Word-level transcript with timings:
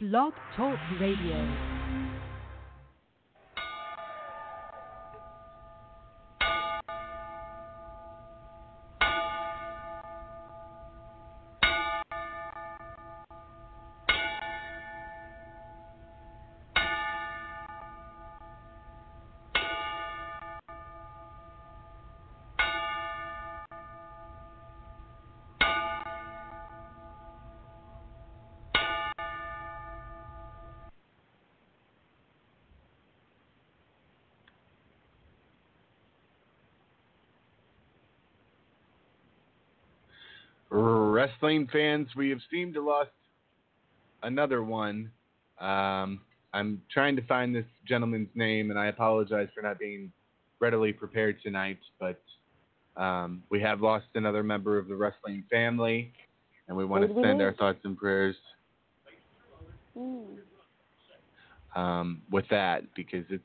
Blog 0.00 0.32
Talk 0.56 0.76
Radio. 0.98 1.73
Wrestling 41.44 41.68
fans, 41.70 42.08
we 42.16 42.30
have 42.30 42.38
seemed 42.50 42.72
to 42.72 42.80
lost 42.80 43.10
another 44.22 44.64
one. 44.64 45.10
Um, 45.60 46.22
I'm 46.54 46.80
trying 46.90 47.16
to 47.16 47.26
find 47.26 47.54
this 47.54 47.66
gentleman's 47.86 48.30
name, 48.34 48.70
and 48.70 48.78
I 48.78 48.86
apologize 48.86 49.48
for 49.54 49.60
not 49.60 49.78
being 49.78 50.10
readily 50.58 50.90
prepared 50.90 51.36
tonight, 51.42 51.76
but 52.00 52.18
um, 52.96 53.42
we 53.50 53.60
have 53.60 53.82
lost 53.82 54.06
another 54.14 54.42
member 54.42 54.78
of 54.78 54.88
the 54.88 54.96
wrestling 54.96 55.44
family, 55.50 56.14
and 56.66 56.78
we 56.78 56.86
want 56.86 57.06
to 57.06 57.14
send 57.20 57.42
our 57.42 57.52
thoughts 57.52 57.80
and 57.84 57.98
prayers 57.98 58.36
Hmm. 59.94 60.22
um, 61.76 62.22
with 62.30 62.46
that 62.48 62.84
because 62.96 63.26
it's 63.28 63.44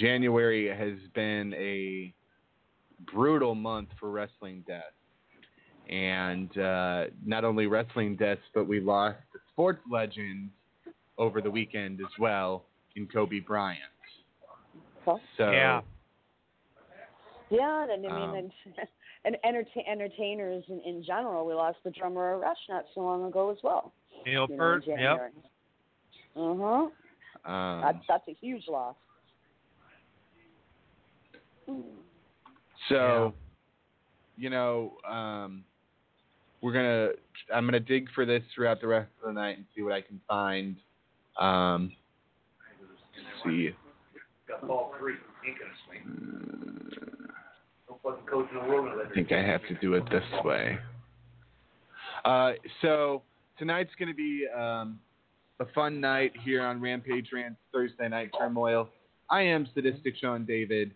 January 0.00 0.66
has 0.66 0.98
been 1.14 1.54
a 1.54 2.12
brutal 3.12 3.54
month 3.54 3.90
for 4.00 4.10
wrestling 4.10 4.64
deaths, 4.66 4.96
and 5.88 6.56
uh, 6.58 7.04
not 7.24 7.44
only 7.44 7.66
wrestling 7.66 8.16
deaths, 8.16 8.40
but 8.54 8.66
we 8.66 8.80
lost 8.80 9.18
a 9.34 9.38
sports 9.52 9.80
legend 9.90 10.50
over 11.18 11.40
the 11.40 11.50
weekend 11.50 12.00
as 12.00 12.12
well 12.18 12.64
in 12.96 13.06
Kobe 13.06 13.40
Bryant. 13.40 13.80
Huh? 15.04 15.16
So 15.36 15.50
Yeah. 15.50 15.80
Yeah, 17.50 17.82
and 17.82 17.92
I 17.92 17.96
mean, 17.96 18.10
Um, 18.10 18.34
and, 18.34 18.52
and 19.24 19.36
entertain, 19.44 19.84
entertainers 19.86 20.64
in, 20.68 20.80
in 20.80 21.04
general. 21.04 21.46
We 21.46 21.52
lost 21.52 21.78
the 21.84 21.90
drummer 21.90 22.32
of 22.32 22.40
Rush 22.40 22.56
not 22.68 22.86
so 22.94 23.00
long 23.00 23.26
ago 23.26 23.50
as 23.50 23.58
well. 23.62 23.92
Neil 24.24 24.46
You 24.48 24.56
know, 24.56 24.56
Peart. 24.56 24.84
Yep. 24.86 25.32
Uh 26.34 26.54
huh. 27.44 27.52
um, 27.52 27.80
That's 27.82 27.98
that's 28.08 28.28
a 28.28 28.32
huge 28.40 28.66
loss. 28.68 28.96
So, 32.88 33.34
you 34.36 34.48
know, 34.50 34.94
um, 35.08 35.64
we're 36.62 36.72
gonna. 36.72 37.08
I'm 37.52 37.66
gonna 37.66 37.80
dig 37.80 38.08
for 38.14 38.24
this 38.24 38.42
throughout 38.54 38.80
the 38.80 38.86
rest 38.86 39.10
of 39.20 39.34
the 39.34 39.40
night 39.40 39.58
and 39.58 39.66
see 39.74 39.82
what 39.82 39.92
I 39.92 40.00
can 40.00 40.20
find. 40.28 40.76
Um, 41.38 41.92
see. 43.44 43.70
I 49.10 49.14
think 49.14 49.32
I 49.32 49.42
have 49.42 49.62
to 49.68 49.74
do 49.80 49.94
it 49.94 50.04
this 50.10 50.22
way. 50.44 50.78
Uh, 52.24 52.52
so 52.80 53.22
tonight's 53.58 53.90
going 53.98 54.08
to 54.08 54.14
be 54.14 54.46
um, 54.56 54.98
a 55.60 55.66
fun 55.74 56.00
night 56.00 56.32
here 56.44 56.62
on 56.62 56.80
Rampage 56.80 57.28
Rants 57.32 57.60
Thursday 57.72 58.08
Night 58.08 58.30
Turmoil. 58.38 58.88
I 59.30 59.42
am 59.42 59.66
Sadistic 59.74 60.14
Sean 60.20 60.44
David. 60.44 60.94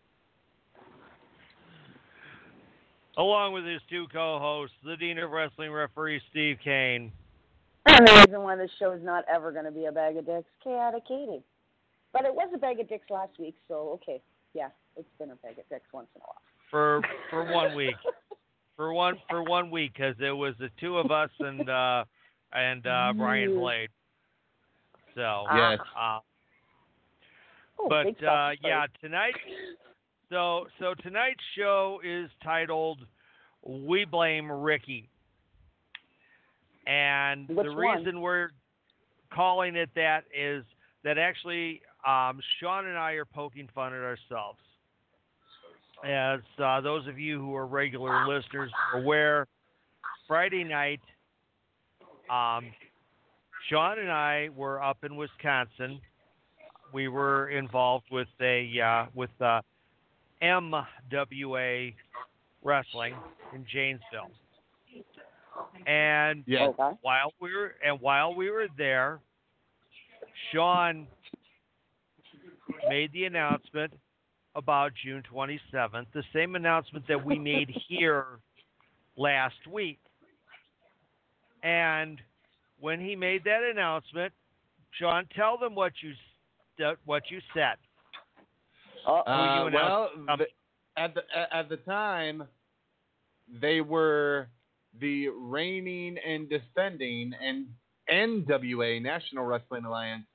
Along 3.18 3.52
with 3.52 3.64
his 3.64 3.80
two 3.88 4.06
co-hosts, 4.12 4.76
the 4.84 4.96
Dean 4.96 5.18
of 5.18 5.30
Wrestling 5.30 5.72
referee 5.72 6.20
Steve 6.30 6.58
Kane. 6.62 7.10
And 7.86 8.06
the 8.06 8.12
reason 8.12 8.42
why 8.42 8.56
this 8.56 8.70
show 8.78 8.92
is 8.92 9.02
not 9.02 9.24
ever 9.32 9.52
going 9.52 9.64
to 9.64 9.70
be 9.70 9.86
a 9.86 9.92
bag 9.92 10.16
of 10.16 10.26
dicks, 10.26 10.48
chaotic 10.62 11.06
Katie. 11.06 11.42
But 12.12 12.24
it 12.24 12.34
was 12.34 12.50
a 12.54 12.58
bag 12.58 12.80
of 12.80 12.88
dicks 12.88 13.08
last 13.08 13.38
week, 13.38 13.54
so 13.68 13.90
okay, 14.02 14.20
yeah, 14.54 14.68
it's 14.96 15.08
been 15.18 15.30
a 15.30 15.36
bag 15.36 15.58
of 15.58 15.68
dicks 15.68 15.86
once 15.92 16.08
in 16.14 16.20
a 16.20 16.24
while. 16.24 16.42
for 16.70 17.02
for 17.30 17.44
one 17.52 17.74
week. 17.74 17.94
For 18.76 18.92
one 18.92 19.14
for 19.30 19.42
one 19.42 19.70
week, 19.70 19.94
because 19.94 20.16
it 20.20 20.32
was 20.32 20.54
the 20.58 20.68
two 20.78 20.98
of 20.98 21.10
us 21.10 21.30
and 21.40 21.68
uh 21.70 22.04
and 22.52 22.86
uh 22.86 23.12
Brian 23.16 23.58
Blade. 23.58 23.88
So, 25.14 25.44
Yes. 25.54 25.78
uh, 25.98 26.18
Oh, 27.78 27.88
but 27.88 28.06
uh, 28.24 28.50
yeah, 28.62 28.86
tonight. 29.00 29.34
So 30.30 30.66
so 30.80 30.94
tonight's 31.02 31.42
show 31.56 32.00
is 32.04 32.28
titled 32.42 33.00
"We 33.62 34.04
Blame 34.04 34.50
Ricky," 34.50 35.08
and 36.86 37.48
Which 37.48 37.66
the 37.66 37.72
one? 37.72 37.98
reason 37.98 38.20
we're 38.20 38.50
calling 39.32 39.76
it 39.76 39.90
that 39.94 40.24
is 40.36 40.64
that 41.04 41.18
actually 41.18 41.80
um, 42.06 42.40
Sean 42.60 42.86
and 42.86 42.98
I 42.98 43.12
are 43.12 43.24
poking 43.24 43.68
fun 43.74 43.92
at 43.92 44.00
ourselves. 44.00 44.58
As 46.04 46.40
uh, 46.62 46.80
those 46.80 47.06
of 47.06 47.18
you 47.18 47.40
who 47.40 47.54
are 47.54 47.66
regular 47.66 48.26
listeners 48.28 48.70
are 48.92 49.00
aware, 49.00 49.46
Friday 50.28 50.62
night, 50.62 51.00
um, 52.30 52.66
Sean 53.68 53.98
and 53.98 54.10
I 54.10 54.50
were 54.54 54.82
up 54.82 54.98
in 55.04 55.16
Wisconsin. 55.16 56.00
We 56.92 57.08
were 57.08 57.48
involved 57.48 58.06
with 58.10 58.28
a 58.40 58.68
uh, 58.80 59.06
with 59.14 59.30
uh, 59.40 59.62
MWA 60.42 61.94
Wrestling 62.62 63.14
in 63.54 63.64
Janesville, 63.66 64.30
and 65.86 66.44
Yeah. 66.46 66.66
Okay. 66.66 66.96
while 67.02 67.32
we 67.40 67.54
were 67.54 67.74
and 67.82 68.00
while 68.00 68.34
we 68.34 68.50
were 68.50 68.68
there, 68.76 69.20
Sean 70.52 71.06
made 72.88 73.12
the 73.12 73.24
announcement 73.24 73.92
about 74.54 74.92
June 74.94 75.22
27th, 75.22 76.06
the 76.12 76.24
same 76.32 76.56
announcement 76.56 77.06
that 77.08 77.22
we 77.22 77.38
made 77.38 77.68
here 77.88 78.40
last 79.16 79.66
week. 79.70 79.98
And 81.62 82.20
when 82.80 83.00
he 83.00 83.16
made 83.16 83.44
that 83.44 83.62
announcement, 83.62 84.32
Sean, 84.92 85.26
tell 85.34 85.58
them 85.58 85.74
what 85.74 85.92
you 86.02 86.14
what 87.04 87.30
you 87.30 87.40
said. 87.54 87.76
Uh, 89.06 89.12
Uh, 89.20 89.70
well, 89.72 90.10
um, 90.28 90.38
the, 90.38 90.46
at 91.00 91.14
the 91.14 91.22
at- 91.36 91.52
at 91.52 91.68
the 91.68 91.76
time, 91.78 92.46
they 93.48 93.80
were 93.80 94.48
the 94.98 95.28
reigning 95.28 96.18
and 96.18 96.48
defending 96.48 97.32
and 97.40 97.66
NWA 98.10 99.00
National 99.00 99.44
Wrestling 99.44 99.84
Alliance 99.84 100.26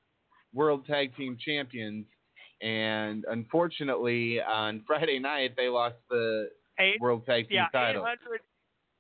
World 0.54 0.86
Tag 0.86 1.16
Team 1.16 1.38
Champions, 1.44 2.06
and 2.62 3.26
unfortunately, 3.30 4.42
on 4.42 4.84
Friday 4.88 5.20
night 5.20 5.56
they 5.58 5.68
lost 5.68 5.96
the 6.10 6.50
Eight, 6.80 7.00
World 7.02 7.26
Tag 7.26 7.48
Team 7.50 7.56
yeah, 7.56 7.68
title. 7.72 8.04
800, 8.04 8.42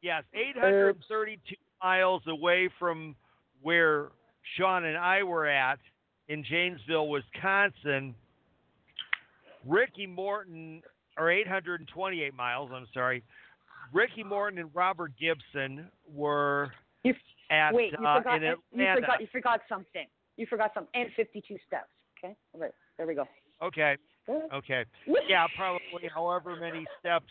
yes, 0.01 0.23
832 0.33 1.55
miles 1.83 2.23
away 2.27 2.69
from 2.79 3.15
where 3.61 4.09
Sean 4.57 4.85
and 4.85 4.97
I 4.97 5.23
were 5.23 5.45
at 5.47 5.79
in 6.27 6.43
Janesville, 6.43 7.07
Wisconsin. 7.09 8.15
Ricky 9.65 10.07
Morton, 10.07 10.81
or 11.17 11.29
828 11.31 12.33
miles, 12.33 12.71
I'm 12.73 12.87
sorry. 12.93 13.23
Ricky 13.93 14.23
Morton 14.23 14.59
and 14.59 14.69
Robert 14.73 15.11
Gibson 15.19 15.89
were 16.11 16.71
You- 17.03 17.15
at 17.49 17.73
Wait, 17.73 17.91
you 17.91 18.05
uh, 18.05 18.17
forgot. 18.19 18.43
in 18.43 18.55
You 18.73 18.93
forgot. 18.95 19.21
You 19.21 19.27
forgot 19.31 19.61
something. 19.67 20.07
You 20.37 20.45
forgot 20.45 20.73
something. 20.73 20.91
And 20.93 21.11
52 21.15 21.57
steps. 21.67 21.89
Okay. 22.17 22.35
All 22.53 22.61
right. 22.61 22.71
There 22.97 23.05
we 23.05 23.15
go. 23.15 23.27
Okay, 23.61 23.95
okay. 24.53 24.85
Yeah, 25.27 25.45
probably 25.55 26.09
however 26.13 26.55
many 26.55 26.85
steps, 26.99 27.29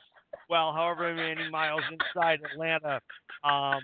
well, 0.48 0.72
however 0.72 1.12
many 1.14 1.50
miles 1.50 1.82
inside 1.90 2.38
Atlanta, 2.52 3.00
um, 3.42 3.80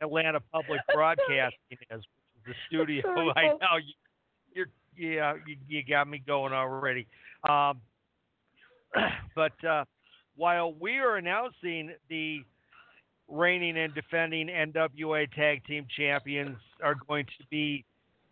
Atlanta 0.00 0.40
Public 0.52 0.80
Broadcasting 0.94 1.78
is, 1.90 2.02
the 2.46 2.54
studio. 2.68 3.02
I 3.36 3.48
know 3.48 3.76
you, 3.84 3.94
you're, 4.54 4.66
yeah, 4.96 5.34
you, 5.46 5.56
you 5.68 5.82
got 5.84 6.08
me 6.08 6.22
going 6.26 6.52
already. 6.52 7.06
Um, 7.48 7.80
but 9.34 9.64
uh, 9.64 9.84
while 10.36 10.74
we 10.74 10.98
are 10.98 11.16
announcing 11.16 11.92
the 12.08 12.40
reigning 13.28 13.78
and 13.78 13.94
defending 13.94 14.48
NWA 14.48 15.32
Tag 15.32 15.64
Team 15.64 15.86
Champions 15.96 16.56
are 16.82 16.96
going 17.08 17.24
to 17.26 17.46
be 17.50 17.84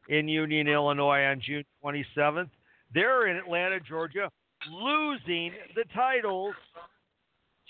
in 0.08 0.28
Union, 0.28 0.68
Illinois 0.68 1.24
on 1.24 1.40
June 1.44 1.64
27th, 1.84 2.50
they're 2.92 3.28
in 3.28 3.36
Atlanta, 3.36 3.78
Georgia, 3.80 4.30
losing 4.70 5.52
the 5.74 5.84
titles 5.94 6.54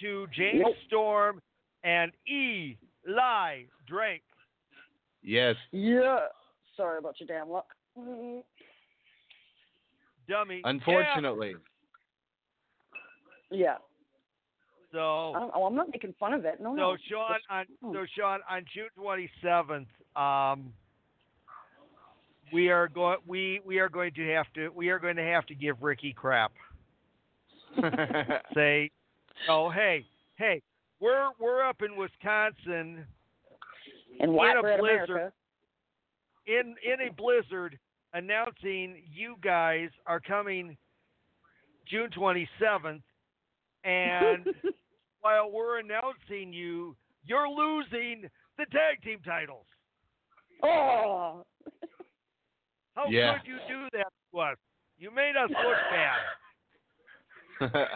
to 0.01 0.27
James 0.35 0.63
Nope. 0.65 0.75
Storm 0.87 1.43
and 1.85 2.11
Eli 2.29 3.65
Drake. 3.87 4.23
Yes. 5.23 5.57
Yeah. 5.71 6.21
sorry 6.77 6.99
about 6.99 7.21
your 7.21 7.27
damn 7.27 7.51
luck. 7.51 7.67
Mm. 10.31 10.45
dummy. 10.45 10.61
Unfortunately. 10.65 11.55
Yeah. 13.51 13.59
Yeah. 13.59 13.77
So 14.93 15.33
don't, 15.35 15.53
oh, 15.55 15.65
I'm 15.67 15.75
not 15.77 15.89
making 15.91 16.15
fun 16.19 16.33
of 16.33 16.45
it. 16.45 16.61
No, 16.61 16.71
so 16.71 16.77
no. 16.77 16.97
Sean 17.09 17.39
on 17.49 17.67
so 17.81 18.07
Sean 18.17 18.41
on 18.49 18.65
June 18.75 18.89
twenty 18.97 19.31
seventh, 19.43 19.89
um 20.17 20.73
we 22.53 22.71
are 22.71 22.89
going 22.89 23.19
we 23.27 23.61
we 23.65 23.79
are 23.79 23.89
going 23.89 24.13
to 24.15 24.27
have 24.29 24.47
to 24.55 24.69
we 24.71 24.89
are 24.89 24.99
going 24.99 25.17
to 25.17 25.23
have 25.23 25.47
to 25.47 25.55
give 25.55 25.77
Ricky 25.81 26.13
crap. 26.13 26.53
Say, 28.55 28.91
oh 29.49 29.71
hey 29.71 30.05
hey 30.37 30.61
we're 30.99 31.29
we're 31.39 31.65
up 31.65 31.83
in 31.83 31.97
Wisconsin 31.97 33.05
in 34.19 34.31
in 34.31 34.31
a 34.31 34.63
blizzard. 34.79 34.81
America. 34.81 35.33
in 36.47 36.75
in 36.85 37.09
a 37.09 37.13
blizzard 37.13 37.79
announcing 38.15 39.03
you 39.13 39.37
guys 39.43 39.89
are 40.07 40.21
coming 40.21 40.77
June 41.89 42.11
27th 42.17 43.03
and 43.85 44.47
while 45.21 45.51
we're 45.51 45.79
announcing 45.81 46.53
you 46.53 46.97
you're 47.25 47.49
losing 47.49 48.23
the 48.59 48.65
tag 48.73 49.03
team 49.05 49.19
titles. 49.25 49.67
oh. 50.63 51.45
How 52.97 53.07
Yeah. 53.09 53.39
could 53.39 53.47
you 53.47 53.59
do 53.69 53.87
that 53.93 54.09
to 54.33 54.39
us? 54.41 54.57
You 54.99 55.11
made 55.11 55.35
us 55.37 55.49
look 55.51 55.77
bad. 55.91 57.89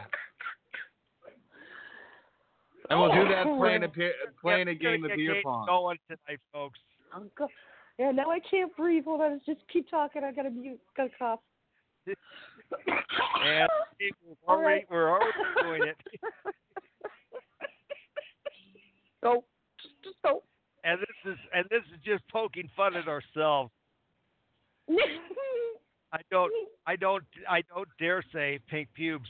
and 2.91 3.01
we'll 3.01 3.13
do 3.13 3.29
that 3.29 3.45
playing 3.59 3.83
a 3.83 3.89
playing 4.41 4.69
a 4.69 4.75
game 4.75 5.05
of 5.05 5.11
beer 5.17 5.37
pong. 5.43 5.67
Going 5.67 5.99
tonight, 6.07 6.41
folks. 6.53 6.79
Uncle. 7.15 7.49
Yeah, 7.99 8.11
now 8.11 8.31
I 8.31 8.41
can't 8.41 8.75
breathe. 8.77 9.05
Hold 9.05 9.21
on, 9.21 9.41
just 9.47 9.61
keep 9.73 9.89
talking. 9.89 10.25
I 10.25 10.33
gotta 10.33 10.51
mute. 10.51 10.81
Gotta 10.97 11.11
cough. 11.19 11.39
And 12.07 12.17
we're 13.47 13.67
All 14.49 14.57
already, 14.57 14.67
right. 14.67 14.87
we're 14.91 15.11
already 15.11 15.33
doing 15.63 15.83
it. 15.85 15.97
go. 19.23 19.45
Just, 19.81 19.95
just 20.03 20.17
go. 20.25 20.43
And 20.83 20.99
this 21.01 21.33
is 21.33 21.39
and 21.55 21.65
this 21.71 21.83
is 21.95 22.01
just 22.05 22.29
poking 22.29 22.69
fun 22.77 22.97
at 22.97 23.09
ourselves. 23.09 23.71
I 26.13 26.21
don't 26.31 26.53
I 26.87 26.97
don't 26.97 27.25
I 27.49 27.63
don't 27.75 27.89
dare 27.99 28.23
say 28.33 28.59
pink 28.69 28.89
pubes. 28.95 29.29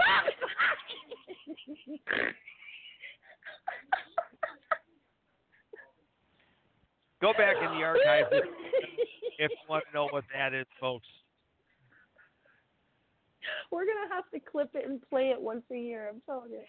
Go 7.20 7.32
back 7.32 7.56
in 7.56 7.78
the 7.78 7.84
archives 7.84 8.28
if, 8.32 8.44
if 9.38 9.50
you 9.50 9.56
want 9.68 9.84
to 9.88 9.94
know 9.94 10.08
what 10.10 10.24
that 10.34 10.54
is, 10.54 10.66
folks. 10.80 11.06
We're 13.70 13.84
gonna 13.84 14.12
have 14.14 14.30
to 14.32 14.40
clip 14.40 14.70
it 14.74 14.88
and 14.88 15.00
play 15.08 15.30
it 15.30 15.40
once 15.40 15.62
a 15.70 15.78
year. 15.78 16.08
I'm 16.08 16.20
telling 16.26 16.50
you. 16.50 16.60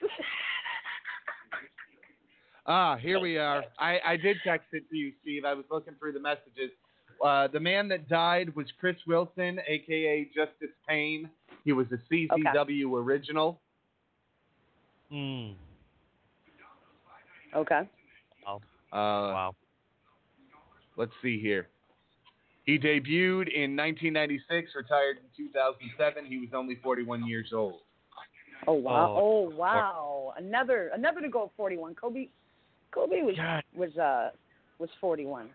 Ah, 2.68 2.95
here 2.95 3.19
we 3.19 3.38
are. 3.38 3.63
I, 3.80 4.00
I 4.06 4.18
did 4.18 4.38
text 4.45 4.68
it 4.71 4.88
to 4.89 4.95
you, 4.95 5.12
Steve. 5.21 5.45
I 5.45 5.53
was 5.53 5.65
looking 5.71 5.95
through 6.00 6.13
the 6.13 6.19
messages. 6.19 6.71
Uh, 7.24 7.47
the 7.47 7.59
man 7.59 7.88
that 7.88 8.07
died 8.07 8.56
was 8.56 8.68
Chris 8.80 8.95
Wilson, 9.07 9.59
aka 9.68 10.25
Justice 10.25 10.75
Pain. 10.88 11.30
He 11.65 11.71
was 11.71 11.88
a 11.92 12.13
CZW 12.13 12.94
original. 13.04 13.59
Mm. 15.12 15.56
okay. 17.56 17.81
Uh, 18.47 18.57
Wow. 18.94 19.56
Let's 21.01 21.12
see 21.24 21.39
here. 21.42 21.68
He 22.63 22.77
debuted 22.77 23.50
in 23.51 23.75
1996, 23.75 24.69
retired 24.75 25.18
in 25.18 25.45
2007. 25.45 26.25
He 26.27 26.38
was 26.38 26.50
only 26.53 26.75
41 26.83 27.25
years 27.25 27.48
old. 27.53 27.80
Oh 28.68 28.74
wow. 28.74 29.15
Oh, 29.18 29.48
Oh, 29.51 29.56
wow. 29.56 30.33
Another 30.38 30.92
another 30.94 31.21
to 31.21 31.27
go 31.27 31.45
at 31.45 31.50
41. 31.57 31.95
Kobe. 31.95 32.27
Kobe 32.92 33.24
was 33.24 33.36
God. 33.36 33.63
was 33.75 33.98
uh 33.98 34.30
was 34.77 34.92
41. 35.01 35.50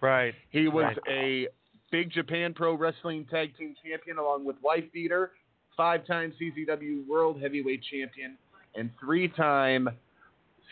Right. 0.00 0.34
He 0.48 0.66
was 0.68 0.96
Right. 1.06 1.46
a 1.46 1.48
Big 1.90 2.10
Japan 2.10 2.54
Pro 2.54 2.72
Wrestling 2.74 3.26
Tag 3.30 3.54
Team 3.58 3.74
Champion 3.84 4.16
along 4.16 4.46
with 4.46 4.56
Wife 4.62 4.84
Beater, 4.94 5.32
five-time 5.76 6.32
CZW 6.40 7.06
World 7.06 7.38
Heavyweight 7.42 7.82
Champion, 7.82 8.38
and 8.74 8.88
three-time 8.98 9.90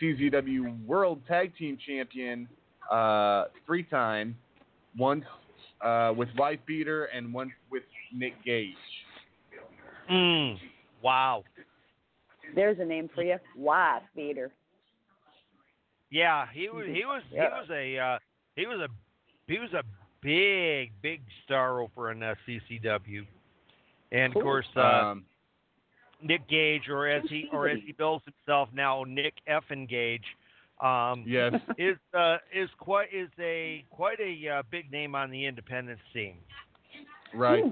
CZW 0.01 0.83
World 0.87 1.21
Tag 1.27 1.55
Team 1.55 1.77
Champion, 1.85 2.49
uh, 2.91 3.45
three-time, 3.65 4.35
once 4.97 5.25
uh, 5.81 6.13
with 6.15 6.29
Wife 6.37 6.59
Beater 6.65 7.05
and 7.05 7.33
once 7.33 7.51
with 7.71 7.83
Nick 8.13 8.33
Gage. 8.45 8.73
Mm. 10.09 10.57
Wow. 11.01 11.43
There's 12.55 12.77
a 12.79 12.85
name 12.85 13.09
for 13.13 13.23
you. 13.23 13.37
Wife 13.57 14.03
beater. 14.15 14.51
Yeah, 16.11 16.45
he 16.53 16.69
was 16.69 16.85
he 16.85 17.05
was 17.05 17.23
he 17.31 17.37
was 17.39 17.67
a 17.71 17.97
uh, 17.97 18.19
he 18.55 18.67
was 18.67 18.79
a 18.79 18.87
he 19.51 19.57
was 19.57 19.73
a 19.73 19.83
big 20.21 20.91
big 21.01 21.21
star 21.43 21.81
over 21.81 22.11
in 22.11 22.21
uh, 22.21 22.35
CZW, 22.47 23.25
and 24.11 24.35
of 24.35 24.41
course 24.43 24.67
uh, 24.75 24.81
Um, 24.81 25.25
Nick 26.21 26.47
Gage, 26.47 26.87
or 26.89 27.07
as 27.07 27.23
he 27.29 27.49
or 27.51 27.67
as 27.67 27.79
he 27.85 27.93
bills 27.93 28.21
himself 28.25 28.69
now, 28.73 29.03
Nick 29.07 29.33
Effin 29.49 29.89
Gage, 29.89 30.23
um, 30.83 31.23
yes. 31.25 31.53
is 31.77 31.97
uh, 32.13 32.37
is 32.53 32.69
quite 32.77 33.07
is 33.13 33.29
a 33.39 33.85
quite 33.89 34.19
a 34.19 34.49
uh, 34.49 34.63
big 34.69 34.91
name 34.91 35.15
on 35.15 35.31
the 35.31 35.45
independent 35.45 35.99
scene. 36.13 36.37
Right. 37.33 37.63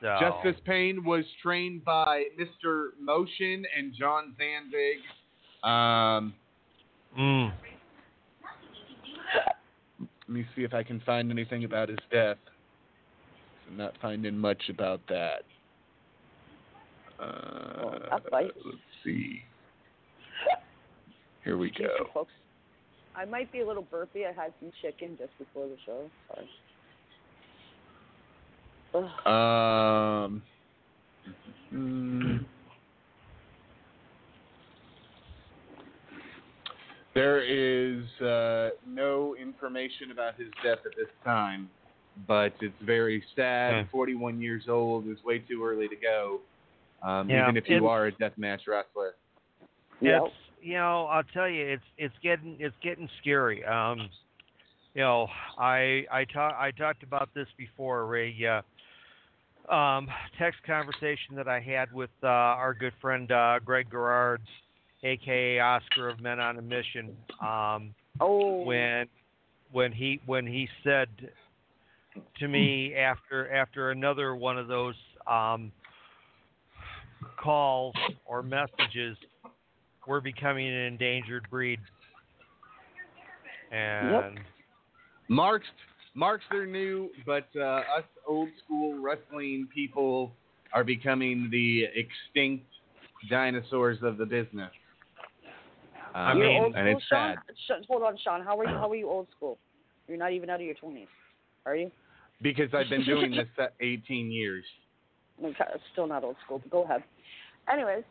So, 0.00 0.16
Justice 0.18 0.60
Pain 0.64 1.04
was 1.04 1.24
trained 1.42 1.84
by 1.84 2.24
Mr. 2.38 2.88
Motion 2.98 3.64
and 3.76 3.92
John 3.92 4.34
Zandig. 4.40 5.68
Um, 5.68 6.32
Mm. 7.18 7.52
let 9.98 10.28
me 10.28 10.46
see 10.54 10.62
if 10.62 10.74
I 10.74 10.82
can 10.82 11.00
find 11.00 11.30
anything 11.30 11.64
about 11.64 11.88
his 11.88 11.98
death. 12.10 12.38
I'm 13.68 13.76
not 13.76 13.94
finding 14.00 14.36
much 14.36 14.68
about 14.68 15.00
that. 15.08 15.42
Uh, 17.18 17.98
that 18.10 18.22
let's 18.32 18.78
see. 19.04 19.42
Here 21.44 21.56
we 21.56 21.68
Future 21.70 21.90
go. 21.98 22.06
folks. 22.12 22.32
I 23.16 23.24
might 23.24 23.50
be 23.52 23.60
a 23.60 23.66
little 23.66 23.82
burpy. 23.90 24.24
I 24.26 24.32
had 24.32 24.52
some 24.60 24.70
chicken 24.82 25.16
just 25.18 25.36
before 25.38 25.66
the 25.66 25.76
show. 25.84 26.08
Sorry. 26.34 26.48
Ugh. 28.94 29.26
Um. 29.26 30.42
mm, 31.72 32.44
there 37.14 37.42
is 37.42 38.04
uh, 38.20 38.70
no 38.86 39.34
information 39.36 40.10
about 40.12 40.36
his 40.36 40.48
death 40.62 40.78
at 40.84 40.96
this 40.96 41.08
time, 41.24 41.68
but 42.28 42.52
it's 42.60 42.74
very 42.84 43.22
sad. 43.34 43.74
Okay. 43.74 43.88
41 43.90 44.40
years 44.40 44.64
old 44.68 45.06
is 45.08 45.18
way 45.24 45.38
too 45.40 45.64
early 45.64 45.88
to 45.88 45.96
go, 45.96 46.40
um, 47.02 47.28
Yeah, 47.28 47.44
even 47.44 47.56
if 47.56 47.68
you 47.68 47.76
it's- 47.76 47.88
are 47.90 48.06
a 48.06 48.12
deathmatch 48.12 48.66
wrestler. 48.68 49.14
Yep. 50.00 50.22
It's 50.26 50.34
you 50.60 50.74
know 50.74 51.06
I'll 51.06 51.24
tell 51.34 51.48
you 51.48 51.66
it's 51.66 51.82
it's 51.98 52.14
getting 52.22 52.56
it's 52.58 52.76
getting 52.82 53.08
scary. 53.20 53.64
Um, 53.64 54.08
you 54.94 55.02
know 55.02 55.28
I 55.58 56.04
I 56.10 56.24
talk 56.32 56.54
I 56.58 56.70
talked 56.70 57.02
about 57.02 57.30
this 57.34 57.48
before 57.56 58.16
a 58.16 58.62
uh, 59.68 59.74
um, 59.74 60.08
text 60.38 60.62
conversation 60.66 61.36
that 61.36 61.48
I 61.48 61.60
had 61.60 61.92
with 61.92 62.10
uh, 62.22 62.26
our 62.26 62.74
good 62.74 62.94
friend 63.00 63.30
uh, 63.30 63.58
Greg 63.64 63.86
Gerards, 63.90 64.48
aka 65.02 65.60
Oscar 65.60 66.08
of 66.08 66.20
Men 66.20 66.40
on 66.40 66.58
a 66.58 66.62
Mission. 66.62 67.16
Um, 67.40 67.94
Oh. 68.20 68.64
when 68.64 69.06
when 69.72 69.92
he 69.92 70.20
when 70.26 70.46
he 70.46 70.68
said 70.84 71.08
to 72.38 72.48
me 72.48 72.94
after 72.94 73.50
after 73.52 73.90
another 73.90 74.36
one 74.36 74.58
of 74.58 74.68
those 74.68 74.94
um, 75.26 75.72
calls 77.38 77.94
or 78.26 78.42
messages, 78.42 79.16
we're 80.06 80.20
becoming 80.20 80.66
an 80.66 80.74
endangered 80.74 81.46
breed. 81.50 81.78
And 83.72 84.40
Marks 85.28 85.66
marks 86.14 86.44
their 86.50 86.66
new, 86.66 87.10
but 87.24 87.46
uh, 87.56 87.60
us 87.98 88.04
old 88.26 88.48
school 88.64 89.00
wrestling 89.00 89.68
people 89.72 90.32
are 90.72 90.82
becoming 90.84 91.48
the 91.50 91.84
extinct 91.94 92.64
dinosaurs 93.28 93.98
of 94.02 94.16
the 94.18 94.26
business. 94.26 94.70
I 96.14 96.32
Um, 96.32 96.38
You're 96.38 96.46
mean- 96.48 96.62
old 96.64 96.74
and 96.74 96.88
it's 96.88 97.04
Sean? 97.06 97.36
sad 97.36 97.56
Sh- 97.82 97.84
hold 97.88 98.02
on, 98.02 98.16
Sean. 98.24 98.42
How 98.42 98.58
are 98.58 98.64
you? 98.64 98.70
How 98.70 98.90
are 98.90 98.96
you 98.96 99.08
old 99.08 99.28
school? 99.36 99.58
You're 100.08 100.18
not 100.18 100.32
even 100.32 100.50
out 100.50 100.56
of 100.60 100.66
your 100.66 100.74
twenties, 100.74 101.06
are 101.66 101.76
you? 101.76 101.90
because 102.42 102.72
I've 102.74 102.88
been 102.88 103.04
doing 103.04 103.30
this 103.36 103.46
for 103.54 103.68
18 103.80 104.30
years. 104.32 104.64
Okay, 105.44 105.64
still 105.92 106.06
not 106.06 106.24
old 106.24 106.36
school. 106.44 106.58
But 106.58 106.70
go 106.70 106.82
ahead. 106.84 107.04
Anyways, 107.70 107.92
go 107.92 107.98
ahead. 108.00 108.04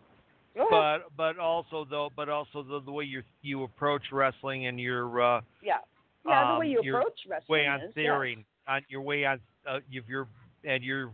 But 0.70 0.98
but 1.16 1.38
also 1.38 1.86
though 1.90 2.10
but 2.16 2.30
also 2.30 2.64
the, 2.64 2.82
the 2.86 2.92
way 2.92 3.04
you 3.04 3.22
you 3.42 3.64
approach 3.64 4.04
wrestling 4.12 4.68
and 4.68 4.80
your 4.80 5.22
uh, 5.22 5.42
yeah. 5.62 5.76
Yeah, 6.26 6.44
the 6.44 6.52
um, 6.52 6.60
way 6.60 6.68
you 6.68 6.80
approach 6.80 7.18
wrestling 7.30 7.62
way 7.62 7.68
on 7.68 7.80
is, 7.80 7.94
yeah. 7.96 8.04
theory, 8.04 8.46
on 8.68 8.82
your 8.90 9.02
way 9.02 9.26
on 9.26 9.40
uh, 9.68 9.80
your, 9.90 10.04
your 10.08 10.28
and 10.66 10.84
your 10.84 11.12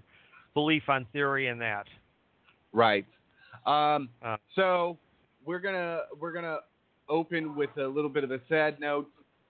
belief 0.53 0.83
on 0.87 1.05
theory 1.13 1.47
and 1.47 1.61
that. 1.61 1.85
Right. 2.73 3.05
Um, 3.65 4.09
Uh. 4.23 4.37
so 4.55 4.97
we're 5.45 5.59
gonna 5.59 6.01
we're 6.19 6.31
gonna 6.31 6.57
open 7.07 7.55
with 7.55 7.69
a 7.77 7.87
little 7.87 8.09
bit 8.09 8.23
of 8.23 8.31
a 8.31 8.39
sad 8.49 8.79
note, 8.79 9.07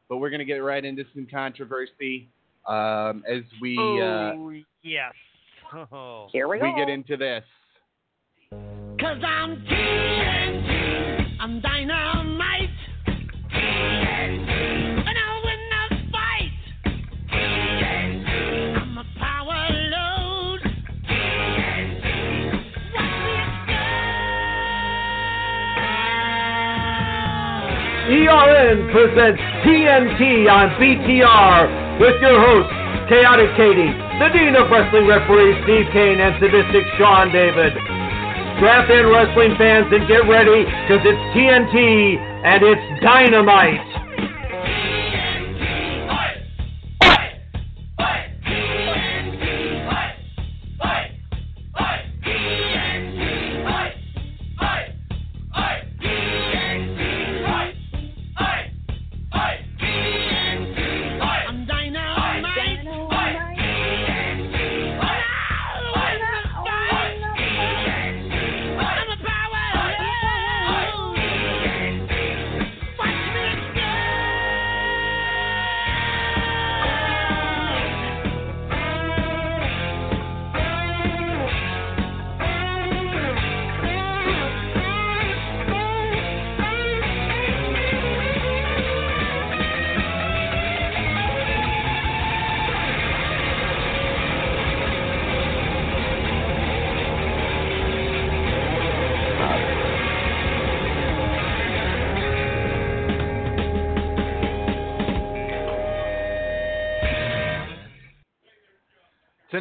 but 0.10 0.18
we're 0.18 0.30
gonna 0.30 0.46
get 0.46 0.58
right 0.58 0.84
into 0.84 1.04
some 1.14 1.26
controversy 1.32 2.30
um, 2.68 3.24
as 3.28 3.44
we 3.62 3.78
uh, 3.78 4.34
oh 4.36 4.54
yes. 4.84 5.14
Oh. 5.92 6.28
Here 6.32 6.48
we 6.48 6.58
we 6.58 6.70
go. 6.70 6.76
get 6.76 6.90
into 6.90 7.18
this. 7.18 7.44
Cause 9.06 9.22
I'm 9.22 9.56
TNT, 9.70 11.38
I'm 11.40 11.62
dynamite. 11.62 12.74
TNT, 13.54 14.50
and 14.50 15.16
I'll 15.22 15.42
win 15.46 15.62
the 15.70 15.84
fight. 16.10 16.58
TNT, 17.30 18.30
I'm 18.82 18.98
a 18.98 19.06
power 19.22 19.62
load. 19.94 20.60
TNT, 21.06 22.02
watch 22.98 23.14
me 28.10 28.26
ERN 28.26 28.90
presents 28.90 29.42
TNT 29.62 30.50
on 30.50 30.70
BTR 30.82 32.00
with 32.02 32.18
your 32.26 32.42
hosts, 32.42 32.74
Chaotic 33.08 33.54
Katie, 33.56 33.94
the 34.18 34.30
Dean 34.34 34.56
of 34.56 34.72
Wrestling 34.72 35.06
Referees 35.06 35.62
Steve 35.64 35.94
Kane, 35.94 36.20
and 36.20 36.34
Sadistic 36.42 36.90
Sean 36.98 37.32
David. 37.32 37.95
Strap 38.58 38.90
in, 38.90 39.08
wrestling 39.08 39.56
fans, 39.58 39.92
and 39.92 40.08
get 40.08 40.28
ready, 40.30 40.64
because 40.64 41.04
it's 41.04 41.24
TNT 41.36 42.18
and 42.46 42.64
it's 42.64 43.02
dynamite. 43.04 43.95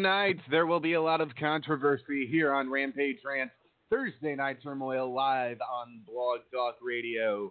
Tonight 0.05 0.41
there 0.51 0.67
will 0.67 0.81
be 0.81 0.93
a 0.93 1.01
lot 1.01 1.23
of 1.23 1.35
controversy 1.35 2.27
here 2.31 2.53
on 2.53 2.71
Rampage 2.71 3.21
Rant 3.25 3.51
Thursday 3.89 4.35
Night 4.35 4.59
Turmoil 4.63 5.11
live 5.11 5.57
on 5.63 6.03
Blog 6.07 6.41
Talk 6.53 6.75
Radio. 6.83 7.51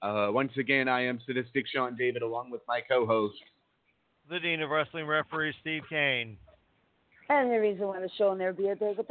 Uh, 0.00 0.28
once 0.30 0.52
again, 0.56 0.88
I 0.88 1.04
am 1.04 1.20
Sadistic 1.26 1.66
Sean 1.70 1.94
David 1.94 2.22
along 2.22 2.50
with 2.50 2.62
my 2.66 2.80
co-host. 2.80 3.36
The 4.30 4.40
Dean 4.40 4.62
of 4.62 4.70
Wrestling 4.70 5.06
Referee, 5.06 5.52
Steve 5.60 5.82
Kane. 5.90 6.38
And 7.28 7.52
the 7.52 7.60
reason 7.60 7.86
why 7.86 8.00
the 8.00 8.08
show 8.16 8.32
and 8.32 8.40
there 8.40 8.54
be 8.54 8.70
a 8.70 8.74
big 8.74 8.96
dicks, 8.96 9.10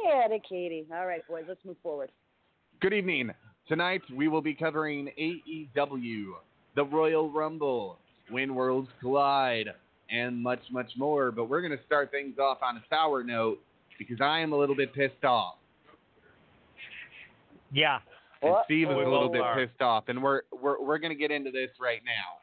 Chaotic 0.00 0.42
Katie. 0.48 0.86
All 0.94 1.06
right, 1.06 1.26
boys, 1.26 1.46
let's 1.48 1.64
move 1.64 1.78
forward. 1.82 2.12
Good 2.80 2.92
evening. 2.92 3.32
Tonight 3.66 4.02
we 4.14 4.28
will 4.28 4.40
be 4.40 4.54
covering 4.54 5.10
AEW, 5.18 6.26
the 6.76 6.84
Royal 6.84 7.28
Rumble, 7.28 7.98
When 8.30 8.54
Worlds 8.54 8.90
Collide, 9.00 9.70
and 10.10 10.40
much, 10.42 10.60
much 10.70 10.90
more. 10.96 11.30
But 11.30 11.44
we're 11.44 11.60
going 11.60 11.76
to 11.76 11.84
start 11.86 12.10
things 12.10 12.38
off 12.38 12.58
on 12.62 12.76
a 12.76 12.82
sour 12.88 13.22
note 13.22 13.60
because 13.98 14.20
I 14.20 14.40
am 14.40 14.52
a 14.52 14.56
little 14.56 14.76
bit 14.76 14.92
pissed 14.94 15.24
off. 15.24 15.56
Yeah. 17.72 17.98
And 18.42 18.52
What? 18.52 18.64
Steve 18.64 18.88
is 18.88 18.94
a 18.94 18.98
little 18.98 19.30
bit 19.30 19.42
are. 19.42 19.54
pissed 19.54 19.82
off, 19.82 20.04
and 20.08 20.22
we're 20.22 20.42
we're 20.50 20.82
we're 20.82 20.98
gonna 20.98 21.14
get 21.14 21.30
into 21.30 21.50
this 21.50 21.68
right 21.78 22.00
now. 22.04 22.39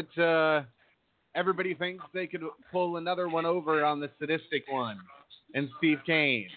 That 0.00 0.22
uh, 0.22 0.62
everybody 1.34 1.74
thinks 1.74 2.04
they 2.12 2.26
could 2.26 2.42
pull 2.72 2.96
another 2.96 3.28
one 3.28 3.46
over 3.46 3.84
on 3.84 4.00
the 4.00 4.10
sadistic 4.18 4.64
one, 4.68 4.98
and 5.54 5.68
Steve 5.78 5.98
Kane. 6.06 6.48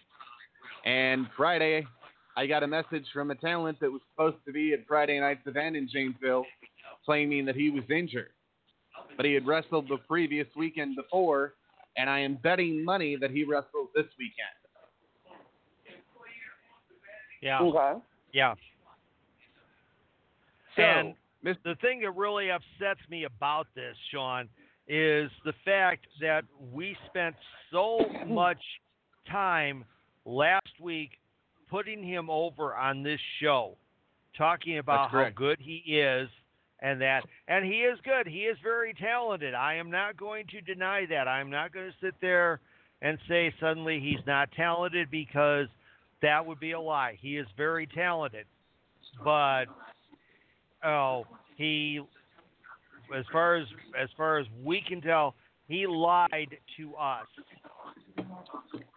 And 0.86 1.28
Friday, 1.38 1.86
I 2.36 2.48
got 2.48 2.64
a 2.64 2.68
message 2.68 3.06
from 3.14 3.32
a 3.32 3.36
talent 3.36 3.80
that 3.80 3.92
was 3.92 4.02
supposed 4.12 4.38
to 4.46 4.52
be 4.52 4.74
at 4.74 4.86
Friday 4.88 5.20
night's 5.20 5.46
event 5.46 5.76
in 5.76 5.88
Janesville, 5.92 6.46
claiming 7.06 7.46
that 7.46 7.56
he 7.56 7.70
was 7.70 7.84
injured, 7.90 8.32
but 9.16 9.26
he 9.26 9.34
had 9.34 9.46
wrestled 9.46 9.88
the 9.88 9.98
previous 10.08 10.48
weekend 10.56 10.96
before, 10.96 11.54
and 11.98 12.10
I 12.10 12.20
am 12.20 12.38
betting 12.42 12.84
money 12.84 13.16
that 13.16 13.32
he 13.32 13.44
wrestles 13.44 13.90
this 13.96 14.06
weekend. 14.18 14.48
Yeah. 17.42 17.60
Okay. 17.60 18.00
Yeah. 18.32 18.56
So, 20.76 20.82
And 20.82 21.14
Miss- 21.44 21.58
the 21.64 21.76
thing 21.76 22.00
that 22.02 22.12
really 22.12 22.50
upsets 22.50 23.02
me 23.10 23.26
about 23.26 23.68
this, 23.76 23.96
Sean, 24.12 24.50
is 24.88 25.30
the 25.46 25.54
fact 25.66 26.08
that 26.22 26.44
we 26.72 26.96
spent 27.08 27.36
so 27.72 28.00
much 28.28 28.62
time 29.30 29.86
last 30.26 30.80
week 30.82 31.12
putting 31.70 32.04
him 32.04 32.30
over 32.30 32.76
on 32.76 33.04
this 33.04 33.20
show. 33.42 33.78
talking 34.38 34.80
about 34.80 35.12
how 35.12 35.30
good 35.36 35.60
he 35.60 35.78
is 35.94 36.28
and 36.80 37.00
that 37.02 37.24
and 37.48 37.66
he 37.66 37.82
is 37.82 37.98
good. 38.04 38.28
He 38.28 38.42
is 38.42 38.58
very 38.64 38.94
talented. 38.94 39.54
I 39.54 39.76
am 39.76 39.90
not 39.90 40.18
going 40.18 40.46
to 40.48 40.62
deny 40.62 41.06
that. 41.10 41.28
I'm 41.28 41.50
not 41.50 41.74
going 41.74 41.88
to 41.88 42.06
sit 42.06 42.16
there 42.22 42.60
and 43.02 43.18
say 43.28 43.54
suddenly 43.60 44.00
he's 44.00 44.26
not 44.26 44.52
talented 44.52 45.10
because 45.10 45.68
that 46.22 46.46
would 46.46 46.60
be 46.60 46.72
a 46.72 46.80
lie. 46.80 47.18
He 47.22 47.38
is 47.38 47.48
very 47.58 47.88
talented. 47.88 48.46
But 49.24 49.66
oh, 50.86 51.25
he 51.56 52.02
as 53.16 53.25
far 53.32 53.56
as 53.56 53.68
as 54.02 54.10
far 54.18 54.40
as 54.40 54.48
we 54.63 54.82
can 54.88 55.02
tell, 55.02 55.36
he 55.68 55.88
lied 55.88 56.58
to 56.78 56.96
us. 56.96 57.28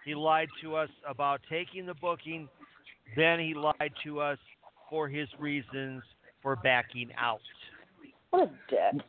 He 0.05 0.15
lied 0.15 0.49
to 0.63 0.77
us 0.77 0.91
about 1.09 1.41
taking 1.51 1.87
the 1.87 1.95
booking. 1.95 2.49
Then 3.17 3.41
he 3.41 3.55
lied 3.55 3.93
to 4.05 4.21
us 4.21 4.39
for 4.89 5.09
his 5.09 5.29
reasons 5.39 6.03
for 6.43 6.57
backing 6.57 7.11
out. 7.19 7.41
What 8.31 8.49
a 8.49 8.51
dick. 8.71 9.03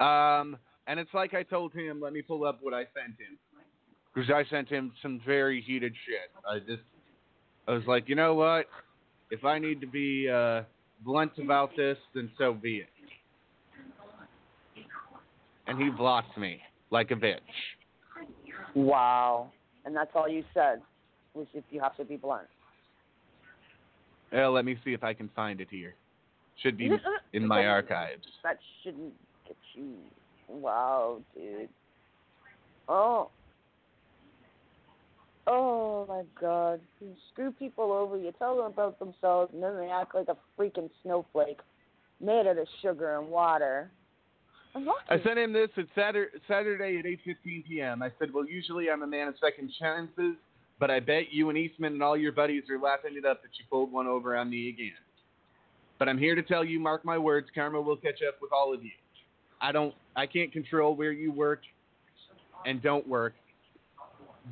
Um, 0.00 0.56
and 0.86 0.98
it's 0.98 1.12
like 1.14 1.34
I 1.34 1.42
told 1.42 1.72
him. 1.72 2.00
Let 2.00 2.12
me 2.12 2.22
pull 2.22 2.44
up 2.44 2.58
what 2.62 2.74
I 2.74 2.84
sent 2.94 3.18
him 3.18 3.38
because 4.14 4.30
I 4.30 4.44
sent 4.50 4.68
him 4.68 4.92
some 5.02 5.20
very 5.26 5.62
heated 5.62 5.94
shit. 6.06 6.30
I 6.48 6.58
just, 6.58 6.82
I 7.68 7.72
was 7.72 7.84
like, 7.86 8.08
you 8.08 8.14
know 8.14 8.34
what? 8.34 8.66
If 9.30 9.44
I 9.44 9.58
need 9.58 9.80
to 9.80 9.86
be 9.86 10.28
uh, 10.28 10.62
blunt 11.04 11.32
about 11.38 11.70
this, 11.76 11.96
then 12.14 12.30
so 12.38 12.52
be 12.52 12.78
it. 12.78 12.88
And 15.66 15.80
he 15.80 15.90
blocked 15.90 16.36
me 16.36 16.60
like 16.90 17.10
a 17.10 17.14
bitch. 17.14 17.38
Wow. 18.74 19.50
And 19.84 19.94
that's 19.94 20.10
all 20.14 20.28
you 20.28 20.44
said 20.54 20.80
was 21.34 21.46
if 21.54 21.64
you 21.70 21.80
have 21.80 21.96
to 21.96 22.04
be 22.04 22.16
blunt. 22.16 22.46
Well, 24.32 24.52
let 24.52 24.64
me 24.64 24.78
see 24.84 24.92
if 24.92 25.04
I 25.04 25.12
can 25.12 25.28
find 25.34 25.60
it 25.60 25.68
here. 25.70 25.94
Should 26.62 26.76
be 26.76 26.90
in 27.32 27.46
my 27.46 27.66
archives. 27.66 28.24
That 28.42 28.58
shouldn't 28.82 29.12
get 29.46 29.56
you. 29.74 29.94
Wow, 30.48 31.20
dude. 31.34 31.68
Oh. 32.88 33.30
Oh 35.46 36.06
my 36.08 36.22
god. 36.40 36.80
You 37.00 37.14
screw 37.32 37.52
people 37.52 37.92
over, 37.92 38.16
you 38.16 38.32
tell 38.38 38.56
them 38.56 38.66
about 38.66 38.98
themselves, 38.98 39.52
and 39.52 39.62
then 39.62 39.76
they 39.76 39.88
act 39.88 40.14
like 40.14 40.28
a 40.28 40.36
freaking 40.58 40.90
snowflake 41.02 41.60
made 42.20 42.46
out 42.46 42.58
of 42.58 42.68
sugar 42.80 43.18
and 43.18 43.28
water. 43.28 43.90
I 44.74 45.20
sent 45.22 45.38
him 45.38 45.52
this 45.52 45.68
at 45.76 45.84
Saturday, 45.94 46.30
Saturday 46.48 46.98
at 46.98 47.04
8:15 47.04 47.66
p.m. 47.66 48.02
I 48.02 48.10
said, 48.18 48.32
"Well, 48.32 48.46
usually 48.46 48.90
I'm 48.90 49.02
a 49.02 49.06
man 49.06 49.28
of 49.28 49.34
second 49.38 49.70
chances, 49.78 50.36
but 50.78 50.90
I 50.90 50.98
bet 50.98 51.30
you 51.30 51.48
and 51.50 51.58
Eastman 51.58 51.92
and 51.92 52.02
all 52.02 52.16
your 52.16 52.32
buddies 52.32 52.64
are 52.70 52.78
laughing 52.78 53.12
it 53.16 53.24
up 53.24 53.42
that 53.42 53.50
you 53.58 53.64
pulled 53.70 53.92
one 53.92 54.06
over 54.06 54.36
on 54.36 54.48
me 54.50 54.68
again. 54.68 54.92
But 55.98 56.08
I'm 56.08 56.18
here 56.18 56.34
to 56.34 56.42
tell 56.42 56.64
you, 56.64 56.80
mark 56.80 57.04
my 57.04 57.18
words, 57.18 57.48
karma 57.54 57.80
will 57.80 57.96
catch 57.96 58.20
up 58.26 58.38
with 58.40 58.50
all 58.52 58.74
of 58.74 58.82
you. 58.82 58.90
I 59.60 59.70
don't, 59.70 59.94
I 60.16 60.26
can't 60.26 60.50
control 60.50 60.96
where 60.96 61.12
you 61.12 61.30
work 61.30 61.60
and 62.66 62.82
don't 62.82 63.06
work, 63.06 63.34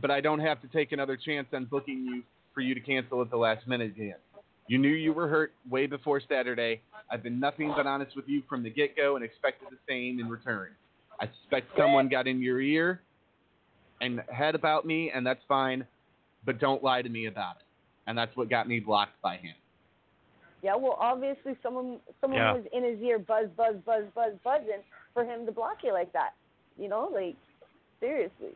but 0.01 0.11
I 0.11 0.21
don't 0.21 0.41
have 0.41 0.61
to 0.63 0.69
take 0.69 0.93
another 0.93 1.17
chance 1.17 1.49
on 1.53 1.65
booking 1.67 2.05
you 2.05 2.23
for 2.55 2.61
you 2.61 2.75
to 2.75 2.81
cancel 2.81 3.21
at 3.23 3.31
the 3.31 3.37
last 3.37 3.67
minute 3.67 3.93
again. 3.97 4.17
You 4.67 4.79
knew 4.79 4.89
you 4.89 5.13
were 5.13 5.29
hurt 5.29 5.53
way 5.69 5.87
before 5.87 6.21
Saturday. 6.29 6.81
I've 7.11 7.23
been 7.23 7.41
nothing 7.41 7.73
but 7.77 7.87
honest 7.87 8.15
with 8.15 8.29
you 8.29 8.43
from 8.49 8.63
the 8.63 8.71
get 8.71 8.97
go 8.97 9.17
and 9.17 9.25
expected 9.25 9.69
the 9.71 9.79
same 9.89 10.21
in 10.21 10.29
return. 10.29 10.69
I 11.21 11.29
suspect 11.43 11.69
someone 11.77 12.09
got 12.09 12.27
in 12.27 12.41
your 12.41 12.61
ear 12.61 13.01
and 14.01 14.23
had 14.33 14.55
about 14.55 14.87
me, 14.87 15.11
and 15.15 15.27
that's 15.27 15.43
fine, 15.49 15.85
but 16.47 16.59
don't 16.61 16.83
lie 16.83 17.03
to 17.03 17.09
me 17.09 17.27
about 17.27 17.57
it. 17.57 17.65
And 18.07 18.17
that's 18.17 18.35
what 18.37 18.49
got 18.49 18.69
me 18.69 18.81
blocked 18.81 19.21
by 19.23 19.37
him. 19.37 19.55
Yeah, 20.63 20.77
well, 20.77 20.97
obviously 21.01 21.57
someone 21.63 22.01
someone 22.21 22.39
Yeah. 22.41 22.53
was 22.53 22.65
in 22.73 22.85
his 22.85 23.01
ear, 23.01 23.19
buzz, 23.19 23.49
buzz, 23.57 23.77
buzz, 23.85 24.05
buzz, 24.15 24.33
buzzing 24.45 24.83
for 25.15 25.25
him 25.25 25.47
to 25.47 25.53
block 25.53 25.83
you 25.83 25.93
like 25.93 26.13
that. 26.13 26.35
You 26.79 26.89
know, 26.89 27.11
like 27.13 27.37
seriously. 27.99 28.55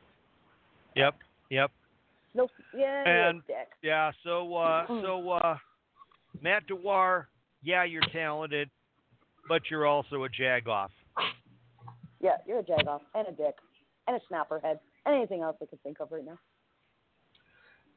Yep, 0.97 1.15
yep. 1.51 1.71
No, 2.35 2.49
yeah, 2.77 3.29
And- 3.29 3.47
dick. 3.47 3.69
Yeah, 3.83 4.11
so 4.23 4.55
uh 4.57 4.87
Mm. 4.87 5.03
so 5.03 5.31
uh 5.31 5.59
Matt 6.41 6.67
Dewar, 6.67 7.29
yeah, 7.63 7.85
you're 7.85 8.03
talented, 8.13 8.69
but 9.49 9.71
you're 9.71 9.87
also 9.87 10.25
a 10.25 10.29
jagoff. 10.29 10.91
Yeah, 12.21 12.37
you're 12.47 12.59
a 12.61 12.63
jagoff 12.65 13.03
and 13.15 13.29
a 13.29 13.33
dick 13.33 13.55
and 14.09 14.17
a 14.17 14.21
snapperhead 14.33 14.79
and 15.07 15.15
anything 15.15 15.43
else 15.43 15.57
I 15.63 15.67
can 15.67 15.79
think 15.79 16.01
of 16.01 16.11
right 16.11 16.25
now. 16.25 16.39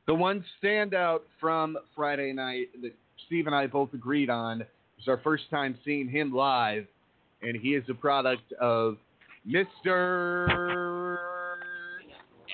The 0.05 0.13
one 0.13 0.45
standout 0.61 1.21
from 1.39 1.77
Friday 1.95 2.31
night 2.31 2.67
that 2.81 2.93
Steve 3.25 3.47
and 3.47 3.55
I 3.55 3.67
both 3.67 3.93
agreed 3.93 4.29
on 4.29 4.59
was 4.97 5.07
our 5.07 5.17
first 5.17 5.49
time 5.49 5.77
seeing 5.83 6.07
him 6.07 6.31
live, 6.33 6.87
and 7.41 7.57
he 7.57 7.75
is 7.75 7.83
a 7.89 7.93
product 7.93 8.51
of 8.53 8.97
Mr. 9.47 10.47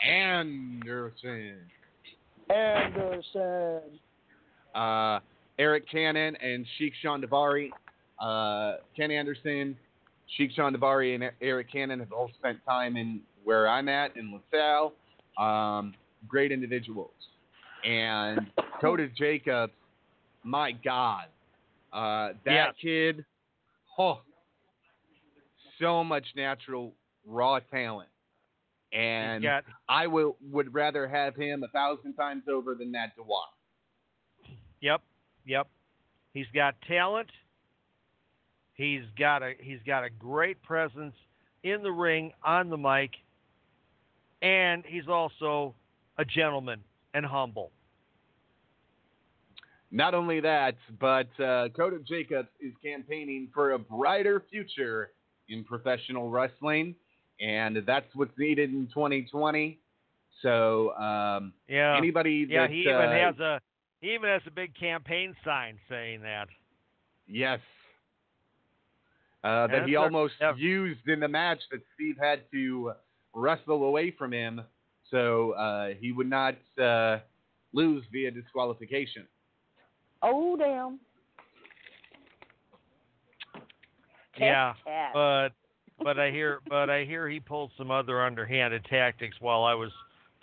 Anderson. 0.06 1.58
Anderson. 2.50 3.82
uh, 4.76 5.20
Eric 5.60 5.90
Cannon 5.90 6.36
and 6.38 6.66
Sheik 6.78 6.94
Shandavari. 7.04 7.70
Uh, 8.20 8.78
Ken 8.96 9.12
Anderson, 9.12 9.78
Sheik 10.38 10.52
Shandavari, 10.58 11.16
and 11.16 11.32
Eric 11.42 11.72
Cannon 11.72 12.00
have 12.00 12.12
all 12.12 12.30
spent 12.40 12.58
time 12.66 12.96
in 12.98 13.22
where 13.44 13.68
I'm 13.68 13.88
at 13.90 14.16
in 14.18 14.32
LaSalle. 14.52 14.94
Um, 15.38 15.94
great 16.28 16.52
individuals. 16.52 17.12
And 17.84 18.48
Coda 18.80 19.08
Jacobs, 19.18 19.74
my 20.44 20.72
God, 20.72 21.26
uh, 21.92 22.34
that 22.46 22.74
Yes. 22.74 22.76
kid, 22.82 23.26
oh, 23.98 24.22
so 25.80 26.04
much 26.04 26.26
natural 26.36 26.94
raw 27.26 27.60
talent. 27.60 28.10
And 28.94 29.44
got 29.44 29.64
I 29.90 30.08
will 30.08 30.38
would 30.52 30.74
rather 30.74 31.08
have 31.08 31.36
him 31.36 31.64
a 31.64 31.68
thousand 31.70 32.14
times 32.14 32.44
over 32.50 32.76
than 32.76 32.92
Matt 32.92 33.14
DeWatt. 33.18 34.58
Yep, 34.82 35.02
yep. 35.46 35.68
He's 36.34 36.46
got 36.54 36.76
talent. 36.88 37.30
He's 38.74 39.04
got 39.18 39.42
a 39.42 39.54
he's 39.60 39.80
got 39.86 40.04
a 40.04 40.10
great 40.10 40.62
presence 40.62 41.16
in 41.64 41.82
the 41.82 41.92
ring, 41.92 42.34
on 42.44 42.70
the 42.70 42.78
mic, 42.78 43.12
and 44.42 44.84
he's 44.86 45.08
also 45.08 45.74
a 46.18 46.26
gentleman 46.26 46.82
and 47.14 47.26
humble. 47.26 47.72
Not 49.92 50.16
only 50.16 50.40
that, 50.40 50.76
but 51.00 51.28
uh, 51.40 51.70
Coda 51.70 52.00
Jacobs 52.00 52.50
is 52.60 52.74
campaigning 52.84 53.50
for 53.54 53.74
a 53.74 53.80
brighter 53.80 54.44
future 54.50 55.12
in 55.50 55.64
professional 55.64 56.30
wrestling, 56.30 56.96
and 57.44 57.78
that's 57.86 58.06
what's 58.16 58.32
needed 58.38 58.70
in 58.72 58.88
2020. 58.94 59.78
So 60.42 60.94
um, 60.96 61.54
Yeah, 61.68 61.98
anybody 61.98 62.48
yeah. 62.50 62.62
that 62.62 62.72
He 62.72 62.82
even 62.82 62.96
uh, 62.96 63.12
has 63.12 63.40
a 63.40 63.62
he 64.02 64.14
even 64.14 64.30
has 64.30 64.42
a 64.48 64.52
big 64.52 64.74
campaign 64.78 65.36
sign 65.46 65.78
saying 65.90 66.22
that. 66.24 66.48
yes, 67.28 67.60
uh, 69.44 69.68
that 69.68 69.88
he 69.88 69.94
a- 69.96 70.00
almost 70.02 70.34
yeah. 70.42 70.54
used 70.58 71.08
in 71.08 71.20
the 71.20 71.28
match 71.28 71.60
that 71.72 71.82
Steve 71.96 72.16
had 72.20 72.42
to 72.52 72.94
wrestle 73.34 73.84
away 73.84 74.12
from 74.12 74.32
him, 74.34 74.62
so 75.10 75.52
uh, 75.54 75.90
he 76.00 76.12
would 76.12 76.30
not 76.30 76.56
uh, 76.82 77.20
lose 77.74 78.04
via 78.12 78.32
disqualification. 78.32 79.26
Oh 80.22 80.56
damn. 80.58 81.00
Yeah, 84.38 84.74
Cat. 84.86 85.12
but 85.14 85.50
but 86.02 86.20
I 86.20 86.32
hear 86.32 86.60
but 86.70 86.90
I 86.90 87.04
hear 87.06 87.30
he 87.30 87.40
pulled 87.40 87.72
some 87.78 87.92
other 87.92 88.24
underhanded 88.24 88.86
tactics 88.90 89.38
while 89.40 89.64
I 89.64 89.74
was 89.74 89.92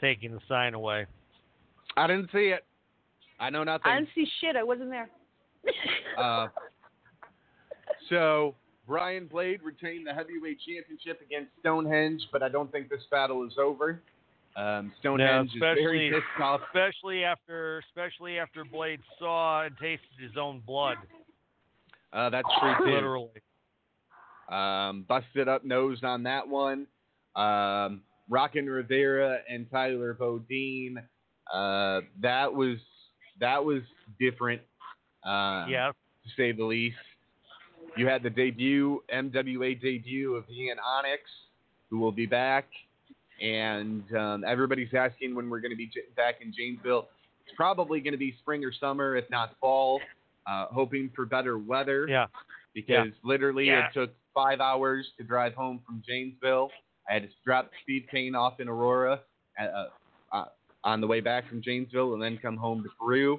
taking 0.00 0.32
the 0.32 0.40
sign 0.48 0.74
away. 0.74 1.06
I 1.96 2.06
didn't 2.06 2.30
see 2.32 2.48
it. 2.48 2.64
I 3.38 3.50
know 3.50 3.64
nothing. 3.64 3.90
I 3.90 3.96
didn't 3.98 4.10
see 4.14 4.26
shit. 4.40 4.56
I 4.56 4.62
wasn't 4.62 4.90
there. 4.90 5.08
Uh, 6.18 6.48
so 8.08 8.54
Brian 8.86 9.26
Blade 9.26 9.60
retained 9.62 10.06
the 10.06 10.12
heavyweight 10.14 10.58
championship 10.66 11.20
against 11.24 11.50
Stonehenge, 11.60 12.22
but 12.32 12.42
I 12.42 12.48
don't 12.48 12.70
think 12.72 12.88
this 12.88 13.02
battle 13.10 13.44
is 13.46 13.52
over. 13.58 14.00
Um, 14.56 14.92
Stonehenge 15.00 15.50
is 15.54 15.60
very 15.60 16.08
especially- 16.08 16.10
pissed 16.10 16.42
off. 16.42 16.60
Especially 16.68 17.24
after 17.24 17.82
especially 17.88 18.38
after 18.38 18.64
Blade 18.64 19.00
saw 19.18 19.64
and 19.64 19.76
tasted 19.78 20.18
his 20.20 20.36
own 20.36 20.60
blood, 20.66 20.96
Uh, 22.12 22.28
that's 22.30 22.48
true 22.60 22.74
too. 22.78 22.84
literally. 22.92 23.28
Um, 24.50 25.04
busted 25.08 25.48
up 25.48 25.64
nose 25.64 25.98
on 26.02 26.24
that 26.24 26.46
one. 26.48 26.86
Um, 27.36 28.02
Rockin' 28.28 28.66
Rivera 28.68 29.38
and 29.48 29.70
Tyler 29.70 30.14
Bodine. 30.14 30.98
Uh, 31.52 32.00
that 32.20 32.52
was 32.52 32.78
that 33.40 33.64
was 33.64 33.82
different. 34.18 34.60
Uh, 35.24 35.66
yeah. 35.68 35.92
to 36.24 36.30
say 36.36 36.52
the 36.52 36.64
least. 36.64 36.96
You 37.96 38.06
had 38.06 38.22
the 38.22 38.30
debut, 38.30 39.02
MWA 39.12 39.80
debut 39.80 40.34
of 40.34 40.44
Ian 40.50 40.78
Onyx, 40.78 41.22
who 41.90 41.98
will 41.98 42.12
be 42.12 42.26
back. 42.26 42.66
And 43.42 44.04
um, 44.14 44.44
everybody's 44.46 44.92
asking 44.94 45.34
when 45.34 45.48
we're 45.50 45.60
going 45.60 45.72
to 45.72 45.76
be 45.76 45.86
j- 45.86 46.02
back 46.16 46.36
in 46.42 46.52
Janesville. 46.56 47.08
It's 47.46 47.56
probably 47.56 48.00
going 48.00 48.12
to 48.12 48.18
be 48.18 48.34
spring 48.40 48.64
or 48.64 48.72
summer, 48.72 49.16
if 49.16 49.28
not 49.30 49.54
fall. 49.60 50.00
uh, 50.46 50.66
hoping 50.70 51.10
for 51.14 51.24
better 51.26 51.58
weather 51.58 52.06
Yeah. 52.08 52.26
because 52.74 53.08
literally 53.24 53.66
Yeah. 53.66 53.86
it 53.88 53.92
took 53.94 54.10
five 54.34 54.60
hours 54.60 55.06
to 55.18 55.24
drive 55.24 55.54
home 55.54 55.80
from 55.86 56.02
Janesville. 56.06 56.70
I 57.08 57.14
had 57.14 57.22
to 57.22 57.28
drop 57.44 57.70
the 57.70 57.76
speed 57.82 58.08
cane 58.10 58.34
off 58.34 58.60
in 58.60 58.68
Aurora 58.68 59.20
uh, 59.60 59.86
uh, 60.32 60.44
on 60.84 61.00
the 61.00 61.06
way 61.06 61.20
back 61.20 61.48
from 61.48 61.60
Janesville 61.62 62.14
and 62.14 62.22
then 62.22 62.38
come 62.40 62.56
home 62.56 62.82
to 62.82 62.88
Peru. 63.00 63.38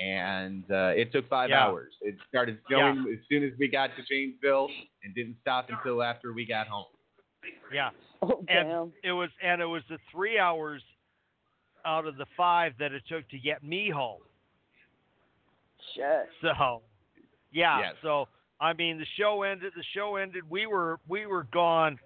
And 0.00 0.64
uh, 0.70 0.92
it 0.94 1.10
took 1.12 1.28
five 1.28 1.50
Yeah. 1.50 1.64
hours. 1.66 1.92
It 2.02 2.14
started 2.28 2.58
snowing 2.68 3.06
as 3.12 3.18
soon 3.28 3.42
as 3.42 3.50
we 3.58 3.66
got 3.68 3.90
to 3.96 4.02
Janesville 4.08 4.68
and 5.02 5.14
didn't 5.14 5.36
stop 5.40 5.68
until 5.70 6.02
after 6.02 6.32
we 6.32 6.46
got 6.46 6.68
home. 6.68 6.84
Yeah. 7.72 7.90
Oh, 8.22 8.44
And 8.48 8.68
damn. 8.68 8.92
it 9.02 9.12
was 9.12 9.30
and 9.42 9.60
it 9.60 9.66
was 9.66 9.82
the 9.88 9.98
three 10.12 10.38
hours 10.38 10.82
out 11.84 12.06
of 12.06 12.16
the 12.16 12.26
five 12.36 12.74
that 12.78 12.92
it 12.92 13.02
took 13.08 13.28
to 13.30 13.38
get 13.38 13.64
me 13.64 13.90
home. 13.90 14.20
Shit. 15.94 16.28
So, 16.42 16.82
yeah. 17.52 17.80
Yes. 17.80 17.94
So 18.02 18.28
I 18.60 18.72
mean, 18.72 18.98
the 18.98 19.06
show 19.16 19.42
ended. 19.42 19.72
The 19.76 19.84
show 19.94 20.16
ended. 20.16 20.48
We 20.48 20.66
were 20.66 20.98
we 21.08 21.26
were 21.26 21.44
gone 21.44 21.98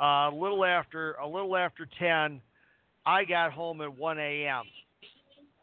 uh, 0.00 0.30
a 0.32 0.34
little 0.34 0.64
after 0.64 1.12
a 1.14 1.26
little 1.26 1.56
after 1.56 1.88
ten. 1.98 2.40
I 3.04 3.24
got 3.24 3.52
home 3.52 3.80
at 3.80 3.96
one 3.96 4.18
a.m. 4.18 4.64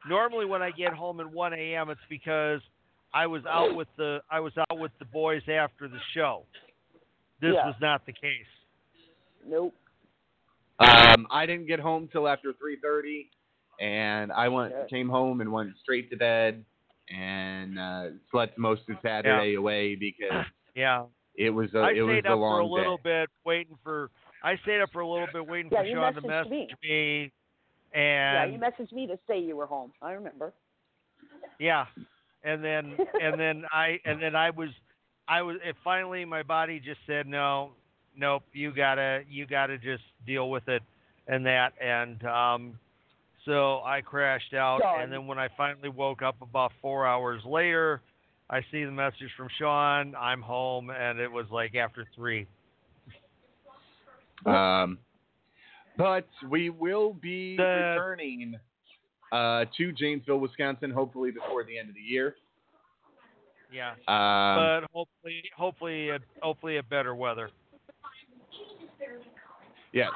Normally, 0.08 0.46
when 0.46 0.62
I 0.62 0.72
get 0.72 0.94
home 0.94 1.20
at 1.20 1.32
one 1.32 1.54
a.m., 1.54 1.90
it's 1.90 2.00
because 2.10 2.62
I 3.14 3.28
was 3.28 3.44
out 3.46 3.76
with 3.76 3.88
the 3.98 4.22
I 4.30 4.40
was 4.40 4.54
out 4.58 4.78
with 4.78 4.92
the 5.00 5.06
boys 5.06 5.42
after 5.48 5.88
the 5.88 6.00
show. 6.14 6.46
This 7.42 7.56
Yeah. 7.56 7.68
was 7.68 7.76
not 7.82 8.06
the 8.06 8.14
case. 8.14 8.46
Nope. 9.48 9.74
Um, 10.80 11.28
I 11.32 11.46
didn't 11.46 11.68
get 11.68 11.80
home 11.80 12.08
till 12.12 12.28
after 12.28 12.54
3:30, 12.54 13.30
and 13.80 14.32
I 14.32 14.48
went 14.50 14.74
Yeah. 14.74 14.86
came 14.86 15.10
home 15.10 15.42
and 15.42 15.52
went 15.52 15.78
straight 15.78 16.10
to 16.12 16.18
bed 16.18 16.66
and 17.10 17.78
uh, 17.80 18.10
slept 18.32 18.58
most 18.58 18.82
of 18.90 18.98
Saturday 19.02 19.56
away 19.56 19.96
because 19.96 20.46
Yeah. 20.76 21.06
it 21.36 21.50
was 21.50 21.74
a 21.74 21.86
I 21.86 21.94
it 21.96 22.02
was 22.04 22.22
stayed 22.22 22.26
a 22.28 22.34
up 22.34 22.36
long 22.36 22.48
for 22.48 22.60
a 22.60 22.66
little 22.68 22.98
day. 22.98 23.02
bit 23.04 23.30
waiting 23.46 23.78
for. 23.84 24.10
I 24.44 24.56
stayed 24.64 24.82
up 24.82 24.92
for 24.92 25.02
a 25.02 25.08
little 25.08 25.28
bit 25.28 25.46
waiting 25.48 25.72
Yeah, 25.72 25.82
for 25.82 25.84
you 25.84 25.96
Sean 25.96 26.16
to 26.16 26.22
messaged 26.22 26.50
me. 26.50 26.68
message 26.68 26.78
me, 26.84 27.32
yeah, 28.30 28.46
you 28.46 28.58
messaged 28.60 28.92
me 28.94 29.08
to 29.08 29.18
say 29.28 29.40
you 29.40 29.56
were 29.56 29.66
home. 29.66 29.92
I 30.02 30.12
remember. 30.14 30.54
Yeah, 31.60 31.86
and 32.44 32.64
then 32.64 33.00
and 33.20 33.40
then 33.40 33.64
I 33.72 34.00
and 34.06 34.22
then 34.22 34.36
I 34.36 34.50
was 34.52 34.70
I 35.28 35.42
was 35.42 35.58
it 35.64 35.76
finally 35.84 36.26
my 36.26 36.44
body 36.44 36.80
just 36.80 37.00
said 37.08 37.28
no, 37.28 37.72
nope, 38.18 38.44
you 38.54 38.74
gotta 38.74 39.22
you 39.30 39.46
gotta 39.46 39.78
just 39.78 40.04
deal 40.26 40.50
with 40.50 40.68
it 40.68 40.82
and 41.28 41.46
that 41.46 41.74
and 41.82 42.24
um 42.26 42.80
so 43.46 43.82
I 43.84 44.02
crashed 44.02 44.54
out 44.54 44.82
Done. 44.82 45.02
and 45.02 45.12
then 45.12 45.28
when 45.28 45.38
I 45.40 45.48
finally 45.56 45.90
woke 45.90 46.22
up 46.22 46.36
about 46.42 46.72
four 46.82 47.06
hours 47.06 47.42
later, 47.46 48.02
I 48.50 48.62
see 48.72 48.84
the 48.84 48.92
message 48.92 49.30
from 49.38 49.48
Sean, 49.58 50.16
I'm 50.16 50.42
home 50.42 50.90
and 50.90 51.20
it 51.20 51.32
was 51.32 51.46
like 51.52 51.76
after 51.76 52.06
three. 52.16 52.48
Um, 54.46 55.00
but 55.98 56.28
we 56.50 56.70
will 56.70 57.14
be 57.14 57.56
The- 57.58 57.64
returning 57.64 58.56
uh, 59.32 59.66
to 59.78 59.92
Janesville, 59.92 60.40
Wisconsin, 60.40 60.92
hopefully 60.92 61.32
before 61.32 61.64
the 61.64 61.78
end 61.78 61.90
of 61.90 61.96
the 61.96 62.02
year. 62.02 62.36
Yeah. 63.74 63.92
Um, 63.92 63.98
but 64.08 64.82
hopefully 64.94 65.44
hopefully 65.58 66.10
a, 66.10 66.20
hopefully 66.42 66.78
a 66.78 66.84
better 66.84 67.16
weather. 67.16 67.50
yes. 69.92 70.10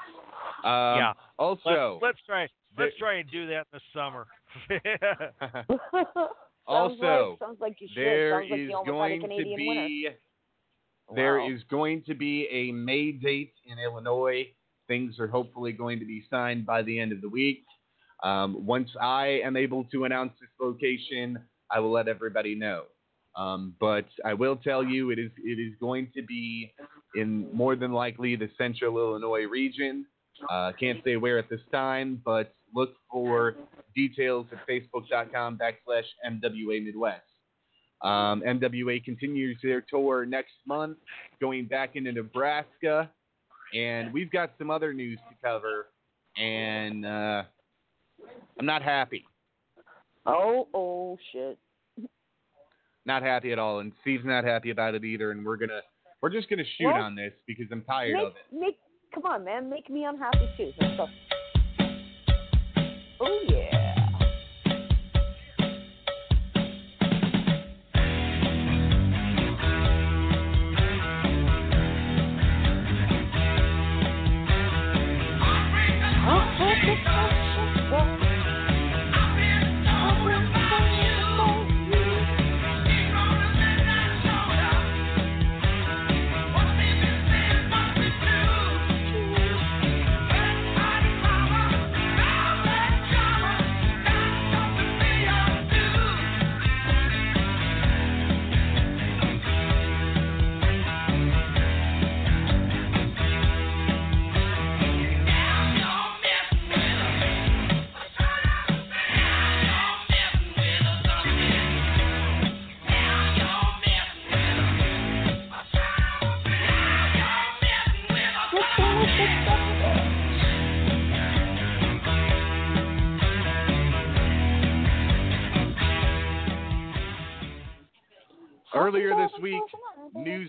Um, 0.63 0.71
yeah. 0.97 1.13
Also, 1.37 1.99
let's, 2.01 2.03
let's 2.03 2.19
try 2.25 2.47
let's 2.79 2.97
try 2.97 3.15
and 3.19 3.29
do 3.31 3.47
that 3.47 3.65
in 3.71 3.79
the 3.79 3.81
summer. 3.93 4.27
sounds 5.97 6.29
Also, 6.67 7.31
like, 7.31 7.39
sounds 7.39 7.61
like 7.61 7.75
you 7.81 7.87
should. 7.93 7.97
there 8.05 8.31
sounds 8.41 8.51
is 8.51 8.69
you 8.69 8.75
almost 8.75 8.87
had 8.87 9.11
a 9.11 9.19
going 9.19 9.21
to 9.21 9.27
Canadian 9.27 9.67
winner. 9.67 9.87
be 9.87 10.09
there 11.15 11.39
Wow. 11.39 11.49
is 11.49 11.63
going 11.69 12.03
to 12.03 12.13
be 12.13 12.47
a 12.51 12.71
May 12.71 13.11
date 13.11 13.53
in 13.65 13.79
Illinois. 13.79 14.47
Things 14.87 15.19
are 15.19 15.27
hopefully 15.27 15.71
going 15.71 15.99
to 15.99 16.05
be 16.05 16.23
signed 16.29 16.65
by 16.65 16.83
the 16.83 16.99
end 16.99 17.11
of 17.11 17.21
the 17.21 17.29
week. 17.29 17.63
Um, 18.23 18.65
once 18.65 18.89
I 19.01 19.41
am 19.43 19.55
able 19.55 19.85
to 19.85 20.03
announce 20.05 20.33
this 20.39 20.49
location, 20.59 21.39
I 21.71 21.79
will 21.79 21.91
let 21.91 22.07
everybody 22.07 22.53
know. 22.55 22.83
Um, 23.35 23.75
but 23.79 24.05
I 24.25 24.33
will 24.33 24.57
tell 24.57 24.83
you, 24.83 25.11
it 25.11 25.19
is 25.19 25.31
it 25.37 25.59
is 25.59 25.73
going 25.79 26.11
to 26.15 26.21
be 26.23 26.73
in 27.15 27.47
more 27.53 27.75
than 27.75 27.91
likely 27.91 28.35
the 28.35 28.49
Central 28.57 28.97
Illinois 28.97 29.45
region. 29.45 30.05
Uh, 30.49 30.71
can't 30.79 31.03
say 31.03 31.15
where 31.17 31.37
at 31.39 31.49
this 31.49 31.61
time, 31.71 32.21
but 32.25 32.53
look 32.73 32.91
for 33.11 33.55
details 33.95 34.45
at 34.51 34.59
facebook.com 34.67 35.57
backslash 35.57 36.03
MWA 36.25 36.83
Midwest. 36.83 37.21
Um, 38.01 38.41
MWA 38.47 39.03
continues 39.03 39.57
their 39.61 39.81
tour 39.89 40.25
next 40.25 40.53
month, 40.65 40.97
going 41.41 41.65
back 41.65 41.95
into 41.95 42.11
Nebraska, 42.13 43.09
and 43.75 44.13
we've 44.13 44.31
got 44.31 44.51
some 44.57 44.71
other 44.71 44.93
news 44.93 45.19
to 45.29 45.35
cover, 45.45 45.87
and 46.37 47.05
uh, 47.05 47.43
I'm 48.57 48.65
not 48.65 48.81
happy. 48.83 49.25
Oh, 50.25 50.67
oh 50.73 51.17
shit. 51.33 51.57
Not 53.05 53.21
happy 53.23 53.51
at 53.51 53.59
all, 53.59 53.79
and 53.79 53.91
Steve's 54.01 54.25
not 54.25 54.43
happy 54.43 54.69
about 54.69 54.95
it 54.95 55.03
either. 55.03 55.31
And 55.31 55.45
we're 55.45 55.57
gonna, 55.57 55.81
we're 56.21 56.29
just 56.29 56.49
gonna 56.49 56.63
shoot 56.77 56.85
What? 56.85 57.01
on 57.01 57.15
this 57.15 57.33
because 57.47 57.65
I'm 57.71 57.81
tired 57.83 58.13
Make, 58.13 58.23
of 58.27 58.33
it. 58.33 58.57
make, 58.59 58.77
come 59.13 59.25
on, 59.25 59.43
man, 59.43 59.69
make 59.69 59.89
me 59.89 60.05
unhappy 60.05 60.47
too. 60.57 60.71
Oh 63.21 63.43
yeah. 63.49 63.88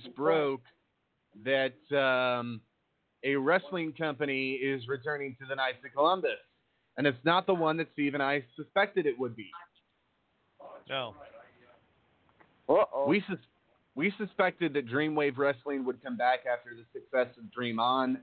News 0.04 0.14
broke 0.16 0.62
that 1.44 1.74
um, 1.96 2.60
a 3.24 3.36
wrestling 3.36 3.92
company 3.92 4.52
is 4.52 4.86
returning 4.88 5.36
to 5.40 5.46
the 5.48 5.54
Knights 5.54 5.78
of 5.84 5.92
Columbus, 5.92 6.38
and 6.96 7.06
it's 7.06 7.18
not 7.24 7.46
the 7.46 7.54
one 7.54 7.76
that 7.78 7.88
Steve 7.92 8.14
and 8.14 8.22
I 8.22 8.44
suspected 8.56 9.06
it 9.06 9.18
would 9.18 9.36
be. 9.36 9.50
no. 10.88 11.14
Uh-oh. 12.68 13.06
We 13.08 13.20
sus- 13.28 13.38
we 13.96 14.12
suspected 14.16 14.74
that 14.74 14.86
Dreamwave 14.86 15.36
Wrestling 15.36 15.84
would 15.84 16.00
come 16.02 16.16
back 16.16 16.40
after 16.46 16.70
the 16.76 16.84
success 16.92 17.36
of 17.36 17.50
Dream 17.52 17.80
On. 17.80 18.18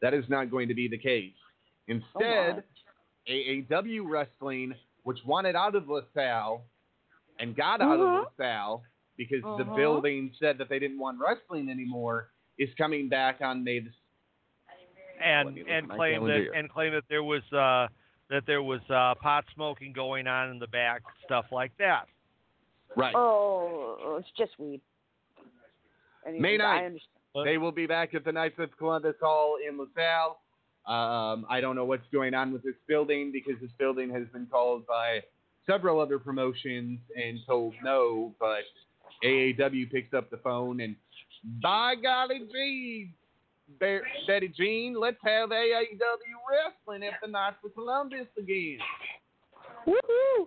That 0.00 0.14
is 0.14 0.24
not 0.28 0.50
going 0.52 0.68
to 0.68 0.74
be 0.74 0.86
the 0.86 0.96
case. 0.98 1.32
Instead, 1.88 2.62
AAW 3.28 4.02
Wrestling, 4.08 4.74
which 5.02 5.18
wanted 5.26 5.56
out 5.56 5.74
of 5.74 5.88
LaSalle 5.88 6.62
and 7.40 7.56
got 7.56 7.80
out 7.80 7.98
Mhm. 7.98 8.20
of 8.26 8.32
LaSalle 8.38 8.84
because 9.18 9.42
the 9.42 9.64
Uh-huh. 9.64 9.76
building 9.76 10.32
said 10.40 10.56
that 10.58 10.68
they 10.70 10.78
didn't 10.78 10.98
want 10.98 11.18
wrestling 11.20 11.68
anymore, 11.68 12.30
is 12.56 12.70
coming 12.78 13.08
back 13.10 13.42
on 13.42 13.62
May 13.62 13.80
the 13.80 13.90
and 15.20 15.54
Let 15.56 15.66
and 15.68 15.90
claim 15.90 16.26
that 16.28 16.40
here. 16.40 16.52
and 16.52 16.70
claim 16.70 16.92
that 16.92 17.04
there 17.08 17.24
was 17.24 17.42
uh 17.52 17.88
that 18.30 18.46
there 18.46 18.62
was 18.62 18.80
uh 18.88 19.14
pot 19.16 19.44
smoking 19.54 19.92
going 19.92 20.26
on 20.28 20.50
in 20.50 20.58
the 20.58 20.66
back, 20.68 21.02
stuff 21.24 21.46
like 21.50 21.76
that. 21.78 22.06
right. 22.96 23.14
Oh, 23.16 24.16
it's 24.20 24.30
just 24.38 24.52
weed. 24.58 24.80
Anyway, 26.26 26.40
May 26.40 26.54
I 26.54 26.58
9th. 26.80 26.86
understand. 26.86 27.12
They 27.44 27.58
will 27.58 27.72
be 27.72 27.86
back 27.86 28.14
at 28.14 28.24
the 28.24 28.32
Knights 28.32 28.58
of 28.58 28.76
Columbus 28.78 29.14
Hall 29.20 29.56
in 29.66 29.76
LaSalle. 29.78 30.40
Um, 30.86 31.46
I 31.48 31.60
don't 31.60 31.76
know 31.76 31.84
what's 31.84 32.06
going 32.12 32.34
on 32.34 32.52
with 32.52 32.62
this 32.62 32.74
building 32.86 33.30
because 33.32 33.60
this 33.60 33.70
building 33.78 34.10
has 34.10 34.26
been 34.32 34.46
called 34.46 34.86
by 34.86 35.22
several 35.66 36.00
other 36.00 36.18
promotions 36.18 36.98
and 37.14 37.38
told 37.46 37.74
no, 37.84 38.34
but 38.40 38.62
AAW 39.24 39.90
picks 39.90 40.14
up 40.14 40.30
the 40.30 40.36
phone 40.38 40.80
and 40.80 40.96
by 41.62 41.94
golly 42.02 42.40
gee, 42.52 43.10
Be- 43.80 44.00
Betty 44.26 44.48
Jean, 44.48 44.98
let's 44.98 45.18
have 45.24 45.50
AAW 45.50 45.88
wrestling 46.50 47.04
at 47.04 47.14
the 47.22 47.28
Knights 47.28 47.56
of 47.64 47.74
Columbus 47.74 48.26
again. 48.38 48.78
Woohoo! 49.86 50.46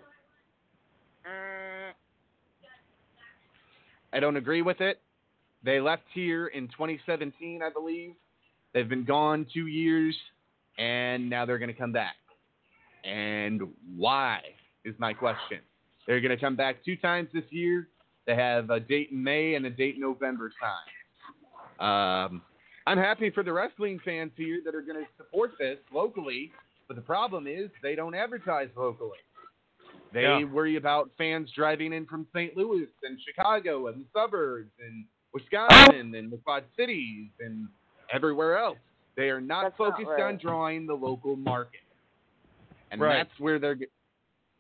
Uh, 1.26 1.94
I 4.14 4.20
don't 4.20 4.38
agree 4.38 4.62
with 4.62 4.82
it. 4.82 5.02
They 5.64 5.80
left 5.80 6.04
here 6.14 6.48
in 6.48 6.68
2017, 6.70 7.62
I 7.64 7.70
believe. 7.70 8.14
They've 8.74 8.90
been 8.90 9.06
gone 9.06 9.46
two 9.54 9.68
years, 9.68 10.16
and 10.78 11.30
now 11.30 11.46
they're 11.46 11.60
going 11.60 11.74
to 11.74 11.80
come 11.80 11.92
back. 11.92 12.16
And 13.04 13.62
why 13.96 14.42
is 14.86 14.96
my 14.98 15.14
question. 15.14 15.60
They're 16.08 16.22
going 16.22 16.36
to 16.36 16.44
come 16.44 16.56
back 16.56 16.84
two 16.84 16.96
times 16.96 17.30
this 17.34 17.44
year. 17.50 17.88
They 18.28 18.36
have 18.36 18.70
a 18.70 18.80
date 18.80 19.10
in 19.12 19.24
May 19.24 19.56
and 19.56 19.66
a 19.66 19.70
date 19.70 19.96
in 19.96 20.02
November 20.02 20.52
time. 20.60 22.30
Um, 22.30 22.42
I'm 22.86 22.98
happy 22.98 23.30
for 23.32 23.44
the 23.44 23.52
wrestling 23.54 24.00
fans 24.06 24.32
here 24.36 24.60
that 24.66 24.76
are 24.76 24.82
going 24.82 25.00
to 25.04 25.08
support 25.18 25.52
this 25.60 25.78
locally, 25.94 26.52
but 26.88 26.96
the 26.96 27.02
problem 27.02 27.48
is 27.48 27.70
they 27.82 27.96
don't 27.96 28.14
advertise 28.16 28.70
locally. 28.76 29.18
They 30.14 30.24
Yeah. 30.24 30.44
worry 30.44 30.76
about 30.76 31.10
fans 31.18 31.52
driving 31.54 31.94
in 31.94 32.06
from 32.06 32.28
St. 32.34 32.56
Louis 32.58 32.88
and 33.04 33.18
Chicago 33.22 33.88
and 33.88 34.02
the 34.02 34.08
suburbs 34.14 34.72
and 34.80 35.06
Wisconsin 35.34 36.14
and 36.16 36.32
the 36.32 36.38
Quad 36.38 36.66
Cities 36.76 37.30
and 37.40 37.68
everywhere 38.12 38.58
else. 38.58 38.78
They 39.16 39.30
are 39.30 39.40
not 39.42 39.64
That's 39.64 39.80
not 39.80 39.92
focused 39.92 40.10
right. 40.10 40.24
on 40.24 40.38
drawing 40.38 40.86
the 40.86 40.94
local 40.96 41.36
market, 41.38 41.82
and 42.92 43.00
Right. 43.02 43.16
that's 43.26 43.40
where 43.40 43.58
they're. 43.58 43.76
ge- 43.76 43.90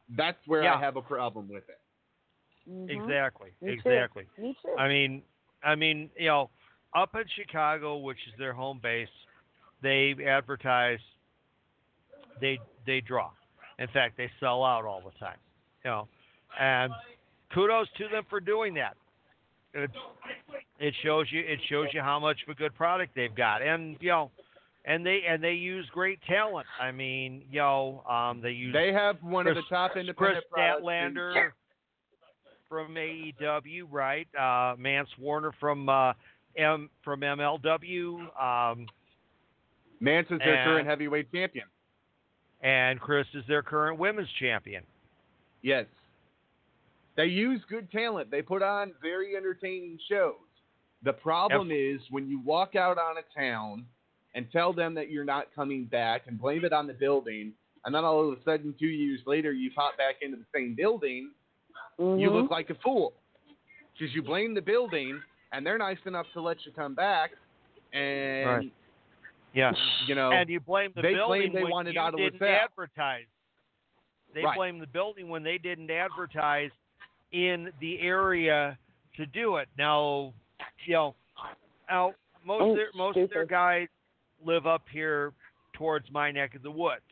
That's 0.09 0.45
where 0.47 0.63
Yeah. 0.63 0.75
I 0.75 0.79
have 0.79 0.95
a 0.97 1.01
problem 1.01 1.47
with 1.49 1.67
it. 1.69 1.79
Mhm. 2.69 2.89
Exactly. 2.89 3.51
Me 3.61 3.67
too. 3.75 3.89
exactly. 3.89 4.25
Me 4.37 4.55
too. 4.61 4.75
I 4.77 4.87
mean, 4.87 5.23
I 5.63 5.75
mean, 5.75 6.09
you 6.17 6.27
know, 6.27 6.49
up 6.95 7.15
in 7.15 7.23
Chicago, 7.35 7.97
which 7.97 8.17
is 8.27 8.33
their 8.37 8.53
home 8.53 8.79
base, 8.81 9.09
they 9.81 10.15
advertise. 10.27 10.99
They 12.39 12.59
they 12.85 13.01
draw. 13.01 13.31
In 13.79 13.87
fact, 13.89 14.17
they 14.17 14.29
sell 14.39 14.63
out 14.63 14.85
all 14.85 15.01
the 15.01 15.17
time. 15.19 15.37
You 15.83 15.91
know, 15.91 16.07
and 16.59 16.93
kudos 17.53 17.87
to 17.97 18.07
them 18.09 18.23
for 18.29 18.39
doing 18.39 18.73
that. 18.75 18.95
It 19.73 19.89
it 20.79 20.93
shows 21.03 21.27
you 21.31 21.39
it 21.41 21.59
shows 21.69 21.87
you 21.93 22.01
how 22.01 22.19
much 22.19 22.37
of 22.43 22.49
a 22.49 22.55
good 22.55 22.75
product 22.75 23.13
they've 23.15 23.33
got, 23.33 23.61
and 23.61 23.97
you 24.01 24.09
know, 24.09 24.31
and 24.85 25.05
they 25.05 25.21
and 25.27 25.43
they 25.43 25.53
use 25.53 25.87
great 25.91 26.19
talent. 26.23 26.67
I 26.79 26.91
mean, 26.91 27.43
you 27.49 27.59
know, 27.59 28.03
um, 28.09 28.41
they 28.41 28.51
use 28.51 28.73
They 28.73 28.91
have 28.91 29.21
one 29.23 29.47
of 29.47 29.55
the 29.55 29.61
top 29.69 29.91
Kris 29.91 30.01
independent 30.01 30.45
products 30.49 30.81
in- 30.81 30.85
Statlander 31.15 31.51
from 32.71 32.95
AEW, 32.95 33.83
right? 33.91 34.27
Uh, 34.33 34.77
Mance 34.77 35.09
Warner 35.19 35.51
from 35.59 35.89
uh, 35.89 36.13
M 36.55 36.89
from 37.03 37.19
MLW, 37.19 38.41
um, 38.41 38.87
Mance 39.99 40.27
is 40.31 40.39
their 40.39 40.55
and- 40.55 40.65
current 40.65 40.87
heavyweight 40.87 41.29
champion. 41.33 41.65
and 42.61 42.97
Kris 42.99 43.27
is 43.33 43.43
their 43.49 43.61
current 43.61 43.99
women's 43.99 44.29
champion. 44.39 44.83
Yes. 45.61 45.85
They 47.17 47.25
use 47.25 47.61
good 47.69 47.91
talent. 47.91 48.31
They 48.31 48.41
put 48.41 48.63
on 48.63 48.93
very 49.01 49.35
entertaining 49.35 49.99
shows. 50.09 50.35
The 51.03 51.11
problem 51.11 51.71
is 51.71 51.99
when 52.09 52.29
you 52.29 52.39
walk 52.39 52.75
out 52.75 52.97
on 52.97 53.15
a 53.17 53.37
town 53.39 53.85
and 54.33 54.49
tell 54.53 54.71
them 54.71 54.93
that 54.93 55.09
you're 55.11 55.25
not 55.25 55.47
coming 55.53 55.83
back 55.85 56.21
and 56.27 56.39
blame 56.39 56.63
it 56.63 56.71
on 56.71 56.87
the 56.87 56.93
building, 56.93 57.51
and 57.83 57.93
then 57.93 58.05
all 58.05 58.31
of 58.31 58.37
a 58.39 58.41
sudden, 58.45 58.73
two 58.79 58.87
years 58.87 59.19
later, 59.25 59.51
you 59.51 59.71
pop 59.75 59.97
back 59.97 60.15
into 60.21 60.37
the 60.37 60.45
same 60.55 60.73
building, 60.73 61.31
you 62.17 62.29
Mhm. 62.29 62.33
look 62.33 62.51
like 62.51 62.69
a 62.69 62.75
fool. 62.75 63.13
Because 63.93 64.13
you 64.15 64.23
blame 64.23 64.53
the 64.53 64.61
building, 64.61 65.21
and 65.51 65.65
they're 65.65 65.77
nice 65.77 66.03
enough 66.05 66.25
to 66.33 66.41
let 66.41 66.65
you 66.65 66.71
come 66.71 66.95
back, 66.95 67.31
and, 67.93 68.45
Right. 68.45 68.73
Yeah, 69.53 69.73
you 70.05 70.15
know, 70.15 70.31
and 70.31 70.49
you 70.49 70.61
blame 70.61 70.93
the 70.95 71.01
they 71.01 71.13
building 71.13 71.41
claim 71.41 71.53
they 71.53 71.63
when 71.63 71.71
wanted 71.71 71.95
you 71.95 71.99
out 71.99 72.13
of 72.13 72.19
didn't 72.21 72.41
LaSalle. 72.41 72.63
advertise. 72.63 73.27
They 74.33 74.43
Right. 74.45 74.55
blame 74.55 74.79
the 74.79 74.87
building 74.87 75.27
when 75.27 75.43
they 75.43 75.57
didn't 75.57 75.91
advertise 75.91 76.71
in 77.33 77.73
the 77.81 77.99
area 77.99 78.77
to 79.17 79.25
do 79.25 79.57
it. 79.57 79.67
Now, 79.77 80.33
you 80.85 80.93
know, 80.93 81.15
now 81.89 82.15
most 82.45 82.61
Oh, 82.61 82.69
of 82.71 82.75
their, 82.77 82.91
most 82.93 83.17
of 83.17 83.29
their 83.29 83.45
guys 83.45 83.89
live 84.43 84.65
up 84.65 84.87
here 84.89 85.33
towards 85.73 86.09
my 86.11 86.31
neck 86.31 86.55
of 86.55 86.61
the 86.63 86.71
woods. 86.71 87.03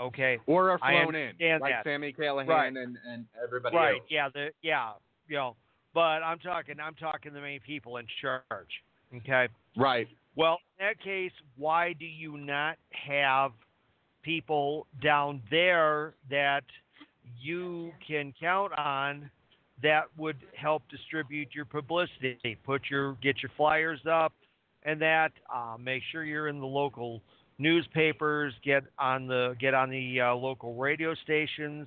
Okay. 0.00 0.38
or 0.46 0.70
are 0.70 0.78
flown 0.78 1.14
in, 1.14 1.60
like 1.60 1.72
that. 1.72 1.84
Sami 1.84 2.12
Callihan 2.12 2.48
Right. 2.48 2.66
and, 2.74 2.96
and 3.06 3.26
everybody 3.42 3.76
Right. 3.76 3.94
else. 3.96 4.06
Yeah. 4.08 4.28
The 4.32 4.50
yeah. 4.62 4.92
You 5.28 5.36
know, 5.36 5.56
but 5.94 6.22
I'm 6.22 6.38
talking. 6.38 6.76
I'm 6.80 6.94
talking 6.94 7.32
the 7.32 7.40
main 7.40 7.60
people 7.60 7.98
in 7.98 8.06
charge. 8.20 8.82
Okay. 9.14 9.48
Right. 9.76 10.08
Well, 10.36 10.58
in 10.78 10.86
that 10.86 11.00
case, 11.02 11.32
why 11.56 11.92
do 11.92 12.06
you 12.06 12.36
not 12.38 12.76
have 12.90 13.52
people 14.22 14.86
down 15.02 15.42
there 15.50 16.14
that 16.30 16.64
you 17.40 17.92
can 18.06 18.32
count 18.40 18.72
on 18.78 19.30
that 19.82 20.04
would 20.16 20.36
help 20.56 20.82
distribute 20.90 21.48
your 21.54 21.64
publicity? 21.64 22.56
Put 22.64 22.82
your 22.90 23.14
get 23.22 23.42
your 23.42 23.50
flyers 23.56 24.00
up, 24.10 24.32
and 24.84 25.00
that 25.02 25.32
uh, 25.54 25.76
make 25.78 26.02
sure 26.10 26.24
you're 26.24 26.48
in 26.48 26.60
the 26.60 26.66
local 26.66 27.20
newspapers. 27.60 28.54
Get 28.64 28.84
on 28.98 29.26
the 29.26 29.54
get 29.60 29.74
on 29.74 29.90
the 29.90 30.20
uh, 30.20 30.34
local 30.34 30.74
radio 30.74 31.14
stations, 31.22 31.86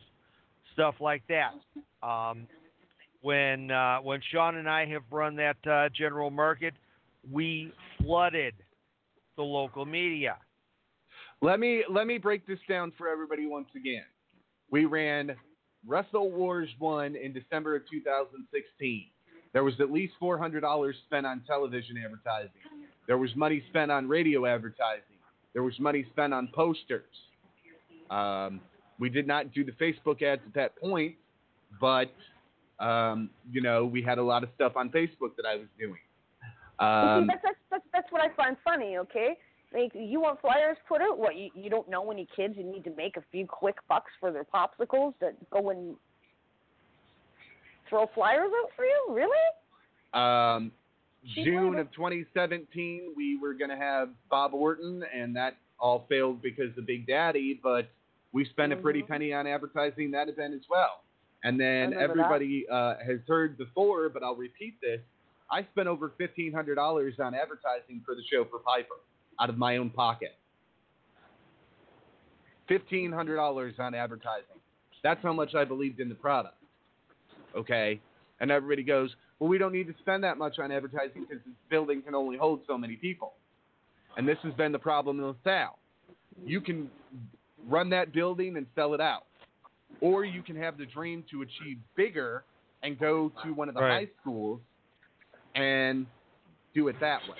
stuff 0.73 0.95
like 1.01 1.23
that. 1.27 1.53
Um, 2.07 2.47
when 3.21 3.71
uh, 3.71 3.97
when 3.97 4.21
Sean 4.31 4.57
and 4.57 4.69
I 4.69 4.85
have 4.85 5.03
run 5.11 5.35
that 5.37 5.57
uh, 5.69 5.89
general 5.89 6.29
market, 6.29 6.73
we 7.31 7.73
flooded 7.97 8.53
the 9.35 9.43
local 9.43 9.85
media. 9.85 10.37
Let 11.41 11.59
me 11.59 11.83
let 11.89 12.07
me 12.07 12.17
break 12.17 12.45
this 12.45 12.59
down 12.69 12.93
for 12.97 13.09
everybody 13.09 13.47
once 13.47 13.69
again. 13.75 14.05
We 14.69 14.85
ran 14.85 15.35
Wrestle 15.85 16.31
Wars 16.31 16.69
one 16.79 17.15
in 17.15 17.33
December 17.33 17.75
of 17.75 17.83
2016. 17.89 19.05
There 19.53 19.63
was 19.63 19.73
at 19.79 19.91
least 19.91 20.13
four 20.19 20.37
hundred 20.37 20.61
dollars 20.61 20.95
spent 21.05 21.25
on 21.25 21.41
television 21.45 21.95
advertising. 22.03 22.51
There 23.07 23.17
was 23.17 23.29
money 23.35 23.63
spent 23.69 23.91
on 23.91 24.07
radio 24.07 24.45
advertising. 24.45 25.12
There 25.53 25.63
was 25.63 25.79
money 25.79 26.05
spent 26.11 26.33
on 26.33 26.49
posters. 26.53 27.05
Um, 28.09 28.59
we 28.99 29.09
did 29.09 29.27
not 29.27 29.53
do 29.53 29.63
the 29.63 29.71
Facebook 29.73 30.21
ads 30.21 30.41
at 30.45 30.53
that 30.53 30.75
point, 30.77 31.15
but 31.79 32.11
um, 32.79 33.29
you 33.51 33.61
know 33.61 33.85
we 33.85 34.01
had 34.01 34.17
a 34.17 34.23
lot 34.23 34.43
of 34.43 34.49
stuff 34.55 34.73
on 34.75 34.89
Facebook 34.89 35.35
that 35.37 35.45
I 35.47 35.55
was 35.55 35.67
doing. 35.79 35.97
Um, 36.79 37.23
see, 37.23 37.27
that's, 37.27 37.41
that's 37.43 37.57
that's 37.71 37.83
that's 37.93 38.11
what 38.11 38.21
I 38.21 38.33
find 38.35 38.57
funny. 38.63 38.97
Okay, 38.97 39.37
like 39.73 39.91
you 39.93 40.21
want 40.21 40.41
flyers 40.41 40.77
put 40.87 41.01
out? 41.01 41.17
What 41.17 41.35
you 41.35 41.49
you 41.55 41.69
don't 41.69 41.89
know 41.89 42.11
any 42.11 42.27
kids 42.35 42.55
who 42.55 42.63
need 42.63 42.83
to 42.83 42.95
make 42.95 43.17
a 43.17 43.23
few 43.31 43.47
quick 43.47 43.77
bucks 43.87 44.11
for 44.19 44.31
their 44.31 44.45
popsicles 44.45 45.13
that 45.21 45.35
go 45.49 45.69
and 45.69 45.95
throw 47.89 48.09
flyers 48.13 48.51
out 48.63 48.69
for 48.75 48.85
you? 48.85 49.07
Really? 49.09 49.31
Um, 50.13 50.71
June 51.35 51.75
of 51.75 51.87
of 51.87 51.91
2017, 51.93 53.13
we 53.15 53.37
were 53.37 53.53
going 53.53 53.69
to 53.69 53.77
have 53.77 54.09
Bob 54.29 54.53
Orton, 54.53 55.03
and 55.13 55.35
that 55.35 55.55
all 55.79 56.05
failed 56.09 56.41
because 56.41 56.77
of 56.77 56.85
Big 56.85 57.07
Daddy, 57.07 57.59
but 57.61 57.89
we 58.31 58.45
spent 58.45 58.73
a 58.73 58.75
pretty 58.75 59.01
Mhm. 59.03 59.07
penny 59.07 59.33
on 59.33 59.47
advertising 59.47 60.11
that 60.11 60.27
event 60.29 60.53
as 60.53 60.67
well. 60.69 61.03
And 61.43 61.59
then 61.59 61.93
everybody 61.93 62.67
uh, 62.69 62.95
has 62.99 63.19
heard 63.27 63.57
before, 63.57 64.09
but 64.09 64.23
I'll 64.23 64.35
repeat 64.35 64.79
this. 64.81 65.01
I 65.51 65.63
spent 65.63 65.87
over 65.87 66.09
$1,500 66.09 67.19
on 67.19 67.35
advertising 67.35 68.01
for 68.05 68.15
the 68.15 68.23
show 68.23 68.45
for 68.45 68.59
Piper 68.59 68.95
out 69.39 69.49
of 69.49 69.57
my 69.57 69.77
own 69.77 69.89
pocket. 69.89 70.35
$1,500 72.69 73.79
on 73.79 73.93
advertising. 73.93 74.59
That's 75.03 75.21
how 75.21 75.33
much 75.33 75.53
I 75.53 75.65
believed 75.65 75.99
in 75.99 76.07
the 76.07 76.15
product. 76.15 76.55
Okay? 77.55 77.99
And 78.39 78.49
everybody 78.49 78.83
goes, 78.83 79.15
well, 79.39 79.49
we 79.49 79.57
don't 79.57 79.73
need 79.73 79.87
to 79.87 79.95
spend 79.99 80.23
that 80.23 80.37
much 80.37 80.59
on 80.59 80.71
advertising 80.71 81.25
because 81.27 81.43
this 81.45 81.55
building 81.69 82.01
can 82.01 82.15
only 82.15 82.37
hold 82.37 82.61
so 82.67 82.77
many 82.77 82.95
people. 82.95 83.33
And 84.17 84.27
this 84.27 84.37
has 84.43 84.53
been 84.53 84.71
the 84.71 84.79
problem 84.79 85.19
in 85.19 85.25
LaSalle. 85.25 85.79
You 86.45 86.61
can 86.61 86.89
run 87.67 87.89
that 87.89 88.13
building 88.13 88.57
and 88.57 88.65
sell 88.75 88.93
it 88.93 89.01
out. 89.01 89.25
Or 90.01 90.25
you 90.25 90.41
can 90.43 90.55
have 90.55 90.77
the 90.77 90.85
dream 90.85 91.23
to 91.31 91.41
achieve 91.41 91.77
bigger 91.95 92.43
and 92.83 92.99
go 92.99 93.31
to 93.43 93.53
one 93.53 93.69
of 93.69 93.75
the 93.75 93.81
Right. 93.81 94.07
high 94.07 94.13
schools 94.21 94.59
and 95.55 96.05
do 96.73 96.87
it 96.87 96.99
that 96.99 97.21
way. 97.29 97.37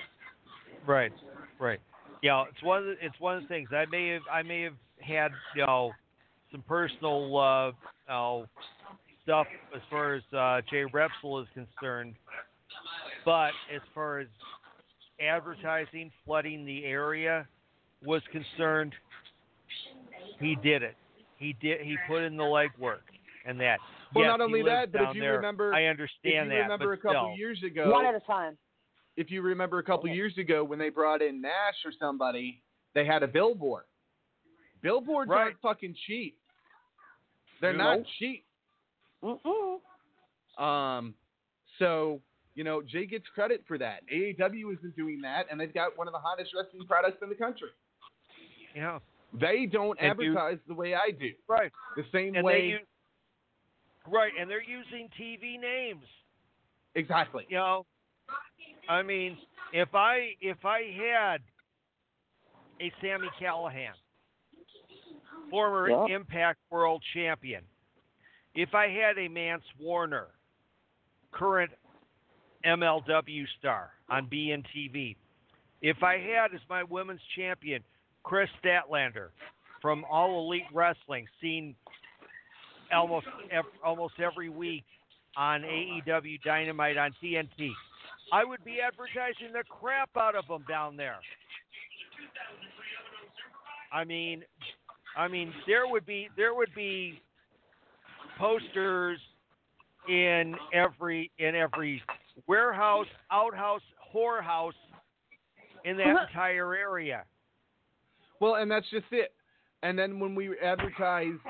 Right, 0.86 1.12
right. 1.58 1.80
Yeah, 2.22 2.44
it's 2.50 2.62
one. 2.62 2.78
Of 2.78 2.84
the, 2.84 3.04
it's 3.04 3.18
one 3.20 3.36
of 3.36 3.42
the 3.42 3.48
things 3.48 3.68
I 3.72 3.84
may 3.86 4.08
have. 4.08 4.22
I 4.32 4.42
may 4.42 4.62
have 4.62 4.76
had 5.00 5.32
you 5.54 5.66
know 5.66 5.92
some 6.50 6.62
personal 6.62 7.36
uh, 7.36 7.72
know, 8.08 8.48
stuff 9.24 9.46
as 9.74 9.82
far 9.90 10.14
as 10.14 10.22
uh, 10.32 10.60
Jay 10.70 10.84
Repsol 10.84 11.42
is 11.42 11.48
concerned, 11.54 12.14
but 13.24 13.52
as 13.74 13.80
far 13.94 14.20
as 14.20 14.28
advertising 15.20 16.10
flooding 16.24 16.64
the 16.64 16.84
area 16.84 17.46
was 18.04 18.22
concerned, 18.30 18.94
he 20.38 20.54
did 20.56 20.82
it. 20.82 20.94
He 21.38 21.54
did. 21.60 21.80
He 21.80 21.96
put 22.06 22.22
in 22.22 22.36
the 22.36 22.44
legwork 22.44 23.00
and 23.46 23.58
that. 23.60 23.80
Well, 24.14 24.24
yes, 24.24 24.30
not 24.30 24.40
only 24.40 24.62
that, 24.62 24.92
but 24.92 25.02
if 25.02 25.14
you 25.16 25.22
there. 25.22 25.36
remember, 25.36 25.74
I 25.74 25.86
understand 25.86 26.20
if 26.22 26.30
understand 26.34 26.50
you 26.50 26.56
that. 26.56 26.62
remember 26.62 26.86
but 26.86 26.92
a 26.92 27.14
couple 27.14 27.28
still. 27.28 27.36
years 27.36 27.62
ago, 27.64 27.90
One 27.90 28.06
at 28.06 28.14
a 28.14 28.20
time. 28.20 28.56
if 29.16 29.30
you 29.30 29.42
remember 29.42 29.78
a 29.78 29.82
couple 29.82 30.04
Okay. 30.08 30.14
years 30.14 30.36
ago 30.38 30.62
when 30.62 30.78
they 30.78 30.88
brought 30.90 31.20
in 31.22 31.40
Nash 31.40 31.84
or 31.84 31.92
somebody, 31.98 32.62
they 32.94 33.04
had 33.04 33.22
a 33.22 33.28
billboard. 33.28 33.84
Billboards 34.82 35.30
Right. 35.30 35.44
aren't 35.44 35.60
fucking 35.60 35.94
cheap. 36.06 36.38
They're 37.60 37.72
No. 37.72 37.96
not 37.96 38.06
cheap. 38.18 38.43
Mm-mm. 39.24 40.62
Um, 40.62 41.14
so 41.78 42.20
you 42.54 42.62
know, 42.62 42.82
Jay 42.82 43.04
gets 43.06 43.24
credit 43.34 43.64
for 43.66 43.78
that. 43.78 44.02
AAW 44.12 44.76
isn't 44.78 44.94
doing 44.94 45.20
that, 45.22 45.46
and 45.50 45.58
they've 45.58 45.74
got 45.74 45.98
one 45.98 46.06
of 46.06 46.12
the 46.12 46.20
hottest 46.20 46.52
wrestling 46.54 46.86
products 46.86 47.18
in 47.22 47.28
the 47.28 47.34
country. 47.34 47.68
Yeah. 48.76 49.00
They 49.32 49.66
don't 49.66 49.98
And 50.00 50.16
do- 50.16 50.26
advertise 50.26 50.58
the 50.68 50.74
way 50.74 50.94
I 50.94 51.10
do. 51.10 51.32
Right. 51.48 51.72
The 51.96 52.04
same 52.12 52.36
And 52.36 52.44
way. 52.44 52.66
use, 52.66 52.80
right, 54.06 54.30
and 54.38 54.48
they're 54.48 54.62
using 54.62 55.08
TV 55.18 55.58
names. 55.60 56.04
exactly. 56.94 57.44
You 57.48 57.56
know, 57.56 57.86
I 58.88 59.02
mean, 59.02 59.36
if 59.72 59.92
I 59.94 60.36
if 60.40 60.64
I 60.64 60.82
had 60.96 61.38
a 62.80 62.92
Sami 63.00 63.28
Callihan, 63.40 63.94
former 65.50 65.88
Yeah. 65.90 66.14
Impact 66.16 66.60
World 66.70 67.02
Champion, 67.12 67.64
if 68.54 68.74
I 68.74 68.88
had 68.88 69.18
a 69.18 69.28
Mance 69.28 69.64
Warner, 69.80 70.28
current 71.32 71.70
MLW 72.64 73.44
star 73.58 73.90
on 74.08 74.26
BNTV, 74.26 75.16
if 75.82 76.02
I 76.02 76.18
had 76.18 76.54
as 76.54 76.60
my 76.70 76.82
women's 76.84 77.20
champion 77.36 77.82
Kris 78.22 78.48
Statlander 78.64 79.28
from 79.82 80.04
All 80.10 80.46
Elite 80.46 80.62
Wrestling, 80.72 81.26
seen 81.40 81.74
almost 82.92 83.26
almost 83.84 84.14
every 84.18 84.48
week 84.48 84.84
on 85.36 85.62
AEW 85.62 86.40
Dynamite 86.42 86.96
on 86.96 87.10
TNT. 87.22 87.70
I 88.32 88.44
would 88.44 88.64
be 88.64 88.78
advertising 88.80 89.52
the 89.52 89.64
crap 89.68 90.10
out 90.16 90.34
of 90.34 90.46
them 90.46 90.64
down 90.68 90.96
there. 90.96 91.18
I 93.92 94.04
mean, 94.04 94.42
I 95.16 95.28
mean, 95.28 95.52
there 95.66 95.86
would 95.86 96.06
be 96.06 96.28
there 96.36 96.54
would 96.54 96.74
be 96.74 97.20
posters 98.38 99.20
in 100.08 100.56
every 100.72 101.30
in 101.38 101.54
every 101.54 102.02
warehouse, 102.46 103.06
outhouse, 103.30 103.82
whorehouse 104.14 104.74
in 105.84 105.96
that 105.96 106.08
Uh-huh. 106.08 106.26
entire 106.28 106.74
area. 106.74 107.24
Well, 108.40 108.56
and 108.56 108.70
that's 108.70 108.88
just 108.90 109.06
it. 109.12 109.34
And 109.82 109.98
then 109.98 110.18
when 110.18 110.34
we 110.34 110.58
advertised 110.58 111.40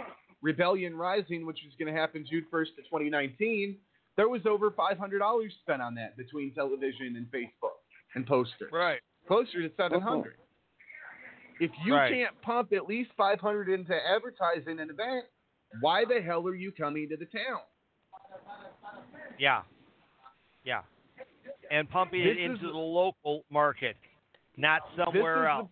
Rebellion 0.43 0.97
Rising, 0.97 1.47
which 1.47 1.63
was 1.65 1.75
going 1.77 1.93
to 1.93 1.99
happen 1.99 2.25
June 2.27 2.47
1st 2.51 2.79
of 2.79 2.85
2019, 2.85 3.79
there 4.17 4.29
was 4.29 4.45
over 4.47 4.71
$500 4.71 5.51
spent 5.61 5.81
on 5.83 5.95
that 5.95 6.17
between 6.17 6.53
television 6.53 7.17
and 7.17 7.27
Facebook 7.31 7.79
and 8.15 8.27
posters. 8.27 8.71
Right. 8.73 9.01
Closer 9.27 9.67
to 9.67 9.75
700. 9.77 10.37
If 11.61 11.71
you 11.85 11.95
Right. 11.95 12.13
can't 12.13 12.41
pump 12.43 12.73
at 12.73 12.87
least 12.87 13.13
500 13.17 13.69
into 13.69 13.95
advertising 14.09 14.79
an 14.81 14.91
event, 14.91 15.27
why 15.81 16.05
the 16.05 16.21
hell 16.21 16.47
are 16.47 16.55
you 16.55 16.73
coming 16.73 17.09
to 17.09 17.17
the 17.17 17.27
town? 17.27 17.61
Yeah. 19.39 19.63
Yeah. 20.65 20.83
And 21.71 21.89
pumping 21.91 22.23
This 22.25 22.37
it 22.39 22.43
into 22.43 22.67
is- 22.67 22.73
the 22.73 22.79
local 22.79 23.45
market, 23.51 23.97
not 24.57 24.83
somewhere 24.97 25.45
is 25.45 25.51
else. 25.51 25.69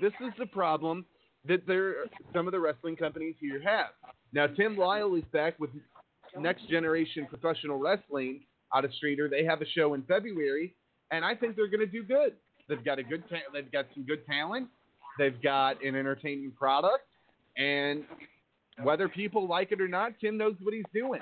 The, 0.00 0.08
this 0.10 0.12
is 0.28 0.32
the 0.38 0.46
problem 0.46 1.04
that 1.46 1.66
there 1.66 1.94
some 2.34 2.46
of 2.46 2.52
the 2.52 2.60
wrestling 2.60 2.96
companies 2.96 3.36
here 3.40 3.60
have. 3.62 3.90
Now 4.32 4.46
Tim 4.46 4.76
Lyle 4.76 5.14
is 5.14 5.24
back 5.32 5.58
with 5.58 5.70
Next 6.38 6.68
Generation 6.68 7.26
Professional 7.28 7.78
Wrestling 7.78 8.40
out 8.74 8.84
of 8.84 8.90
Streator. 9.02 9.30
They 9.30 9.44
have 9.44 9.62
a 9.62 9.66
show 9.66 9.94
in 9.94 10.02
February, 10.02 10.74
and 11.10 11.24
I 11.24 11.34
think 11.34 11.56
they're 11.56 11.68
going 11.68 11.80
to 11.80 11.86
do 11.86 12.02
good. 12.02 12.34
They've 12.68 12.84
got 12.84 12.98
a 12.98 13.02
good 13.02 13.22
ta- 13.30 13.48
they've 13.52 13.70
got 13.72 13.86
some 13.94 14.04
good 14.04 14.26
talent. 14.26 14.68
They've 15.18 15.40
got 15.42 15.82
an 15.82 15.96
entertaining 15.96 16.52
product, 16.52 17.04
and 17.56 18.04
whether 18.82 19.08
people 19.08 19.46
like 19.48 19.72
it 19.72 19.80
or 19.80 19.88
not, 19.88 20.12
Tim 20.20 20.36
knows 20.36 20.54
what 20.62 20.74
he's 20.74 20.84
doing. 20.94 21.20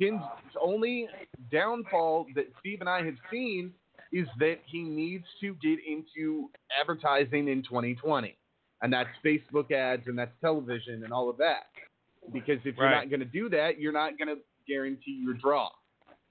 Tim's 0.00 0.22
only 0.60 1.08
downfall 1.50 2.26
that 2.34 2.46
Steve 2.60 2.80
and 2.80 2.88
I 2.88 3.04
have 3.04 3.16
seen 3.30 3.72
is 4.12 4.26
that 4.38 4.58
he 4.64 4.82
needs 4.82 5.24
to 5.40 5.54
get 5.62 5.78
into 5.86 6.50
advertising 6.80 7.48
in 7.48 7.62
2020, 7.62 8.36
and 8.82 8.92
that's 8.92 9.10
Facebook 9.24 9.70
ads 9.72 10.06
and 10.06 10.18
that's 10.18 10.32
television 10.40 11.02
and 11.04 11.12
all 11.12 11.28
of 11.28 11.36
that. 11.38 11.64
Because 12.32 12.58
if 12.64 12.76
you're 12.76 12.90
not 12.90 13.10
going 13.10 13.20
to 13.20 13.26
do 13.26 13.48
that, 13.50 13.78
you're 13.80 13.92
not 13.92 14.18
going 14.18 14.28
to 14.28 14.36
guarantee 14.66 15.20
your 15.24 15.34
draw. 15.34 15.68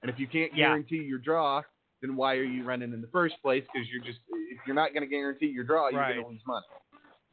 And 0.02 0.10
if 0.10 0.18
you 0.18 0.26
can't 0.26 0.52
Yeah. 0.54 0.68
guarantee 0.68 1.02
your 1.02 1.18
draw, 1.18 1.62
then 2.00 2.14
why 2.16 2.36
are 2.36 2.44
you 2.44 2.64
running 2.64 2.92
in 2.92 3.00
the 3.00 3.08
first 3.08 3.34
place? 3.42 3.64
Because 3.72 3.88
you're 3.90 4.02
just 4.04 4.20
if 4.30 4.58
you're 4.66 4.76
not 4.76 4.92
going 4.92 5.02
to 5.02 5.08
guarantee 5.08 5.46
your 5.46 5.64
draw, 5.64 5.88
you're 5.88 6.00
Right. 6.00 6.14
going 6.14 6.24
to 6.24 6.30
lose 6.30 6.46
money. 6.46 6.66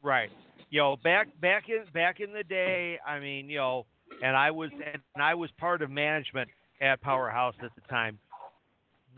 Right. 0.02 0.30
You 0.70 0.80
know, 0.80 0.96
back 0.96 1.28
back 1.40 1.68
in 1.68 1.84
back 1.92 2.20
in 2.20 2.32
the 2.32 2.42
day, 2.42 2.98
I 3.06 3.20
mean, 3.20 3.48
you 3.48 3.58
know, 3.58 3.86
and 4.22 4.36
I 4.36 4.50
was 4.50 4.70
and 4.72 5.22
I 5.22 5.34
was 5.34 5.50
part 5.58 5.82
of 5.82 5.90
management 5.90 6.48
at 6.80 7.00
Powerhouse 7.00 7.54
at 7.62 7.70
the 7.74 7.82
time. 7.88 8.18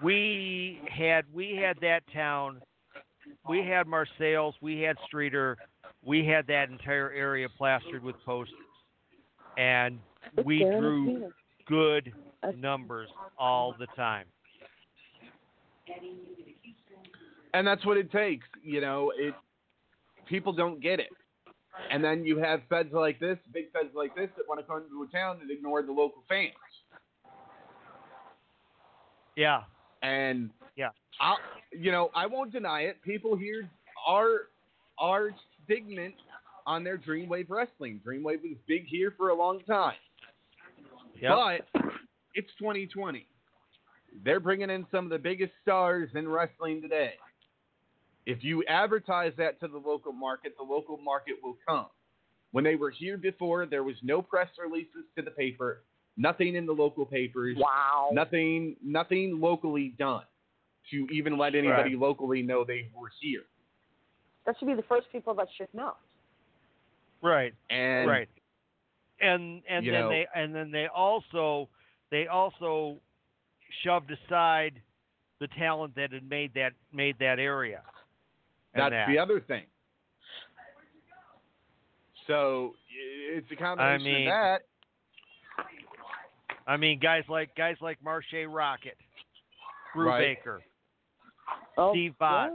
We 0.03 0.81
had 0.89 1.25
we 1.33 1.57
had 1.57 1.79
that 1.81 2.03
town, 2.13 2.61
we 3.49 3.59
had 3.65 3.87
Marseilles, 3.87 4.55
we 4.61 4.81
had 4.81 4.97
Streator, 5.13 5.57
we 6.05 6.25
had 6.25 6.47
that 6.47 6.71
entire 6.71 7.11
area 7.13 7.49
plastered 7.57 8.03
with 8.03 8.17
posters, 8.25 8.55
and 9.57 9.99
we 10.45 10.59
drew 10.61 11.31
good 11.67 12.13
numbers 12.57 13.09
all 13.39 13.75
the 13.79 13.87
time. 13.97 14.27
and 17.55 17.67
that's 17.67 17.85
what 17.85 17.97
it 17.97 18.11
takes. 18.13 18.47
You 18.63 18.81
know, 18.81 19.13
it 19.17 19.35
people 20.29 20.53
don't 20.53 20.81
get 20.81 21.01
it, 21.01 21.09
and 21.91 22.03
then 22.03 22.25
you 22.25 22.39
have 22.39 22.61
feds 22.69 22.93
like 22.93 23.19
this, 23.21 23.39
big 23.53 23.73
feds 23.73 23.91
like 23.95 24.15
this, 24.15 24.29
that 24.37 24.49
want 24.49 24.61
to 24.61 24.67
come 24.67 24.83
to 24.89 25.03
a 25.03 25.07
town 25.17 25.39
and 25.41 25.51
ignore 25.51 25.83
the 25.83 25.93
local 25.93 26.23
fans. 26.29 26.53
Yeah. 29.37 29.63
And 30.03 30.51
Yeah. 30.77 30.91
I, 31.21 31.37
you 31.73 31.93
know, 31.93 32.11
I 32.15 32.27
won't 32.27 32.53
deny 32.53 32.83
it. 32.83 33.03
People 33.03 33.37
here 33.37 33.69
are 34.07 34.49
are 34.99 35.31
indignant 35.69 36.15
on 36.67 36.83
their 36.85 36.99
Dreamwave 36.99 37.47
wrestling. 37.49 38.01
Dreamwave 38.07 38.43
was 38.43 38.57
big 38.67 38.87
here 38.87 39.15
for 39.17 39.29
a 39.31 39.35
long 39.35 39.61
time, 39.61 39.95
Yep. 41.21 41.31
but 41.31 41.83
it's 42.35 42.51
2020. 42.59 43.27
They're 44.25 44.41
bringing 44.41 44.71
in 44.71 44.87
some 44.91 45.05
of 45.05 45.11
the 45.11 45.19
biggest 45.19 45.53
stars 45.63 46.11
in 46.15 46.29
wrestling 46.29 46.83
today. 46.83 47.15
If 48.27 48.45
you 48.45 48.63
advertise 48.69 49.33
that 49.39 49.59
to 49.61 49.69
the 49.69 49.79
local 49.79 50.13
market, 50.13 50.55
the 50.59 50.65
local 50.65 50.99
market 50.99 51.35
will 51.43 51.57
come. 51.67 51.87
When 52.53 52.65
they 52.65 52.77
were 52.77 52.91
here 52.91 53.17
before, 53.17 53.67
there 53.67 53.85
was 53.85 53.97
no 54.03 54.23
press 54.23 54.49
releases 54.63 55.05
to 55.17 55.23
the 55.23 55.31
paper, 55.31 55.83
nothing 56.17 56.55
in 56.55 56.67
the 56.67 56.73
local 56.73 57.05
papers, 57.07 57.57
Wow. 57.59 58.11
nothing, 58.13 58.77
nothing 58.83 59.41
locally 59.41 59.91
done 59.99 60.25
to 60.91 61.07
even 61.11 61.37
let 61.37 61.55
anybody 61.55 61.95
Right. 61.95 61.99
locally 61.99 62.43
know 62.43 62.65
they 62.65 62.91
were 62.95 63.11
here. 63.21 63.45
That 64.45 64.59
should 64.59 64.67
be 64.69 64.75
the 64.75 64.83
first 64.85 65.11
people 65.13 65.35
that 65.35 65.49
should 65.57 65.73
know. 65.75 65.95
Right. 67.21 67.55
And 67.71 68.09
right 68.09 68.29
and 69.21 69.63
and 69.69 69.87
then 69.87 69.93
know- 69.93 70.09
they 70.09 70.27
and 70.35 70.55
then 70.55 70.71
they 70.71 70.87
also 70.87 71.69
they 72.11 72.27
also 72.29 73.01
shoved 73.83 74.11
aside 74.11 74.81
the 75.41 75.49
talent 75.49 75.95
that 75.97 76.13
had 76.13 76.29
made 76.29 76.55
that 76.55 76.73
made 76.93 77.19
that 77.19 77.39
area 77.39 77.83
and 77.83 77.98
that's 78.75 78.91
that. 78.93 79.09
the 79.09 79.19
other 79.19 79.41
thing. 79.41 79.65
So 82.27 82.75
it's 83.35 83.47
a 83.51 83.57
combination 83.57 84.05
mean, 84.05 84.29
of 84.29 84.33
that. 84.33 84.63
i 86.67 86.77
mean 86.77 86.99
guys 86.99 87.25
like 87.29 87.55
guys 87.57 87.77
like 87.81 87.97
marche 88.03 88.35
rocket 88.49 88.97
Brew 89.95 90.09
Right. 90.09 90.37
baker 90.37 90.61
Oh, 91.79 91.93
Steve 91.93 92.19
Bott. 92.19 92.51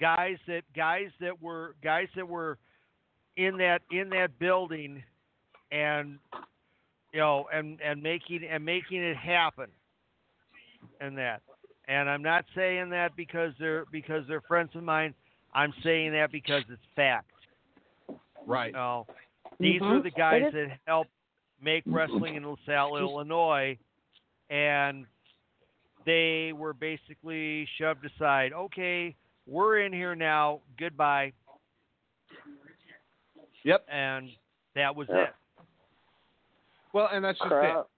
yeah. 0.00 0.16
guys 0.16 0.36
that 0.46 0.62
guys 0.74 1.08
that 1.20 1.42
were 1.42 1.74
guys 1.82 2.06
that 2.16 2.26
were 2.26 2.56
in 3.36 3.56
that 3.58 3.82
in 3.90 4.08
that 4.10 4.38
building 4.38 5.02
and 5.72 6.18
you 7.12 7.20
know 7.20 7.46
and 7.52 7.80
and 7.82 8.02
making 8.02 8.44
and 8.48 8.64
making 8.64 9.02
it 9.02 9.16
happen 9.16 9.66
and 11.00 11.18
that 11.18 11.42
and 11.88 12.08
I'm 12.08 12.22
not 12.22 12.44
saying 12.54 12.88
that 12.90 13.16
because 13.16 13.52
they're 13.58 13.84
because 13.90 14.22
they're 14.28 14.40
friends 14.42 14.70
of 14.74 14.82
mine 14.84 15.14
I'm 15.54 15.72
saying 15.82 16.12
that 16.12 16.30
because 16.32 16.62
it's 16.68 16.82
fact 16.96 17.30
Right. 18.46 18.66
you 18.66 18.72
know, 18.72 19.06
these 19.58 19.80
were 19.80 20.00
Mhm. 20.00 20.02
the 20.02 20.10
guys 20.10 20.42
It 20.42 20.54
is- 20.54 20.68
that 20.68 20.80
helped 20.86 21.10
make 21.60 21.84
wrestling 21.86 22.34
in 22.34 22.44
LaSalle 22.46 22.96
Illinois 22.96 23.78
and 24.50 25.06
they 26.04 26.52
were 26.52 26.74
basically 26.74 27.64
shoved 27.78 28.04
aside 28.04 28.52
okay 28.52 29.14
we're 29.46 29.78
in 29.78 29.92
here 29.92 30.14
now 30.14 30.60
goodbye 30.76 31.32
Yep. 33.62 33.86
and 33.88 34.30
that 34.74 34.94
was 34.94 35.08
Yeah. 35.08 35.22
it 35.22 35.34
Well, 36.92 37.08
and 37.08 37.24
that's 37.24 37.38
just 37.38 37.48
Crap. 37.48 37.88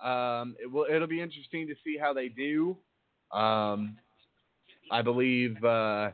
it. 0.00 0.06
Um, 0.06 0.56
it 0.58 0.64
will. 0.70 0.86
It'll 0.88 1.06
be 1.06 1.20
interesting 1.20 1.66
to 1.66 1.74
see 1.84 1.98
how 1.98 2.14
they 2.14 2.28
do. 2.30 2.74
Um, 3.32 3.98
I 4.90 5.02
believe 5.02 5.62
uh, 5.62 6.12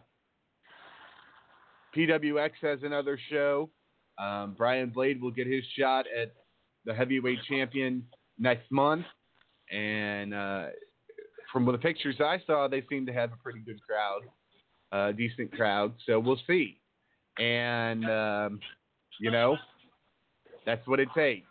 PWX 1.96 2.50
has 2.62 2.78
another 2.82 3.18
show. 3.30 3.70
Um, 4.18 4.54
Brian 4.56 4.90
Blade 4.90 5.20
will 5.20 5.30
get 5.30 5.46
his 5.46 5.64
shot 5.78 6.06
at 6.16 6.32
the 6.84 6.94
heavyweight 6.94 7.38
champion 7.48 8.04
next 8.38 8.70
month, 8.70 9.04
and 9.72 10.34
uh, 10.34 10.66
from 11.52 11.64
the 11.66 11.78
pictures 11.78 12.16
I 12.20 12.38
saw, 12.46 12.68
they 12.68 12.82
seem 12.88 13.06
to 13.06 13.12
have 13.12 13.32
a 13.32 13.36
pretty 13.36 13.60
good 13.60 13.80
crowd, 13.82 14.22
uh, 14.92 15.12
decent 15.12 15.52
crowd. 15.52 15.92
So 16.06 16.18
we'll 16.20 16.40
see. 16.46 16.78
And 17.38 18.04
um, 18.10 18.60
you 19.18 19.30
know, 19.30 19.56
that's 20.66 20.86
what 20.86 21.00
it 21.00 21.08
takes. 21.14 21.46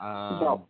Um, 0.00 0.08
No. 0.40 0.66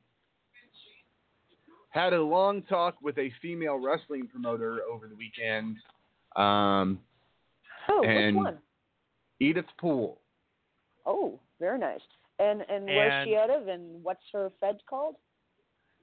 Had 1.91 2.13
a 2.13 2.23
long 2.23 2.63
talk 2.63 2.97
with 3.03 3.17
a 3.19 3.33
female 3.43 3.77
wrestling 3.77 4.29
promoter 4.29 4.81
over 4.91 5.09
the 5.09 5.17
weekend. 5.17 5.77
Um, 6.37 7.01
Oh, 7.91 8.03
And- 8.05 8.37
which 8.37 8.45
one? 8.45 8.59
Edith 9.41 9.66
Poole. 9.78 10.20
Oh, 11.07 11.39
very 11.61 11.78
nice. 11.78 12.01
And 12.39 12.62
and 12.68 12.84
where's 12.86 13.12
And- 13.12 13.28
she 13.28 13.36
out 13.36 13.51
of? 13.51 13.68
And 13.68 14.03
what's 14.03 14.22
her 14.32 14.51
Fed 14.61 14.78
called? 14.89 15.16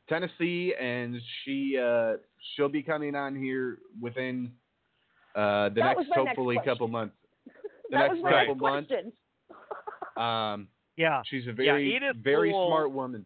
Tennessee, 0.08 0.74
and 0.80 1.20
she 1.44 1.80
uh, 1.82 2.18
she'll 2.56 2.70
be 2.70 2.84
coming 2.84 3.16
on 3.16 3.36
here 3.36 3.80
within 4.00 4.52
uh, 5.36 5.70
the 5.70 5.76
That 5.76 5.98
next 5.98 6.10
my 6.10 6.16
next 6.24 6.28
hopefully 6.38 6.58
couple 6.64 6.88
months. 6.88 7.16
The 7.90 7.98
that 7.98 8.08
next 8.08 8.14
was 8.16 8.24
my 8.24 8.32
couple 8.32 8.56
next 8.56 8.62
months. 8.62 8.88
question. 8.88 9.14
Um, 10.24 10.68
Yeah. 10.96 11.22
she's 11.26 11.46
a 11.48 11.52
very 11.52 11.94
Edith 11.96 12.16
very 12.24 12.52
Poole- 12.52 12.70
smart 12.70 12.92
woman. 12.92 13.26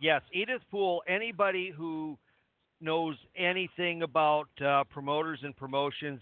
Yes, 0.00 0.22
Edith 0.32 0.62
Poole. 0.70 1.02
Anybody 1.08 1.70
who 1.76 2.16
knows 2.80 3.16
anything 3.36 4.02
about 4.02 4.48
uh, 4.64 4.84
promoters 4.84 5.40
and 5.42 5.56
promotions, 5.56 6.20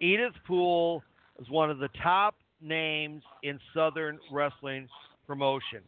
Edith 0.00 0.34
Poole 0.46 1.02
is 1.40 1.48
one 1.50 1.70
of 1.70 1.78
the 1.78 1.88
top 2.02 2.34
names 2.62 3.22
in 3.42 3.58
Southern 3.74 4.18
wrestling 4.32 4.88
promotion. 5.26 5.80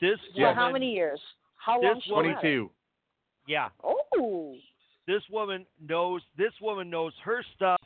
This 0.00 0.18
For 0.34 0.40
woman, 0.42 0.56
how 0.56 0.70
many 0.72 0.92
years? 0.92 1.20
How 1.56 1.80
long? 1.80 2.00
she 2.04 2.12
woman- 2.12 2.30
had 2.30 2.38
it? 2.38 2.40
Twenty-two. 2.42 2.70
yeah, 3.46 3.68
Oh, 3.82 4.54
this 5.06 5.22
woman 5.30 5.66
knows. 5.86 6.22
This 6.36 6.52
woman 6.60 6.88
knows 6.90 7.12
her 7.24 7.42
stuff, 7.56 7.80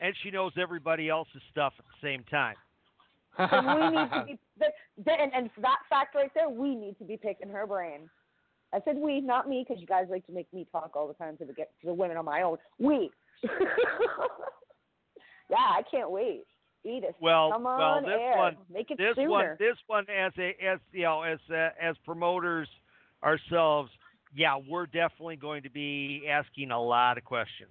and 0.00 0.14
she 0.22 0.30
knows 0.30 0.52
everybody 0.58 1.08
else's 1.08 1.42
stuff 1.50 1.72
at 1.78 1.84
the 1.84 2.06
same 2.06 2.24
time. 2.24 2.56
then 3.38 3.48
we 3.66 3.96
need 3.96 4.10
to 4.10 4.24
be. 4.26 4.38
th- 4.58 4.72
th- 5.04 5.18
And, 5.20 5.32
and 5.34 5.50
for 5.54 5.60
that 5.60 5.78
fact 5.90 6.14
right 6.14 6.30
there, 6.34 6.48
we 6.48 6.74
need 6.74 6.96
to 6.98 7.04
be 7.04 7.16
picking 7.16 7.48
her 7.50 7.66
brain. 7.66 8.08
I 8.74 8.80
said 8.84 8.96
we, 8.96 9.20
not 9.20 9.48
me, 9.48 9.64
because 9.66 9.80
you 9.80 9.86
guys 9.86 10.06
like 10.10 10.26
to 10.26 10.32
make 10.32 10.52
me 10.52 10.66
talk 10.72 10.96
all 10.96 11.06
the 11.06 11.14
time 11.14 11.36
to 11.36 11.44
the 11.44 11.52
get 11.52 11.70
to 11.82 11.86
the 11.86 11.94
women 11.94 12.16
on 12.16 12.24
my 12.24 12.42
own. 12.42 12.56
We. 12.78 13.10
yeah, 15.50 15.56
I 15.58 15.82
can't 15.90 16.10
wait. 16.10 16.44
Edith, 16.86 17.14
Well, 17.20 17.50
come 17.52 17.64
well, 17.64 18.00
this 18.00 18.10
air. 18.10 18.36
one- 18.38 18.56
Make 18.72 18.90
it 18.90 18.98
this 18.98 19.14
sooner. 19.16 19.28
one 19.28 19.56
this 19.58 19.76
one 19.86 20.06
as 20.08 20.32
a 20.38 20.56
as 20.64 20.78
you 20.92 21.02
know 21.02 21.22
as 21.22 21.38
uh, 21.50 21.70
as 21.80 21.96
promoters 22.04 22.68
ourselves 23.24 23.90
yeah 24.34 24.56
we're 24.68 24.86
definitely 24.86 25.36
going 25.36 25.62
to 25.62 25.70
be 25.70 26.24
asking 26.30 26.70
a 26.70 26.80
lot 26.82 27.18
of 27.18 27.24
questions 27.24 27.70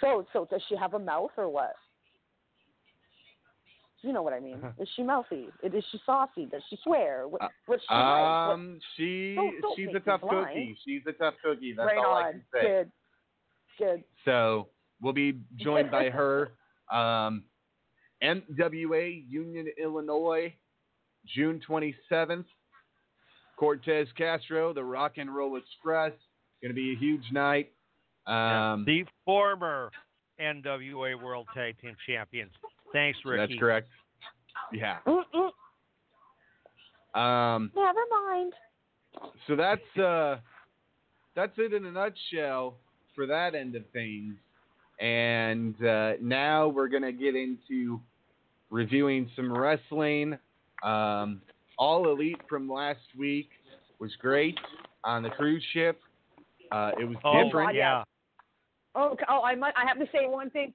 So, 0.00 0.26
so 0.32 0.46
does 0.50 0.62
she 0.68 0.76
have 0.76 0.94
a 0.94 0.98
mouth 0.98 1.30
or 1.36 1.48
what? 1.48 1.74
You 4.02 4.12
know 4.12 4.22
what 4.22 4.32
I 4.32 4.38
mean. 4.40 4.60
Is 4.78 4.88
she 4.94 5.02
mouthy? 5.02 5.48
Is 5.62 5.84
she 5.90 5.98
saucy? 6.06 6.46
Does 6.46 6.62
she 6.70 6.78
swear? 6.84 7.26
What, 7.26 7.42
Uh, 7.42 7.48
what's 7.66 7.82
she 7.82 7.92
like? 7.94 8.00
What- 8.04 8.52
Um, 8.52 8.80
she 8.96 9.34
Don't- 9.34 9.60
don't 9.60 9.76
she's 9.76 9.88
a 9.88 9.92
me 9.94 10.00
tough 10.00 10.20
blind. 10.20 10.46
cookie. 10.46 10.78
She's 10.84 11.02
a 11.06 11.12
tough 11.12 11.34
cookie. 11.42 11.72
That's 11.72 11.86
right 11.88 11.98
all 11.98 12.12
on. 12.14 12.24
I 12.24 12.30
can 12.32 12.44
say. 12.52 12.60
Good. 12.62 12.92
Good. 13.78 14.04
So 14.24 14.68
we'll 15.00 15.12
be 15.12 15.40
joined 15.56 15.90
by 15.90 16.10
her. 16.10 16.52
Um, 16.92 17.44
NWA 18.22 19.22
Union, 19.28 19.66
Illinois, 19.80 20.54
June 21.26 21.60
27th. 21.68 22.44
Cortez 23.56 24.06
Castro, 24.16 24.72
the 24.72 24.84
Rock 24.84 25.14
and 25.16 25.34
Roll 25.34 25.56
Express. 25.56 26.12
Going 26.62 26.70
to 26.70 26.74
be 26.74 26.92
a 26.92 26.96
huge 26.96 27.24
night. 27.32 27.72
Um, 28.24 28.84
the 28.86 29.04
former 29.24 29.90
NWA 30.40 31.20
World 31.20 31.48
Tag 31.54 31.74
Team 31.80 31.96
Champions 32.06 32.52
thanks 32.92 33.18
Ricky 33.24 33.54
that's 33.54 33.60
correct. 33.60 33.88
Yeah. 34.72 34.98
Mm-mm. 35.06 35.50
Um, 37.18 37.72
Never 37.74 38.00
mind. 38.10 38.52
so 39.46 39.56
that's 39.56 39.96
uh, 39.98 40.36
that's 41.34 41.52
it 41.58 41.72
in 41.72 41.86
a 41.86 41.90
nutshell 41.90 42.76
for 43.14 43.26
that 43.26 43.54
end 43.54 43.74
of 43.74 43.82
things. 43.92 44.34
And 45.00 45.74
uh, 45.84 46.12
now 46.20 46.68
we're 46.68 46.88
gonna 46.88 47.12
get 47.12 47.34
into 47.34 48.00
reviewing 48.70 49.30
some 49.36 49.52
wrestling. 49.52 50.38
Um, 50.82 51.42
All 51.78 52.08
Elite 52.10 52.40
from 52.48 52.70
last 52.70 53.00
week 53.18 53.48
was 53.98 54.10
great 54.20 54.58
on 55.04 55.22
the 55.22 55.30
cruise 55.30 55.64
ship. 55.72 56.00
Uh, 56.70 56.92
it 57.00 57.04
was 57.04 57.16
oh 57.24 57.44
different. 57.44 57.74
yeah 57.74 58.02
Oh, 58.98 59.16
oh, 59.28 59.42
I 59.44 59.54
might. 59.54 59.74
I 59.76 59.86
have 59.86 59.98
to 59.98 60.06
say 60.12 60.26
one 60.26 60.50
thing. 60.50 60.74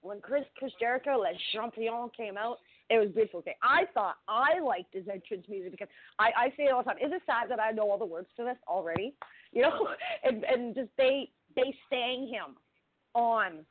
When 0.00 0.20
Chris 0.20 0.44
Chris 0.56 0.72
Jericho, 0.80 1.18
Les 1.18 1.36
Champions 1.52 2.10
came 2.16 2.36
out, 2.38 2.58
it 2.88 2.98
was 2.98 3.10
beautiful. 3.10 3.40
Okay, 3.40 3.56
I 3.62 3.82
thought 3.92 4.16
I 4.28 4.60
liked 4.60 4.94
his 4.94 5.04
entrance 5.12 5.44
music 5.48 5.72
because 5.72 5.88
I, 6.18 6.30
I 6.36 6.48
say 6.56 6.64
it 6.64 6.72
all 6.72 6.82
the 6.82 6.90
time. 6.90 6.98
Is 6.98 7.12
it 7.12 7.20
sad 7.26 7.50
that 7.50 7.60
I 7.60 7.72
know 7.72 7.90
all 7.90 7.98
the 7.98 8.06
words 8.06 8.28
to 8.36 8.44
this 8.44 8.56
already? 8.66 9.14
You 9.50 9.62
know, 9.62 9.88
and 10.24 10.44
and 10.44 10.74
just 10.74 10.90
they 10.98 11.30
they 11.56 11.74
sang 11.88 12.28
him 12.30 12.54
on 13.14 13.64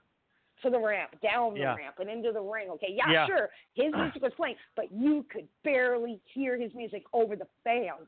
to 0.64 0.70
the 0.70 0.80
ramp, 0.80 1.12
down 1.22 1.54
the 1.54 1.60
Yeah. 1.62 1.76
ramp, 1.76 1.96
and 2.00 2.10
into 2.10 2.32
the 2.32 2.42
ring. 2.42 2.70
Okay, 2.72 2.92
yeah, 2.92 3.10
Yeah. 3.10 3.28
sure, 3.28 3.50
his 3.74 3.94
music 3.96 4.22
was 4.22 4.34
playing, 4.36 4.56
but 4.76 4.92
you 4.92 5.24
could 5.32 5.48
barely 5.64 6.20
hear 6.34 6.58
his 6.60 6.74
music 6.74 7.04
over 7.14 7.36
the 7.36 7.48
fans. 7.64 8.08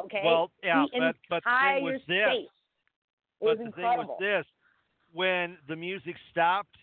Okay, 0.00 0.22
well 0.24 0.50
yeah 0.62 0.84
the 0.92 0.98
but 1.00 1.16
but 1.28 1.44
the 1.44 1.50
thing 1.74 1.84
was 1.84 2.00
this 2.06 2.26
space. 2.28 2.44
It 2.46 2.50
but 3.40 3.46
was 3.46 3.58
the 3.58 3.64
incredible. 3.64 4.16
thing 4.16 4.26
was 4.28 4.44
this 4.44 4.46
when 5.12 5.58
the 5.68 5.74
music 5.76 6.14
stopped 6.30 6.76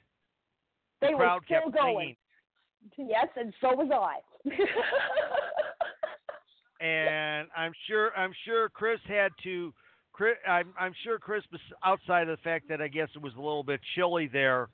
they 1.01 1.11
the 1.11 1.17
were 1.17 1.39
still 1.45 1.61
kept 1.61 1.73
going. 1.73 2.15
singing 2.95 3.09
Yes, 3.09 3.27
and 3.35 3.53
so 3.61 3.73
was 3.73 3.89
I. 3.91 4.19
and 6.81 7.47
I'm 7.55 7.71
sure 7.87 8.11
I'm 8.17 8.33
sure 8.45 8.69
Chris 8.69 8.99
had 9.07 9.31
to. 9.43 9.73
Chris, 10.13 10.35
I'm 10.47 10.73
I'm 10.79 10.93
sure 11.03 11.17
Chris 11.19 11.43
was 11.51 11.61
outside 11.83 12.23
of 12.29 12.37
the 12.37 12.43
fact 12.43 12.67
that 12.69 12.81
I 12.81 12.87
guess 12.87 13.09
it 13.15 13.21
was 13.21 13.33
a 13.33 13.41
little 13.41 13.63
bit 13.63 13.79
chilly 13.95 14.27
there 14.27 14.69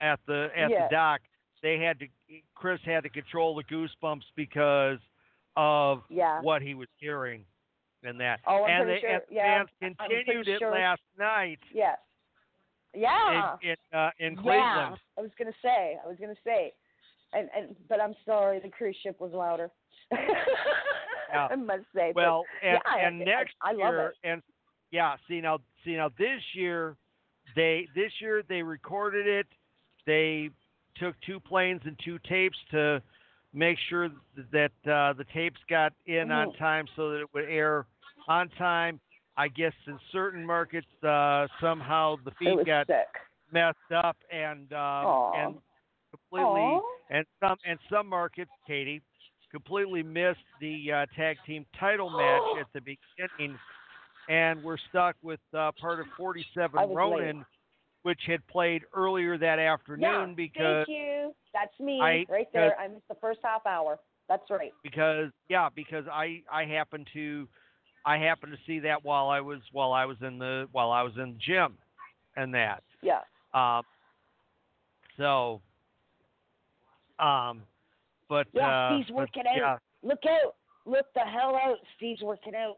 at 0.00 0.20
the 0.26 0.48
at 0.56 0.70
Yes. 0.70 0.88
the 0.90 0.94
dock. 0.94 1.20
They 1.62 1.78
had 1.78 1.98
to 2.00 2.06
Chris 2.54 2.80
had 2.84 3.02
to 3.04 3.08
control 3.08 3.54
the 3.54 3.64
goosebumps 3.64 4.24
because 4.36 4.98
of 5.56 6.02
yeah. 6.10 6.40
what 6.42 6.60
he 6.62 6.74
was 6.74 6.88
hearing 6.98 7.44
and 8.02 8.20
that. 8.20 8.40
Oh, 8.46 8.64
I'm 8.64 8.70
and 8.70 8.84
pretty 8.86 9.00
sure- 9.00 9.10
and 9.10 9.22
yeah, 9.30 9.64
fans 9.80 9.96
continued 9.98 10.48
it 10.48 10.58
sure- 10.58 10.70
last 10.72 11.00
night 11.18 11.58
Yes. 11.72 11.98
Yeah. 12.92 13.56
in 13.62 13.70
in, 13.70 13.98
uh, 13.98 14.10
in 14.18 14.36
Cleveland. 14.36 14.96
Yeah. 14.96 14.96
I 15.18 15.20
was 15.22 15.30
gonna 15.38 15.52
say. 15.62 15.98
I 16.04 16.06
was 16.06 16.16
gonna 16.20 16.34
say. 16.44 16.74
And 17.32 17.48
and 17.56 17.74
but 17.88 18.00
I'm 18.00 18.14
sorry, 18.26 18.60
the 18.60 18.68
cruise 18.68 18.96
ship 19.02 19.18
was 19.20 19.32
louder. 19.32 19.70
I 21.32 21.56
must 21.56 21.84
say. 21.94 22.12
but- 22.14 22.22
Well, 22.22 22.44
and, 22.62 22.78
yeah, 22.84 23.06
and 23.06 23.22
I- 23.22 23.24
next 23.24 23.54
I 23.62 23.70
love 23.72 23.78
year, 23.94 24.06
it. 24.08 24.28
and 24.28 24.42
yeah, 24.90 25.16
see 25.26 25.40
now, 25.40 25.58
see 25.84 25.96
now, 25.96 26.10
this 26.18 26.40
year, 26.54 26.96
they 27.56 27.88
this 27.94 28.12
year 28.20 28.42
they 28.48 28.62
recorded 28.62 29.26
it. 29.26 29.46
They 30.06 30.50
took 30.96 31.14
two 31.22 31.40
planes 31.40 31.82
and 31.84 31.98
two 32.04 32.18
tapes 32.28 32.56
to 32.70 33.02
make 33.52 33.78
sure 33.88 34.08
that 34.52 34.72
uh, 34.86 35.12
the 35.14 35.24
tapes 35.32 35.60
got 35.68 35.92
in 36.06 36.30
on 36.30 36.48
Mhm. 36.50 36.58
time 36.58 36.86
so 36.96 37.10
that 37.10 37.20
it 37.20 37.34
would 37.34 37.44
air 37.44 37.86
on 38.28 38.48
time. 38.50 39.00
I 39.36 39.48
guess 39.48 39.72
in 39.86 39.98
certain 40.12 40.44
markets, 40.46 40.86
uh, 41.02 41.48
somehow 41.60 42.16
the 42.24 42.30
feed 42.32 42.64
got 42.64 42.86
sick. 42.86 43.08
messed 43.50 43.90
up 43.92 44.16
and 44.30 44.72
um, 44.72 45.32
and 45.34 45.62
completely 46.10 46.60
Aw. 46.62 46.80
and 47.10 47.26
some 47.40 47.58
and 47.64 47.78
some 47.90 48.06
markets, 48.08 48.50
Katie, 48.66 49.02
completely 49.50 50.02
missed 50.02 50.44
the 50.60 50.92
uh, 50.92 51.06
tag 51.16 51.38
team 51.46 51.66
title 51.78 52.10
match 52.10 52.42
at 52.60 52.66
the 52.72 52.80
beginning, 52.80 53.58
and 54.28 54.62
we're 54.62 54.76
stuck 54.88 55.16
with 55.22 55.40
uh, 55.52 55.72
part 55.80 56.00
of 56.00 56.06
47 56.16 56.80
was 56.80 56.88
late. 56.88 56.96
Ronin, 56.96 57.44
which 58.04 58.20
had 58.26 58.46
played 58.46 58.82
earlier 58.94 59.36
that 59.38 59.58
afternoon 59.58 60.28
yeah, 60.28 60.34
because 60.36 60.86
thank 60.86 60.88
you. 60.96 61.34
That's 61.52 61.80
me 61.80 62.00
I- 62.00 62.26
right 62.28 62.48
there. 62.52 62.78
I 62.78 62.88
missed 62.88 63.08
the 63.08 63.16
first 63.16 63.40
half 63.42 63.66
hour. 63.66 63.98
That's 64.28 64.48
right. 64.48 64.72
because 64.82 65.30
yeah 65.50 65.68
because 65.74 66.04
I 66.10 66.42
I 66.50 66.64
happened 66.64 67.06
to 67.12 67.46
I 68.06 68.16
happened 68.18 68.52
to 68.52 68.58
see 68.66 68.78
that 68.80 69.04
while 69.04 69.28
I 69.28 69.40
was 69.40 69.60
while 69.72 69.92
I 69.92 70.04
was 70.04 70.16
in 70.22 70.38
the 70.38 70.68
while 70.72 70.90
I 70.90 71.02
was 71.02 71.12
in 71.16 71.32
the 71.34 71.38
gym, 71.44 71.76
and 72.36 72.54
that. 72.54 72.82
Yeah. 73.02 73.20
Um, 73.52 73.82
so, 75.16 75.60
um, 77.18 77.62
but 78.28 78.46
Yeah, 78.52 78.68
uh, 78.68 78.96
Steve's 78.96 79.08
but, 79.08 79.16
working 79.16 79.42
out. 79.48 79.56
Yeah, 79.56 79.76
Look 80.02 80.20
out. 80.26 80.54
Look 80.86 81.06
the 81.14 81.20
hell 81.20 81.54
out. 81.56 81.76
Steve's 81.96 82.22
working 82.22 82.54
out. 82.54 82.76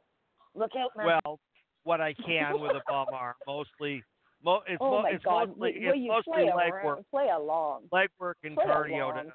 Look 0.54 0.72
out, 0.78 0.90
man. 0.96 1.20
well, 1.24 1.40
what 1.84 2.00
I 2.00 2.14
can 2.14 2.60
with 2.60 2.72
a 2.72 2.82
bum 2.88 3.06
arm. 3.12 3.34
Mostly, 3.46 4.02
mo- 4.42 4.62
it's, 4.66 4.78
oh 4.80 4.90
mo- 4.90 5.02
my 5.02 5.10
it's 5.10 5.24
God! 5.24 5.48
mostly 5.50 5.74
Will 5.80 5.90
it's 5.92 5.98
you 5.98 6.08
mostly 6.08 6.32
play 6.32 6.52
leg 6.54 6.72
around, 6.72 6.84
work, 6.84 7.10
play 7.10 7.28
along? 7.34 7.82
leg 7.92 8.08
work 8.18 8.38
and 8.44 8.54
Play 8.54 8.64
cardio. 8.64 9.12
along. 9.12 9.30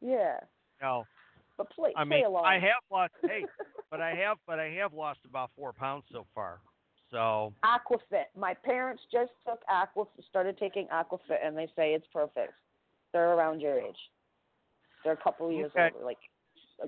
Yeah, 0.00 0.36
No. 0.82 1.04
but 1.56 1.70
play 1.70 1.92
I 1.96 2.04
play 2.04 2.16
mean, 2.18 2.26
along. 2.26 2.44
I 2.44 2.54
have 2.58 2.82
lost. 2.90 3.12
Hey, 3.22 3.44
but 3.90 4.00
I 4.00 4.14
have, 4.14 4.38
but 4.46 4.58
I 4.58 4.70
have 4.70 4.92
lost 4.92 5.20
about 5.24 5.50
four 5.56 5.72
pounds 5.72 6.04
so 6.12 6.26
far. 6.34 6.60
So 7.10 7.52
Aquafit. 7.64 8.24
My 8.36 8.54
parents 8.54 9.02
just 9.12 9.30
took 9.46 9.60
Aqua, 9.68 10.04
started 10.28 10.58
taking 10.58 10.86
Aquafit, 10.88 11.38
and 11.44 11.56
they 11.56 11.66
say 11.76 11.94
it's 11.94 12.06
perfect. 12.12 12.52
They're 13.12 13.32
around 13.34 13.60
your 13.60 13.78
age. 13.78 13.96
They're 15.04 15.12
a 15.12 15.16
couple 15.16 15.46
of 15.46 15.52
years 15.52 15.70
Okay. 15.76 15.90
older, 15.94 16.04
like 16.04 16.18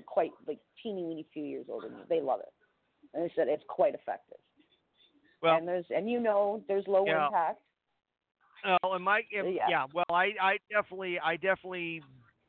quite 0.05 0.31
like 0.47 0.59
teeny 0.83 1.03
weeny 1.03 1.25
few 1.33 1.43
years 1.43 1.65
older 1.69 1.87
than 1.87 1.99
you. 1.99 2.03
They 2.09 2.19
love 2.19 2.41
it, 2.41 2.51
and 3.13 3.23
they 3.23 3.31
said 3.35 3.47
it's 3.47 3.63
quite 3.69 3.95
effective. 3.95 4.37
Well, 5.41 5.55
and 5.57 5.67
there's 5.67 5.85
and 5.89 6.09
you 6.09 6.19
know 6.19 6.61
there's 6.67 6.85
low 6.87 7.05
Yeah. 7.05 7.27
impact. 7.27 7.59
Oh, 8.83 8.93
and 8.93 9.03
my 9.03 9.19
if, 9.31 9.55
Yeah. 9.55 9.65
yeah. 9.69 9.85
Well, 9.93 10.05
I 10.09 10.33
I 10.41 10.57
definitely 10.69 11.19
I 11.19 11.35
definitely 11.35 12.01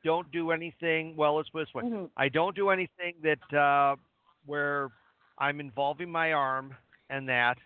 don't 0.03 0.29
do 0.31 0.51
anything. 0.51 1.15
Well, 1.15 1.35
let's 1.35 1.49
put 1.49 1.59
it 1.61 1.65
this 1.67 1.73
way. 1.73 1.83
Mhm. 1.83 2.09
I 2.17 2.29
don't 2.29 2.55
do 2.55 2.69
anything 2.69 3.15
that 3.21 3.53
uh 3.53 3.95
where 4.45 4.89
I'm 5.37 5.59
involving 5.59 6.09
my 6.11 6.33
arm 6.33 6.75
and 7.09 7.27
that. 7.29 7.57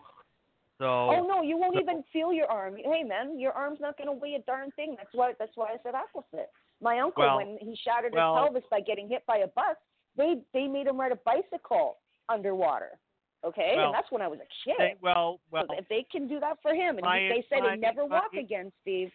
So 0.79 0.85
Oh 0.85 1.25
no, 1.27 1.41
you 1.41 1.57
won't 1.57 1.75
so- 1.75 1.81
even 1.81 2.03
feel 2.11 2.33
your 2.33 2.47
arm. 2.51 2.75
Hey 2.77 3.03
man, 3.03 3.39
your 3.39 3.53
arm's 3.53 3.79
not 3.79 3.97
gonna 3.97 4.11
weigh 4.13 4.35
a 4.35 4.39
darn 4.39 4.71
thing. 4.71 4.95
That's 4.97 5.13
why 5.13 5.33
that's 5.39 5.55
why 5.55 5.67
I 5.73 5.77
said 5.83 5.93
Aquafit. 5.93 6.47
My 6.81 6.99
uncle, 6.99 7.23
Well- 7.23 7.37
when 7.37 7.57
he 7.59 7.75
shattered 7.77 8.13
well- 8.13 8.35
his 8.35 8.43
pelvis 8.43 8.65
by 8.69 8.81
getting 8.81 9.07
hit 9.07 9.25
by 9.25 9.37
a 9.37 9.47
bus, 9.47 9.77
they 10.15 10.41
they 10.53 10.67
made 10.67 10.87
him 10.87 10.99
ride 10.99 11.11
a 11.13 11.15
bicycle 11.17 11.99
underwater. 12.29 12.99
Okay, 13.43 13.73
Well, 13.75 13.87
and 13.87 13.93
that's 13.93 14.09
when 14.09 14.21
I 14.21 14.27
was 14.27 14.39
a 14.39 14.47
kid. 14.63 14.75
they- 14.79 14.95
well, 15.01 15.39
well, 15.51 15.65
so 15.67 15.77
if 15.77 15.87
they 15.89 16.03
can 16.03 16.27
do 16.27 16.39
that 16.39 16.61
for 16.61 16.73
him, 16.73 16.97
and 16.97 17.01
my- 17.05 17.19
they 17.27 17.41
said 17.49 17.59
my- 17.63 17.71
he'd 17.71 17.81
never 17.81 18.07
my- 18.07 18.19
walk 18.21 18.33
again, 18.33 18.71
Steve. 18.81 19.11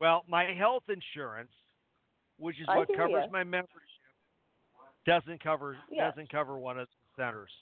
well, 0.00 0.24
my 0.26 0.44
health 0.54 0.88
insurance, 0.88 1.52
which 2.38 2.58
is 2.58 2.66
I 2.68 2.78
what 2.78 2.88
covers 2.94 3.24
ya. 3.24 3.30
my 3.30 3.44
membership, 3.44 3.80
doesn't 5.04 5.40
cover 5.42 5.76
Yeah. 5.90 6.08
doesn't 6.08 6.30
cover 6.30 6.56
one 6.58 6.78
of 6.78 6.88
the 6.88 6.94
centers. 7.22 7.52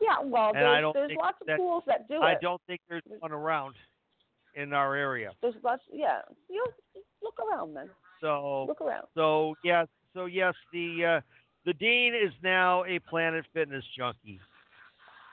Yeah, 0.00 0.18
well, 0.20 0.50
And 0.54 0.66
I 0.66 0.80
there's, 0.82 0.92
there's 0.92 1.12
lots 1.16 1.40
of 1.40 1.46
that- 1.46 1.56
pools 1.58 1.84
that 1.86 2.06
do 2.08 2.16
it. 2.16 2.22
I 2.22 2.34
don't 2.34 2.60
think 2.66 2.82
there's 2.88 3.04
one 3.20 3.32
around 3.32 3.76
in 4.54 4.72
our 4.74 4.94
area. 4.94 5.32
There's 5.40 5.54
lots. 5.62 5.82
Yeah, 5.90 6.20
you 6.48 6.66
look 7.22 7.38
around, 7.40 7.72
man. 7.72 7.90
So 8.20 8.64
Look 8.64 8.80
around. 8.82 9.06
So 9.14 9.56
yes, 9.64 9.88
so 10.12 10.26
yes, 10.26 10.54
the 10.72 11.04
uh, 11.06 11.20
the 11.64 11.72
dean 11.74 12.14
is 12.14 12.32
now 12.42 12.84
a 12.84 12.98
Planet 12.98 13.46
Fitness 13.54 13.84
junkie. 13.96 14.40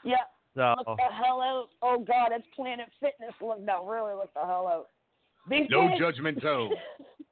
Yeah, 0.03 0.15
So 0.55 0.73
look 0.87 0.97
the 0.97 1.13
hell 1.13 1.41
out. 1.41 1.67
Oh 1.81 1.99
God, 1.99 2.29
it's 2.31 2.45
Planet 2.55 2.87
Fitness. 2.99 3.33
Look 3.41 3.61
no, 3.61 3.85
really 3.85 4.13
look 4.13 4.33
the 4.33 4.41
hell 4.41 4.67
out. 4.67 4.87
These 5.49 5.67
No 5.69 5.87
days- 5.87 5.99
judgment 5.99 6.41
zone. 6.41 6.71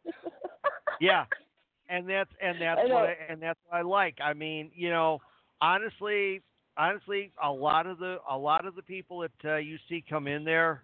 yeah, 1.02 1.26
and 1.90 2.08
that's 2.10 2.30
and 2.42 2.62
that's 2.62 2.80
I 2.84 2.94
what 2.94 3.06
I, 3.06 3.16
and 3.30 3.42
that's 3.42 3.60
what 3.68 3.78
I 3.78 3.82
like. 3.82 4.18
I 4.24 4.34
mean, 4.34 4.72
you 4.76 4.90
know, 4.90 5.20
honestly, 5.62 6.42
honestly, 6.78 7.32
a 7.44 7.52
lot 7.52 7.88
of 7.88 7.98
the 8.00 8.18
a 8.30 8.38
lot 8.38 8.66
of 8.66 8.76
the 8.76 8.82
people 8.84 9.20
that 9.20 9.32
uh, 9.52 9.56
you 9.58 9.78
see 9.88 10.04
come 10.08 10.28
in 10.28 10.44
there 10.44 10.84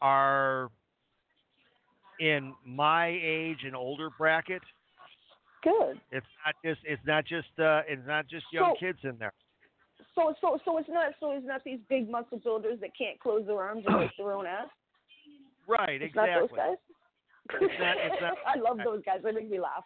are 0.00 0.70
in 2.20 2.54
my 2.64 3.08
age 3.22 3.58
and 3.64 3.74
older 3.76 4.10
bracket. 4.16 4.62
Good. 5.62 6.00
It's 6.12 6.26
not 6.44 6.54
just 6.64 6.80
it's 6.84 7.02
not 7.06 7.24
just 7.24 7.48
uh, 7.58 7.82
it's 7.88 8.06
not 8.06 8.28
just 8.28 8.46
young 8.52 8.74
So- 8.74 8.86
kids 8.86 8.98
in 9.04 9.16
there. 9.18 9.32
So 10.18 10.34
so 10.40 10.58
so 10.64 10.78
it's 10.78 10.88
not 10.88 11.12
so 11.20 11.30
it's 11.30 11.46
not 11.46 11.62
these 11.62 11.78
big 11.88 12.10
muscle 12.10 12.38
builders 12.38 12.80
that 12.80 12.90
can't 12.98 13.20
close 13.20 13.46
their 13.46 13.60
arms 13.62 13.84
and 13.86 13.98
lift 14.00 14.14
their 14.18 14.32
own 14.32 14.46
ass. 14.46 14.66
Right, 15.68 16.02
It's 16.02 16.10
exactly. 16.10 16.32
not 16.34 16.40
those 16.40 16.56
guys. 16.56 16.76
It's 17.62 17.80
not- 17.80 17.96
it's 17.98 18.20
not- 18.22 18.34
I 18.46 18.58
love 18.58 18.78
those 18.84 19.02
guys. 19.04 19.20
They 19.22 19.30
make 19.32 19.48
me 19.48 19.60
laugh. 19.60 19.84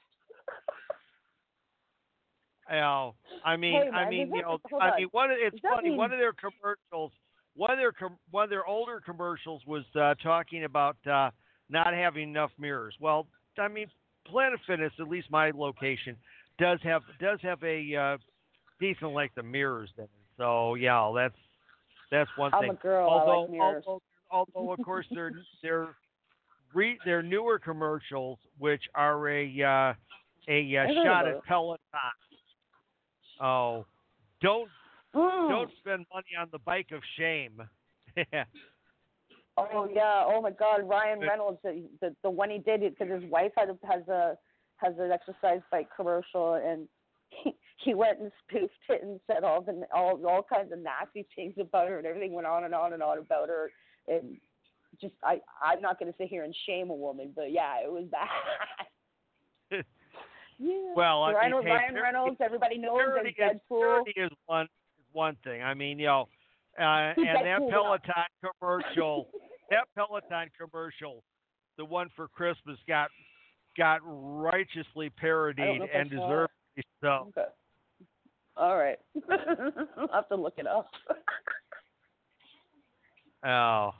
Know, 2.70 3.14
I 3.44 3.56
mean, 3.56 3.74
Hey, 3.74 3.90
I 3.90 4.08
mean, 4.08 4.28
does 4.30 4.36
you 4.36 4.42
that- 4.42 4.70
know, 4.70 4.78
I 4.78 4.90
on. 4.92 4.96
mean, 4.96 5.08
one 5.10 5.30
of 5.30 5.36
it's 5.40 5.60
that 5.62 5.72
funny. 5.74 5.90
One 5.90 6.12
of 6.12 6.18
their 6.18 6.32
commercials, 6.32 7.12
one 7.54 7.70
of 7.70 7.76
their 7.78 7.92
com- 7.92 8.18
one 8.30 8.44
of 8.44 8.50
their 8.50 8.64
older 8.66 9.00
commercials 9.04 9.60
was 9.66 9.84
uh, 10.00 10.14
talking 10.22 10.64
about 10.64 10.96
uh, 11.06 11.30
not 11.68 11.92
having 11.92 12.30
enough 12.30 12.52
mirrors. 12.58 12.94
Well, 13.00 13.26
I 13.58 13.68
mean, 13.68 13.88
Planet 14.26 14.58
Fitness, 14.66 14.92
at 14.98 15.08
least 15.08 15.30
my 15.30 15.50
location, 15.50 16.16
does 16.58 16.78
have 16.84 17.02
does 17.20 17.40
have 17.42 17.62
a 17.62 17.94
uh, 17.94 18.16
decent 18.80 19.12
length 19.12 19.36
of 19.36 19.44
mirrors 19.44 19.90
in 19.98 20.04
it. 20.04 20.10
So 20.42 20.74
yeah, 20.74 21.12
that's 21.14 21.34
that's 22.10 22.30
one 22.36 22.50
I'm 22.52 22.62
thing. 22.62 22.70
a 22.70 22.74
girl. 22.74 23.10
I 23.10 23.24
like 23.24 23.50
mirrors. 23.50 23.84
although, 23.86 24.02
although 24.54 24.72
of 24.72 24.82
course 24.82 25.06
they're 25.14 25.32
they're 25.62 25.94
re, 26.74 26.98
they're 27.04 27.22
newer 27.22 27.60
commercials, 27.60 28.38
which 28.58 28.82
are 28.96 29.28
a 29.28 29.62
uh, 29.62 29.94
a 30.48 30.76
uh, 30.76 31.04
shot 31.04 31.28
at 31.28 31.44
Peloton. 31.44 31.78
Oh, 33.40 33.86
don't 34.40 34.68
Mm. 35.14 35.50
don't 35.50 35.70
spend 35.78 36.06
money 36.10 36.28
on 36.40 36.48
the 36.52 36.58
bike 36.60 36.90
of 36.90 37.02
shame. 37.18 37.62
Oh 39.58 39.86
yeah. 39.92 40.24
Oh 40.26 40.40
my 40.40 40.50
God, 40.50 40.88
Ryan 40.88 41.20
Reynolds, 41.20 41.58
the 41.62 41.86
the, 42.00 42.16
the 42.22 42.30
one 42.30 42.48
he 42.48 42.56
did 42.56 42.80
because 42.80 43.12
his 43.12 43.30
wife 43.30 43.52
had 43.54 43.68
has 43.68 44.08
a 44.08 44.38
has 44.78 44.94
an 44.98 45.12
exercise 45.12 45.60
bike 45.70 45.88
commercial, 45.94 46.54
and 46.54 46.88
he, 47.28 47.54
he 47.76 47.94
went 47.94 48.20
and 48.20 48.30
spoofed 48.46 48.72
it 48.88 49.02
and 49.02 49.18
said 49.26 49.44
all 49.44 49.60
the 49.60 49.82
all 49.94 50.20
all 50.26 50.42
kinds 50.42 50.72
of 50.72 50.78
nasty 50.78 51.26
things 51.34 51.54
about 51.58 51.88
her, 51.88 51.98
and 51.98 52.06
everything 52.06 52.32
went 52.32 52.46
on 52.46 52.64
and 52.64 52.74
on 52.74 52.92
and 52.92 53.02
on 53.02 53.18
about 53.18 53.48
her, 53.48 53.70
and 54.08 54.36
just 55.00 55.14
I 55.24 55.40
I'm 55.64 55.80
not 55.80 55.98
going 55.98 56.12
to 56.12 56.16
sit 56.18 56.28
here 56.28 56.44
and 56.44 56.54
shame 56.66 56.90
a 56.90 56.94
woman, 56.94 57.32
but 57.34 57.50
yeah, 57.50 57.76
it 57.84 57.90
was 57.90 58.04
bad. 58.10 58.28
yeah. 60.58 60.92
Well, 60.94 61.22
I 61.24 61.32
Ryan, 61.32 61.52
mean, 61.52 61.62
hey, 61.62 61.70
Ryan 61.70 61.94
parody- 61.94 62.00
Reynolds, 62.02 62.36
everybody 62.40 62.78
knows 62.78 63.00
is, 63.26 63.34
Deadpool. 63.38 64.02
is 64.16 64.30
one 64.46 64.64
is 64.64 65.06
one 65.12 65.36
thing. 65.44 65.62
I 65.62 65.74
mean, 65.74 65.98
you 65.98 66.06
know, 66.06 66.28
uh, 66.78 66.82
and 67.16 67.26
that 67.26 67.44
Deadpool? 67.44 67.70
Peloton 67.70 68.52
commercial, 68.60 69.28
that 69.70 69.86
Peloton 69.96 70.50
commercial, 70.58 71.22
the 71.78 71.84
one 71.84 72.08
for 72.14 72.28
Christmas 72.28 72.78
got 72.86 73.10
got 73.76 74.00
righteously 74.04 75.10
parodied 75.10 75.82
and 75.94 76.10
deserved 76.10 76.52
so. 77.00 77.32
Okay. 77.36 77.48
All 78.56 78.76
right. 78.76 78.98
I'll 79.30 80.08
have 80.12 80.28
to 80.28 80.36
look 80.36 80.54
it 80.58 80.66
up. 80.66 80.90
Oh. 83.44 83.90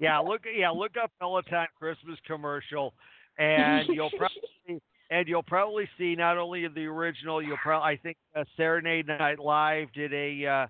Yeah, 0.00 0.18
look 0.18 0.42
yeah, 0.52 0.70
look 0.70 0.92
up 1.00 1.12
Peloton 1.20 1.66
Christmas 1.78 2.18
commercial 2.26 2.94
and 3.38 3.88
you'll 3.88 4.10
probably 4.18 4.82
and 5.10 5.28
you'll 5.28 5.42
probably 5.42 5.88
see 5.98 6.14
not 6.14 6.38
only 6.38 6.66
the 6.68 6.86
original, 6.86 7.42
you'll 7.42 7.58
probably 7.58 7.92
I 7.92 7.96
think 7.96 8.16
uh, 8.34 8.44
Saturday 8.56 9.02
Night 9.02 9.38
Live 9.38 9.92
did 9.92 10.12
a 10.12 10.46
uh, 10.46 10.66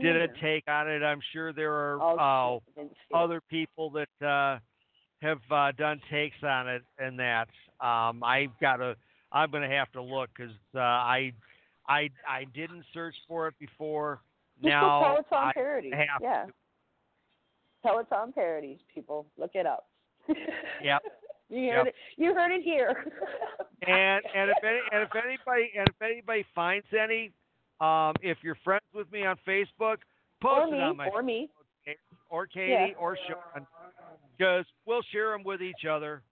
did 0.00 0.16
a 0.16 0.28
take 0.40 0.64
on 0.68 0.88
it. 0.88 1.02
I'm 1.02 1.20
sure 1.32 1.52
there 1.52 1.72
are 1.72 2.02
uh, 2.02 2.12
shit, 2.12 2.20
I 2.20 2.80
didn't 2.80 2.90
see 2.92 3.14
it. 3.14 3.16
other 3.16 3.40
people 3.48 3.90
that 3.90 4.26
uh, 4.26 4.58
have 5.22 5.40
uh, 5.50 5.72
done 5.72 6.00
takes 6.10 6.36
on 6.42 6.68
it 6.68 6.82
and 6.98 7.18
that. 7.18 7.48
Um, 7.80 8.22
I've 8.22 8.58
got 8.60 8.76
to. 8.76 8.96
I'm 9.30 9.50
going 9.50 9.68
to 9.68 9.76
have 9.76 9.92
to 9.92 10.02
look 10.02 10.30
because 10.34 10.54
uh, 10.74 10.78
I, 10.78 11.32
I, 11.88 12.10
I 12.28 12.44
didn't 12.54 12.84
search 12.92 13.14
for 13.26 13.48
it 13.48 13.54
before. 13.58 14.20
Now 14.62 15.22
Peloton 15.30 15.92
have 15.92 16.20
yeah. 16.20 16.44
to. 16.46 16.52
Peloton 17.82 18.32
parodies, 18.32 18.78
people. 18.92 19.26
Look 19.38 19.52
it 19.54 19.66
up. 19.66 19.86
Yep. 20.82 21.02
You 21.50 21.70
heard 21.70 21.76
Yep. 21.78 21.86
it. 21.86 21.94
You 22.18 22.34
heard 22.34 22.52
it 22.52 22.62
here. 22.62 23.06
And 23.86 24.22
and 24.34 24.50
if 24.50 24.56
any, 24.62 24.80
and 24.92 25.02
if 25.02 25.08
anybody 25.14 25.70
and 25.78 25.88
if 25.88 26.02
anybody 26.02 26.44
finds 26.54 26.84
any, 26.92 27.30
um, 27.80 28.12
if 28.20 28.36
you're 28.42 28.58
friends 28.64 28.82
with 28.92 29.10
me 29.10 29.24
on 29.24 29.36
Facebook, 29.46 29.98
or 30.44 30.60
post 30.66 30.72
me, 30.72 30.78
it 30.78 30.82
on 30.82 30.96
my 30.98 31.08
or 31.08 31.22
me. 31.22 31.48
or 32.28 32.46
Katie 32.46 32.72
Yeah. 32.72 32.98
or 32.98 33.16
Sean, 33.26 33.66
because 34.36 34.66
we'll 34.84 35.00
share 35.10 35.30
them 35.30 35.42
with 35.44 35.62
each 35.62 35.86
other, 35.88 36.22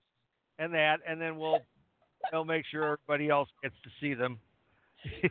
and 0.58 0.74
that, 0.74 0.98
and 1.08 1.18
then 1.18 1.38
we'll 1.38 1.60
we'll 2.32 2.44
make 2.44 2.66
sure 2.66 2.82
everybody 2.82 3.30
else 3.30 3.48
gets 3.62 3.76
to 3.84 3.90
see 4.00 4.12
them. 4.12 4.38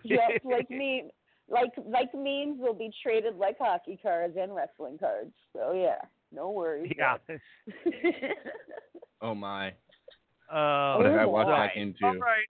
Yes, 0.04 0.32
like 0.44 0.70
me. 0.70 1.10
Like 1.48 1.72
like 1.86 2.14
memes 2.14 2.60
will 2.60 2.74
be 2.74 2.90
traded 3.04 3.36
like 3.36 3.58
hockey 3.60 4.00
cards 4.02 4.36
and 4.40 4.56
wrestling 4.56 4.98
cards. 4.98 5.32
So 5.56 5.74
yeah, 5.74 6.00
no 6.32 6.50
worries. 6.52 6.92
yeah. 6.98 7.18
Oh 9.22 9.34
my. 9.34 9.70
Uh, 10.52 10.96
What 10.98 11.04
did 11.04 11.18
I 11.18 11.24
Oh, 11.24 11.30
walk 11.30 11.48
back 11.48 11.72
into? 11.76 12.06
all 12.06 12.16
right, 12.16 12.46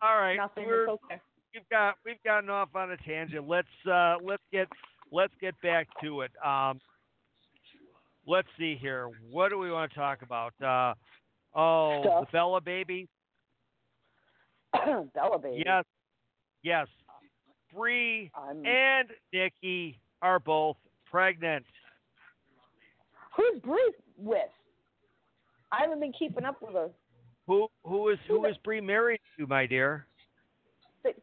all 0.00 0.16
right. 0.16 0.36
Nothing. 0.36 0.66
We're, 0.66 0.88
okay. 0.90 1.20
we've 1.54 1.68
got 1.70 1.94
we've 2.04 2.22
gotten 2.24 2.48
off 2.50 2.68
on 2.74 2.90
a 2.92 2.96
tangent. 2.98 3.46
Let's 3.48 3.68
uh, 3.90 4.16
let's 4.22 4.42
get 4.52 4.68
let's 5.10 5.34
get 5.40 5.54
back 5.62 5.88
to 6.02 6.20
it. 6.22 6.30
Um, 6.44 6.80
let's 8.26 8.48
see 8.58 8.76
here. 8.80 9.08
What 9.30 9.50
do 9.50 9.58
we 9.58 9.70
want 9.70 9.90
to 9.92 9.98
talk 9.98 10.22
about? 10.22 10.52
Uh, 10.62 10.94
oh, 11.58 12.00
Stuff. 12.02 12.20
the 12.26 12.30
fella 12.30 12.60
baby. 12.60 13.08
Bella 15.14 15.38
baby. 15.38 15.62
Yes, 15.66 15.84
yes. 16.62 16.86
Bree 17.74 18.30
I'm, 18.34 18.64
and 18.64 19.08
Nikki 19.32 19.98
are 20.22 20.38
both 20.38 20.76
pregnant. 21.10 21.64
Who's 23.36 23.60
Bree 23.62 23.92
with? 24.16 24.38
I 25.70 25.82
haven't 25.82 26.00
been 26.00 26.12
keeping 26.18 26.44
up 26.44 26.60
with 26.62 26.74
her. 26.74 26.88
Who 27.46 27.68
who 27.84 28.10
is 28.10 28.18
who 28.26 28.44
is 28.46 28.56
Bree 28.64 28.80
married 28.80 29.20
to, 29.38 29.46
my 29.46 29.66
dear? 29.66 30.06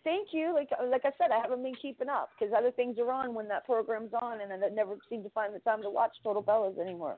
Thank 0.03 0.29
you. 0.31 0.53
Like 0.53 0.69
like 0.89 1.01
I 1.03 1.11
said, 1.17 1.31
I 1.31 1.39
haven't 1.39 1.61
been 1.61 1.75
keeping 1.81 2.09
up 2.09 2.29
because 2.38 2.53
other 2.57 2.71
things 2.71 2.97
are 2.99 3.11
on 3.11 3.33
when 3.33 3.47
that 3.49 3.65
program's 3.65 4.11
on, 4.19 4.41
and 4.41 4.51
I 4.51 4.69
never 4.69 4.97
seem 5.09 5.23
to 5.23 5.29
find 5.29 5.53
the 5.53 5.59
time 5.59 5.81
to 5.81 5.89
watch 5.89 6.11
Total 6.23 6.41
Bellas 6.41 6.79
anymore. 6.79 7.17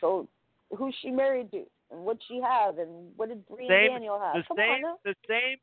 So, 0.00 0.28
who's 0.74 0.94
she 1.02 1.10
married 1.10 1.50
to, 1.50 1.64
and 1.90 2.00
what'd 2.04 2.22
she 2.28 2.40
have, 2.40 2.78
and 2.78 3.12
what 3.16 3.28
did 3.28 3.46
Brian 3.48 3.68
Same- 3.68 3.92
Daniel 3.92 4.18
have? 4.20 4.34
The 4.34 4.42
Come 4.48 4.56
same 4.56 4.84
on, 4.84 4.96
the 5.04 5.14
same 5.28 5.56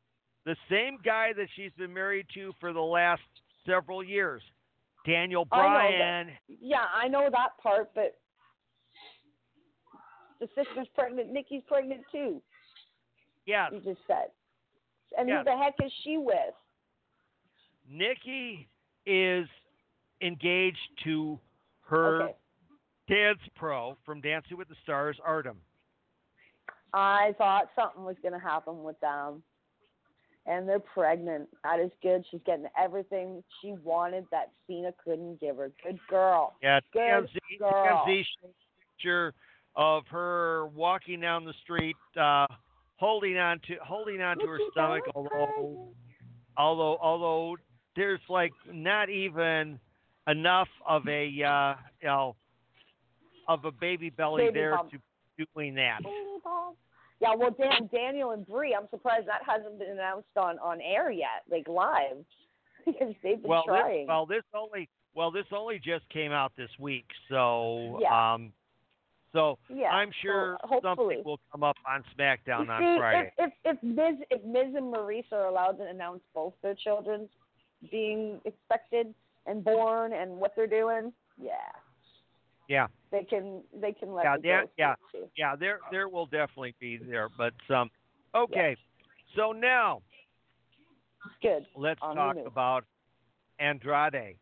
the 0.44 0.56
same 0.70 0.98
guy 1.04 1.32
that 1.32 1.48
she's 1.56 1.72
been 1.72 1.92
married 1.92 2.26
to 2.34 2.52
for 2.60 2.72
the 2.72 2.80
last 2.80 3.22
several 3.64 4.02
years. 4.02 4.42
Daniel 5.04 5.46
I. 5.50 5.58
Bryan. 5.58 6.30
Yeah, 6.48 6.84
I 6.94 7.08
know 7.08 7.28
that 7.30 7.58
part, 7.62 7.92
but 7.94 8.16
the 10.40 10.48
sister's 10.54 10.86
pregnant. 10.94 11.32
Nikki's 11.32 11.62
pregnant 11.66 12.02
too. 12.12 12.40
Yeah, 13.46 13.70
You 13.72 13.80
just 13.80 14.00
said. 14.06 14.30
And 15.16 15.28
Yes. 15.28 15.38
who 15.38 15.44
the 15.44 15.56
heck 15.56 15.74
is 15.82 15.92
she 16.02 16.16
with? 16.18 16.54
Nikki 17.88 18.68
is 19.06 19.48
engaged 20.20 20.98
to 21.04 21.38
her 21.82 22.22
Okay. 22.22 22.36
dance 23.06 23.40
pro 23.54 23.94
from 24.04 24.20
Dancing 24.20 24.56
with 24.56 24.68
the 24.68 24.74
Stars, 24.76 25.18
Artem. 25.20 25.60
I 26.92 27.34
thought 27.38 27.70
something 27.74 28.04
was 28.04 28.16
going 28.22 28.34
to 28.34 28.40
happen 28.40 28.82
with 28.82 28.98
them. 29.00 29.42
And 30.48 30.68
they're 30.68 30.78
pregnant. 30.78 31.48
That 31.64 31.80
is 31.80 31.90
good. 32.02 32.24
She's 32.30 32.40
getting 32.46 32.66
everything 32.80 33.42
she 33.60 33.72
wanted 33.82 34.26
that 34.30 34.52
Cena 34.66 34.94
couldn't 35.04 35.40
give 35.40 35.56
her. 35.56 35.72
Good 35.82 35.98
girl. 36.08 36.54
Yeah, 36.62 36.78
Good 36.92 37.00
TMZ, 37.00 37.58
girl. 37.58 38.04
TMZ 38.06 38.24
picture 38.96 39.34
of 39.74 40.04
her 40.08 40.66
walking 40.68 41.20
down 41.20 41.44
the 41.44 41.52
street, 41.64 41.96
uh, 42.20 42.46
holding 42.96 43.36
on 43.36 43.60
to 43.66 43.74
holding 43.82 44.20
on 44.22 44.38
to 44.38 44.46
her 44.46 44.58
stomach, 44.70 45.02
although 45.14 45.88
although 46.56 46.96
although 47.00 47.56
there's 47.94 48.20
like 48.28 48.52
not 48.72 49.10
even 49.10 49.78
enough 50.28 50.68
of 50.86 51.06
a 51.08 51.24
uh, 51.42 51.74
you 52.00 52.08
know 52.08 52.36
of 53.48 53.64
a 53.64 53.70
baby 53.70 54.10
belly 54.10 54.44
Baby 54.44 54.54
there 54.54 54.76
bump. 54.76 54.90
to 54.90 54.98
doing 55.36 55.74
that. 55.74 56.00
Yeah, 57.18 57.34
well, 57.34 57.50
Dan, 57.58 57.88
Daniel 57.92 58.32
and 58.32 58.46
Bree, 58.46 58.76
I'm 58.78 58.88
surprised 58.90 59.26
that 59.26 59.40
hasn't 59.46 59.78
been 59.78 59.90
announced 59.90 60.28
on 60.36 60.58
on 60.58 60.80
air 60.82 61.10
yet, 61.10 61.44
like 61.50 61.66
live, 61.66 62.24
because 62.84 63.14
they've 63.22 63.40
been 63.40 63.48
Well, 63.48 63.64
this, 63.66 63.74
trying. 63.74 64.06
well, 64.06 64.26
this 64.26 64.42
only 64.54 64.88
well 65.14 65.30
this 65.30 65.46
only 65.52 65.78
just 65.78 66.08
came 66.10 66.32
out 66.32 66.52
this 66.56 66.70
week, 66.78 67.06
so 67.30 67.98
Yeah. 68.02 68.34
um, 68.34 68.52
so 69.32 69.58
yeah, 69.68 69.88
I'm 69.88 70.10
sure 70.22 70.58
something 70.82 71.22
will 71.24 71.40
come 71.52 71.62
up 71.62 71.76
on 71.86 72.04
SmackDown 72.18 72.68
on 72.68 72.98
Friday. 72.98 73.32
If, 73.38 73.52
if 73.64 73.78
if 73.78 73.82
Miz 73.82 74.26
if 74.30 74.44
Miz 74.44 74.74
and 74.74 74.90
Maurice 74.90 75.26
are 75.32 75.46
allowed 75.46 75.78
to 75.78 75.86
announce 75.86 76.20
both 76.34 76.52
their 76.62 76.74
children 76.74 77.28
being 77.90 78.40
expected 78.44 79.14
and 79.46 79.64
born 79.64 80.12
and 80.12 80.36
what 80.38 80.52
they're 80.56 80.66
doing, 80.66 81.12
yeah, 81.42 81.52
Yeah, 82.68 82.86
they 83.12 83.22
can 83.24 83.62
they 83.80 83.92
can 83.92 84.12
let 84.12 84.24
Yeah, 84.24 84.36
the 84.36 84.42
they're- 84.42 84.66
yeah. 84.76 84.94
too. 85.12 85.28
yeah, 85.36 85.54
there 85.56 85.80
there 85.90 86.08
will 86.08 86.26
definitely 86.26 86.74
be 86.80 86.96
there, 86.98 87.28
but 87.36 87.54
um, 87.74 87.90
okay. 88.34 88.76
So 89.36 89.52
now 89.52 90.02
Good. 91.42 91.66
let's 91.76 92.00
On 92.02 92.16
talk 92.16 92.36
about 92.46 92.84
Andrade. 93.58 94.36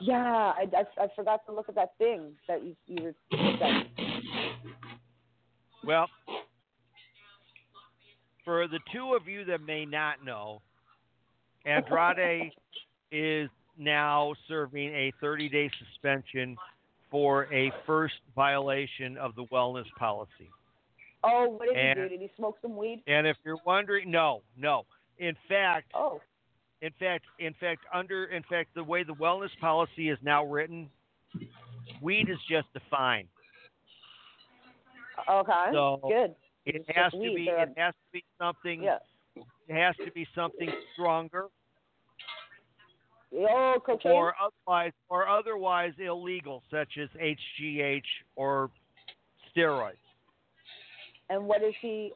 Yeah, 0.00 0.16
I, 0.56 0.64
I, 0.76 1.04
I 1.04 1.08
forgot 1.14 1.46
to 1.46 1.52
look 1.52 1.68
at 1.68 1.74
that 1.76 1.92
thing 1.98 2.32
that 2.48 2.62
you 2.64 2.74
you 2.86 3.04
were 3.04 3.14
saying. 3.60 3.86
Well, 5.86 6.08
for 8.44 8.66
the 8.66 8.80
two 8.92 9.14
of 9.14 9.28
you 9.28 9.44
that 9.44 9.60
may 9.60 9.84
not 9.84 10.24
know, 10.24 10.62
Andrade 11.64 12.50
is 13.12 13.48
now 13.78 14.34
serving 14.48 14.90
a 14.94 15.12
30 15.20 15.48
day 15.48 15.70
suspension 15.78 16.56
for 17.10 17.52
a 17.52 17.70
first 17.86 18.14
violation 18.34 19.16
of 19.18 19.34
the 19.34 19.44
wellness 19.46 19.86
policy. 19.98 20.50
Oh, 21.22 21.48
what 21.48 21.68
did 21.68 21.76
And- 21.76 21.98
he 21.98 22.04
do? 22.04 22.08
Did 22.10 22.20
he 22.20 22.30
smoke 22.36 22.58
some 22.60 22.76
weed? 22.76 23.02
And 23.06 23.26
if 23.26 23.36
you're 23.44 23.58
wondering, 23.64 24.10
no, 24.10 24.42
no. 24.56 24.84
In 25.18 25.36
fact, 25.48 25.90
Oh, 25.94 26.20
in 26.82 26.90
fact, 26.98 27.24
in 27.38 27.54
fact, 27.54 27.82
under 27.92 28.24
in 28.26 28.42
fact, 28.44 28.74
the 28.74 28.84
way 28.84 29.04
the 29.04 29.14
wellness 29.14 29.56
policy 29.60 30.10
is 30.10 30.18
now 30.22 30.44
written, 30.44 30.90
weed 32.02 32.28
is 32.28 32.38
just 32.48 32.70
defined. 32.72 33.28
okay. 35.28 35.68
So 35.72 36.00
Good. 36.02 36.34
it 36.66 36.76
It's 36.76 36.88
has 36.96 37.12
to 37.12 37.18
weed. 37.18 37.36
be 37.36 37.48
it 37.48 37.72
has 37.78 37.94
to 37.94 38.12
be 38.12 38.24
something 38.38 38.82
Yeah. 38.82 38.98
it 39.36 39.74
has 39.74 39.96
to 40.04 40.10
be 40.10 40.26
something 40.34 40.70
stronger 40.92 41.48
Oh, 43.32 43.76
cocaine. 43.84 44.12
or 44.12 44.34
otherwise 44.40 44.92
or 45.08 45.28
otherwise 45.28 45.92
illegal, 45.98 46.62
such 46.70 46.98
as 47.00 47.08
HGH 47.20 48.02
or 48.36 48.70
steroids. 49.56 49.94
and 51.30 51.46
what 51.46 51.62
is 51.62 51.74
he? 51.80 52.12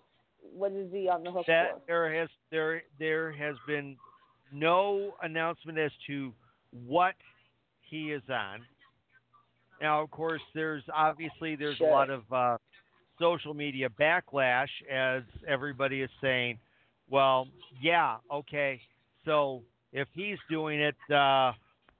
What 0.52 0.72
is 0.72 0.90
he 0.92 1.08
on 1.08 1.22
the 1.24 1.30
hook 1.32 1.46
That 1.46 1.72
for? 1.72 1.80
there 1.86 2.14
has 2.20 2.28
there 2.50 2.82
there 2.98 3.32
has 3.32 3.56
been 3.66 3.96
no 4.52 5.14
announcement 5.22 5.78
as 5.78 5.90
to 6.06 6.32
what 6.86 7.14
he 7.82 8.12
is 8.12 8.22
on. 8.30 8.60
Now, 9.80 10.02
of 10.02 10.10
course, 10.10 10.42
there's 10.54 10.82
obviously 10.92 11.54
there's 11.56 11.76
Sure. 11.76 11.88
a 11.88 11.92
lot 11.92 12.10
of 12.10 12.32
uh, 12.32 12.56
social 13.20 13.54
media 13.54 13.88
backlash 13.88 14.68
as 14.90 15.22
everybody 15.46 16.02
is 16.02 16.10
saying, 16.20 16.58
well, 17.10 17.46
yeah, 17.80 18.16
okay, 18.32 18.80
so 19.24 19.62
if 19.98 20.08
he's 20.14 20.38
doing 20.48 20.80
it, 20.80 20.96
uh, 21.12 21.52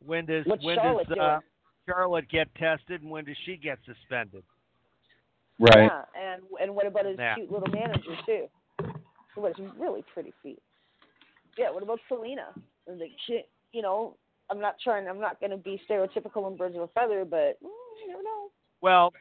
when 0.04 0.26
does 0.26 0.46
What's 0.46 0.64
when 0.64 0.76
Charlotte 0.76 1.08
does 1.08 1.18
uh. 1.18 1.38
Charlotte 1.86 2.28
get 2.28 2.54
tested 2.54 3.02
and 3.02 3.10
when 3.10 3.24
does 3.24 3.36
she 3.44 3.56
get 3.56 3.78
suspended? 3.86 4.42
Right. 5.58 5.90
Yeah, 5.90 6.02
and 6.16 6.42
and 6.60 6.74
what 6.74 6.86
about 6.86 7.06
his 7.06 7.18
Yeah. 7.18 7.34
cute 7.34 7.50
little 7.50 7.68
manager 7.68 8.16
too? 8.24 8.48
Who 9.34 9.44
has 9.46 9.54
really 9.76 10.04
pretty 10.14 10.32
feet. 10.42 10.62
Yeah. 11.56 11.70
What 11.70 11.82
about 11.82 12.00
Zelina? 12.10 12.54
Like 12.86 13.10
she, 13.26 13.42
you 13.72 13.82
know, 13.82 14.16
I'm 14.50 14.60
not 14.60 14.76
trying. 14.82 15.08
I'm 15.08 15.20
not 15.20 15.40
going 15.40 15.50
to 15.50 15.56
be 15.56 15.80
stereotypical 15.88 16.46
and 16.46 16.56
birds 16.56 16.76
of 16.76 16.82
a 16.82 16.88
feather, 16.88 17.24
but 17.24 17.58
mm, 17.62 17.68
you 18.00 18.08
never 18.08 18.22
know. 18.22 18.50
Well, 18.80 19.12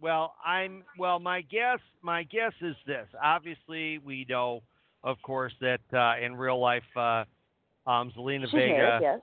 well, 0.00 0.34
I'm 0.44 0.84
well. 0.98 1.18
My 1.18 1.40
guess, 1.42 1.80
my 2.02 2.22
guess 2.24 2.52
is 2.60 2.76
this. 2.86 3.06
Obviously, 3.22 3.98
we 3.98 4.26
know, 4.28 4.62
of 5.02 5.20
course, 5.22 5.52
that 5.60 5.80
uh, 5.92 6.24
in 6.24 6.36
real 6.36 6.60
life, 6.60 6.82
uh, 6.96 7.24
um, 7.88 8.12
Zelina 8.16 8.42
She's 8.44 8.52
Vega, 8.52 8.72
married, 9.00 9.20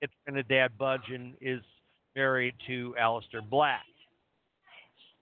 yes. 0.00 0.10
Trinidad 0.24 0.70
Budgen, 0.78 1.34
is 1.40 1.60
married 2.14 2.54
to 2.66 2.94
Aleister 3.00 3.48
Black. 3.48 3.82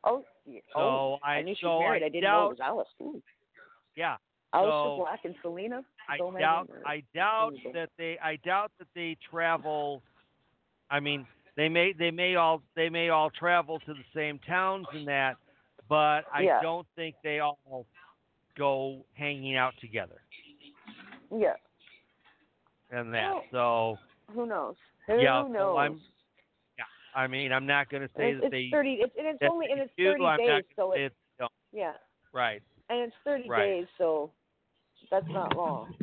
Oh, 0.05 0.23
yeah. 0.47 0.61
oh. 0.77 1.19
I, 1.25 1.37
I 1.37 1.43
knew 1.43 1.55
she 1.55 1.63
so 1.63 1.77
was 1.79 1.81
married. 1.81 2.03
I 2.03 2.07
I, 2.07 2.09
didn't 2.11 2.23
doubt, 2.25 2.41
know 2.41 2.47
it 2.47 2.59
was 2.59 2.87
Alice. 3.01 3.23
Yeah, 3.97 4.17
Alice 4.55 4.71
So, 4.71 4.97
Black 5.01 5.21
and 5.25 5.35
Zelina. 5.45 5.83
I 6.09 6.19
doubt. 6.39 6.71
I 6.87 7.03
doubt 7.15 7.49
Amazing. 7.55 7.73
that 7.75 7.91
they, 7.99 8.19
I 8.23 8.37
doubt 8.37 8.71
that 8.79 8.89
they 8.95 9.17
travel. 9.31 10.03
I 10.91 11.01
mean, 11.01 11.27
they 11.57 11.69
may, 11.69 11.93
they 11.93 12.11
may 12.11 12.37
all, 12.37 12.63
they 12.77 12.89
may 12.89 13.09
all 13.09 13.31
travel 13.31 13.79
to 13.81 13.93
the 13.93 14.05
same 14.15 14.39
towns 14.47 14.87
and 14.93 15.07
that, 15.09 15.37
but 15.89 16.23
I 16.33 16.43
Yeah. 16.43 16.63
don't 16.63 16.87
think 16.97 17.17
they 17.25 17.41
all 17.41 17.87
go 18.57 19.05
hanging 19.15 19.55
out 19.57 19.75
together 19.81 20.21
Yeah. 21.37 21.55
And 22.91 23.13
that. 23.15 23.33
So 23.51 23.99
Who 24.35 24.47
knows? 24.47 24.75
Who 25.07 25.21
yeah, 25.21 25.43
so 25.43 25.49
knows? 25.49 25.77
I'm, 25.79 26.01
yeah, 26.79 26.85
I 27.15 27.27
mean, 27.27 27.53
I'm 27.53 27.67
not 27.67 27.89
going 27.91 28.03
to 28.03 28.11
say 28.17 28.33
it's, 28.33 28.41
that 28.43 28.47
it's 28.47 28.53
they. 28.53 28.69
thirty. 28.71 28.95
It's 29.01 29.13
and 29.19 29.27
it's 29.27 29.39
only 29.43 29.67
and 29.71 29.81
it's 29.81 29.93
thirty 29.97 30.25
I'm 30.25 30.39
days, 30.39 30.65
so 30.77 30.93
it's 30.93 31.15
don't. 31.39 31.53
yeah, 31.73 31.93
Right, 32.33 32.63
and 32.91 33.01
it's 33.01 33.15
thirty 33.25 33.49
Right. 33.49 33.81
days, 33.81 33.87
so 33.97 34.31
that's 35.11 35.27
not 35.33 35.57
long. 35.57 35.95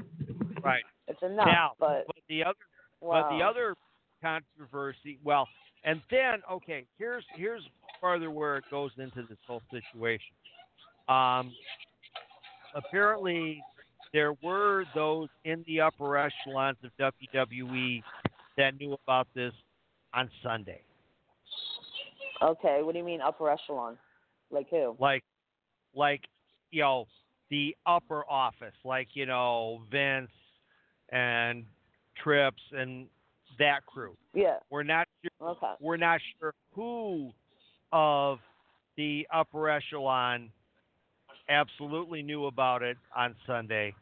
right. 0.64 0.84
It's 1.08 1.22
enough, 1.22 1.46
Now, 1.48 1.72
but 1.80 2.06
But 2.08 2.16
the 2.30 2.44
other 2.44 2.56
wow. 3.02 3.22
But 3.30 3.38
the 3.38 3.44
other 3.44 3.76
controversy, 4.22 5.20
well, 5.24 5.48
and 5.84 6.02
then 6.10 6.42
okay, 6.52 6.86
here's 6.98 7.24
here's 7.36 7.62
farther 8.02 8.32
where 8.32 8.58
it 8.58 8.64
goes 8.72 8.92
into 8.98 9.24
this 9.30 9.38
whole 9.48 9.62
situation. 9.72 10.36
Um, 11.08 11.52
apparently, 12.74 13.62
there 14.16 14.34
were 14.42 14.86
those 14.96 15.28
in 15.44 15.66
the 15.68 15.82
upper 15.82 16.18
echelons 16.18 16.78
of 16.86 17.14
WWE 17.28 18.02
that 18.58 18.80
knew 18.80 18.96
about 19.04 19.28
this 19.36 19.52
on 20.14 20.30
Sunday, 20.42 20.80
okay, 22.42 22.80
what 22.82 22.94
do 22.94 23.00
you 23.00 23.04
mean 23.04 23.20
upper 23.20 23.50
echelon? 23.50 23.98
Like 24.50 24.70
who? 24.70 24.96
like 25.00 25.24
like 25.94 26.22
you 26.72 26.82
know 26.82 27.08
the 27.50 27.76
upper 27.86 28.24
office, 28.30 28.74
like 28.86 29.10
you 29.16 29.26
know 29.26 29.82
Vince 29.92 30.32
and 31.10 31.66
Trips 32.24 32.62
and 32.72 33.08
that 33.60 33.86
crew. 33.86 34.16
Yeah. 34.34 34.60
We're 34.70 34.84
not 34.84 35.08
sure, 35.22 35.50
Okay. 35.50 35.74
we're 35.82 35.98
not 35.98 36.22
sure 36.40 36.54
who 36.74 37.32
of 37.92 38.40
the 38.96 39.28
upper 39.34 39.70
echelon 39.70 40.52
absolutely 41.50 42.22
knew 42.22 42.46
about 42.46 42.82
it 42.82 42.98
on 43.16 43.36
Sunday, 43.46 43.94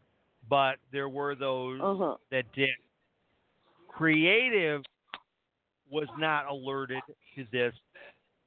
but 0.54 0.76
there 0.92 1.10
were 1.10 1.34
those 1.34 1.82
Uh 1.82 1.96
huh. 1.96 2.16
that 2.30 2.46
did. 2.54 2.70
Creative 3.88 4.84
was 5.90 6.08
not 6.16 6.46
alerted 6.46 7.02
to 7.36 7.44
this 7.52 7.74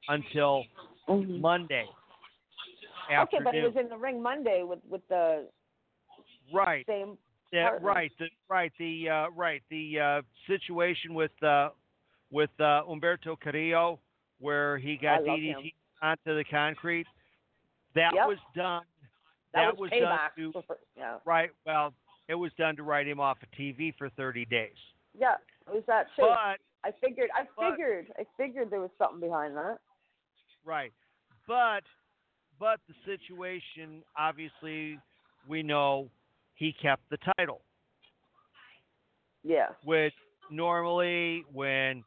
until 0.07 0.63
Mhm. 1.09 1.41
Monday 1.41 1.89
Okay, 3.09 3.39
but 3.43 3.53
he 3.53 3.61
was 3.61 3.75
in 3.75 3.89
the 3.89 3.97
ring 3.97 4.21
Monday 4.21 4.63
with 4.63 4.79
with 4.85 5.05
the 5.09 5.49
right. 6.53 6.85
same. 6.85 7.17
Yeah, 7.51 7.69
partner. 7.71 7.87
right. 7.87 8.11
The, 8.19 8.29
right. 8.47 8.71
The 8.77 9.09
uh, 9.09 9.29
right. 9.31 9.61
The 9.69 9.99
uh, 9.99 10.21
situation 10.45 11.13
with 11.13 11.43
uh, 11.43 11.71
with 12.31 12.51
uh, 12.61 12.83
Humberto 12.83 13.37
Carrillo, 13.37 13.99
where 14.39 14.77
he 14.77 14.95
got 14.95 15.23
DDT 15.23 15.63
him. 15.63 15.71
onto 16.01 16.35
the 16.35 16.45
concrete, 16.45 17.07
that 17.95 18.13
Yep. 18.13 18.27
was 18.27 18.37
done. 18.55 18.83
That, 19.53 19.77
was, 19.77 19.89
done 19.89 19.99
payback. 20.01 20.35
to 20.53 20.63
yeah. 20.95 21.17
right. 21.25 21.49
Well, 21.65 21.93
it 22.27 22.35
was 22.35 22.51
done 22.57 22.75
to 22.75 22.83
write 22.83 23.07
him 23.07 23.19
off 23.19 23.37
of 23.41 23.49
TV 23.57 23.93
for 23.97 24.09
30 24.09 24.45
days. 24.45 24.69
Yeah. 25.17 25.35
It 25.67 25.73
was 25.73 25.83
that 25.87 26.07
too. 26.15 26.23
But 26.23 26.59
I 26.87 26.91
figured. 27.01 27.29
I 27.35 27.43
but- 27.55 27.71
figured. 27.71 28.07
I 28.17 28.23
figured 28.37 28.69
there 28.69 28.81
was 28.81 28.91
something 28.97 29.19
behind 29.19 29.55
that. 29.55 29.77
Right. 30.65 30.93
But 31.47 31.83
but 32.59 32.79
the 32.87 32.95
situation 33.05 34.03
obviously 34.17 34.99
we 35.47 35.63
know 35.63 36.09
he 36.55 36.73
kept 36.81 37.03
the 37.09 37.17
title. 37.37 37.61
Yeah. 39.43 39.67
Which 39.83 40.13
normally 40.51 41.45
when 41.53 42.03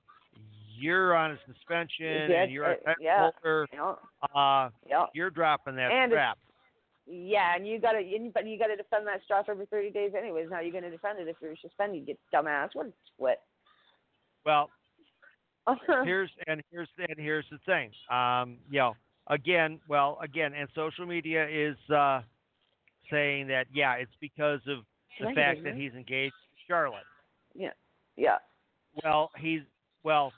you're 0.78 1.14
on 1.14 1.32
a 1.32 1.38
suspension 1.47 2.30
Yeah, 2.30 2.43
and 2.43 2.53
you're 2.53 2.64
a 2.64 2.72
uh, 2.72 2.84
title 2.84 3.05
yeah. 3.05 3.30
holder, 3.43 3.66
Yeah. 3.72 3.95
uh, 4.34 4.70
Yeah. 4.88 5.07
you're 5.14 5.30
dropping 5.30 5.76
that 5.76 5.91
And. 5.93 6.12
Yeah, 7.13 7.57
and 7.57 7.67
you 7.67 7.81
gotta, 7.81 7.99
and- 7.99 8.33
but 8.33 8.47
you 8.47 8.57
gotta 8.57 8.77
defend 8.77 9.07
that 9.09 9.23
strap 9.25 9.49
every 9.49 9.67
thirty 9.67 9.91
days 9.91 10.13
anyways. 10.17 10.49
How 10.51 10.61
you're 10.61 10.73
gonna 10.73 10.91
defend 10.91 11.19
it 11.19 11.27
if 11.27 11.37
you're 11.43 11.57
suspended? 11.57 12.01
You 12.01 12.07
get 12.07 12.19
dumbass. 12.33 12.69
What 12.75 12.87
a 12.87 12.93
split. 13.13 13.41
Well, 14.47 14.71
here's 16.05 16.31
and 16.47 16.63
here's 16.71 16.89
and 16.99 17.19
here's 17.19 17.47
the 17.51 17.59
thing. 17.67 17.91
Um, 18.11 18.59
you 18.71 18.79
know, 18.79 18.97
again, 19.27 19.81
well, 19.89 20.19
again, 20.23 20.53
and 20.55 20.69
social 20.75 21.05
media 21.05 21.49
is 21.49 21.77
uh, 21.91 22.21
saying 23.11 23.49
that 23.49 23.67
yeah, 23.73 23.95
it's 23.95 24.15
because 24.21 24.61
of 24.69 24.79
the 25.19 25.27
get 25.27 25.35
fact 25.35 25.65
that 25.65 25.75
he's 25.75 25.93
engaged 25.95 26.35
to 26.35 26.57
Charlotte. 26.69 27.03
yeah. 27.55 27.71
Yeah. 28.17 28.37
Well, 29.03 29.31
he's 29.39 29.63
well. 30.05 30.33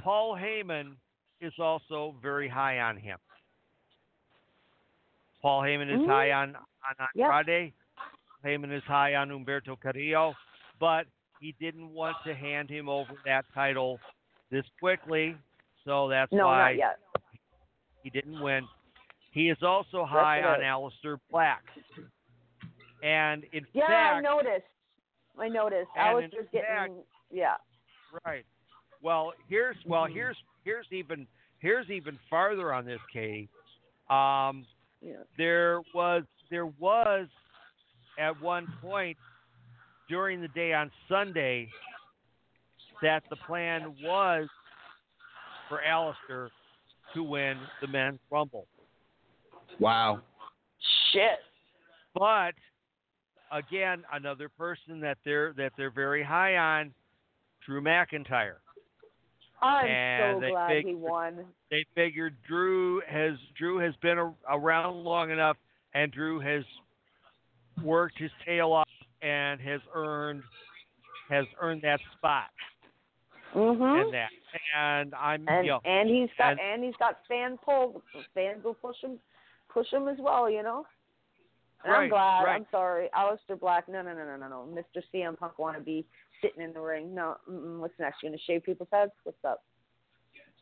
Paul 0.00 0.36
Heyman 0.36 0.94
is 1.40 1.52
also 1.58 2.14
very 2.22 2.48
high 2.48 2.80
on 2.80 2.96
him. 2.96 3.18
Paul 5.44 5.60
Heyman 5.60 5.90
is 5.92 6.00
Mhm. 6.00 6.06
high 6.06 6.32
on 6.32 6.56
on 6.56 7.08
Yep. 7.14 7.74
Heyman 8.42 8.72
is 8.72 8.82
high 8.84 9.14
on 9.14 9.28
Humberto 9.28 9.78
Carrillo, 9.78 10.34
but 10.78 11.06
he 11.38 11.52
didn't 11.52 11.92
want 11.92 12.16
to 12.24 12.34
hand 12.34 12.70
him 12.70 12.88
over 12.88 13.12
that 13.26 13.44
title 13.52 14.00
this 14.48 14.64
quickly, 14.80 15.36
so 15.84 16.08
that's 16.08 16.32
No, 16.32 16.46
why 16.46 16.80
he 18.02 18.08
didn't 18.08 18.40
win. 18.40 18.66
He 19.32 19.50
is 19.50 19.62
also 19.62 20.06
high 20.06 20.42
on 20.42 20.60
is. 20.62 20.66
Aleister 20.66 21.20
Black, 21.30 21.62
and 23.02 23.44
in 23.52 23.66
Yeah, 23.74 23.84
I 23.84 23.88
fact, 23.88 24.22
noticed. 24.24 24.66
I 25.38 25.48
noticed. 25.48 25.90
And 25.94 26.24
in 26.24 26.30
Aleister's 26.30 26.50
fact- 26.50 26.52
getting. 26.52 27.04
Yeah. 27.30 27.58
Right. 28.24 28.46
Well, 29.02 29.34
here's 29.48 29.76
well 29.84 30.06
here's 30.06 30.42
here's 30.64 30.90
even 30.90 31.28
here's 31.58 31.90
even 31.90 32.16
farther 32.30 32.72
on 32.72 32.86
this, 32.86 33.02
Katie. 33.12 33.50
Um, 34.08 34.66
Yeah. 35.04 35.16
there 35.36 35.80
was 35.94 36.22
there 36.50 36.66
was 36.66 37.26
at 38.18 38.40
one 38.40 38.66
point 38.80 39.18
during 40.08 40.40
the 40.40 40.48
day 40.48 40.72
on 40.72 40.90
Sunday 41.08 41.68
that 43.02 43.22
the 43.28 43.36
plan 43.36 43.94
was 44.02 44.48
for 45.68 45.80
Aleister 45.86 46.48
to 47.14 47.22
win 47.22 47.58
the 47.80 47.86
men's 47.86 48.20
rumble. 48.30 48.66
Wow. 49.78 50.20
Shit. 51.12 51.38
But 52.14 52.54
again, 53.52 54.04
another 54.12 54.48
person 54.48 55.00
that 55.00 55.18
they're 55.24 55.52
that 55.54 55.72
they're 55.76 55.90
very 55.90 56.22
high 56.22 56.56
on, 56.56 56.94
Drew 57.66 57.82
McIntyre. 57.82 58.56
I'm 59.64 59.86
And 59.86 60.36
so 60.36 60.40
they 60.40 60.50
glad 60.50 60.84
he 60.84 60.94
won. 60.94 61.44
they 61.70 61.84
figured 61.94 62.36
Drew 62.46 63.00
has 63.08 63.32
Drew 63.58 63.78
has 63.78 63.94
been 64.02 64.18
a, 64.18 64.32
around 64.50 65.02
long 65.04 65.30
enough, 65.30 65.56
and 65.94 66.12
Drew 66.12 66.38
has 66.40 66.64
worked 67.82 68.18
his 68.18 68.30
tail 68.46 68.72
off 68.72 68.88
and 69.22 69.60
has 69.60 69.80
earned 69.94 70.42
has 71.30 71.46
earned 71.60 71.82
that 71.82 72.00
spot 72.16 72.50
Mm-hmm. 73.54 73.82
and 73.82 74.12
that. 74.14 74.28
And 74.76 75.14
I'm 75.14 75.46
And 75.48 75.64
you 75.64 75.72
know, 75.72 75.80
and 75.84 76.08
he's 76.08 76.28
got 76.36 76.52
and- 76.52 76.60
and, 76.60 76.84
he's 76.84 76.96
got 76.98 77.18
fan 77.28 77.56
pull. 77.64 78.02
Fans 78.34 78.64
will 78.64 78.74
push 78.74 78.96
him, 79.00 79.18
push 79.72 79.86
him 79.92 80.08
as 80.08 80.16
well. 80.18 80.50
You 80.50 80.62
know. 80.64 80.84
And 81.84 81.92
I'm 81.92 82.08
glad. 82.08 82.42
right. 82.44 82.56
I'm 82.56 82.66
sorry, 82.70 83.08
Aleister 83.16 83.58
Black. 83.60 83.88
No, 83.88 84.02
no, 84.02 84.12
no, 84.14 84.24
no, 84.24 84.36
no, 84.36 84.48
no. 84.48 84.68
Mr. 84.74 85.02
CM 85.12 85.38
Punk 85.38 85.58
want 85.58 85.76
to 85.76 85.82
be 85.82 86.04
sitting 86.42 86.62
in 86.62 86.72
the 86.72 86.80
ring. 86.80 87.14
No. 87.14 87.36
Mm-mm. 87.50 87.78
What's 87.78 87.94
next? 87.98 88.22
You 88.22 88.30
gonna 88.30 88.38
shave 88.46 88.64
people's 88.64 88.88
heads? 88.92 89.12
What's 89.24 89.44
up? 89.44 89.62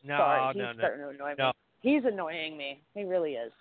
no, 0.03 0.17
sorry, 0.17 0.53
he's 0.53 0.61
no, 0.61 0.71
no. 0.71 0.77
starting 0.77 1.01
to 1.01 1.09
annoy 1.09 1.33
no. 1.37 1.47
me. 1.47 1.53
He's 1.81 2.03
annoying 2.05 2.57
me. 2.57 2.81
He 2.93 3.03
really 3.03 3.33
is. 3.33 3.51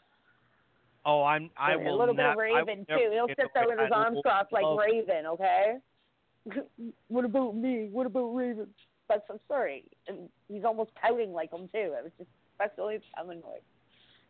Oh, 1.05 1.25
I'm 1.25 1.51
I 1.57 1.73
a 1.73 1.79
will 1.79 1.99
little 1.99 2.15
bit 2.15 2.25
of 2.25 2.37
Raven 2.37 2.87
too. 2.89 3.11
He'll 3.13 3.27
sit 3.29 3.49
there 3.55 3.67
with 3.67 3.79
his 3.79 3.91
I 3.93 3.97
arms 3.97 4.19
crossed 4.23 4.53
like 4.53 4.65
Raven. 4.79 5.27
Okay. 5.27 5.77
what 7.09 7.25
about 7.25 7.57
me? 7.57 7.89
What 7.91 8.07
about 8.07 8.35
Raven? 8.35 8.69
But 9.09 9.25
I'm 9.29 9.41
sorry, 9.49 9.85
and 10.07 10.29
he's 10.49 10.65
almost 10.65 10.95
pouting 10.95 11.33
like 11.33 11.53
him 11.53 11.69
too. 11.73 11.95
I 11.99 12.03
was 12.03 12.13
just 12.19 12.31
that's 12.59 12.75
the 12.77 12.83
only 12.83 13.01
I'm 13.19 13.31
annoyed. 13.31 13.63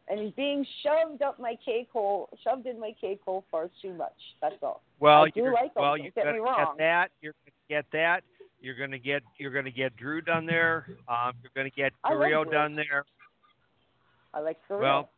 And 0.09 0.35
being 0.37 0.67
shoved 0.83 1.23
up 1.23 1.39
my 1.39 1.57
cake 1.65 1.89
hole, 1.93 2.29
shoved 2.45 2.67
in 2.67 2.79
my 2.79 2.93
cake 3.01 3.21
hole 3.25 3.45
far 3.51 3.71
too 3.81 3.95
much. 3.95 4.13
That's 4.41 4.57
all. 4.63 4.83
Well, 5.01 5.25
I 5.25 5.31
do 5.31 5.41
you're, 5.41 5.53
like 5.53 5.75
him, 5.77 5.83
well, 5.83 5.97
you're 5.97 6.11
get 6.11 6.25
gonna 6.25 6.35
me 6.35 6.41
wrong. 6.41 6.75
get 6.77 6.79
that. 6.79 7.11
You're 7.21 7.35
gonna 7.45 7.83
get 7.83 7.85
that. 7.93 8.25
You're 8.61 8.75
gonna 8.75 8.99
get 8.99 9.23
you're 9.39 9.53
gonna 9.53 9.71
get 9.71 9.97
Drew 9.97 10.21
done 10.21 10.45
there. 10.45 10.87
Um, 11.09 11.33
you're 11.43 11.53
gonna 11.55 11.71
get 11.71 11.93
I 12.05 12.15
like 12.15 12.51
done 12.51 12.75
there. 12.75 13.05
I 14.35 14.41
like 14.41 14.59
for 14.67 14.79
Well. 14.79 15.09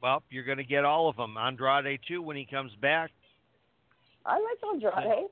Well, 0.00 0.22
you're 0.30 0.44
going 0.44 0.58
to 0.58 0.64
get 0.64 0.84
all 0.84 1.08
of 1.08 1.16
them. 1.16 1.36
Andrade 1.36 1.98
too 2.06 2.22
when 2.22 2.36
he 2.36 2.46
comes 2.46 2.72
back. 2.80 3.10
I 4.24 4.34
like 4.34 4.58
Andrade. 4.72 5.30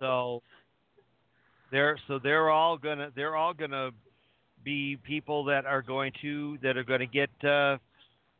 So 0.00 0.42
they're 1.70 1.98
so 2.08 2.18
they're 2.18 2.50
all 2.50 2.76
gonna 2.78 3.10
they're 3.14 3.36
all 3.36 3.52
gonna 3.54 3.90
be 4.64 4.96
people 5.04 5.44
that 5.44 5.66
are 5.66 5.82
going 5.82 6.12
to 6.22 6.58
that 6.62 6.76
are 6.76 6.84
going 6.84 7.00
to 7.00 7.06
get 7.06 7.30
uh, 7.44 7.78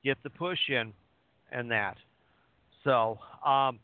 get 0.05 0.19
the 0.23 0.31
push 0.31 0.59
in 0.69 0.93
and 1.53 1.71
that. 1.71 1.97
So 2.85 3.19
um, 3.45 3.79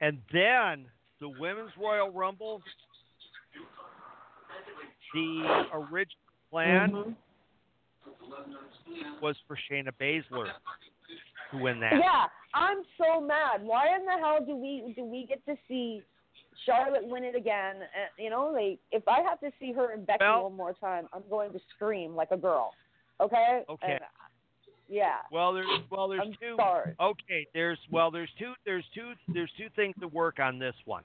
and 0.00 0.18
then 0.32 0.86
the 1.20 1.28
women's 1.28 1.70
Royal 1.80 2.10
Rumble. 2.10 2.62
The 5.14 5.66
original 5.74 6.16
plan 6.50 6.90
Mhm. 6.90 7.16
was 9.20 9.36
for 9.46 9.56
Shayna 9.70 9.92
Baszler 10.00 10.50
to 11.50 11.56
win 11.58 11.80
that. 11.80 11.98
Yeah, 11.98 12.26
I'm 12.54 12.82
so 12.96 13.20
mad. 13.20 13.62
Why 13.62 13.94
in 13.94 14.06
the 14.06 14.12
hell 14.12 14.44
do 14.44 14.56
we 14.56 14.94
do 14.96 15.04
we 15.04 15.26
get 15.26 15.44
to 15.44 15.56
see 15.68 16.02
Charlotte 16.66 17.06
win 17.06 17.24
it 17.24 17.34
again? 17.34 17.76
Uh, 17.82 18.08
you 18.22 18.30
know, 18.30 18.50
like 18.52 18.78
if 18.90 19.06
I 19.08 19.20
have 19.22 19.40
to 19.40 19.50
see 19.60 19.72
her 19.72 19.92
and 19.92 20.06
Becky 20.06 20.24
Well- 20.24 20.44
one 20.44 20.56
more 20.56 20.72
time, 20.74 21.08
I'm 21.12 21.22
going 21.30 21.52
to 21.52 21.60
scream 21.74 22.14
like 22.14 22.30
a 22.30 22.36
girl. 22.36 22.72
Okay. 23.20 23.62
Okay. 23.68 23.92
And, 23.92 24.00
yeah. 24.88 25.18
Well, 25.30 25.52
there's 25.52 25.66
well 25.90 26.08
there's 26.08 26.22
I'm 26.24 26.32
two. 26.40 26.56
sorry. 26.56 26.94
Okay, 27.00 27.46
there's 27.54 27.78
well 27.90 28.10
there's 28.10 28.28
two 28.38 28.52
there's 28.64 28.84
two 28.94 29.12
there's 29.32 29.50
two 29.56 29.68
things 29.76 29.94
to 30.00 30.08
work 30.08 30.38
on 30.40 30.58
this 30.58 30.74
one. 30.84 31.04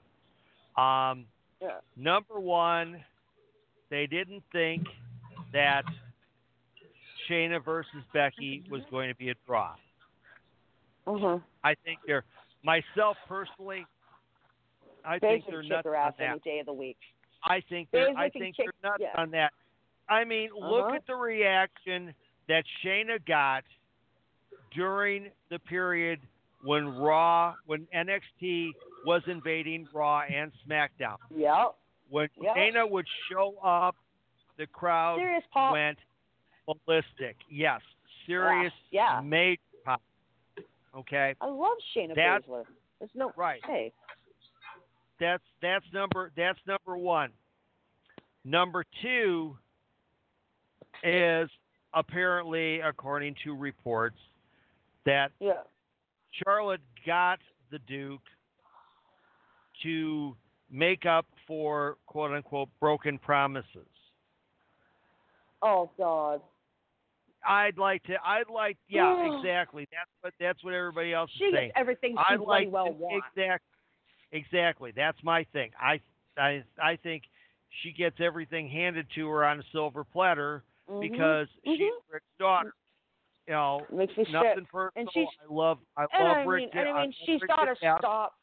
Um, 0.76 1.26
Yeah. 1.60 1.78
number 1.96 2.38
one, 2.38 3.02
they 3.90 4.06
didn't 4.06 4.42
think 4.52 4.86
that 5.52 5.84
Shayna 7.28 7.64
versus 7.64 8.02
Becky 8.12 8.64
was 8.70 8.82
going 8.90 9.08
to 9.08 9.14
be 9.14 9.30
a 9.30 9.34
draw. 9.46 9.74
Mhm. 11.06 11.42
I 11.64 11.74
think 11.74 12.00
they're 12.06 12.24
myself 12.62 13.16
personally. 13.26 13.86
I 15.04 15.18
think 15.18 15.44
they're 15.48 15.62
nuts 15.62 15.86
on 15.86 15.92
that. 16.18 16.30
any 16.30 16.38
day 16.40 16.58
of 16.60 16.66
the 16.66 16.72
week. 16.72 16.98
I 17.44 17.60
think 17.68 17.88
they're 17.92 18.10
I 18.16 18.28
think 18.30 18.56
they're 18.56 18.66
nuts 18.82 19.00
yeah. 19.00 19.20
on 19.20 19.30
that. 19.32 19.52
I 20.08 20.24
mean, 20.24 20.50
look 20.54 20.86
Uh-huh. 20.86 20.94
at 20.96 21.06
the 21.06 21.14
reaction 21.14 22.14
that 22.48 22.64
Shayna 22.82 23.24
got 23.26 23.62
during 24.74 25.30
the 25.50 25.58
period 25.60 26.20
when 26.64 26.98
Raw, 26.98 27.54
when 27.66 27.86
NXT 27.94 28.70
was 29.06 29.22
invading 29.26 29.86
Raw 29.92 30.22
and 30.22 30.50
SmackDown. 30.66 31.16
Yep. 31.30 31.74
When 32.10 32.28
Yeah. 32.40 32.54
Dana 32.54 32.86
would 32.86 33.06
show 33.30 33.56
up, 33.62 33.96
the 34.56 34.66
crowd 34.66 35.18
Serious 35.18 35.44
pop. 35.52 35.72
went 35.72 35.98
ballistic. 36.66 37.36
Yes, 37.48 37.80
serious, 38.26 38.72
Yeah. 38.90 39.20
major 39.20 39.60
pop. 39.84 40.02
Okay, 40.94 41.34
I 41.40 41.46
love 41.46 41.78
Shayna 41.94 42.16
Baszler. 42.16 42.64
There's 42.98 43.14
no 43.14 43.30
right. 43.36 43.64
hey. 43.64 43.92
That's 45.20 45.42
that's 45.60 45.84
number 45.92 46.30
that's 46.36 46.58
number 46.66 46.96
one. 46.96 47.30
Number 48.44 48.84
two 49.02 49.56
is 51.02 51.48
apparently, 51.94 52.80
according 52.80 53.34
to 53.44 53.54
reports, 53.54 54.16
that 55.04 55.32
Yeah. 55.40 55.62
Charlotte 56.44 56.80
got 57.06 57.40
the 57.70 57.78
Duke 57.80 58.20
to 59.82 60.36
make 60.70 61.06
up 61.06 61.26
for 61.46 61.96
quote 62.06 62.32
unquote 62.32 62.68
broken 62.80 63.18
promises. 63.18 63.86
Oh 65.62 65.90
God. 65.98 66.40
I'd 67.46 67.78
like 67.78 68.02
to. 68.04 68.14
I'd 68.24 68.48
like. 68.52 68.76
Yeah, 68.88 69.36
exactly. 69.38 69.86
That's 69.92 70.10
what. 70.20 70.34
That's 70.40 70.62
what 70.64 70.74
everybody 70.74 71.12
else 71.12 71.30
She 71.38 71.44
is 71.44 71.50
gets 71.52 71.60
saying. 71.60 71.72
everything 71.76 72.16
she 72.16 72.34
I'd 72.34 72.40
like 72.40 72.70
well 72.70 72.86
to, 72.86 72.92
wants. 72.92 73.26
exact, 73.36 73.64
exactly. 74.32 74.92
That's 74.94 75.18
my 75.22 75.44
thing. 75.52 75.70
I, 75.80 76.00
I, 76.36 76.62
I 76.82 76.96
think 76.96 77.24
she 77.82 77.92
gets 77.92 78.16
everything 78.20 78.68
handed 78.68 79.06
to 79.14 79.28
her 79.28 79.44
on 79.44 79.60
a 79.60 79.62
silver 79.72 80.04
platter 80.04 80.62
Mhm. 80.88 81.00
because 81.00 81.48
she's 81.64 81.80
Mhm. 81.80 81.90
Rick's 82.10 82.24
daughter. 82.38 82.74
You 83.46 83.54
know, 83.54 83.86
makes 83.90 84.14
me 84.16 84.26
nothing 84.30 84.54
sick. 84.56 84.68
personal. 84.70 84.90
And 84.96 85.12
she's- 85.12 85.28
I 85.42 85.52
love. 85.52 85.78
I 85.96 86.06
And 86.12 86.24
love 86.28 86.36
I 86.38 86.44
Rick. 86.44 86.60
mean, 86.60 86.70
and 86.80 86.88
I 86.88 86.92
I 86.92 87.00
mean, 87.02 87.10
love 87.10 87.14
she's 87.24 87.40
Rick 87.40 87.48
got 87.48 87.64
to 87.64 87.76
stop. 87.76 88.34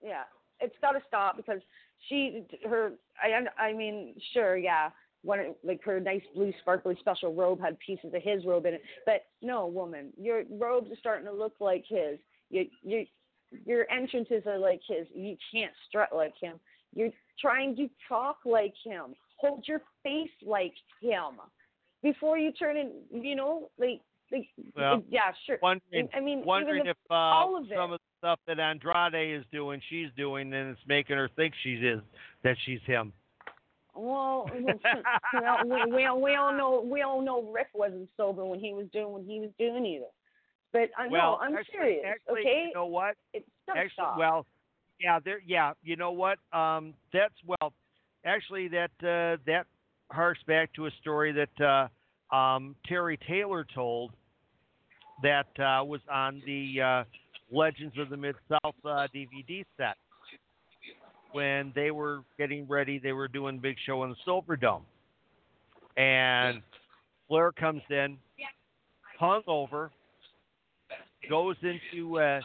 Yeah, 0.00 0.24
it's 0.60 0.78
got 0.80 0.92
to 0.92 1.02
stop 1.08 1.36
because 1.36 1.60
she, 2.08 2.44
her, 2.64 2.92
I, 3.20 3.44
I 3.60 3.72
mean, 3.72 4.14
sure, 4.32 4.56
yeah, 4.56 4.90
one 5.22 5.54
like 5.64 5.82
her 5.82 5.98
nice 5.98 6.22
blue 6.34 6.52
sparkly 6.60 6.94
special 7.00 7.34
robe 7.34 7.60
had 7.60 7.76
pieces 7.80 8.14
of 8.14 8.22
his 8.22 8.44
robe 8.44 8.66
in 8.66 8.74
it, 8.74 8.82
but 9.04 9.26
no, 9.42 9.66
woman, 9.66 10.12
your 10.16 10.44
robes 10.50 10.92
are 10.92 10.96
starting 10.96 11.26
to 11.26 11.32
look 11.32 11.54
like 11.58 11.84
his. 11.88 12.18
You, 12.50 12.66
you, 12.82 13.06
your 13.64 13.90
entrances 13.90 14.42
are 14.46 14.58
like 14.58 14.80
his. 14.88 15.06
You 15.14 15.36
can't 15.52 15.72
strut 15.88 16.10
like 16.14 16.34
him. 16.40 16.58
You're 16.94 17.10
trying 17.40 17.76
to 17.76 17.88
talk 18.08 18.38
like 18.44 18.74
him. 18.84 19.14
Hold 19.36 19.64
your 19.66 19.82
face 20.02 20.30
like 20.44 20.72
him 21.00 21.34
before 22.02 22.38
you 22.38 22.52
turn 22.52 22.76
in. 22.76 22.92
You 23.10 23.36
know, 23.36 23.70
like, 23.78 24.00
like, 24.32 24.48
Well, 24.74 25.02
yeah, 25.08 25.32
sure. 25.46 25.58
Wondering, 25.62 26.08
I 26.14 26.20
mean, 26.20 26.42
wondering 26.44 26.76
even 26.76 26.86
the, 26.86 26.90
if 26.90 26.96
uh, 27.10 27.14
all 27.14 27.56
of 27.56 27.64
it. 27.64 27.76
some 27.76 27.92
of 27.92 28.00
the 28.00 28.18
stuff 28.18 28.40
that 28.46 28.58
Andrade 28.58 29.38
is 29.38 29.44
doing, 29.52 29.80
she's 29.88 30.08
doing, 30.16 30.52
and 30.52 30.70
it's 30.70 30.80
making 30.86 31.16
her 31.16 31.28
think 31.36 31.54
she's 31.62 31.80
is 31.82 32.00
that 32.42 32.56
she's 32.64 32.80
him. 32.86 33.12
Well, 33.94 34.50
well, 35.34 35.58
we, 35.64 36.22
we 36.22 36.34
all 36.34 36.52
know 36.52 36.86
we 36.86 37.02
all 37.02 37.22
know 37.22 37.50
Rick 37.50 37.68
wasn't 37.74 38.08
sober 38.16 38.44
when 38.44 38.60
he 38.60 38.74
was 38.74 38.86
doing 38.92 39.12
what 39.12 39.22
he 39.26 39.40
was 39.40 39.50
doing 39.58 39.86
either. 39.86 40.06
But 40.76 40.90
I 40.98 41.08
well, 41.08 41.22
know 41.22 41.38
I'm 41.40 41.56
actually, 41.56 41.72
serious. 41.72 42.04
Actually, 42.06 42.40
okay, 42.40 42.64
you 42.68 42.74
know 42.74 42.84
what? 42.84 43.14
it's 43.32 43.46
actually, 43.74 44.04
well, 44.18 44.44
yeah, 45.00 45.18
there, 45.24 45.40
yeah. 45.46 45.72
You 45.82 45.96
know 45.96 46.12
what? 46.12 46.36
Um, 46.52 46.92
that's 47.14 47.32
well, 47.46 47.72
actually, 48.26 48.68
that 48.68 48.90
uh, 49.00 49.40
that 49.46 49.64
harks 50.10 50.40
back 50.46 50.74
to 50.74 50.84
a 50.84 50.90
story 51.00 51.32
that 51.32 51.88
uh, 52.30 52.34
um, 52.34 52.76
Terry 52.86 53.18
Taylor 53.26 53.66
told 53.74 54.12
that 55.22 55.46
uh, 55.58 55.82
was 55.82 56.02
on 56.12 56.42
the 56.44 56.82
uh, 56.82 57.04
Legends 57.50 57.96
of 57.98 58.10
the 58.10 58.16
Mid 58.18 58.34
South 58.46 58.74
uh, 58.84 59.08
DVD 59.14 59.64
set 59.78 59.96
when 61.32 61.72
they 61.74 61.90
were 61.90 62.20
getting 62.36 62.68
ready. 62.68 62.98
They 62.98 63.12
were 63.12 63.28
doing 63.28 63.60
big 63.60 63.76
show 63.86 64.04
in 64.04 64.10
the 64.10 64.16
Silverdome, 64.30 64.82
and 65.96 66.60
Flair 67.28 67.50
comes 67.50 67.80
in, 67.88 68.18
hungover, 69.18 69.88
goes 71.28 71.56
into 71.62 72.18
uh, 72.18 72.40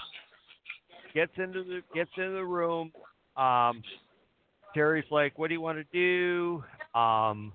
gets 1.14 1.32
into 1.38 1.64
the 1.64 1.82
gets 1.94 2.12
into 2.18 2.32
the 2.32 2.46
room. 2.46 2.92
Um, 3.38 3.82
Terry's 4.74 5.06
like, 5.12 5.38
"What 5.38 5.48
do 5.50 5.54
you 5.54 5.62
want 5.62 5.78
to 5.78 5.86
do?" 5.92 6.64
Um, 6.98 7.54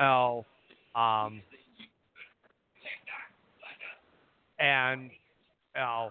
oh, 0.00 0.44
um, 0.94 1.42
and 4.58 5.10
oh, 5.80 6.10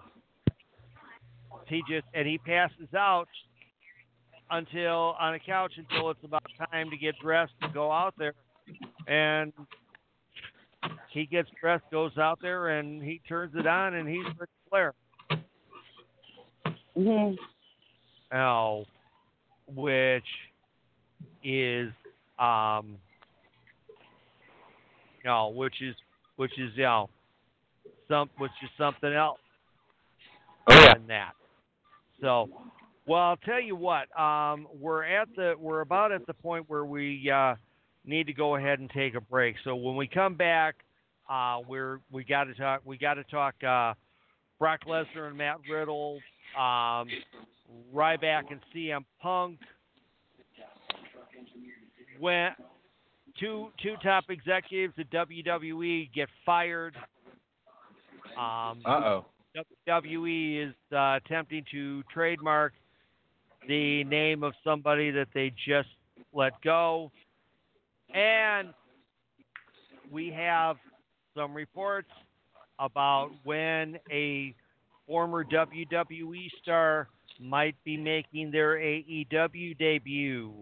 he 1.67 1.81
just 1.89 2.05
and 2.13 2.27
he 2.27 2.37
passes 2.37 2.93
out 2.95 3.27
until 4.51 5.15
on 5.19 5.33
a 5.33 5.39
couch 5.39 5.73
until 5.77 6.11
it's 6.11 6.23
about 6.23 6.43
time 6.71 6.89
to 6.89 6.97
get 6.97 7.15
dressed 7.21 7.53
to 7.61 7.69
go 7.69 7.91
out 7.91 8.13
there, 8.17 8.33
and 9.07 9.53
he 11.13 11.25
gets 11.25 11.49
dressed, 11.59 11.83
goes 11.91 12.17
out 12.17 12.39
there, 12.41 12.79
and 12.79 13.01
he 13.01 13.21
turns 13.29 13.53
it 13.55 13.67
on, 13.67 13.93
and 13.93 14.09
he's 14.09 14.25
Ric 14.37 14.49
Flair. 14.69 14.93
Mhm. 16.97 17.37
Oh, 18.33 18.85
which 19.67 20.23
is 21.43 21.91
um, 22.39 22.97
you 25.23 25.29
know, 25.29 25.49
which 25.49 25.81
is 25.81 25.95
which 26.35 26.57
is 26.57 26.71
you 26.75 26.83
know, 26.83 27.09
some 28.07 28.29
which 28.37 28.51
is 28.63 28.69
something 28.77 29.13
else 29.13 29.39
Oh 30.67 30.73
yeah. 30.73 30.93
than 30.93 31.07
that. 31.07 31.33
So, 32.21 32.49
well, 33.05 33.19
I'll 33.19 33.37
tell 33.37 33.61
you 33.61 33.75
what. 33.75 34.07
Um, 34.19 34.67
we're 34.79 35.03
at 35.03 35.27
the 35.35 35.55
we're 35.59 35.81
about 35.81 36.11
at 36.11 36.25
the 36.25 36.33
point 36.33 36.65
where 36.69 36.85
we 36.85 37.29
uh, 37.29 37.55
need 38.05 38.27
to 38.27 38.33
go 38.33 38.55
ahead 38.55 38.79
and 38.79 38.89
take 38.89 39.15
a 39.15 39.21
break. 39.21 39.55
So 39.63 39.75
when 39.75 39.95
we 39.95 40.07
come 40.07 40.35
back, 40.35 40.75
uh, 41.29 41.59
we're 41.67 41.99
we 42.11 42.23
got 42.23 42.45
to 42.45 42.53
talk. 42.53 42.81
We 42.85 42.97
got 42.97 43.15
to 43.15 43.23
talk 43.25 43.55
uh, 43.63 43.93
Brock 44.59 44.81
Lesnar 44.87 45.27
and 45.27 45.37
Matt 45.37 45.57
Riddle, 45.69 46.19
um, 46.57 47.07
Ryback 47.93 48.43
and 48.51 48.59
CM 48.75 49.03
Punk. 49.21 49.59
When 52.19 52.51
two 53.39 53.69
two 53.81 53.95
top 54.03 54.25
executives 54.29 54.93
at 54.97 55.09
WWE 55.11 56.11
get 56.13 56.29
fired. 56.45 56.95
Um, 58.37 58.81
Uh 58.85 59.01
oh. 59.05 59.25
WWE 59.85 60.67
is 60.69 60.73
uh, 60.91 61.19
attempting 61.23 61.63
to 61.71 62.01
trademark 62.11 62.73
the 63.67 64.03
name 64.05 64.43
of 64.43 64.53
somebody 64.63 65.11
that 65.11 65.27
they 65.33 65.53
just 65.67 65.89
let 66.33 66.53
go. 66.63 67.11
And 68.13 68.69
we 70.11 70.29
have 70.29 70.77
some 71.35 71.53
reports 71.53 72.09
about 72.79 73.31
when 73.43 73.97
a 74.11 74.53
former 75.07 75.43
WWE 75.43 76.49
star 76.61 77.07
might 77.39 77.75
be 77.83 77.97
making 77.97 78.51
their 78.51 78.77
AEW 78.77 79.77
debut. 79.77 80.53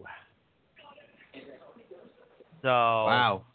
So, 2.61 2.67
Wow. 2.69 3.45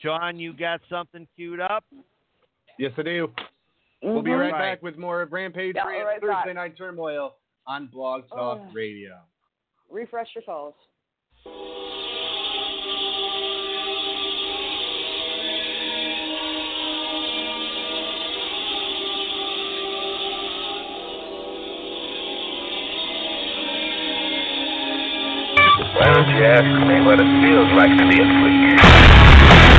Sean, 0.00 0.38
you 0.38 0.52
got 0.52 0.80
something 0.88 1.26
queued 1.36 1.60
up? 1.60 1.84
Yes, 2.78 2.92
I 2.96 3.02
do. 3.02 3.32
We'll 4.02 4.22
be 4.22 4.30
Mhm. 4.30 4.40
right 4.40 4.52
Right. 4.52 4.58
back 4.58 4.82
with 4.82 4.96
more 4.96 5.22
of 5.22 5.32
Rampage 5.32 5.76
Yeah, 5.76 5.84
right 5.84 6.20
Thursday 6.20 6.26
back. 6.26 6.54
Night 6.54 6.76
Turmoil 6.76 7.36
on 7.66 7.86
Blog 7.86 8.28
Talk 8.28 8.60
Oh. 8.62 8.72
Radio. 8.72 9.20
Refresh 9.90 10.34
your 10.34 10.42
phones. 10.42 10.74
Why 25.94 26.06
don't 26.08 26.26
you 26.26 26.42
ask 26.42 26.64
me 26.88 27.04
what 27.04 27.20
it 27.20 27.28
feels 27.44 27.68
like 27.76 27.92
to 27.98 28.08
be 28.08 28.16
a 28.16 28.24
freak? 28.40 29.71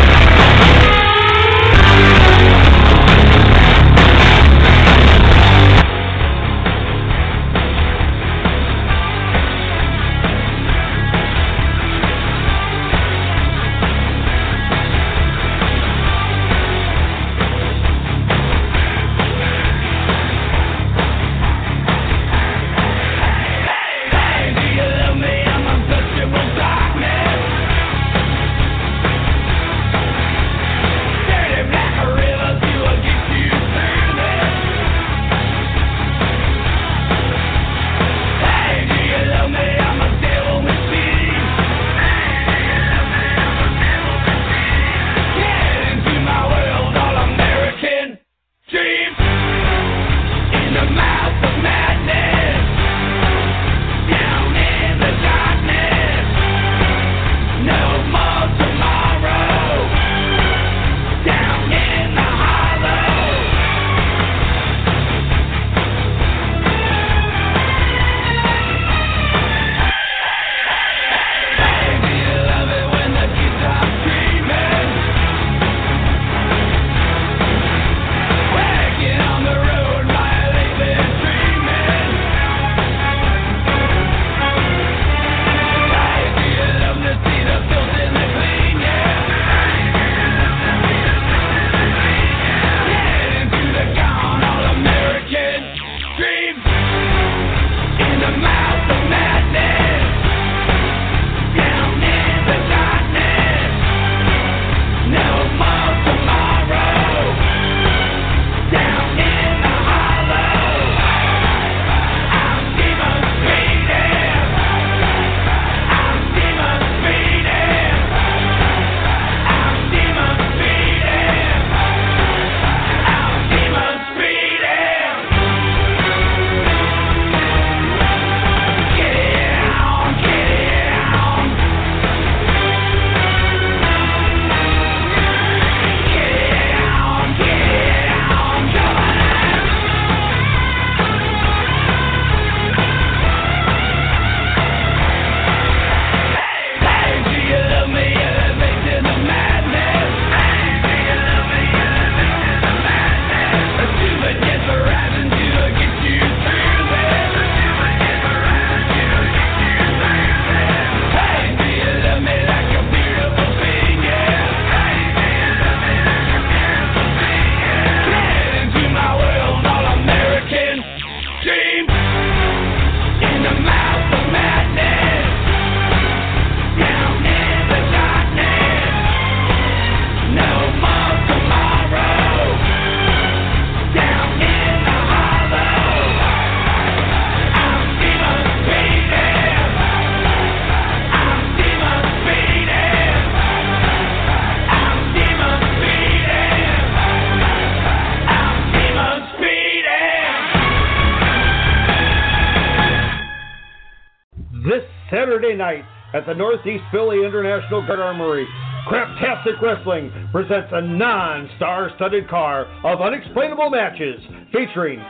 At 206.14 206.26
the 206.26 206.34
Northeast 206.34 206.84
Philly 206.92 207.26
International 207.26 207.86
Guard 207.86 208.00
Armory. 208.00 208.48
Craptastic 208.88 209.62
Wrestling 209.62 210.12
presents 210.32 210.70
a 210.72 210.82
non-star 210.82 211.92
studded 211.96 212.30
car 212.30 212.66
of 212.84 213.02
unexplainable 213.02 213.70
matches 213.70 214.20
featuring 214.52 215.02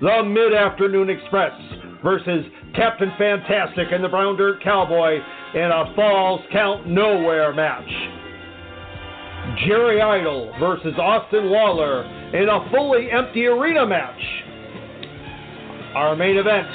the 0.00 0.22
Mid-Afternoon 0.24 1.08
Express 1.08 1.52
versus 2.02 2.44
Captain 2.74 3.12
Fantastic 3.16 3.88
and 3.92 4.02
the 4.02 4.08
Brown 4.08 4.36
Dirt 4.36 4.62
Cowboy 4.62 5.18
in 5.54 5.62
a 5.62 5.92
Falls 5.94 6.40
Count 6.52 6.86
Nowhere 6.88 7.54
match. 7.54 7.88
Jerry 9.66 10.00
Idol 10.00 10.52
versus 10.58 10.94
Austin 10.98 11.50
Lawler 11.50 12.02
in 12.34 12.48
a 12.48 12.68
fully 12.70 13.10
empty 13.10 13.46
arena 13.46 13.86
match. 13.86 14.20
Our 15.94 16.16
main 16.16 16.36
event, 16.36 16.66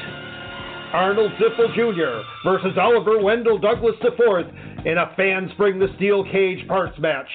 Arnold 0.93 1.31
Ziffel 1.33 1.75
Jr. 1.75 2.23
versus 2.43 2.75
Oliver 2.79 3.21
Wendell 3.21 3.59
Douglas 3.59 3.95
IV 4.03 4.47
in 4.85 4.97
a 4.97 5.13
Fans 5.15 5.51
Bring 5.57 5.77
the 5.79 5.87
Steel 5.97 6.23
Cage 6.31 6.67
Parts 6.67 6.97
match. 6.99 7.29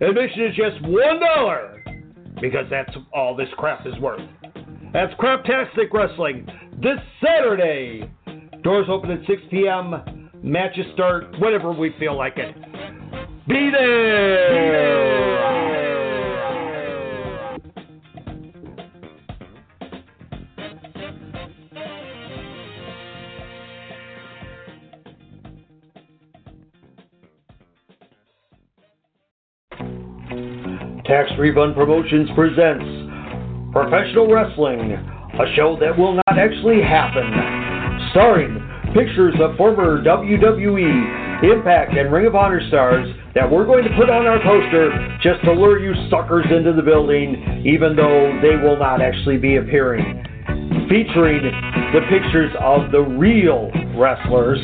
Admission 0.00 0.44
is 0.44 0.56
just 0.56 0.82
$1 0.84 2.40
because 2.40 2.64
that's 2.70 2.96
all 3.12 3.36
this 3.36 3.48
crap 3.56 3.86
is 3.86 3.98
worth. 3.98 4.22
That's 4.92 5.12
Craptastic 5.14 5.92
Wrestling 5.92 6.46
this 6.82 6.98
Saturday. 7.24 8.10
Doors 8.62 8.86
open 8.88 9.10
at 9.10 9.26
6 9.26 9.42
p.m. 9.50 10.30
Matches 10.42 10.86
start 10.94 11.38
whenever 11.38 11.72
we 11.72 11.94
feel 11.98 12.16
like 12.16 12.38
it. 12.38 12.54
Be 13.46 13.70
there! 13.70 15.89
Tax 31.10 31.28
Refund 31.40 31.74
Promotions 31.74 32.30
presents 32.36 32.86
Professional 33.72 34.30
Wrestling, 34.30 34.94
a 34.94 35.46
show 35.56 35.76
that 35.82 35.90
will 35.98 36.14
not 36.14 36.38
actually 36.38 36.80
happen. 36.80 37.26
Starring 38.14 38.54
pictures 38.94 39.34
of 39.42 39.56
former 39.56 39.98
WWE, 40.04 41.42
Impact, 41.42 41.98
and 41.98 42.12
Ring 42.12 42.26
of 42.26 42.36
Honor 42.36 42.62
stars 42.68 43.10
that 43.34 43.42
we're 43.50 43.66
going 43.66 43.82
to 43.82 43.90
put 43.98 44.08
on 44.08 44.24
our 44.24 44.38
poster 44.38 45.18
just 45.20 45.42
to 45.46 45.50
lure 45.50 45.80
you 45.80 45.90
suckers 46.10 46.46
into 46.46 46.72
the 46.74 46.82
building, 46.82 47.66
even 47.66 47.96
though 47.96 48.38
they 48.40 48.54
will 48.54 48.78
not 48.78 49.02
actually 49.02 49.36
be 49.36 49.56
appearing. 49.56 50.22
Featuring 50.88 51.42
the 51.90 52.06
pictures 52.06 52.54
of 52.62 52.92
the 52.92 53.02
real 53.02 53.66
wrestlers 53.98 54.62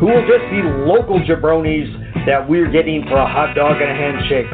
who 0.00 0.06
will 0.06 0.26
just 0.26 0.42
be 0.50 0.58
local 0.90 1.22
jabronis 1.22 1.86
that 2.26 2.42
we're 2.42 2.72
getting 2.72 3.04
for 3.06 3.14
a 3.14 3.30
hot 3.30 3.54
dog 3.54 3.80
and 3.80 3.92
a 3.92 3.94
handshake. 3.94 4.50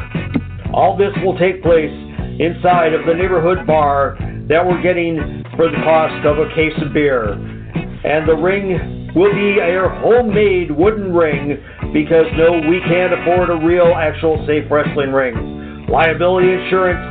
All 0.73 0.95
this 0.97 1.11
will 1.23 1.37
take 1.37 1.61
place 1.61 1.91
inside 2.39 2.93
of 2.93 3.05
the 3.05 3.13
neighborhood 3.13 3.67
bar 3.67 4.17
that 4.47 4.65
we're 4.65 4.81
getting 4.81 5.43
for 5.55 5.69
the 5.69 5.77
cost 5.83 6.25
of 6.25 6.39
a 6.39 6.47
case 6.55 6.73
of 6.81 6.93
beer. 6.93 7.33
And 8.03 8.27
the 8.27 8.35
ring 8.35 9.11
will 9.15 9.33
be 9.33 9.59
a 9.59 9.87
homemade 10.01 10.71
wooden 10.71 11.13
ring 11.13 11.61
because 11.93 12.25
no, 12.37 12.59
we 12.67 12.79
can't 12.87 13.13
afford 13.13 13.49
a 13.49 13.59
real, 13.65 13.93
actual 13.95 14.43
safe 14.47 14.63
wrestling 14.71 15.11
ring. 15.11 15.85
Liability 15.89 16.51
insurance, 16.51 17.03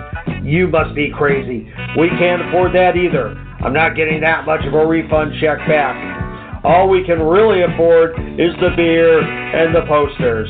you 0.43 0.67
must 0.67 0.95
be 0.95 1.13
crazy. 1.15 1.71
We 1.99 2.09
can't 2.17 2.41
afford 2.49 2.75
that 2.75 2.97
either. 2.97 3.37
I'm 3.61 3.75
not 3.75 3.95
getting 3.95 4.23
that 4.23 4.47
much 4.47 4.65
of 4.65 4.73
a 4.73 4.87
refund 4.87 5.33
check 5.41 5.59
back. 5.69 6.65
All 6.65 6.89
we 6.89 7.05
can 7.05 7.21
really 7.21 7.63
afford 7.63 8.13
is 8.41 8.57
the 8.61 8.71
beer 8.75 9.21
and 9.21 9.75
the 9.75 9.83
posters. 9.87 10.49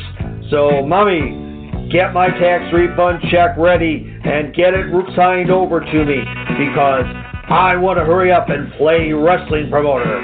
So, 0.50 0.86
mommy, 0.86 1.49
get 1.90 2.12
my 2.12 2.28
tax 2.28 2.72
refund 2.72 3.22
check 3.30 3.56
ready 3.56 4.18
and 4.24 4.54
get 4.54 4.74
it 4.74 4.86
signed 5.16 5.50
over 5.50 5.80
to 5.80 6.04
me 6.04 6.22
because 6.58 7.04
I 7.48 7.76
want 7.76 7.98
to 7.98 8.04
hurry 8.04 8.32
up 8.32 8.48
and 8.48 8.72
play 8.74 9.12
wrestling 9.12 9.70
promoter. 9.70 10.20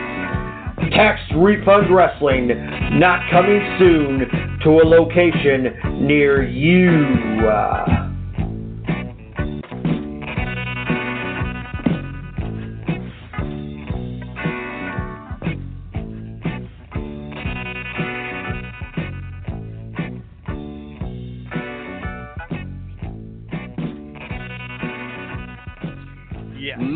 Tax 0.92 1.20
refund 1.34 1.94
wrestling 1.94 2.48
not 2.98 3.28
coming 3.30 3.60
soon 3.78 4.60
to 4.62 4.70
a 4.80 4.84
location 4.86 6.06
near 6.06 6.46
you. 6.46 8.15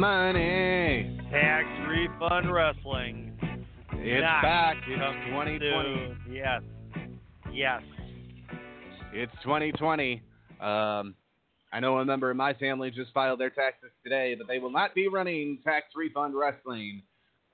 Money. 0.00 1.20
Tax 1.30 1.66
refund 1.86 2.50
wrestling. 2.50 3.38
It's 3.92 4.22
Not 4.22 4.40
back. 4.40 4.76
It's 4.88 4.98
coming 4.98 5.60
2020. 5.60 5.94
soon. 5.94 6.34
Yes. 6.34 6.62
Yes. 7.52 7.82
It's 9.12 9.32
2020. 9.42 10.22
Um, 10.58 11.14
I 11.70 11.80
know 11.80 11.98
a 11.98 12.04
member 12.06 12.30
of 12.30 12.38
my 12.38 12.54
family 12.54 12.90
just 12.90 13.12
filed 13.12 13.40
their 13.40 13.50
taxes 13.50 13.90
today, 14.02 14.34
but 14.38 14.48
they 14.48 14.58
will 14.58 14.70
not 14.72 14.94
be 14.94 15.06
running 15.06 15.58
tax 15.64 15.88
refund 15.94 16.34
wrestling. 16.34 17.02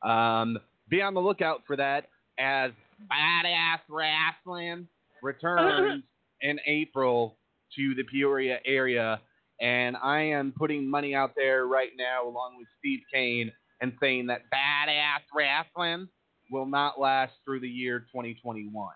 Um, 0.05 0.57
be 0.89 1.03
on 1.03 1.15
the 1.15 1.21
lookout 1.21 1.65
for 1.67 1.75
that 1.75 2.05
as 2.39 2.71
Badass 3.11 3.81
Wrestling 3.89 4.87
returns 5.21 6.05
in 6.43 6.61
April 6.65 7.39
to 7.75 7.97
the 7.97 8.05
Peoria 8.05 8.59
area. 8.65 9.21
And 9.61 9.97
I 9.97 10.21
am 10.21 10.53
putting 10.57 10.89
money 10.89 11.15
out 11.15 11.33
there 11.37 11.67
right 11.67 11.91
now, 11.97 12.29
along 12.29 12.57
with 12.59 12.67
Steve 12.79 13.01
Kane, 13.13 13.51
and 13.81 13.93
saying 14.01 14.27
that 14.27 14.43
Badass 14.53 15.23
Wrestling 15.35 16.09
will 16.51 16.67
not 16.67 17.01
last 17.01 17.33
through 17.45 17.61
the 17.61 17.69
year 17.69 18.01
2021. 18.01 18.89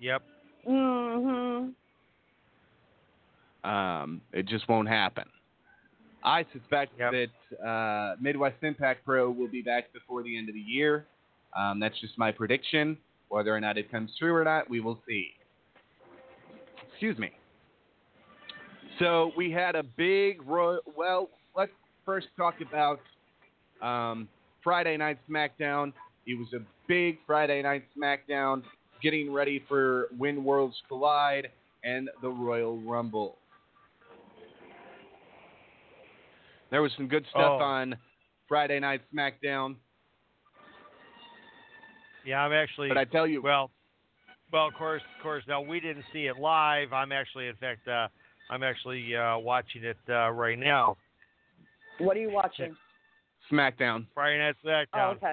Yep. 0.00 0.22
Mm-hmm. 0.68 1.70
Um, 3.68 4.20
it 4.32 4.46
just 4.46 4.68
won't 4.68 4.88
happen. 4.88 5.24
I 6.22 6.44
suspect 6.52 6.92
Yep. 6.98 7.12
that 7.12 7.66
uh, 7.66 8.16
Midwest 8.20 8.62
Impact 8.62 9.04
Pro 9.04 9.30
will 9.30 9.48
be 9.48 9.62
back 9.62 9.92
before 9.92 10.22
the 10.22 10.36
end 10.36 10.48
of 10.48 10.54
the 10.54 10.60
year. 10.60 11.06
Um, 11.56 11.80
that's 11.80 11.98
just 12.00 12.16
my 12.18 12.32
prediction. 12.32 12.96
Whether 13.28 13.54
or 13.54 13.60
not 13.60 13.76
it 13.78 13.90
comes 13.90 14.10
true 14.18 14.34
or 14.34 14.44
not, 14.44 14.68
we 14.68 14.80
will 14.80 15.00
see. 15.06 15.32
Excuse 16.90 17.18
me. 17.18 17.32
So 18.98 19.32
we 19.36 19.50
had 19.50 19.74
a 19.74 19.82
big 19.82 20.40
ro- 20.46 20.78
well. 20.96 21.28
Let's 21.56 21.72
first 22.04 22.28
talk 22.36 22.54
about 22.60 23.00
um, 23.82 24.28
Friday 24.62 24.96
Night 24.96 25.18
SmackDown. 25.28 25.92
It 26.26 26.38
was 26.38 26.48
a 26.54 26.64
big 26.88 27.18
Friday 27.26 27.62
Night 27.62 27.84
SmackDown, 27.98 28.62
getting 29.02 29.32
ready 29.32 29.62
for 29.68 30.08
When 30.16 30.44
Worlds 30.44 30.76
Collide 30.88 31.48
and 31.82 32.08
the 32.22 32.28
Royal 32.28 32.78
Rumble. 32.80 33.36
There 36.70 36.82
was 36.82 36.92
some 36.96 37.08
good 37.08 37.24
stuff 37.30 37.58
Oh. 37.60 37.64
on 37.64 37.96
Friday 38.48 38.80
Night 38.80 39.00
SmackDown, 39.14 39.76
Yeah, 42.24 42.40
I'm 42.44 42.52
actually. 42.52 42.88
but 42.88 42.98
I 42.98 43.04
tell 43.04 43.26
you, 43.26 43.42
Well, 43.42 43.70
well, 44.52 44.68
of 44.68 44.74
course, 44.74 45.02
of 45.16 45.22
course. 45.22 45.44
Now 45.48 45.60
we 45.60 45.80
didn't 45.80 46.04
see 46.12 46.26
it 46.26 46.38
live. 46.38 46.92
I'm 46.92 47.12
actually, 47.12 47.48
in 47.48 47.56
fact, 47.56 47.86
uh, 47.88 48.08
I'm 48.50 48.62
actually 48.62 49.14
uh, 49.16 49.38
watching 49.38 49.84
it 49.84 49.96
uh, 50.08 50.30
right 50.30 50.58
now. 50.58 50.96
What 51.98 52.16
are 52.16 52.20
you 52.20 52.30
watching? 52.30 52.76
SmackDown. 53.50 54.06
Friday 54.14 54.38
Night 54.38 54.56
Oh, 54.64 54.68
SmackDown. 54.68 55.16
okay. 55.16 55.32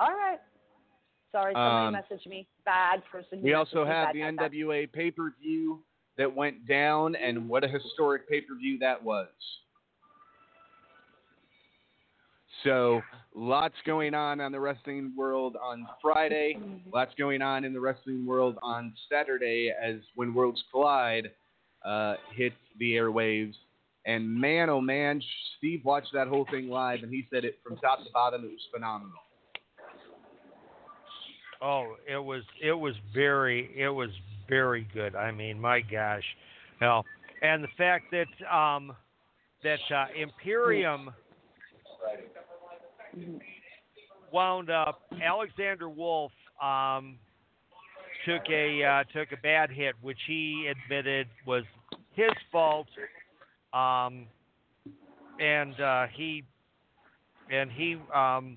All 0.00 0.08
right. 0.14 0.38
Sorry, 1.32 1.52
somebody 1.54 1.96
Um, 1.96 2.02
messaged 2.18 2.26
me. 2.28 2.46
Bad 2.64 3.02
person. 3.10 3.38
who 3.38 3.44
We 3.44 3.54
also 3.54 3.84
me. 3.84 3.90
have 3.90 4.12
the 4.14 4.20
bad, 4.22 4.36
bad. 4.36 4.52
NWA 4.52 4.86
pay 4.92 5.10
per 5.10 5.32
view 5.40 5.82
that 6.16 6.34
went 6.34 6.66
down, 6.66 7.14
and 7.16 7.48
what 7.48 7.64
a 7.64 7.68
historic 7.68 8.28
pay 8.28 8.40
per 8.40 8.54
view 8.56 8.78
that 8.78 9.02
was. 9.02 9.28
So, 12.64 13.02
lots 13.34 13.74
going 13.86 14.14
on 14.14 14.40
on 14.40 14.50
the 14.50 14.58
wrestling 14.58 15.12
world 15.16 15.56
on 15.62 15.86
Friday. 16.02 16.58
Lots 16.92 17.12
going 17.16 17.40
on 17.40 17.64
in 17.64 17.72
the 17.72 17.78
wrestling 17.78 18.26
world 18.26 18.58
on 18.62 18.92
Saturday 19.08 19.72
as 19.80 19.96
When 20.16 20.34
Worlds 20.34 20.62
Collide 20.72 21.30
uh, 21.84 22.14
hits 22.34 22.56
the 22.78 22.92
airwaves. 22.92 23.54
And 24.06 24.32
man, 24.40 24.70
oh 24.70 24.80
man, 24.80 25.20
Steve 25.58 25.84
watched 25.84 26.12
that 26.14 26.28
whole 26.28 26.46
thing 26.50 26.68
live, 26.68 27.02
and 27.02 27.12
he 27.12 27.26
said 27.32 27.44
it 27.44 27.58
from 27.62 27.76
top 27.76 27.98
to 28.04 28.10
bottom. 28.12 28.44
It 28.44 28.48
was 28.48 28.66
phenomenal. 28.72 29.18
Oh, 31.60 31.96
it 32.08 32.22
was 32.22 32.42
it 32.62 32.72
was 32.72 32.94
very 33.12 33.70
it 33.76 33.88
was 33.88 34.10
very 34.48 34.86
good. 34.94 35.14
I 35.14 35.30
mean, 35.32 35.60
my 35.60 35.80
gosh, 35.80 36.22
hell, 36.80 37.04
and 37.42 37.62
the 37.62 37.68
fact 37.76 38.12
that 38.12 38.56
um 38.56 38.94
that 39.64 39.80
uh, 39.94 40.06
Imperium 40.16 41.10
wound 44.32 44.70
up 44.70 45.02
Alexander 45.22 45.88
Wolfe 45.88 46.32
um, 46.62 47.18
took 48.28 48.48
a 48.50 48.84
uh, 48.84 49.04
took 49.16 49.32
a 49.32 49.40
bad 49.42 49.70
hit, 49.70 49.94
which 50.02 50.18
he 50.26 50.70
admitted 50.70 51.26
was 51.46 51.64
his 52.14 52.30
fault, 52.52 52.88
um, 53.72 54.26
and 55.40 55.80
uh, 55.80 56.06
he 56.14 56.44
and 57.50 57.70
he 57.70 57.96
um, 58.14 58.56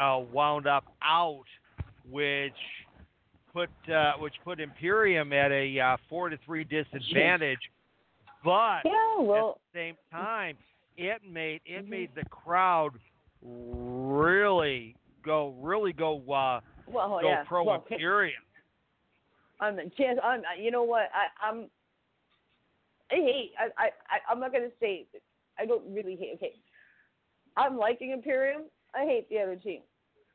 uh, 0.00 0.20
wound 0.32 0.66
up 0.66 0.84
out, 1.02 1.44
which 2.10 2.52
put 3.52 3.70
uh, 3.92 4.12
which 4.18 4.34
put 4.44 4.60
Imperium 4.60 5.32
at 5.32 5.50
a 5.52 5.78
uh, 5.78 5.96
four 6.08 6.28
to 6.30 6.38
three 6.46 6.64
disadvantage. 6.64 7.58
But 8.44 8.80
Yeah, 8.84 9.20
well, 9.20 9.50
at 9.50 9.72
the 9.72 9.78
same 9.78 9.94
time, 10.10 10.56
it 10.96 11.20
made 11.28 11.60
it 11.66 11.88
made 11.88 12.10
the 12.14 12.24
crowd 12.30 12.92
really 13.42 14.96
go 15.24 15.54
really 15.60 15.92
go 15.92 16.16
uh, 16.18 16.60
well, 16.88 17.18
go 17.20 17.28
yeah. 17.28 17.44
pro 17.46 17.64
well, 17.64 17.84
Imperium. 17.90 18.42
I'm 19.60 19.76
chance. 19.96 20.18
I'm. 20.22 20.42
You 20.58 20.70
know 20.70 20.82
what? 20.82 21.10
I, 21.14 21.46
I'm. 21.46 21.66
I 23.10 23.16
hate. 23.16 23.52
I. 23.58 23.64
I. 23.82 23.86
I- 23.86 24.32
I'm 24.32 24.40
not 24.40 24.52
gonna 24.52 24.68
say. 24.80 25.06
I 25.58 25.66
don't 25.66 25.82
really 25.92 26.16
hate. 26.16 26.32
Okay. 26.36 26.54
I'm 27.56 27.76
liking 27.76 28.10
Imperium. 28.12 28.62
I 28.94 29.04
hate 29.04 29.28
the 29.28 29.38
other 29.38 29.56
team. 29.56 29.82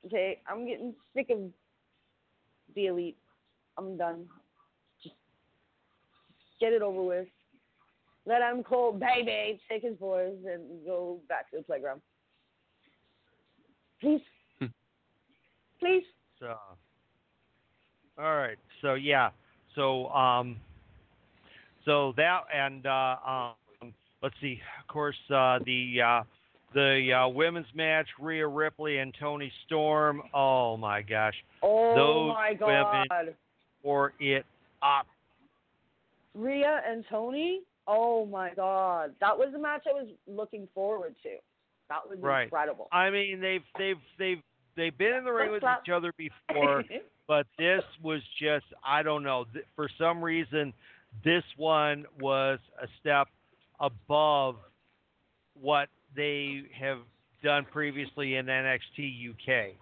Okay. 0.06 0.42
I'm 0.48 0.68
getting 0.68 0.94
sick 1.16 1.30
of 1.30 1.40
the 2.76 2.88
elite. 2.88 3.18
I'm 3.78 3.98
done. 3.98 4.26
Just 5.02 5.16
get 6.60 6.74
it 6.74 6.82
over 6.82 7.02
with. 7.02 7.28
Let 8.28 8.42
him 8.42 8.64
call 8.64 8.92
baby, 8.92 9.60
take 9.70 9.84
his 9.84 9.96
boys 9.98 10.34
and 10.52 10.84
go 10.86 11.20
back 11.30 11.50
to 11.52 11.58
the 11.58 11.64
playground. 11.64 12.02
Please. 14.02 14.22
Hmm. 14.60 14.66
Please. 15.80 16.04
So, 16.40 16.56
all 18.18 18.36
right. 18.36 18.58
So 18.82 18.94
yeah. 18.96 19.30
So 19.76 20.08
um, 20.10 20.58
so 21.84 22.14
that 22.18 22.42
and 22.54 22.86
uh, 22.86 23.16
um, 23.82 23.94
let's 24.24 24.36
see. 24.42 24.60
Of 24.82 24.88
course, 24.88 25.16
uh, 25.30 25.60
the 25.66 26.02
uh, 26.02 26.24
the 26.74 27.14
uh, 27.14 27.28
women's 27.28 27.68
match, 27.76 28.08
Rhea 28.20 28.48
Ripley 28.48 28.98
and 29.00 29.14
Toni 29.20 29.52
Storm. 29.66 30.22
Oh 30.34 30.78
my 30.78 31.02
gosh, 31.02 31.36
Oh 31.62 31.96
Those 31.96 32.34
my 32.34 32.58
women- 32.60 33.08
God. 33.10 33.36
or 33.84 34.14
it 34.20 34.46
up. 34.82 35.08
Rhea 36.34 36.82
and 36.88 37.06
Toni. 37.10 37.62
Oh 37.88 38.26
my 38.26 38.52
God, 38.56 39.12
that 39.22 39.38
was 39.38 39.50
the 39.54 39.60
match 39.60 39.84
I 39.88 39.94
was 39.94 40.08
looking 40.28 40.68
forward 40.74 41.16
to. 41.24 41.30
That 41.90 42.00
was 42.10 42.18
Right. 42.20 42.44
incredible. 42.46 42.88
I 42.92 43.10
mean, 43.12 43.40
they've 43.40 43.62
they've 43.78 44.00
they've 44.18 44.42
they've 44.76 44.98
been 44.98 45.14
in 45.14 45.24
the 45.24 45.32
ring 45.32 45.52
with 45.52 45.64
each 45.64 45.90
other 45.92 46.12
before. 46.18 46.84
but 47.28 47.48
this 47.58 47.84
was 48.04 48.22
just 48.42 48.66
I 48.84 49.04
don't 49.04 49.24
know. 49.24 49.46
Th- 49.54 49.66
For 49.76 49.90
some 49.98 50.24
reason, 50.24 50.74
this 51.24 51.44
one 51.58 52.06
was 52.20 52.60
a 52.82 52.88
step 53.00 53.28
above 53.80 54.56
what 55.60 55.90
they 56.16 56.64
have 56.80 57.00
done 57.44 57.66
previously 57.72 58.36
in 58.36 58.46
NXT 58.46 59.30
UK. 59.32 59.76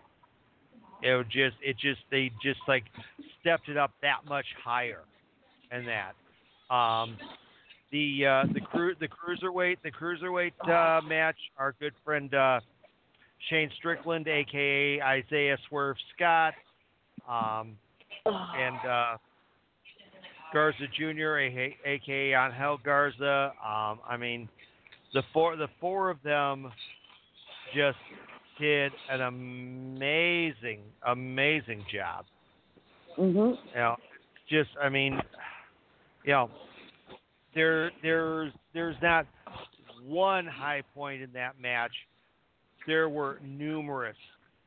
It 1.02 1.16
was 1.16 1.26
just 1.32 1.56
it 1.62 1.78
just 1.78 2.00
they 2.12 2.32
just 2.42 2.60
like 2.68 2.86
stepped 3.42 3.68
it 3.70 3.78
up 3.78 3.92
that 4.02 4.20
much 4.28 4.46
higher, 4.64 5.02
and 5.72 5.86
that. 5.88 6.14
Um, 6.74 7.18
the 7.92 8.26
uh, 8.26 8.54
the 8.54 8.62
cru- 8.62 8.96
the 9.00 9.08
cruiserweight 9.08 9.78
the 9.84 9.92
cruiserweight 9.92 10.54
uh, 10.64 11.02
match. 11.02 11.36
Our 11.58 11.76
good 11.80 11.94
friend 12.06 12.34
uh, 12.34 12.62
Shane 13.50 13.70
Strickland, 13.78 14.28
aka 14.28 15.02
Isaiah 15.02 15.58
Swerve 15.68 15.98
Scott, 16.16 16.54
um, 17.28 17.78
and 18.26 18.78
uh, 18.90 19.18
Garza 20.54 20.86
Jr., 20.98 21.38
aka, 21.86 22.34
Angel 22.34 22.78
Garza. 22.84 23.54
Um, 23.64 24.00
I 24.08 24.18
mean, 24.20 24.48
the 25.14 25.24
four 25.34 25.56
the 25.56 25.68
four 25.80 26.10
of 26.10 26.18
them 26.24 26.72
just 27.76 27.98
did 28.60 28.92
an 29.12 29.22
amazing, 29.22 30.82
amazing 31.08 31.84
job. 31.92 32.26
mhm. 33.18 33.58
You 33.74 33.76
know, 33.76 33.96
just 34.50 34.70
I 34.82 34.90
mean, 34.90 35.20
you 36.24 36.34
know, 36.34 36.50
there 37.56 37.92
there's 38.02 38.52
there's 38.74 38.96
not 39.02 39.26
one 40.06 40.46
high 40.46 40.84
point 40.94 41.22
in 41.22 41.32
that 41.34 41.60
match. 41.60 41.94
There 42.86 43.10
were 43.10 43.40
numerous 43.44 44.18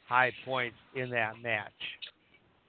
high 0.09 0.33
points 0.45 0.77
in 0.95 1.11
that 1.11 1.35
match. 1.43 1.73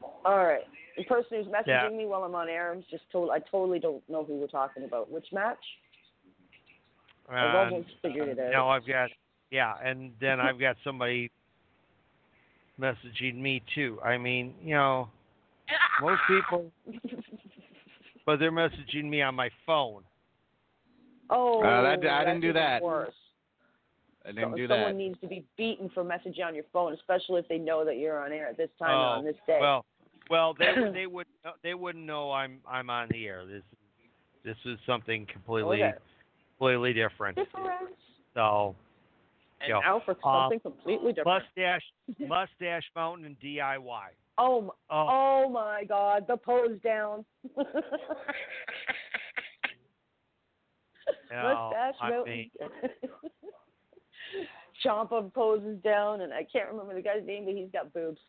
All 0.01 0.37
right. 0.45 0.63
The 0.97 1.03
person 1.03 1.37
who's 1.37 1.47
messaging 1.47 1.65
Yeah. 1.67 1.89
me 1.89 2.05
while 2.05 2.23
I'm 2.23 2.35
on 2.35 2.49
air, 2.49 2.71
I'm 2.71 2.83
just 2.89 3.03
told 3.11 3.29
I 3.29 3.39
totally 3.39 3.79
don't 3.79 4.07
know 4.09 4.23
who 4.23 4.35
we're 4.35 4.47
talking 4.47 4.83
about. 4.83 5.09
Which 5.11 5.27
match? 5.31 5.63
I've 7.29 7.55
And 7.55 7.73
almost 7.73 7.89
figured 8.01 8.29
it 8.29 8.39
out. 8.39 8.51
now 8.51 8.69
I've 8.69 8.85
got 8.85 9.09
yeah, 9.51 9.75
and 9.83 10.13
then 10.19 10.39
I've 10.39 10.59
got 10.59 10.75
somebody 10.83 11.31
messaging 12.79 13.35
me 13.35 13.61
too. 13.73 13.99
I 14.03 14.17
mean, 14.17 14.53
you 14.61 14.75
know, 14.75 15.09
most 16.01 16.21
people, 16.27 16.71
but 18.25 18.39
they're 18.39 18.51
messaging 18.51 19.05
me 19.05 19.21
on 19.21 19.35
my 19.35 19.49
phone. 19.65 20.03
oh, 21.29 21.61
Uh, 21.63 21.81
that- 21.81 22.05
I 22.09 22.23
didn't 22.25 22.41
do 22.41 22.53
that. 22.53 22.81
Worse. 22.81 23.13
I 24.27 24.31
didn't 24.31 24.51
So- 24.51 24.55
do 24.57 24.67
someone 24.67 24.91
that. 24.91 24.97
needs 24.97 25.19
to 25.21 25.27
be 25.27 25.45
beaten 25.55 25.89
for 25.89 26.03
messaging 26.03 26.45
on 26.45 26.53
your 26.53 26.65
phone, 26.73 26.93
especially 26.93 27.39
if 27.39 27.47
they 27.47 27.57
know 27.57 27.85
that 27.85 27.95
you're 27.97 28.19
on 28.23 28.33
air 28.33 28.47
at 28.49 28.57
this 28.57 28.69
time 28.77 28.93
Oh, 28.99 29.19
on 29.19 29.23
this 29.23 29.37
day. 29.47 29.57
Well, 29.61 29.85
well, 30.29 30.53
they 30.53 30.65
they 30.93 31.07
would 31.07 31.27
they 31.63 31.73
wouldn't 31.73 32.03
know 32.05 32.31
I'm 32.31 32.59
I'm 32.67 32.89
on 32.89 33.07
the 33.09 33.25
air. 33.25 33.45
This 33.45 33.63
this 34.43 34.57
is 34.65 34.77
something 34.85 35.25
completely 35.27 35.81
Okay. 35.83 35.97
completely 36.57 36.91
different. 36.93 37.37
So 38.33 38.75
And 39.61 39.69
Yeah. 39.69 39.79
now 39.79 39.99
for 40.01 40.11
Uh, 40.23 40.43
something 40.43 40.59
completely 40.59 41.13
different. 41.13 41.43
mustache 41.45 41.93
mustache 42.19 42.91
mountain 42.95 43.25
and 43.25 43.39
DIY. 43.39 44.09
Oh, 44.39 44.59
m- 44.65 44.71
Oh, 44.89 45.07
oh 45.09 45.49
my 45.49 45.83
God, 45.85 46.27
the 46.27 46.37
pose 46.37 46.79
down. 46.83 47.25
no, 47.55 47.63
Mustache 51.31 51.95
I 52.01 52.09
mountain. 52.09 52.33
mean, 52.33 52.51
Ciampa 54.85 55.33
poses 55.33 55.81
down, 55.83 56.21
and 56.21 56.31
I 56.33 56.45
can't 56.51 56.69
remember 56.69 56.93
the 56.93 57.01
guy's 57.01 57.25
name, 57.25 57.45
but 57.45 57.53
he's 57.55 57.71
got 57.71 57.93
boobs. 57.93 58.19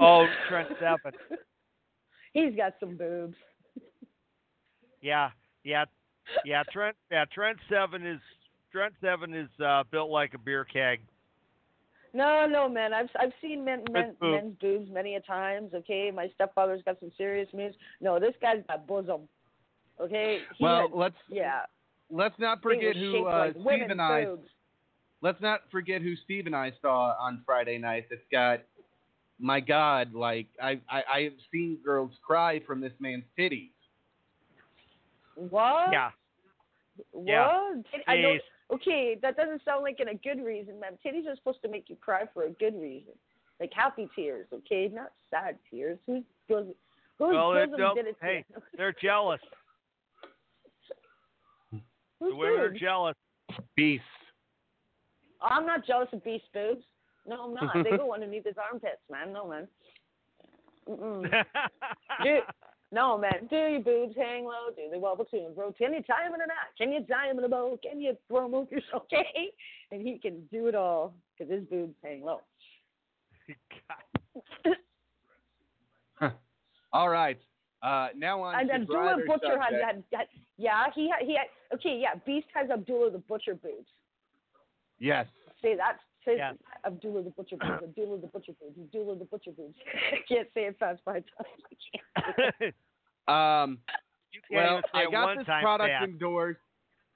oh 0.00 0.26
Trent 0.48 0.68
Seven. 0.80 1.18
he's 2.32 2.56
got 2.56 2.74
some 2.80 2.96
boobs. 2.96 3.36
Yeah, 5.00 5.30
yeah, 5.64 5.84
yeah. 6.44 6.62
Trent 6.72 6.96
yeah 7.10 7.24
Trent 7.32 7.58
Seven 7.68 8.06
is 8.06 8.20
Trent 8.70 8.94
Seven 9.00 9.34
is 9.34 9.48
uh, 9.64 9.84
built 9.90 10.10
like 10.10 10.34
a 10.34 10.38
beer 10.38 10.64
keg. 10.64 11.00
No, 12.14 12.46
no, 12.48 12.68
man. 12.68 12.92
I've 12.92 13.08
I've 13.18 13.32
seen 13.40 13.64
men, 13.64 13.84
men 13.90 14.14
boobs. 14.20 14.32
men's 14.42 14.54
boobs 14.60 14.90
many 14.92 15.14
a 15.16 15.20
times. 15.20 15.72
Okay, 15.74 16.10
my 16.14 16.28
stepfather's 16.34 16.82
got 16.84 16.98
some 17.00 17.10
serious 17.16 17.48
moves. 17.54 17.74
No, 18.00 18.18
this 18.20 18.34
guy's 18.40 18.62
got 18.68 18.86
bosom. 18.86 19.22
Okay. 20.00 20.40
He 20.58 20.64
Well, 20.64 20.82
had- 20.88 20.90
let's 20.98 21.16
yeah. 21.30 21.60
let's 22.10 22.38
not 22.38 22.62
forget 22.62 22.96
who 22.96 23.12
shaped 23.12 23.26
uh, 23.26 23.38
like 23.38 23.52
Steve 23.52 24.00
I. 24.00 24.24
boobs. 24.24 24.48
Let's 25.22 25.40
not 25.40 25.62
forget 25.70 26.02
who 26.02 26.14
Steve 26.24 26.46
and 26.46 26.54
I 26.56 26.72
saw 26.82 27.14
on 27.18 27.42
Friday 27.46 27.78
night. 27.78 28.06
That's 28.10 28.20
got, 28.32 28.60
my 29.38 29.60
God, 29.60 30.12
like 30.14 30.48
I 30.60 30.80
I 30.90 31.02
I 31.12 31.20
have 31.22 31.32
seen 31.52 31.78
girls 31.84 32.10
cry 32.26 32.60
from 32.66 32.80
this 32.80 32.92
man's 32.98 33.24
titties. 33.38 33.70
What? 35.36 35.92
Yeah, 35.92 36.10
What? 37.12 37.26
yeah. 37.26 37.78
I 38.06 38.20
know, 38.20 38.36
okay, 38.74 39.16
that 39.22 39.36
doesn't 39.36 39.64
sound 39.64 39.82
like 39.82 39.98
in 40.00 40.08
a 40.08 40.14
good 40.14 40.44
reason, 40.44 40.78
man. 40.80 40.98
Titties 41.04 41.26
are 41.26 41.36
supposed 41.36 41.62
to 41.62 41.68
make 41.68 41.88
you 41.88 41.96
cry 41.96 42.24
for 42.34 42.44
a 42.44 42.50
good 42.50 42.74
reason, 42.78 43.12
like 43.60 43.72
happy 43.72 44.08
tears, 44.14 44.46
okay, 44.52 44.90
not 44.92 45.12
sad 45.30 45.56
tears. 45.70 45.98
Who's 46.06 46.24
goes? 46.48 46.66
Whose 47.18 47.32
Well, 47.34 47.52
it 47.52 47.66
bosom 47.66 47.78
don't- 47.78 47.94
did 47.96 48.06
it? 48.08 48.18
to 48.20 48.26
hey, 48.26 48.44
you? 48.50 48.62
they're 48.76 48.94
jealous. 49.00 49.40
Whose 51.70 51.80
The 52.32 52.36
women 52.36 52.60
are 52.60 52.70
jealous. 52.70 53.16
Beast. 53.76 54.02
I'm 55.42 55.66
not 55.66 55.86
jealous 55.86 56.08
of 56.12 56.24
Beast 56.24 56.44
boobs. 56.52 56.84
No, 57.26 57.44
I'm 57.44 57.54
not. 57.54 57.74
they 57.84 57.90
go 57.96 58.14
underneath 58.14 58.44
his 58.44 58.56
armpits, 58.58 59.02
man. 59.10 59.32
No, 59.32 59.48
man. 59.48 59.68
Dude, 62.24 62.42
no, 62.90 63.16
man. 63.16 63.46
Do 63.48 63.56
your 63.56 63.80
boobs 63.80 64.14
hang 64.16 64.44
low? 64.44 64.70
Do 64.74 64.82
they 64.90 64.98
wobble 64.98 65.24
to 65.26 65.36
and 65.36 65.54
fro? 65.54 65.72
Can 65.72 65.94
you 65.94 66.02
tie 66.02 66.24
them 66.24 66.34
in 66.34 66.40
a 66.40 66.46
knot? 66.46 66.76
Can 66.76 66.92
you 66.92 67.04
tie 67.06 67.28
them 67.28 67.38
in 67.38 67.44
a 67.44 67.48
bow? 67.48 67.78
Can 67.82 68.00
you 68.00 68.16
promote 68.28 68.70
yourself? 68.70 69.04
Okay? 69.12 69.52
And 69.90 70.00
he 70.02 70.18
can 70.18 70.42
do 70.50 70.68
it 70.68 70.74
all 70.74 71.14
because 71.36 71.52
his 71.52 71.64
boobs 71.64 71.94
hang 72.02 72.22
low. 72.22 72.40
All 76.92 77.08
right. 77.08 77.38
Uh, 77.82 78.08
now 78.16 78.40
on 78.42 78.58
And 78.58 78.68
to 78.68 78.74
Abdullah 78.76 79.16
Butcher 79.26 79.58
had, 79.60 79.74
had, 80.12 80.26
yeah, 80.56 80.84
he 80.94 81.10
had, 81.10 81.26
he 81.26 81.34
had, 81.36 81.46
okay, 81.74 81.98
yeah, 82.00 82.14
Beast 82.24 82.46
has 82.54 82.70
Abdullah 82.70 83.10
the 83.10 83.18
Butcher 83.18 83.54
boobs. 83.54 83.88
Yes. 85.02 85.26
Say 85.60 85.76
that's 85.76 85.98
Say 86.24 86.36
Yeah. 86.36 86.52
Abdullah 86.86 87.22
the 87.24 87.30
Butcher 87.30 87.56
Boobs, 87.56 87.82
Abdullah 87.82 88.18
the 88.20 88.28
Butcher 88.28 88.52
Boobs, 88.60 88.78
Abdullah 88.78 89.16
the 89.18 89.24
Butcher 89.24 89.50
Boobs. 89.50 89.74
I 90.12 90.16
can't 90.32 90.48
say 90.54 90.66
it 90.66 90.76
fast 90.78 91.00
five 91.04 91.24
times. 91.36 91.98
I 92.16 92.50
can't. 92.60 92.74
Um, 93.28 93.78
well, 94.50 94.80
I 94.92 95.08
got 95.08 95.36
this 95.38 95.46
product 95.46 95.90
fast. 95.90 96.08
endorsed. 96.08 96.58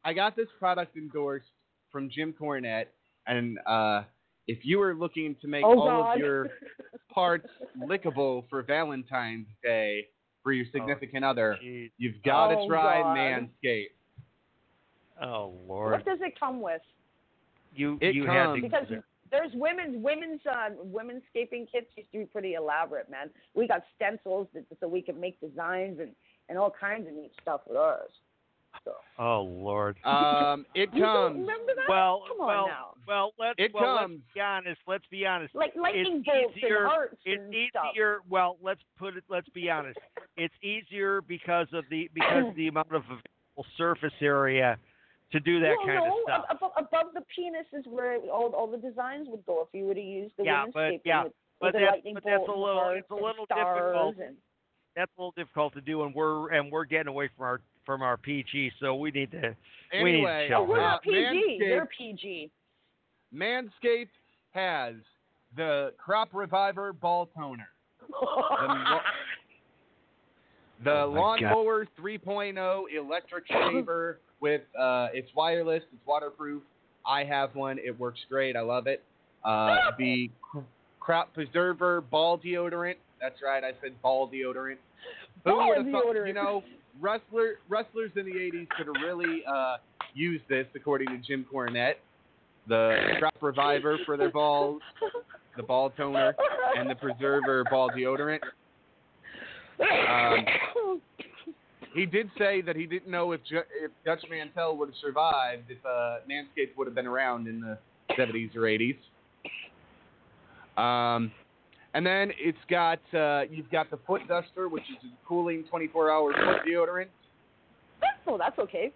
I 0.05 0.13
got 0.13 0.37
this 0.37 0.47
product 0.57 0.97
endorsed 0.97 1.51
from 1.91 2.09
Jim 2.09 2.33
Cornette, 2.41 2.87
and 3.27 3.59
uh, 3.67 4.03
if 4.47 4.59
you 4.65 4.79
were 4.79 4.95
looking 4.95 5.35
to 5.43 5.49
make 5.49 5.65
oh 5.65 5.81
all 5.81 5.87
God. 6.05 6.13
of 6.13 6.19
your 6.21 6.49
parts 7.13 7.49
lickable 7.77 8.45
for 8.49 8.63
Valentine's 8.63 9.49
Day 9.65 10.07
for 10.45 10.53
your 10.53 10.67
significant 10.73 11.25
other, 11.25 11.59
Jeez. 11.61 11.91
you've 11.99 12.23
got 12.23 12.49
to 12.51 12.55
Oh, 12.59 12.69
try 12.69 13.03
God. 13.03 13.17
Manscaped. 13.17 13.87
Oh 15.21 15.55
Lord, 15.67 15.91
what 15.91 16.05
does 16.05 16.19
it 16.21 16.39
come 16.39 16.61
with? 16.61 16.83
You 17.77 17.99
It 18.01 18.15
you 18.15 18.27
had 18.27 18.47
comes- 18.47 18.63
to 18.63 18.69
Because 18.69 18.87
there's 19.31 19.51
women's 19.55 20.03
women's 20.03 20.41
uh, 20.47 20.71
women's 20.83 21.23
scaping 21.31 21.67
kits 21.71 21.87
used 21.97 22.11
to 22.13 22.19
be 22.19 22.25
pretty 22.27 22.55
elaborate, 22.55 23.11
man. 23.11 23.29
We 23.55 23.67
got 23.67 23.83
stencils 23.97 24.47
that, 24.55 24.65
so 24.81 24.87
we 24.89 25.03
can 25.03 25.19
make 25.21 25.41
designs 25.41 25.99
and 26.01 26.13
and 26.49 26.57
all 26.59 26.71
kinds 26.71 27.09
of 27.09 27.13
neat 27.15 27.33
stuff 27.43 27.63
with 27.67 27.77
ours. 27.77 28.11
So 28.85 28.93
Oh 29.19 29.43
Lord. 29.43 29.97
Um, 30.05 30.65
it 30.75 30.91
you 30.93 31.01
don't 31.03 31.33
comes. 31.33 31.41
remember 31.41 31.73
that? 31.75 31.87
Well, 31.89 32.23
Come 32.29 32.41
on 32.43 32.47
well, 32.47 32.67
now. 32.69 32.91
well. 33.09 33.33
Let's 33.39 33.55
It 33.59 33.73
well, 33.75 33.99
comes. 33.99 34.21
let's 34.21 34.35
be 34.35 34.41
honest. 34.41 34.81
Let's 34.87 35.07
be 35.11 35.27
honest. 35.27 35.55
like 35.57 35.73
lightning 35.75 36.23
it's 36.25 36.27
bolts 36.27 36.57
easier- 36.59 36.77
and 36.85 36.87
hearts 36.87 37.17
It's 37.25 37.43
and 37.43 37.55
stuff. 37.71 37.85
easier. 37.93 38.19
Well, 38.29 38.59
let's 38.63 38.81
put 38.99 39.17
it. 39.17 39.25
Let's 39.29 39.49
be 39.49 39.69
honest. 39.71 39.99
It's 40.37 40.55
easier 40.63 41.21
because 41.23 41.67
of 41.73 41.85
the 41.91 42.09
because 42.15 42.47
of 42.49 42.55
the 42.55 42.69
amount 42.69 42.93
of 42.95 43.03
available 43.05 43.67
surface 43.77 44.13
area 44.21 44.79
to 45.33 45.41
do 45.41 45.61
that 45.61 45.75
well, 45.79 45.87
kind 45.87 46.05
no, 46.05 46.07
of 46.07 46.23
stuff. 46.25 46.45
ab- 46.51 46.57
above, 46.57 46.73
above 46.77 47.07
the 47.15 47.23
penis 47.35 47.67
is 47.73 47.85
where 47.87 48.17
all 48.33 48.53
all 48.55 48.67
the 48.67 48.79
designs 48.79 49.27
would 49.29 49.45
go 49.47 49.63
if 49.63 49.69
you 49.79 49.85
were 49.87 49.95
to 49.95 50.01
use 50.01 50.31
the 50.39 50.45
Yeah, 50.45 50.67
but- 50.73 51.01
yeah, 51.05 51.25
with, 51.25 51.33
but 51.61 51.67
with 51.67 51.73
the 51.75 51.79
that's- 51.81 52.03
but 52.15 52.23
that's 52.25 52.49
a 52.49 52.53
little- 52.53 52.91
it's 52.91 53.11
a 53.11 53.15
little 53.15 53.47
difficult. 53.47 54.17
And, 54.19 54.37
That's 54.95 55.11
a 55.19 55.21
little 55.21 55.33
difficult 55.37 55.75
to 55.75 55.81
do, 55.83 56.05
and 56.05 56.15
we're 56.15 56.51
and 56.53 56.71
we're 56.73 56.85
getting 56.87 57.09
away 57.09 57.29
from 57.37 57.45
our 57.47 57.61
from 57.85 58.03
our 58.03 58.17
PG, 58.17 58.73
so 58.81 58.95
we 58.97 59.11
need 59.11 59.31
to. 59.33 59.39
we 59.39 59.43
need 59.43 59.53
to 59.93 59.99
Anyway, 60.27 60.47
chill. 60.49 60.67
we're 60.67 60.81
not 60.81 61.03
PG. 61.03 61.15
Manscaped, 61.15 61.59
They're 61.61 61.87
PG. 61.99 62.51
Manscaped 63.35 64.09
has 64.53 64.95
the 65.55 65.93
Crop 65.99 66.31
Reviver 66.33 66.93
Ball 66.93 67.27
Toner. 67.37 67.69
lo- 68.23 69.01
The 70.85 70.91
Oh 70.91 71.11
my 71.11 71.41
God. 71.41 71.53
Lawnmower 71.55 71.89
3.0 72.01 72.85
electric 72.97 73.45
shaver 73.49 74.19
with 74.41 74.63
uh, 74.79 75.09
it's 75.13 75.29
wireless, 75.35 75.83
it's 75.93 76.07
waterproof. 76.07 76.63
I 77.07 77.25
have 77.25 77.55
one. 77.55 77.79
It 77.79 77.99
works 77.99 78.21
great. 78.29 78.57
I 78.57 78.61
love 78.61 78.87
it. 78.87 79.03
Uh, 79.45 79.77
the 79.99 80.31
Crop 81.01 81.33
Preserver 81.35 82.01
Ball 82.01 82.39
Deodorant. 82.39 82.97
That's 83.21 83.37
right. 83.43 83.63
I 83.65 83.71
said 83.81 83.93
ball 84.03 84.29
deodorant. 84.29 84.77
Who 85.45 85.53
Ball 85.53 85.69
would 85.69 85.79
have 85.79 85.87
thought? 85.93 86.05
deodorant. 86.07 86.27
You 86.27 86.35
know, 86.35 86.65
wrestler 87.01 87.55
wrestlers 87.69 88.11
in 88.17 88.27
the 88.27 88.33
80s 88.33 88.69
could 88.71 88.87
have 88.87 89.03
really 89.03 89.43
uh, 89.51 89.77
used 90.15 90.45
this, 90.49 90.67
according 90.75 91.09
to 91.09 91.19
Jim 91.19 91.47
Cornette. 91.53 91.95
The 92.69 92.97
Crop 93.21 93.35
Reviver 93.41 93.99
for 94.05 94.17
their 94.17 94.31
balls, 94.31 94.83
the 95.57 95.63
ball 95.63 95.91
toner, 95.91 96.35
and 96.77 96.91
the 96.91 96.97
Preserver 96.97 97.63
Ball 97.71 97.91
Deodorant. 97.91 98.41
Um, 99.81 101.01
He 101.95 102.05
did 102.05 102.29
say 102.37 102.61
that 102.61 102.77
he 102.77 102.85
didn't 102.85 103.11
know 103.11 103.33
if, 103.33 103.43
Ju- 103.45 103.63
if 103.83 103.91
Dutch 104.05 104.23
Mantell 104.29 104.77
would 104.77 104.91
have 104.91 104.97
survived 105.01 105.71
if 105.71 105.79
uh, 105.87 106.19
Manscaped 106.31 106.77
would 106.77 106.87
have 106.87 106.95
been 106.95 107.07
around 107.07 107.49
in 107.49 107.59
the 107.59 107.79
70s 108.19 108.55
or 108.55 108.63
80s. 108.63 108.99
Um, 110.77 111.33
and 111.95 112.05
then 112.05 112.33
it's 112.39 112.59
got 112.69 112.99
uh, 113.15 113.45
you've 113.51 113.71
got 113.71 113.91
the 113.91 113.99
foot 114.07 114.21
duster, 114.29 114.69
which 114.69 114.83
is 114.83 114.99
a 115.11 115.27
cooling 115.27 115.65
24-hour 115.73 116.35
foot 116.35 116.69
deodorant. 116.69 117.07
oh, 118.27 118.37
that's 118.37 118.59
okay. 118.59 118.93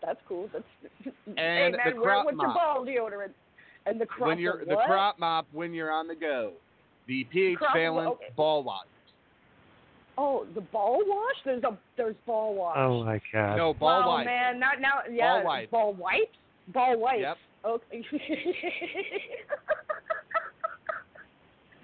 That's 0.00 0.20
cool. 0.28 0.48
That's 0.52 0.64
And 1.26 1.36
hey, 1.36 1.70
the 1.72 1.76
man, 1.90 2.00
wear 2.00 2.04
crop 2.04 2.24
it 2.24 2.26
with 2.26 2.34
mop. 2.36 2.54
ball 2.54 2.86
deodorant 2.86 3.30
and 3.86 4.00
the 4.00 4.06
crop. 4.06 4.28
when 4.28 4.38
you're 4.38 4.64
the 4.64 4.76
crop 4.86 5.18
mop 5.18 5.48
when 5.50 5.74
you're 5.74 5.90
on 5.90 6.06
the 6.06 6.14
go. 6.14 6.52
The 7.08 7.24
pH 7.24 7.58
Crop- 7.58 7.74
balance 7.74 8.10
okay. 8.12 8.26
ball 8.36 8.62
wash. 8.62 8.86
Oh, 10.16 10.46
the 10.54 10.60
ball 10.60 11.00
wash. 11.06 11.36
There's 11.44 11.64
a 11.64 11.76
there's 11.96 12.14
ball 12.26 12.54
wash. 12.54 12.76
Oh 12.78 13.04
my 13.04 13.20
God. 13.32 13.56
No 13.56 13.74
ball 13.74 14.00
wow, 14.00 14.08
wipe. 14.08 14.26
man, 14.26 14.60
not 14.60 14.80
now. 14.80 15.00
Yeah, 15.10 15.42
Ball 15.42 15.44
wipe. 15.44 15.70
Ball 15.70 15.94
wipes. 15.94 16.36
Ball 16.72 16.98
wipes. 16.98 17.20
Yep. 17.20 17.36
Okay. 17.66 18.04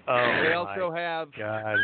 Oh 0.07 0.17
They 0.17 0.49
my 0.49 0.53
also 0.55 0.91
have 0.93 1.27
God. 1.37 1.77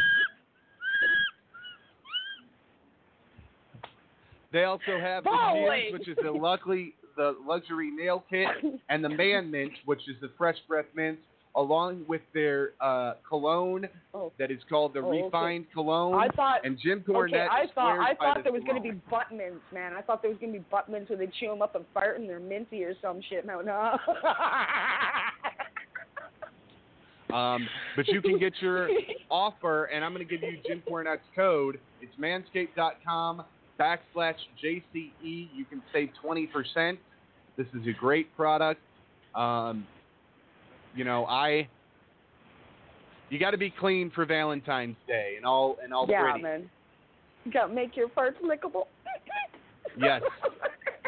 They 4.52 4.64
also 4.64 4.99
have 4.99 5.24
the 5.24 5.30
Boy! 5.30 5.84
Shiz, 5.86 5.94
which 5.94 6.07
is 6.07 6.18
the 6.24 6.32
luckily 6.32 6.95
the 7.15 7.36
luxury 7.45 7.91
nail 7.91 8.24
kit, 8.30 8.48
and 8.90 9.03
the 9.03 9.10
Man 9.10 9.52
Mint, 9.52 9.72
which 9.86 10.07
is 10.07 10.15
the 10.22 10.32
fresh 10.38 10.57
breath 10.68 10.86
mint, 10.95 11.19
along 11.58 12.06
with 12.08 12.22
their 12.34 12.72
uh, 12.80 13.16
cologne 13.28 13.88
Oh. 14.14 14.32
that 14.40 14.50
is 14.52 14.60
called 14.70 14.94
the 14.94 15.00
Oh, 15.00 15.10
okay. 15.10 15.24
refined 15.24 15.66
cologne. 15.74 16.14
I 16.16 16.30
thought. 16.30 16.64
and 16.66 16.78
Jim 16.80 17.04
Cornette 17.08 17.28
Okay, 17.34 17.48
I 17.52 17.66
thought 17.76 18.00
I 18.00 18.14
thought 18.16 18.44
there 18.44 18.54
was 18.54 18.64
gonna 18.66 18.80
be 18.82 18.92
butt 19.10 19.32
mints, 19.32 19.66
man. 19.74 19.94
I 19.94 20.02
thought 20.02 20.22
there 20.22 20.32
was 20.32 20.40
gonna 20.40 20.54
be 20.54 20.64
butt 20.72 20.88
mints 20.88 21.10
where 21.10 21.18
they 21.18 21.28
chew 21.40 21.48
them 21.50 21.62
up 21.62 21.76
and 21.76 21.84
fart 21.94 22.20
and 22.20 22.30
they're 22.30 22.40
minty 22.40 22.84
or 22.84 22.94
some 23.02 23.20
shit. 23.30 23.46
No, 23.46 23.62
no. 23.62 23.98
Um, 27.34 27.68
but 27.98 28.08
you 28.08 28.22
can 28.22 28.40
get 28.40 28.54
your 28.62 28.88
offer, 29.30 29.86
and 29.86 30.04
I'm 30.06 30.14
going 30.14 30.26
to 30.26 30.34
give 30.38 30.42
you 30.50 30.58
Jim 30.66 30.82
Cornette's 30.90 31.20
code. 31.36 31.78
It's 32.02 32.14
manscaped.com 32.16 33.44
backslash 33.78 34.36
JCE. 34.64 35.12
You 35.54 35.66
can 35.70 35.82
save 35.92 36.10
20%. 36.24 36.98
This 37.58 37.68
is 37.74 37.86
a 37.86 37.92
great 37.92 38.34
product. 38.38 38.80
Um, 39.36 39.86
you 40.98 41.03
know, 41.06 41.26
I. 41.26 41.68
You 43.30 43.40
got 43.40 43.52
to 43.52 43.57
be 43.57 43.69
clean 43.69 44.10
for 44.15 44.26
Valentine's 44.26 44.95
Day 45.06 45.34
and 45.38 45.45
all 45.45 45.78
and 45.84 45.94
all 45.94 46.06
yeah, 46.10 46.24
pretty. 46.24 46.41
man. 46.44 46.69
You 47.45 47.52
gotta 47.52 47.74
make 47.74 47.95
your 47.95 48.10
parts 48.10 48.38
lickable. 48.44 48.84
Yes. 49.99 50.22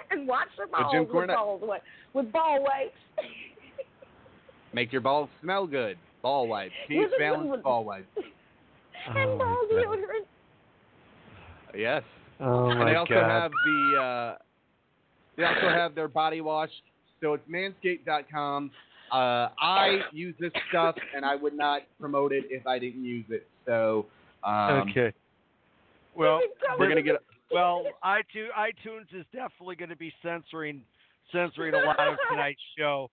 and 0.09 0.27
wash 0.27 0.47
your 0.57 0.65
But 0.67 0.79
balls 0.81 0.93
Jim 0.93 1.01
with 1.03 1.11
Cornette- 1.11 1.35
balls 1.35 1.61
with, 1.63 1.81
with 2.13 2.31
ball 2.31 2.63
wipes. 2.63 2.95
Make 4.73 4.91
your 4.91 5.01
balls 5.01 5.29
smell 5.41 5.67
good. 5.67 5.97
Ball 6.23 6.47
wipes. 6.47 6.73
pH 6.87 6.97
With- 6.99 7.09
with- 7.11 7.19
balanced 7.19 7.63
ball 7.63 7.83
wipes. 7.85 8.07
and 8.17 9.29
Oh, 9.31 9.37
ball 9.37 9.67
deodorant. 9.71 10.25
Yes. 11.75 12.03
Oh 12.39 12.69
And 12.69 12.79
my 12.79 12.85
they 12.91 12.95
also 12.95 13.13
God. 13.13 13.29
have 13.29 13.51
the 13.51 14.01
uh, 14.01 14.37
they 15.37 15.43
also 15.43 15.69
have 15.69 15.93
their 15.95 16.07
body 16.07 16.41
wash. 16.41 16.71
So 17.21 17.33
it's 17.33 17.47
manscaped.com. 17.47 18.71
Uh, 19.11 19.49
I 19.59 19.99
use 20.11 20.35
this 20.39 20.51
stuff, 20.69 20.95
and 21.15 21.25
I 21.25 21.35
would 21.35 21.55
not 21.55 21.81
promote 21.99 22.31
it 22.31 22.45
if 22.49 22.65
I 22.67 22.79
didn't 22.79 23.03
use 23.03 23.25
it. 23.29 23.47
So 23.65 24.05
um, 24.43 24.89
okay. 24.89 25.13
Well, 26.15 26.41
we're 26.77 26.89
gonna 26.89 27.01
get. 27.01 27.15
well, 27.51 27.83
iTunes, 28.03 28.49
iTunes 28.57 29.13
is 29.13 29.25
definitely 29.33 29.75
going 29.75 29.89
to 29.89 29.95
be 29.95 30.13
censoring 30.21 30.81
censoring 31.31 31.73
a 31.73 31.77
lot 31.77 31.99
of 31.99 32.17
tonight's 32.29 32.61
show. 32.77 33.09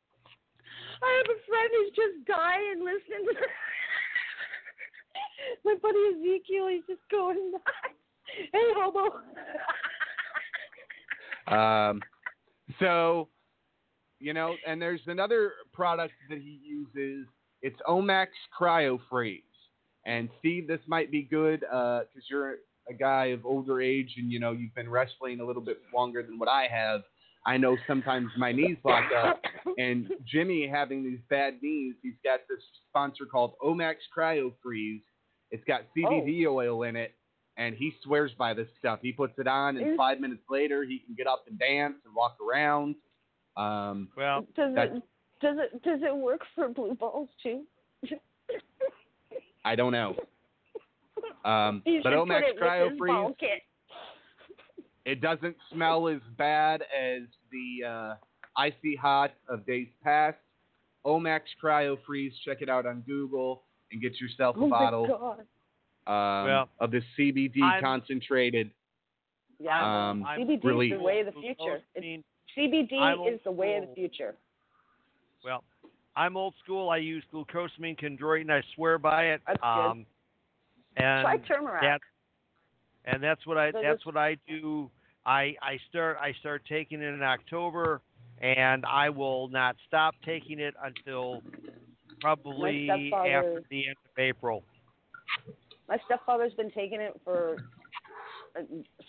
I 1.03 1.23
have 1.23 1.37
a 1.37 1.39
friend 1.49 1.71
who's 1.73 1.91
just 1.95 2.27
dying 2.27 2.81
listening 2.81 3.27
to 3.27 3.35
My 5.65 5.75
buddy 5.81 5.99
Ezekiel, 6.15 6.69
he's 6.69 6.83
just 6.89 7.03
going 7.11 7.53
nuts. 7.53 7.65
Hey, 8.53 8.73
hobo. 8.77 9.21
Um, 11.55 12.03
so, 12.81 13.29
you 14.19 14.33
know, 14.35 14.57
and 14.67 14.83
there's 14.83 15.01
another 15.07 15.53
product 15.77 16.15
that 16.31 16.39
he 16.39 16.59
uses. 16.65 17.27
It's 17.63 17.79
Omax 17.87 18.29
Cryo 18.59 18.99
Freeze. 19.11 19.43
And 20.07 20.29
Steve, 20.39 20.67
this 20.67 20.81
might 20.87 21.11
be 21.11 21.23
good 21.23 21.61
because 21.61 22.25
you're 22.31 22.57
a 22.89 22.95
guy 22.95 23.27
of 23.27 23.45
older 23.45 23.81
age 23.81 24.15
and 24.17 24.31
you 24.31 24.39
know 24.41 24.53
you've 24.53 24.75
been 24.75 24.89
wrestling 24.89 25.41
a 25.41 25.45
little 25.45 25.63
bit 25.63 25.79
longer 25.95 26.23
than 26.23 26.39
what 26.39 26.49
I 26.49 26.67
have. 26.73 27.03
I 27.45 27.57
know 27.57 27.77
sometimes 27.87 28.31
my 28.37 28.51
knees 28.51 28.77
lock 28.85 29.05
up, 29.17 29.41
and 29.79 30.09
Jimmy 30.25 30.67
having 30.67 31.05
these 31.05 31.21
bad 31.31 31.63
knees, 31.63 31.95
he's 32.03 32.15
got 32.25 32.41
this 32.49 32.59
sponsor 32.89 33.25
called 33.25 33.53
Omax 33.65 33.97
Cryo 34.17 34.53
Freeze. 34.63 35.03
It's 35.53 35.63
got 35.65 35.83
CBD 35.97 36.45
oil 36.49 36.83
in 36.83 36.97
it, 36.97 37.15
and 37.57 37.75
he 37.77 37.93
swears 38.03 38.33
by 38.37 38.53
this 38.53 38.67
stuff. 38.81 38.99
He 39.01 39.13
puts 39.13 39.39
it 39.39 39.47
on, 39.47 39.77
and 39.77 39.93
Is- 39.93 39.97
five 39.97 40.19
minutes 40.19 40.43
later, 40.51 40.83
he 40.83 40.99
can 40.99 41.15
get 41.15 41.29
up 41.29 41.45
and 41.49 41.57
dance 41.57 41.95
and 42.05 42.15
walk 42.17 42.37
around. 42.41 42.97
Um, 43.57 44.09
Well, 44.17 44.45
Does 44.57 44.75
it 44.77 45.03
does 45.41 45.57
it 45.59 45.83
does 45.83 46.01
it 46.03 46.17
work 46.17 46.41
for 46.55 46.69
blue 46.69 46.95
balls 46.95 47.29
too? 47.43 47.63
I 49.65 49.75
don't 49.75 49.93
know. 49.93 50.15
Um, 51.45 51.83
You 51.87 52.01
but 52.03 52.11
should 52.11 52.19
Omax 52.19 52.41
put 52.41 52.49
it 52.49 52.61
Cryo 52.61 52.91
with 52.91 52.99
Freeze, 52.99 53.13
ball 53.13 53.37
kit. 53.39 53.63
it 55.05 55.21
doesn't 55.21 55.57
smell 55.73 56.09
as 56.09 56.21
bad 56.39 56.83
as 56.83 57.23
the 57.51 57.87
uh, 57.87 58.15
Icy 58.57 58.97
Hot 58.97 59.33
of 59.49 59.67
days 59.67 59.89
past. 60.05 60.37
Omax 61.05 61.41
Cryo 61.63 61.97
Freeze. 62.07 62.33
Check 62.45 62.59
it 62.63 62.69
out 62.69 62.87
on 62.87 63.03
Google 63.07 63.63
and 63.93 64.01
get 64.03 64.21
yourself 64.21 64.57
a 64.57 64.61
Oh 64.61 64.69
bottle 64.69 65.05
um, 66.07 66.47
Well, 66.47 66.69
of 66.81 66.91
the 66.91 67.01
CBD 67.19 67.63
I'm- 67.63 67.83
concentrated. 67.83 68.71
Yeah. 69.59 70.11
Um, 70.11 70.25
CBD 70.39 70.65
really- 70.65 70.89
is 70.93 70.99
the 70.99 71.03
way 71.05 71.21
of 71.21 71.27
the 71.27 71.33
future. 71.41 71.81
It's, 71.95 72.25
CBD 72.57 73.33
is 73.35 73.41
the 73.45 73.51
way 73.51 73.75
of 73.77 73.83
the 73.83 73.87
old 73.89 73.95
future. 73.97 74.35
Well, 75.47 75.63
I'm 76.17 76.37
old 76.37 76.55
school. 76.63 76.91
I 76.91 76.97
use 76.97 77.23
glucosamine 77.33 77.97
chondroitin. 77.99 78.51
I 78.51 78.63
swear 78.75 78.99
by 78.99 79.27
it. 79.27 79.41
That's 79.47 79.61
good. 79.61 79.67
um, 79.67 80.07
and 80.97 81.23
Try 81.23 81.37
turmeric. 81.39 81.83
that- 81.83 82.01
and 83.05 83.23
that's 83.23 83.47
what 83.47 83.57
I 83.57 83.71
So 83.71 83.81
that's 83.81 84.05
what 84.05 84.17
I 84.17 84.35
do. 84.49 84.91
I 85.25 85.57
I 85.63 85.79
start 85.89 86.19
I 86.21 86.33
start 86.41 86.65
taking 86.69 87.01
it 87.01 87.15
in 87.15 87.23
October, 87.23 88.01
and 88.41 88.85
I 88.85 89.09
will 89.11 89.47
not 89.49 89.77
stop 89.87 90.17
taking 90.25 90.59
it 90.59 90.75
until 90.83 91.45
probably 92.21 93.13
after 93.13 93.63
the 93.71 93.87
end 93.87 93.97
of 94.05 94.19
April. 94.19 94.65
My 95.89 95.99
stepfather's 96.07 96.55
been 96.55 96.73
taking 96.73 97.01
it 97.01 97.21
for 97.23 97.57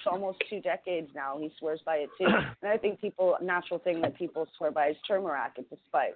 for 0.03 0.11
almost 0.11 0.39
two 0.49 0.61
decades 0.61 1.09
now. 1.15 1.37
He 1.39 1.51
swears 1.59 1.81
by 1.85 1.97
it 1.97 2.09
too. 2.17 2.25
and 2.61 2.71
I 2.71 2.77
think 2.77 3.01
people, 3.01 3.37
natural 3.41 3.79
thing 3.79 4.01
that 4.01 4.15
people 4.17 4.47
swear 4.57 4.71
by 4.71 4.89
is 4.89 4.97
turmeric. 5.07 5.53
It's 5.57 5.71
a 5.71 5.77
spice. 5.87 6.13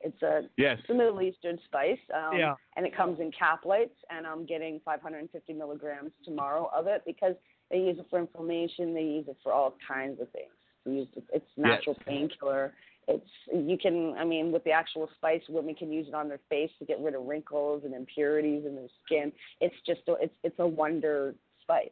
It's 0.00 0.22
a 0.22 0.42
Yes. 0.56 0.78
it's 0.80 0.90
a 0.90 0.94
Middle 0.94 1.22
Eastern 1.22 1.58
spice. 1.64 1.98
Um, 2.12 2.38
Yeah. 2.38 2.54
And 2.76 2.86
it 2.86 2.94
comes 2.96 3.20
in 3.20 3.30
caplites, 3.32 3.96
and 4.10 4.26
I'm 4.26 4.44
getting 4.46 4.80
550 4.84 5.52
milligrams 5.52 6.12
tomorrow 6.24 6.70
of 6.74 6.86
it 6.86 7.02
because 7.06 7.34
they 7.70 7.78
use 7.78 7.98
it 7.98 8.06
for 8.10 8.18
inflammation. 8.18 8.94
They 8.94 9.02
use 9.02 9.26
it 9.28 9.36
for 9.42 9.52
all 9.52 9.76
kinds 9.86 10.20
of 10.20 10.28
things. 10.30 10.52
They 10.84 10.92
use 10.92 11.08
it, 11.16 11.24
it's 11.32 11.46
natural 11.56 11.96
painkiller. 12.06 12.74
It's 13.08 13.26
you 13.52 13.76
can 13.78 14.14
I 14.16 14.24
mean 14.24 14.52
with 14.52 14.64
the 14.64 14.70
actual 14.72 15.08
spice, 15.16 15.42
women 15.48 15.74
can 15.74 15.92
use 15.92 16.06
it 16.08 16.14
on 16.14 16.28
their 16.28 16.40
face 16.48 16.70
to 16.78 16.84
get 16.84 17.00
rid 17.00 17.14
of 17.14 17.24
wrinkles 17.24 17.82
and 17.84 17.94
impurities 17.94 18.64
in 18.64 18.74
their 18.76 18.88
skin. 19.04 19.32
It's 19.60 19.74
just 19.86 20.02
a, 20.08 20.14
it's 20.20 20.34
it's 20.44 20.58
a 20.58 20.66
wonder 20.66 21.34
spice. 21.62 21.90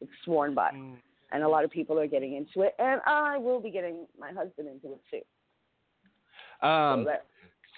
It's 0.00 0.10
sworn 0.24 0.54
by, 0.54 0.70
Mm. 0.72 0.96
and 1.32 1.42
a 1.42 1.48
lot 1.48 1.64
of 1.64 1.70
people 1.70 1.98
are 1.98 2.06
getting 2.06 2.34
into 2.34 2.62
it, 2.62 2.74
and 2.78 3.00
I 3.06 3.38
will 3.38 3.60
be 3.60 3.70
getting 3.70 4.06
my 4.18 4.32
husband 4.32 4.68
into 4.68 4.92
it 4.94 5.00
too. 5.10 5.22
So 6.60 6.66
Um, 6.66 7.04
that, 7.04 7.26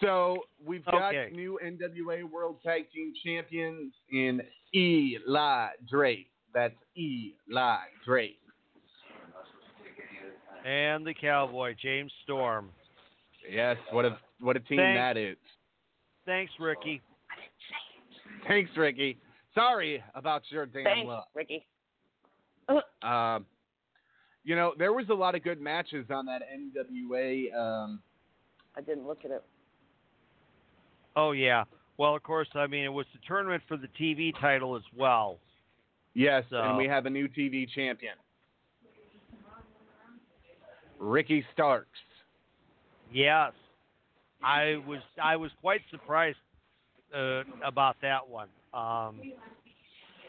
so 0.00 0.46
we've 0.64 0.84
got 0.84 1.14
Okay. 1.14 1.30
new 1.34 1.58
NWA 1.62 2.22
World 2.24 2.62
Tag 2.62 2.90
Team 2.90 3.14
Champions 3.24 3.94
in 4.10 4.46
Eli 4.74 5.70
Drake. 5.88 6.30
That's 6.52 6.76
Eli 6.96 7.86
Drake. 8.04 8.40
And 10.64 11.06
the 11.06 11.14
cowboy 11.14 11.74
James 11.74 12.12
Storm. 12.24 12.72
Yes, 13.48 13.78
what 13.90 14.04
a 14.04 14.18
what 14.40 14.56
a 14.56 14.60
team 14.60 14.78
Thanks. 14.78 14.96
that 14.98 15.16
is. 15.16 15.36
Thanks, 16.24 16.52
Ricky. 16.58 17.00
Thanks, 18.48 18.76
Ricky. 18.76 19.18
Sorry 19.54 20.02
about 20.14 20.42
your 20.50 20.66
damn 20.66 20.84
thanks, 20.84 21.06
luck. 21.06 21.28
Ricky. 21.34 21.64
Um, 23.02 23.46
you 24.44 24.56
know, 24.56 24.72
there 24.78 24.92
was 24.92 25.06
a 25.10 25.14
lot 25.14 25.34
of 25.34 25.42
good 25.44 25.60
matches 25.60 26.06
on 26.10 26.26
that 26.26 26.42
NWA. 26.42 27.54
Um, 27.54 28.00
I 28.76 28.80
didn't 28.80 29.06
look 29.06 29.24
at 29.24 29.30
it. 29.30 29.44
Oh 31.14 31.32
yeah. 31.32 31.64
Well, 31.98 32.14
of 32.16 32.22
course. 32.22 32.48
I 32.54 32.66
mean, 32.66 32.84
it 32.84 32.92
was 32.92 33.06
the 33.12 33.20
tournament 33.26 33.62
for 33.68 33.76
the 33.76 33.88
TV 34.00 34.32
title 34.40 34.76
as 34.76 34.82
well. 34.96 35.38
yes, 36.14 36.44
So- 36.50 36.56
and 36.60 36.76
we 36.76 36.86
have 36.86 37.06
a 37.06 37.10
new 37.10 37.28
TV 37.28 37.66
champion, 37.72 38.14
Ricky 40.98 41.44
Starks. 41.52 41.88
Yes, 43.12 43.52
I 44.42 44.76
was 44.86 45.00
I 45.22 45.36
was 45.36 45.50
quite 45.60 45.80
surprised 45.90 46.38
uh, 47.14 47.42
about 47.64 47.96
that 48.02 48.28
one. 48.28 48.48
Um, 48.74 49.20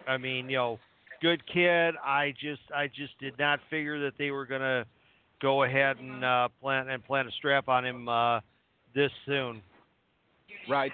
I 0.07 0.17
mean, 0.17 0.49
you 0.49 0.57
know, 0.57 0.79
good 1.21 1.45
kid. 1.47 1.95
I 2.03 2.33
just 2.39 2.61
I 2.75 2.87
just 2.87 3.17
did 3.19 3.37
not 3.37 3.59
figure 3.69 3.99
that 4.05 4.13
they 4.17 4.31
were 4.31 4.45
gonna 4.45 4.85
go 5.41 5.63
ahead 5.63 5.97
and 5.97 6.23
uh, 6.23 6.49
plant 6.61 6.89
and 6.89 7.03
plant 7.03 7.27
a 7.27 7.31
strap 7.31 7.67
on 7.67 7.85
him 7.85 8.09
uh, 8.09 8.39
this 8.95 9.11
soon. 9.25 9.61
Right. 10.69 10.91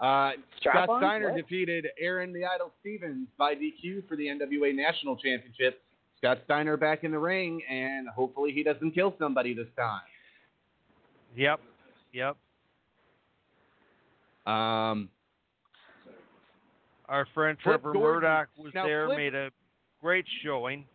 Uh, 0.00 0.32
Scott 0.60 0.88
on? 0.88 1.00
Steiner 1.00 1.32
What? 1.32 1.36
defeated 1.36 1.86
Aron 2.00 2.32
the 2.32 2.44
Idol 2.44 2.72
Stevens 2.80 3.28
by 3.38 3.54
DQ 3.54 4.08
for 4.08 4.16
the 4.16 4.26
NWA 4.26 4.74
National 4.74 5.16
Championship. 5.16 5.82
Scott 6.18 6.38
Steiner 6.44 6.76
back 6.76 7.04
in 7.04 7.10
the 7.10 7.18
ring, 7.18 7.60
and 7.68 8.08
hopefully 8.08 8.52
he 8.52 8.62
doesn't 8.62 8.92
kill 8.92 9.14
somebody 9.18 9.54
this 9.54 9.66
time. 9.76 10.02
Yep, 11.36 11.60
yep. 12.12 12.36
Um, 14.46 15.08
Our 17.12 17.26
friend 17.34 17.58
Trevor. 17.62 17.92
Murdoch 17.92 18.48
was 18.56 18.72
Now, 18.74 18.86
there, 18.86 19.04
Flip- 19.06 19.18
made 19.18 19.34
a 19.34 19.50
great 20.00 20.24
showing. 20.42 20.86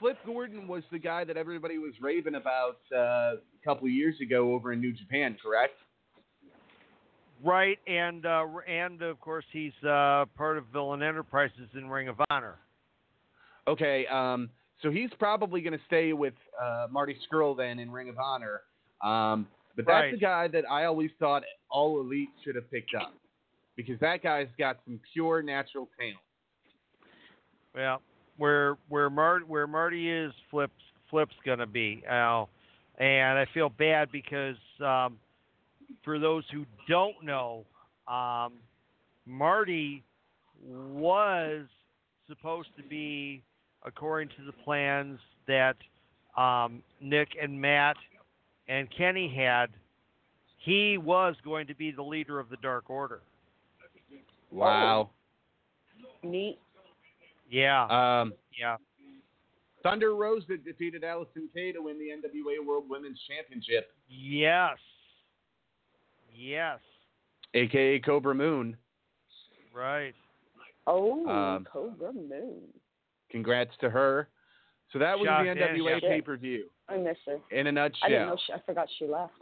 Flip 0.00 0.18
Gordon 0.26 0.66
was 0.66 0.82
the 0.90 0.98
guy 0.98 1.22
that 1.22 1.36
everybody 1.36 1.78
was 1.78 1.92
raving 2.00 2.34
about 2.34 2.78
uh, 2.92 2.96
a 2.98 3.36
couple 3.64 3.86
of 3.86 3.92
years 3.92 4.16
ago 4.20 4.52
over 4.52 4.72
in 4.72 4.80
New 4.80 4.92
Japan, 4.92 5.36
correct? 5.40 5.74
Right, 7.44 7.78
and 7.86 8.26
uh, 8.26 8.46
and 8.68 9.00
of 9.00 9.20
course 9.20 9.44
he's 9.52 9.72
uh, 9.84 10.24
part 10.36 10.58
of 10.58 10.64
Villain 10.72 11.04
Enterprises 11.04 11.68
in 11.74 11.88
Ring 11.88 12.08
of 12.08 12.16
Honor. 12.30 12.56
Okay, 13.68 14.06
um, 14.08 14.50
so 14.82 14.90
he's 14.90 15.10
probably 15.20 15.60
going 15.60 15.72
to 15.78 15.84
stay 15.86 16.12
with 16.12 16.34
uh, 16.60 16.88
Marty 16.90 17.16
Scurll 17.30 17.56
then 17.56 17.78
in 17.78 17.92
Ring 17.92 18.08
of 18.08 18.16
Honor. 18.18 18.62
Um, 19.04 19.46
but 19.76 19.86
that's 19.86 19.94
Right. 20.02 20.10
the 20.12 20.18
guy 20.18 20.48
that 20.48 20.64
I 20.68 20.86
always 20.86 21.10
thought 21.20 21.44
All 21.70 22.00
Elite 22.00 22.30
should 22.44 22.56
have 22.56 22.68
picked 22.72 22.94
up 23.00 23.14
because 23.78 23.98
that 24.00 24.24
guy's 24.24 24.48
got 24.58 24.76
some 24.84 24.98
pure 25.14 25.40
natural 25.40 25.88
talent. 25.96 26.16
Well, 27.74 28.02
where 28.36 28.76
where 28.88 29.08
Marty 29.08 29.44
where 29.44 29.68
Marty 29.68 30.10
is, 30.10 30.32
Flip's 30.50 30.72
Flip's 31.08 31.36
gonna 31.46 31.66
be 31.66 32.02
now, 32.04 32.48
and 32.98 33.38
I 33.38 33.46
feel 33.54 33.68
bad 33.68 34.10
because 34.10 34.56
um, 34.84 35.16
for 36.04 36.18
those 36.18 36.42
who 36.52 36.66
don't 36.88 37.22
know, 37.22 37.64
um, 38.12 38.54
Marty 39.24 40.02
was 40.66 41.66
supposed 42.26 42.70
to 42.78 42.82
be, 42.82 43.42
according 43.84 44.28
to 44.30 44.44
the 44.44 44.52
plans 44.64 45.20
that 45.46 45.76
um, 46.36 46.82
Nick 47.00 47.28
and 47.40 47.60
Matt 47.60 47.96
and 48.68 48.88
Kenny 48.96 49.32
had, 49.32 49.70
he 50.58 50.98
was 50.98 51.36
going 51.44 51.68
to 51.68 51.76
be 51.76 51.92
the 51.92 52.02
leader 52.02 52.40
of 52.40 52.48
the 52.48 52.56
Dark 52.56 52.90
Order. 52.90 53.20
Wow. 54.50 55.10
Neat. 56.22 56.58
Yeah, 57.50 57.84
Um, 58.20 58.34
yeah. 58.58 58.76
Thunder 59.82 60.14
Rosa 60.14 60.56
defeated 60.56 61.02
Allysin 61.02 61.52
Kay 61.54 61.72
to 61.72 61.80
win 61.80 61.98
the 61.98 62.06
NWA 62.10 62.64
World 62.66 62.84
Women's 62.88 63.20
Championship, 63.28 63.92
Yes. 64.08 64.76
Yes. 66.34 66.78
aka 67.54 68.00
Kobra 68.00 68.34
Moon. 68.36 68.76
Right. 69.72 70.14
Oh, 70.86 71.26
Um, 71.28 71.64
Kobra 71.72 72.12
Moon. 72.14 72.62
Congrats 73.30 73.76
to 73.80 73.88
her. 73.90 74.28
So 74.92 74.98
that 74.98 75.18
was 75.18 75.26
Shocked 75.26 75.44
the 75.44 75.50
NWA 75.60 76.00
pay 76.00 76.20
per 76.20 76.36
view. 76.36 76.70
I 76.88 76.96
miss 76.96 77.16
her. 77.26 77.38
In 77.50 77.66
a 77.66 77.70
I 77.70 77.72
didn't 77.72 77.74
know. 77.74 77.82
nutshell, 78.28 78.36
She, 78.46 78.52
I 78.54 78.58
forgot 78.60 78.88
she 78.98 79.06
left. 79.06 79.32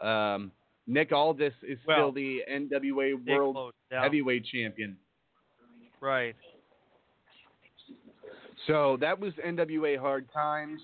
um, 0.00 0.52
Nick 0.88 1.12
Aldis 1.12 1.52
is 1.62 1.78
Well, 1.86 1.96
still 1.96 2.12
the 2.12 2.40
NWA 2.50 3.14
World. 3.26 3.74
Heavyweight 3.92 4.46
Champion. 4.46 4.96
Right. 6.00 6.34
So 8.66 8.96
that 9.00 9.18
was 9.18 9.34
NWA 9.46 9.98
Hard 9.98 10.26
Times. 10.32 10.80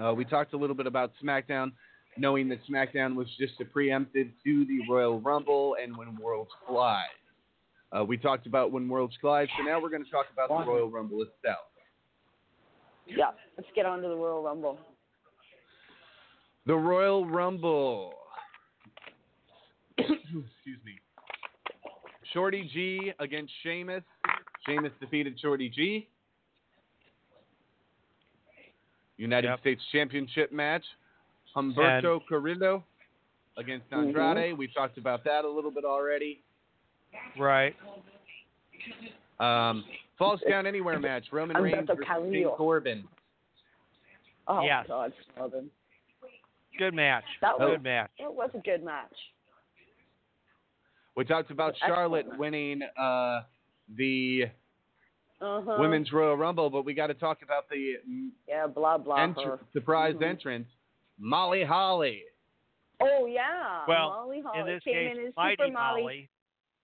Uh, 0.00 0.12
we 0.14 0.24
talked 0.24 0.52
a 0.52 0.56
little 0.56 0.76
bit 0.76 0.86
about 0.86 1.12
SmackDown, 1.22 1.72
knowing 2.18 2.48
that 2.50 2.58
SmackDown 2.70 3.14
was 3.14 3.26
just 3.38 3.54
a 3.60 3.64
preempted 3.64 4.32
to 4.44 4.64
the 4.66 4.80
Royal 4.88 5.18
Rumble 5.18 5.76
and 5.82 5.96
When 5.96 6.16
Worlds 6.16 6.50
Collide. 6.66 7.04
Uh, 7.92 8.04
we 8.04 8.16
talked 8.16 8.46
about 8.46 8.70
When 8.70 8.88
Worlds 8.88 9.16
Collide, 9.20 9.48
so 9.56 9.64
now 9.64 9.80
we're 9.80 9.90
going 9.90 10.04
to 10.04 10.10
talk 10.10 10.26
about 10.32 10.48
the 10.48 10.70
Royal 10.70 10.90
Rumble 10.90 11.22
itself. 11.22 11.66
Yeah. 13.06 13.30
Let's 13.56 13.68
get 13.74 13.86
on 13.86 14.02
to 14.02 14.08
the 14.08 14.14
Royal 14.14 14.42
Rumble. 14.42 14.78
The 16.66 16.76
Royal 16.76 17.26
Rumble. 17.26 18.14
Excuse 20.34 20.78
me. 20.84 20.98
Shorty 22.32 22.68
G 22.72 23.12
against 23.18 23.52
Sheamus. 23.62 24.04
Sheamus 24.66 24.92
defeated 25.00 25.38
Shorty 25.40 25.68
G. 25.68 26.08
United 29.16 29.48
Yep. 29.48 29.60
States 29.60 29.82
Championship 29.92 30.52
match. 30.52 30.84
Humberto 31.54 32.20
Carrillo 32.28 32.84
against. 33.56 33.86
Andrade. 33.92 34.56
We 34.56 34.68
talked 34.68 34.98
about 34.98 35.24
that 35.24 35.44
a 35.44 35.48
little 35.48 35.70
bit 35.72 35.84
already. 35.84 36.40
Right. 37.36 37.74
Um, 39.40 39.84
Falls 40.16 40.40
Count 40.48 40.66
Anywhere 40.66 41.00
match. 41.00 41.24
Roman 41.32 41.56
Reigns 41.60 41.88
versus 41.88 42.04
King 42.30 42.48
Corbin. 42.56 43.04
Oh 44.46 44.62
Yes. 44.62 44.86
God, 44.86 45.12
Southern. 45.36 45.70
Good 46.78 46.94
match. 46.94 47.24
That 47.40 47.58
was- 47.58 47.70
Good 47.72 47.82
match. 47.82 48.10
It 48.18 48.32
was 48.32 48.50
a 48.54 48.58
good 48.58 48.82
match. 48.84 49.14
We 51.16 51.24
talked 51.24 51.50
about 51.50 51.70
Excellent 51.74 51.94
Charlotte 51.94 52.28
match. 52.28 52.38
winning 52.38 52.82
uh, 52.98 53.40
the 53.96 54.44
Uh-huh. 55.40 55.76
Women's 55.78 56.12
Royal 56.12 56.36
Rumble, 56.36 56.70
but 56.70 56.84
we 56.84 56.94
got 56.94 57.08
to 57.08 57.14
talk 57.14 57.42
about 57.42 57.68
the 57.68 57.96
Yeah, 58.46 58.66
blah 58.66 58.98
blah. 58.98 59.16
entr- 59.18 59.44
her. 59.44 59.60
surprise 59.72 60.14
Mhm. 60.16 60.22
entrance, 60.28 60.68
Molly 61.18 61.64
Holly. 61.64 62.22
Oh 63.00 63.26
yeah. 63.26 63.84
Well, 63.88 64.10
Molly 64.10 64.40
Holly 64.42 64.60
In 64.60 64.66
this 64.66 64.82
came 64.84 64.94
case, 64.94 65.18
in 65.18 65.26
as 65.28 65.36
Mighty 65.36 65.56
Super 65.62 65.72
Molly. 65.72 66.02
Molly. 66.02 66.28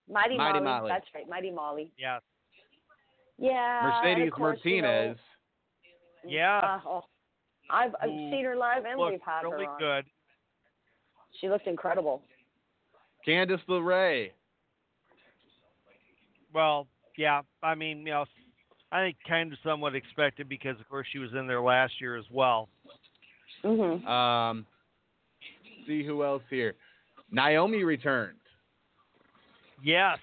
Mighty, 0.09 0.37
Mighty 0.39 0.61
Molly. 0.61 0.65
Molly. 0.81 0.89
That's 0.89 1.15
right, 1.15 1.29
Mighty 1.29 1.51
Molly. 1.51 1.93
Yes. 1.99 2.23
Yeah. 3.39 4.01
Mercedes 4.03 4.29
of 4.29 4.33
course, 4.35 4.59
you 4.65 4.81
know, 4.83 4.89
Martinez. 4.89 5.19
Yeah. 6.25 6.59
Uh, 6.59 6.81
oh, 6.89 7.05
I've 7.69 7.95
I've 8.01 8.09
seen 8.09 8.45
her 8.45 8.57
live 8.57 8.85
and 8.87 8.99
Looked 8.99 9.13
we've 9.13 9.21
had 9.23 9.43
really 9.45 9.67
her 9.67 9.71
on. 9.73 9.79
good. 9.79 10.07
She 11.41 11.49
looked 11.51 11.67
incredible. 11.67 12.23
Candice 13.27 13.61
LeRae. 13.69 14.31
Well, 16.55 16.87
yeah. 17.19 17.43
I 17.63 17.75
mean, 17.75 17.99
you 17.99 18.13
know, 18.13 18.25
I 18.93 19.03
think 19.03 19.17
kind 19.29 19.53
of 19.53 19.59
somewhat 19.65 19.95
expected 19.95 20.49
because, 20.49 20.79
of 20.81 20.89
course, 20.89 21.07
she 21.13 21.19
was 21.19 21.31
in 21.35 21.47
there 21.47 21.61
last 21.61 22.01
year 22.01 22.17
as 22.17 22.25
well. 22.31 22.69
Mhm. 23.63 24.07
Um, 24.07 24.67
see 25.87 26.05
who 26.05 26.23
else 26.25 26.43
here. 26.49 26.75
Naomi 27.31 27.85
returned. 27.85 28.39
Yes. 29.83 30.19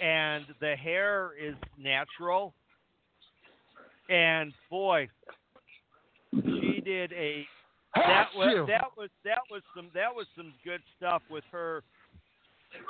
And 0.00 0.46
the 0.60 0.76
hair 0.76 1.32
is 1.38 1.56
natural. 1.76 2.54
And 4.08 4.54
boy, 4.70 5.08
she 6.32 6.80
did 6.84 7.12
a 7.12 7.46
that 8.06 8.28
was 8.36 8.66
that 8.68 8.88
was 8.96 9.10
that 9.24 9.40
was 9.50 9.62
some 9.74 9.90
that 9.94 10.14
was 10.14 10.26
some 10.36 10.52
good 10.64 10.80
stuff 10.96 11.22
with 11.30 11.44
her 11.50 11.82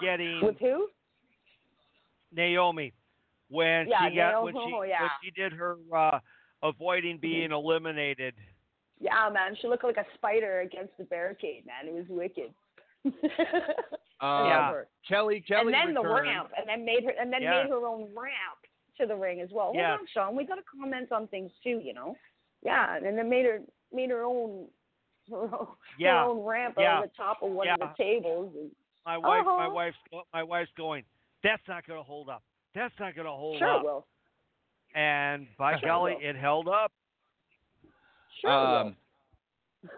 getting 0.01 0.45
With 0.45 0.59
who? 0.59 0.89
Naomi 2.33 2.93
when 3.51 3.89
Yeah, 3.89 4.09
she 4.11 4.17
got 4.17 4.43
when 4.43 4.55
she 4.55 4.89
yeah. 4.89 5.01
when 5.03 5.11
she 5.23 5.31
did 5.31 5.53
her 5.53 5.77
uh 5.95 6.19
avoiding 6.63 7.19
being 7.19 7.53
eliminated. 7.53 8.35
Yeah, 9.01 9.31
man, 9.33 9.57
she 9.61 9.69
looked 9.69 9.85
like 9.85 9.97
a 9.97 10.05
spider 10.15 10.61
against 10.61 10.93
the 10.99 11.05
barricade, 11.05 11.65
man. 11.67 11.87
It 11.87 11.95
was 11.95 12.07
wicked. 12.09 12.53
Uh, 14.21 14.43
Yeah. 14.49 14.83
Kelly 15.09 15.41
Kelly 15.47 15.73
and 15.73 15.95
then 15.95 15.95
the 15.95 16.03
ramp, 16.03 16.51
and 16.59 16.69
then 16.69 16.85
made 16.85 17.05
her, 17.05 17.13
and 17.21 17.33
then 17.33 17.41
Yeah. 17.41 17.63
made 17.63 17.71
her 17.71 17.87
own 17.87 18.13
ramp 18.17 18.59
to 18.97 19.07
the 19.07 19.15
ring 19.15 19.41
as 19.41 19.49
well. 19.53 19.67
Hold 19.67 19.77
Yes. 19.77 20.01
on, 20.01 20.07
Sean, 20.09 20.35
we 20.35 20.45
got 20.45 20.57
to 20.57 20.63
comment 20.65 21.13
on 21.13 21.29
things 21.29 21.53
too, 21.63 21.79
you 21.79 21.95
know. 21.95 22.17
Yeah, 22.63 22.97
and 22.97 23.17
then 23.17 23.29
made 23.29 23.45
her 23.45 23.61
made 23.93 24.11
her 24.11 24.25
own 24.25 24.69
her 25.31 25.55
own, 25.55 25.69
Yeah. 25.99 26.23
her 26.25 26.31
own 26.31 26.45
ramp 26.45 26.75
Yeah. 26.79 26.99
over 26.99 27.07
the 27.07 27.13
top 27.15 27.43
of 27.43 27.51
one 27.51 27.67
Yeah. 27.67 27.75
of 27.75 27.81
the 27.81 27.95
tables. 28.03 28.55
And, 28.57 28.71
My 29.07 29.17
wife 29.19 29.45
my 29.47 29.53
Uh-huh. 29.67 29.71
wife's 29.75 29.97
my 30.33 30.43
wife's 30.43 30.73
going, 30.77 31.05
That's 31.43 31.67
not 31.69 31.87
gonna 31.87 32.03
hold 32.03 32.29
up. 32.29 32.43
That's 32.75 32.95
not 32.99 33.15
gonna 33.15 33.31
hold 33.33 33.59
sure 33.59 33.69
up. 33.69 33.81
it 33.83 33.85
will. 33.85 34.07
And 34.95 35.47
by 35.57 35.79
Sure 35.79 35.89
golly, 35.89 36.15
will. 36.17 36.23
it 36.23 36.37
held 36.37 36.69
up. 36.69 36.93
Sure 38.41 38.51
Um, 38.51 38.97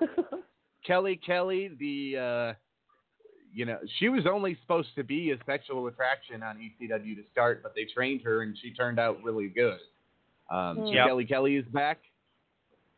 will. 0.01 0.43
Kelly 0.85 1.17
Kelly, 1.17 1.69
the 1.69 2.19
uh, 2.19 2.55
you 3.53 3.65
know, 3.65 3.79
she 3.99 4.09
was 4.09 4.27
only 4.27 4.55
supposed 4.63 4.95
to 4.95 5.03
be 5.03 5.33
a 5.33 5.39
sexual 5.45 5.87
attraction 5.89 6.43
on 6.43 6.59
ECW 6.59 7.15
to 7.17 7.25
start, 7.31 7.63
but 7.63 7.75
they 7.75 7.85
trained 7.85 8.23
her 8.23 8.43
and 8.43 8.57
she 8.59 8.73
turned 8.73 8.99
out 9.01 9.21
really 9.23 9.49
good. 9.49 9.81
Um, 10.51 10.77
Hmm. 10.79 10.87
Yep. 10.87 11.07
Kelly 11.07 11.25
Kelly 11.27 11.57
is 11.57 11.65
back. 11.67 11.99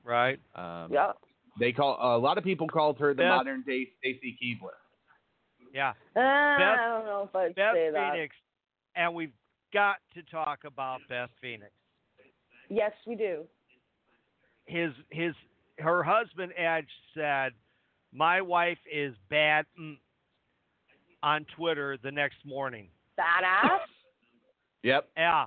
Right. 0.04 0.40
Um, 0.54 0.92
yeah. 0.92 1.12
They 1.58 1.72
call 1.72 1.98
a 2.00 2.18
lot 2.18 2.38
of 2.38 2.44
people 2.44 2.66
called 2.66 2.98
her 2.98 3.14
the 3.14 3.22
Beth- 3.22 3.28
modern 3.28 3.62
day 3.66 3.88
Stacy 3.98 4.36
Keibler. 4.42 4.70
Yeah. 5.74 5.92
Uh, 6.16 6.20
I 6.20 6.76
don't 6.76 7.06
know 7.06 7.28
if 7.28 7.36
I'd 7.36 7.54
Beth 7.54 7.74
say 7.74 7.90
that. 7.92 8.12
Phoenix. 8.12 8.34
And 8.94 9.14
we've 9.14 9.32
got 9.72 9.96
to 10.14 10.22
talk 10.24 10.60
about 10.64 11.00
Beth 11.08 11.30
Phoenix. 11.40 11.72
Yes, 12.68 12.92
we 13.06 13.14
do. 13.14 13.44
His 14.66 14.92
his 15.10 15.34
her 15.78 16.02
husband 16.02 16.52
Edge 16.56 16.88
said, 17.14 17.52
My 18.12 18.40
wife 18.40 18.78
is 18.90 19.14
bad 19.30 19.66
mm, 19.80 19.96
on 21.22 21.44
Twitter 21.56 21.98
the 22.02 22.10
next 22.10 22.44
morning. 22.44 22.88
Badass. 23.18 23.80
Yep. 24.82 25.08
Yeah. 25.16 25.46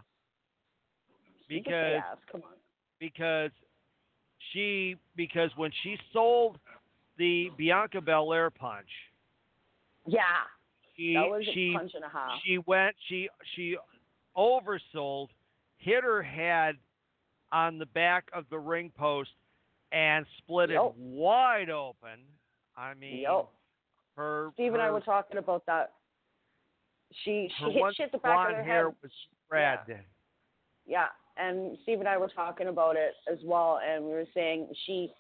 You 1.48 1.62
can 1.64 1.72
say 1.72 1.96
Because. 1.96 2.18
Come 2.32 2.42
on. 2.44 2.54
because 3.00 3.52
she 4.52 4.96
because 5.16 5.50
when 5.56 5.72
she 5.84 5.98
sold 6.14 6.58
the 7.18 7.52
Bianca 7.58 8.02
Belair 8.02 8.50
punch, 8.50 8.90
Yeah, 10.06 10.22
she 10.96 11.14
that 11.14 11.30
was 11.30 11.44
she 11.54 11.74
a 11.76 11.78
punch 11.78 11.92
and 11.96 12.04
a 12.04 12.10
half. 12.10 12.40
she 12.46 12.58
went 12.60 12.96
she 13.08 13.30
she 13.56 13.78
oversold, 14.38 15.30
hit 15.78 16.04
her 16.04 16.22
head 16.22 16.76
on 17.52 17.78
the 17.78 17.86
back 17.88 18.28
of 18.34 18.46
the 18.50 18.60
ring 18.60 18.92
post 18.98 19.32
and 19.92 20.26
split 20.40 20.70
Yep. 20.72 20.82
it 20.82 20.94
wide 20.98 21.70
open. 21.70 22.20
I 22.76 22.94
mean 22.96 23.20
Yep. 23.22 23.48
her 24.18 24.52
Steve 24.54 24.74
and 24.74 24.82
I 24.82 24.92
were 24.92 25.00
talking 25.02 25.38
about 25.38 25.66
that. 25.68 25.94
She 27.24 27.50
she 27.58 27.64
her 27.64 27.72
hit 27.72 27.96
shit 27.96 28.12
the 28.12 28.18
back 28.18 28.50
of 28.50 28.56
her 28.58 28.64
hair 28.64 28.86
head. 28.90 28.96
was 29.02 29.12
spread. 29.46 29.80
Yeah, 30.86 31.08
and 31.38 31.78
Steve 31.84 32.00
and 32.00 32.08
I 32.08 32.18
were 32.18 32.30
talking 32.30 32.68
about 32.68 32.96
it 32.96 33.14
as 33.32 33.40
well, 33.44 33.80
and 33.86 34.04
we 34.06 34.12
were 34.12 34.26
saying 34.34 34.68
she 34.86 35.12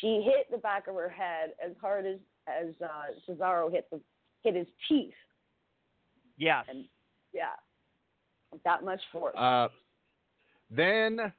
she 0.00 0.22
hit 0.24 0.50
the 0.50 0.58
back 0.58 0.86
of 0.88 0.94
her 0.94 1.08
head 1.08 1.50
as 1.64 1.72
hard 1.80 2.06
as 2.06 2.18
as 2.48 2.74
uh, 2.82 3.12
Cesaro 3.28 3.70
hit 3.70 3.86
the 3.90 4.00
hit 4.42 4.54
his 4.54 4.66
teeth, 4.88 5.14
Yes. 6.36 6.64
and 6.68 6.84
yeah, 7.32 7.50
that 8.64 8.84
much 8.84 9.00
force. 9.12 9.36
Uh, 9.36 9.68
then 10.70 11.32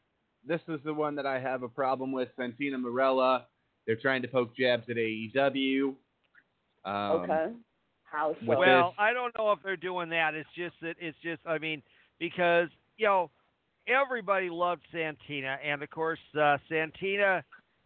this 0.48 0.62
is 0.68 0.80
the 0.84 0.94
one 0.94 1.16
that 1.16 1.26
I 1.26 1.40
have 1.40 1.64
a 1.64 1.70
problem 1.70 2.12
with. 2.12 2.30
Santina 2.36 2.78
Marella. 2.78 3.44
They're 3.88 3.96
trying 3.96 4.22
to 4.22 4.28
poke 4.28 4.56
jabs 4.56 4.84
at 4.90 4.96
AEW. 4.96 5.96
Um, 6.86 6.94
okay, 6.94 7.48
how 8.04 8.36
so? 8.40 8.46
well, 8.46 8.60
this- 8.90 8.96
I 9.00 9.14
don't 9.14 9.36
know 9.38 9.52
if 9.52 9.60
they're 9.64 9.76
doing 9.76 10.10
that. 10.10 10.34
It's 10.36 10.50
just 10.56 10.76
that 10.82 10.96
it's 11.00 11.18
just 11.24 11.42
I 11.46 11.58
mean 11.58 11.82
because 12.20 12.70
you 12.98 13.08
know 13.08 13.30
everybody 13.88 14.50
loved 14.50 14.82
Santina, 14.92 15.58
and 15.64 15.82
of 15.82 15.90
course 15.90 16.20
uh, 16.40 16.58
Santina 16.70 17.44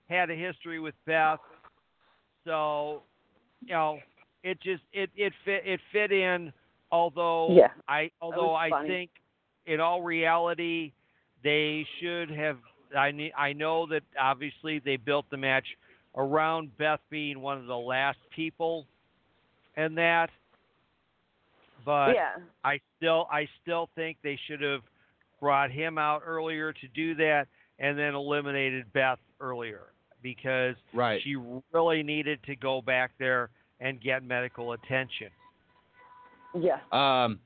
had 0.10 0.30
a 0.30 0.36
history 0.36 0.80
with 0.80 0.96
Beth, 1.06 1.40
so 2.46 3.02
you 3.62 3.74
know 3.74 4.00
it 4.44 4.62
just 4.62 4.84
it 4.94 5.10
it 5.16 5.34
fit 5.44 5.64
it 5.66 5.80
fit 5.92 6.12
in. 6.12 6.52
Although 6.92 7.52
Yeah, 7.52 7.70
I 7.88 8.12
although 8.22 8.54
I 8.54 8.70
funny. 8.70 8.88
think 8.88 9.10
in 9.66 9.80
all 9.80 10.02
reality 10.02 10.92
they 11.44 11.86
should 12.00 12.30
have. 12.32 12.58
I 12.96 13.12
ne- 13.12 13.34
I 13.36 13.54
know 13.54 13.88
that 13.88 14.04
obviously 14.20 14.80
they 14.80 14.96
built 14.96 15.26
the 15.30 15.38
match 15.38 15.66
around 16.16 16.78
Beth 16.78 17.00
being 17.10 17.42
one 17.42 17.58
of 17.58 17.66
the 17.66 17.78
last 17.78 18.20
people, 18.36 18.86
and 19.76 19.98
that. 19.98 20.30
But 21.84 22.14
yeah, 22.14 22.36
I 22.64 22.80
still 22.98 23.28
I 23.32 23.48
still 23.62 23.90
think 23.96 24.18
they 24.24 24.40
should 24.48 24.62
have 24.62 24.82
brought 25.40 25.72
him 25.72 25.98
out 25.98 26.22
earlier 26.26 26.74
to 26.74 26.88
do 26.90 27.16
that, 27.16 27.48
and 27.80 27.98
then 27.98 28.16
eliminated 28.16 28.92
Beth 28.94 29.20
earlier 29.40 29.94
because 30.22 30.76
right. 30.94 31.22
she 31.24 31.36
really 31.72 32.04
needed 32.04 32.40
to 32.44 32.56
go 32.56 32.82
back 32.82 33.12
there 33.20 33.50
and 33.80 34.02
get 34.02 34.24
medical 34.24 34.74
attention. 34.74 35.30
yeah. 36.60 36.80
Um, 36.92 37.40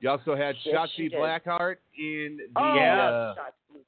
you 0.00 0.10
also 0.10 0.36
had 0.36 0.54
Yes, 0.64 0.90
Shotzi. 0.98 1.12
Blackheart 1.12 1.76
in 1.98 2.38
the. 2.54 2.60
Oh, 2.60 2.62
uh, 2.62 3.34
Shotzi. 3.34 3.80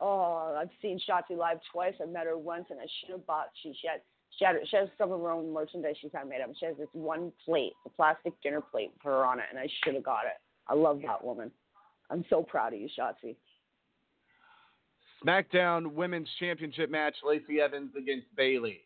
Oh, 0.00 0.56
I've 0.60 0.68
seen 0.82 0.98
Shotzi 1.08 1.36
live 1.36 1.58
twice. 1.72 1.94
I 2.02 2.06
met 2.06 2.26
her 2.26 2.36
once, 2.36 2.66
and 2.70 2.80
I 2.80 2.86
should 3.00 3.12
have 3.12 3.26
bought. 3.26 3.50
She, 3.62 3.72
she 3.80 3.86
had 3.86 4.00
she 4.38 4.44
had 4.44 4.56
she 4.68 4.76
has 4.76 4.88
some 4.98 5.12
of 5.12 5.20
her 5.20 5.30
own 5.30 5.52
merchandise 5.52 5.94
she's 6.00 6.10
had 6.12 6.28
made 6.28 6.40
up. 6.40 6.50
She 6.58 6.66
has 6.66 6.76
this 6.76 6.88
one 6.92 7.32
plate, 7.44 7.72
a 7.86 7.88
plastic 7.90 8.32
dinner 8.42 8.60
plate 8.60 8.90
with 8.92 9.02
her 9.04 9.24
on 9.24 9.38
it, 9.38 9.46
and 9.50 9.58
I 9.58 9.68
should 9.82 9.94
have 9.94 10.02
got 10.02 10.24
it. 10.26 10.40
I 10.68 10.74
love 10.74 11.00
that 11.06 11.22
woman. 11.22 11.50
I'm 12.10 12.24
so 12.30 12.42
proud 12.42 12.72
of 12.74 12.80
you, 12.80 12.88
Shotzi. 12.98 13.36
SmackDown 15.24 15.92
Women's 15.92 16.28
Championship 16.38 16.90
match: 16.90 17.14
Lacey 17.24 17.60
Evans 17.60 17.90
against 17.96 18.26
Bayley. 18.36 18.82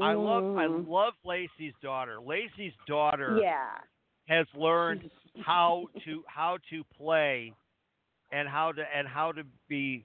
I 0.00 0.12
love 0.12 0.44
I 0.56 0.66
Mhm. 0.66 0.86
love 0.88 1.14
Lacey's 1.24 1.74
daughter. 1.82 2.20
Lacey's 2.20 2.74
daughter 2.86 3.38
Yeah. 3.40 3.80
has 4.28 4.46
learned 4.54 5.10
how 5.40 5.88
to 6.04 6.24
how 6.28 6.58
to 6.70 6.84
play 6.84 7.52
and 8.30 8.48
how 8.48 8.70
to 8.72 8.96
and 8.96 9.08
how 9.08 9.32
to 9.32 9.44
be 9.66 10.04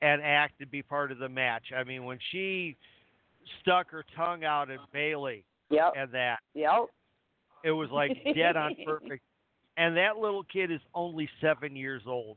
and 0.00 0.22
act 0.22 0.58
to 0.58 0.66
be 0.66 0.82
part 0.82 1.12
of 1.12 1.18
the 1.18 1.28
match. 1.28 1.72
I 1.72 1.84
mean, 1.84 2.04
when 2.04 2.18
she 2.30 2.76
stuck 3.60 3.90
her 3.90 4.04
tongue 4.16 4.44
out 4.44 4.70
at 4.70 4.80
Bayley 4.92 5.44
Yep. 5.70 5.92
and 5.96 6.10
that, 6.12 6.40
Yep. 6.54 6.90
It 7.64 7.72
was 7.72 7.90
like 7.90 8.10
dead 8.34 8.56
on 8.56 8.74
perfect. 8.84 9.22
And 9.76 9.96
that 9.96 10.16
little 10.18 10.42
kid 10.44 10.70
is 10.70 10.80
only 10.94 11.28
seven 11.40 11.76
years 11.76 12.02
old. 12.06 12.36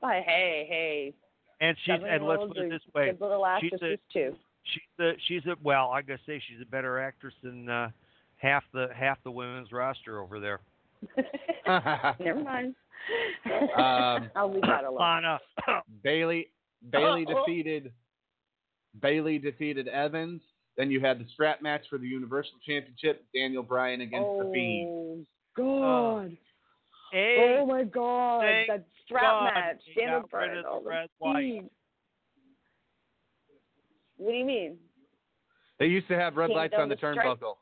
But 0.00 0.22
hey, 0.26 0.66
hey, 0.68 1.14
And 1.60 1.76
she's 1.84 1.94
and 2.06 2.24
let's 2.26 2.42
put 2.48 2.56
it 2.56 2.70
this 2.70 2.80
way: 2.94 3.12
she's 3.60 3.72
a- 3.82 3.98
too. 4.12 4.34
she's 4.64 4.82
a 4.98 5.12
she's 5.28 5.46
a 5.46 5.56
well, 5.62 5.90
I 5.90 6.02
gotta 6.02 6.20
say 6.26 6.42
she's 6.48 6.60
a 6.62 6.70
better 6.70 6.98
actress 6.98 7.34
than 7.42 7.68
uh, 7.68 7.90
half 8.38 8.64
the 8.72 8.88
half 8.94 9.18
the 9.24 9.30
women's 9.30 9.70
roster 9.72 10.20
over 10.20 10.40
there. 10.40 10.60
Never 12.20 12.42
mind. 12.42 12.74
Um, 13.76 14.30
I'll 14.36 14.52
leave 14.52 14.62
that 14.62 14.84
alone. 14.84 14.98
Lana, 15.00 15.38
Bayley 16.02 16.48
Bayley 16.90 17.26
Oh, 17.28 17.34
oh. 17.36 17.44
defeated 17.46 17.92
Bayley 19.00 19.38
defeated 19.38 19.86
Evans. 19.86 20.40
Then 20.80 20.90
you 20.90 20.98
had 20.98 21.18
the 21.18 21.26
strap 21.34 21.60
match 21.60 21.82
for 21.90 21.98
the 21.98 22.06
Universal 22.06 22.54
Championship, 22.66 23.22
Daniel 23.34 23.62
Bryan 23.62 24.00
against 24.00 24.24
the 24.24 24.44
oh, 24.46 24.50
Fiend. 24.50 25.26
Oh 25.58 26.22
God! 26.22 26.36
A 27.12 27.58
oh 27.60 27.66
my 27.66 27.84
God! 27.84 28.44
That 28.66 28.86
strap 29.04 29.22
God 29.22 29.44
match, 29.54 29.80
Daniel 29.94 30.22
Bryan, 30.30 30.62
the 30.62 30.68
oh, 30.70 30.82
the. 30.82 31.08
Fiend. 31.22 31.70
What 34.16 34.30
do 34.30 34.38
you 34.38 34.44
mean? 34.46 34.78
They 35.78 35.84
used 35.84 36.08
to 36.08 36.16
have 36.16 36.38
red 36.38 36.48
Came 36.48 36.56
lights 36.56 36.74
on 36.78 36.88
the 36.88 36.94
the 36.94 37.02
turnbuckle. 37.02 37.56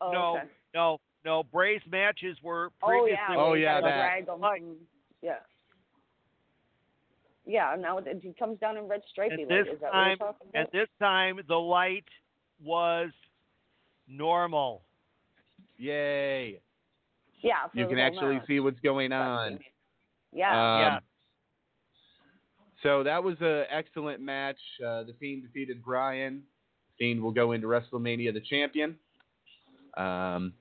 Oh, 0.00 0.12
no, 0.12 0.36
okay. 0.36 0.46
no, 0.76 0.98
no. 1.24 1.42
Bray's 1.42 1.82
matches 1.90 2.36
were 2.40 2.70
previously. 2.80 3.18
Oh 3.36 3.50
previously. 3.50 3.66
yeah. 3.66 3.74
Oh, 3.74 3.78
yeah, 3.78 3.78
oh, 3.82 3.84
that. 3.84 3.96
drag 3.96 4.28
'em 4.28 4.40
Right. 4.40 4.60
from- 4.60 4.76
yeah. 5.22 5.38
Yeah. 7.44 7.74
Now 7.76 7.98
it, 7.98 8.06
it 8.06 8.38
comes 8.38 8.60
down 8.60 8.76
in 8.76 8.86
red 8.86 9.02
stripey. 9.10 9.42
At 9.42 9.48
light. 9.48 9.48
this 9.48 9.74
Is 9.74 9.80
that 9.80 9.90
time, 9.90 10.10
what 10.10 10.18
you're 10.20 10.32
talking 10.32 10.50
At 10.54 10.70
this 10.70 10.88
time, 11.00 11.40
the 11.48 11.58
light 11.58 12.04
was 12.62 13.10
normal. 14.06 14.82
Yay! 15.76 16.60
yeah. 17.42 17.54
You 17.72 17.86
can 17.86 17.98
actually 17.98 18.36
match. 18.36 18.46
see 18.46 18.60
what's 18.60 18.80
going 18.80 19.12
on. 19.12 19.58
Yeah. 20.32 20.50
Um, 20.50 20.80
yeah. 20.80 20.98
So 22.82 23.02
that 23.02 23.22
was 23.22 23.36
an 23.40 23.64
excellent 23.70 24.20
match. 24.20 24.58
Uh, 24.84 25.02
the 25.04 25.14
Fiend 25.18 25.42
defeated 25.42 25.82
Bryan. 25.82 26.42
Fiend 26.98 27.22
will 27.22 27.32
go 27.32 27.52
into 27.52 27.66
WrestleMania 27.66 28.32
the 28.32 28.40
champion. 28.40 28.96
Um, 29.96 30.52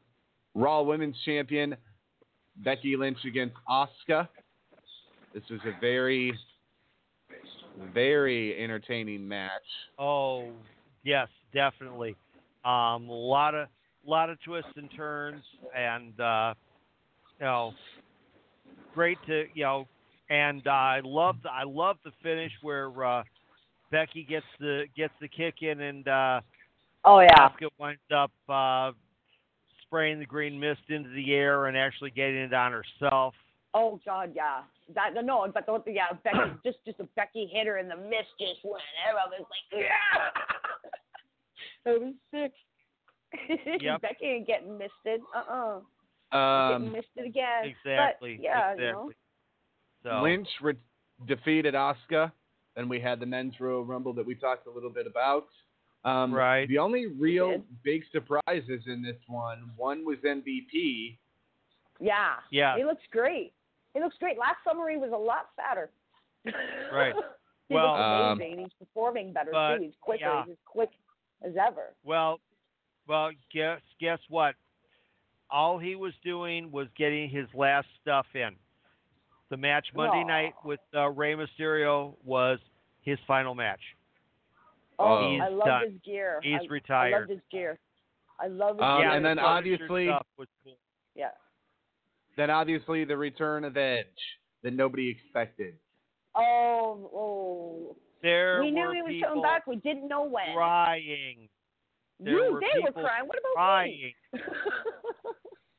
Raw 0.56 0.82
Women's 0.82 1.16
Champion 1.26 1.76
Becky 2.58 2.96
Lynch 2.96 3.20
against 3.26 3.56
Asuka. 3.70 4.28
This 5.34 5.44
was 5.52 5.60
a 5.66 5.80
very, 5.80 6.34
very 7.94 8.62
entertaining 8.64 9.28
match. 9.28 9.62
Oh, 10.00 10.50
yes, 11.04 11.28
definitely. 11.54 12.16
Um, 12.66 13.10
a 13.10 13.14
lot 13.14 13.56
of 13.56 13.68
lot 14.06 14.30
of 14.30 14.42
twists 14.44 14.72
and 14.76 14.90
turns, 14.96 15.44
and 15.76 16.20
uh, 16.20 16.54
you 17.40 17.46
know, 17.46 17.74
great 18.94 19.18
to 19.28 19.46
you 19.54 19.64
know, 19.64 19.88
and 20.30 20.66
uh, 20.68 20.72
I 20.72 21.02
love 21.04 21.38
the 21.44 21.50
I 21.50 21.64
love 21.64 21.98
the 22.04 22.12
finish 22.24 22.52
where 22.62 23.06
uh, 23.06 23.24
Becky 23.92 24.24
gets 24.24 24.46
the 24.60 24.86
gets 24.96 25.14
the 25.22 25.28
kick 25.28 25.56
in, 25.62 25.82
and 25.82 26.08
uh, 26.08 26.42
oh 27.06 27.20
yeah. 27.20 27.50
Asuka 27.50 27.70
winds 27.80 28.02
up 28.14 28.32
uh, 28.50 28.92
spraying 29.84 30.20
the 30.20 30.26
green 30.26 30.60
mist 30.60 30.82
into 30.90 31.10
the 31.10 31.34
air 31.34 31.68
and 31.68 31.78
actually 31.78 32.12
getting 32.12 32.38
it 32.38 32.54
on 32.54 32.72
herself. 32.72 33.34
Oh 33.74 34.00
God, 34.06 34.32
yeah. 34.36 34.62
That 34.96 35.14
no, 35.24 35.46
but 35.54 35.66
the, 35.66 35.92
yeah, 35.92 36.16
Becky 36.24 36.38
just 36.64 36.78
just 36.86 37.00
a 37.00 37.08
Becky 37.16 37.50
hit 37.52 37.68
her 37.68 37.78
and 37.78 37.90
the 37.90 37.96
mist 37.96 38.32
just 38.40 38.64
went. 38.64 38.84
Everyone 39.08 39.40
was 39.40 39.48
like, 39.50 39.82
yeah. 39.84 40.67
It 41.88 42.02
was 42.02 42.14
sick. 42.32 42.52
Yep. 43.82 44.02
Becky 44.02 44.26
ain't 44.26 44.48
getting 44.48 44.78
misted. 44.78 45.22
Uh 45.36 45.80
uh 46.34 46.38
Um, 46.38 46.82
getting 46.84 46.92
misted 46.94 47.26
again. 47.26 47.66
Exactly. 47.66 48.36
But, 48.38 48.44
yeah, 48.44 48.72
exactly. 48.72 48.86
you 48.86 48.92
know. 48.92 49.12
So 50.04 50.22
Lynch 50.24 50.48
re- 50.62 50.74
defeated 51.28 51.74
Asuka. 51.74 52.32
Then 52.76 52.88
we 52.90 53.00
had 53.00 53.20
the 53.20 53.26
men's 53.26 53.54
Royal 53.60 53.84
Rumble 53.84 54.14
that 54.14 54.26
we 54.26 54.36
talked 54.36 54.68
a 54.68 54.72
little 54.72 54.90
bit 54.92 55.08
about. 55.08 55.48
Um, 56.06 56.34
Right. 56.34 56.68
The 56.70 56.78
only 56.78 57.08
real 57.08 57.64
big 57.84 58.04
surprises 58.12 58.84
in 58.88 59.02
this 59.02 59.18
one, 59.28 59.72
one 59.76 60.06
was 60.06 60.18
MVP. 60.24 61.18
Yeah. 62.00 62.36
Yeah. 62.52 62.78
He 62.78 62.84
looks 62.86 63.04
great. 63.12 63.54
He 63.94 64.00
looks 64.00 64.16
great. 64.20 64.38
Last 64.38 64.58
summer 64.64 64.90
he 64.90 64.98
was 64.98 65.12
a 65.14 65.18
lot 65.18 65.50
fatter. 65.56 65.90
Right. 66.94 67.14
he 67.68 67.74
Well, 67.76 67.92
looks 67.94 68.42
Um. 68.42 68.60
He's 68.60 68.74
performing 68.80 69.34
better 69.34 69.50
but, 69.52 69.78
too. 69.78 69.84
He's 69.84 69.94
quicker. 70.00 70.24
yeah. 70.26 70.44
He's 70.48 70.56
quick 70.66 70.90
as 71.46 71.54
ever. 71.56 71.94
Well, 72.04 72.40
well, 73.08 73.30
guess 73.54 73.80
guess 74.00 74.20
what? 74.30 74.56
All 75.50 75.80
he 75.80 75.96
was 75.96 76.14
doing 76.24 76.72
was 76.72 76.88
getting 76.98 77.30
his 77.30 77.48
last 77.54 77.88
stuff 78.02 78.26
in. 78.34 78.56
The 79.50 79.56
match 79.58 79.88
Monday 79.96 80.24
Aw. 80.24 80.28
night 80.28 80.54
with 80.66 80.80
uh, 80.94 81.08
Rey 81.10 81.36
Mysterio 81.36 82.16
was 82.26 82.60
his 83.02 83.18
final 83.26 83.56
match. 83.56 83.80
Oh, 85.00 85.32
He's 85.32 85.42
I 85.42 85.48
love 85.50 85.66
done. 85.68 85.82
his 85.92 85.94
gear. 86.04 86.40
He's 86.44 86.60
I, 86.90 86.94
I 86.94 87.10
love 87.20 87.30
his 87.30 87.40
gear. 87.52 87.80
I 88.40 88.48
love 88.48 88.76
his 88.76 88.82
Um, 88.84 89.02
gear. 89.02 89.10
and 89.12 89.26
then 89.26 89.38
the 89.38 89.44
obviously- 89.44 90.08
stuff 90.08 90.26
was 90.38 90.48
cool. 90.64 90.78
yeah. 91.16 91.30
Then 92.36 92.50
obviously 92.50 93.06
the 93.06 93.16
return 93.18 93.64
of 93.64 93.78
Edge 93.78 94.06
that 94.64 94.74
nobody 94.74 95.10
expected. 95.10 95.76
Oh, 96.36 97.10
oh. 97.14 97.96
There 98.22 98.62
we 98.62 98.72
knew 98.72 98.92
he 98.92 99.02
was 99.02 99.24
coming 99.24 99.42
back. 99.42 99.68
We 99.68 99.78
didn't 99.78 100.08
know 100.08 100.24
when. 100.24 100.54
crying, 100.54 101.50
there 102.20 102.46
you, 102.46 102.54
were 102.54 102.60
they 102.60 102.82
were 102.82 102.92
crying. 102.92 103.28
What 103.28 103.38
about 103.40 103.54
crying. 103.56 104.14
me? 104.34 104.40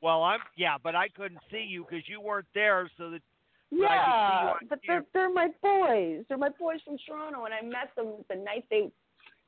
Well, 0.01 0.23
I'm 0.23 0.39
yeah, 0.55 0.77
but 0.81 0.95
I 0.95 1.09
couldn't 1.09 1.41
see 1.51 1.65
you 1.67 1.85
because 1.87 2.07
you 2.07 2.21
weren't 2.21 2.47
there, 2.53 2.89
so 2.97 3.09
that 3.11 3.21
But 3.69 3.81
I 3.81 3.97
could 3.97 4.13
see 4.15 4.37
you 4.37 4.47
yeah, 4.47 4.67
but 4.69 4.79
they're, 4.87 5.05
they're 5.13 5.33
my 5.33 5.49
boys. 5.61 6.23
They're 6.27 6.37
my 6.37 6.49
boys 6.57 6.79
from 6.85 6.97
Toronto, 7.05 7.45
and 7.45 7.53
I 7.53 7.61
met 7.61 7.93
them 7.95 8.23
the 8.29 8.35
night 8.35 8.65
they, 8.69 8.89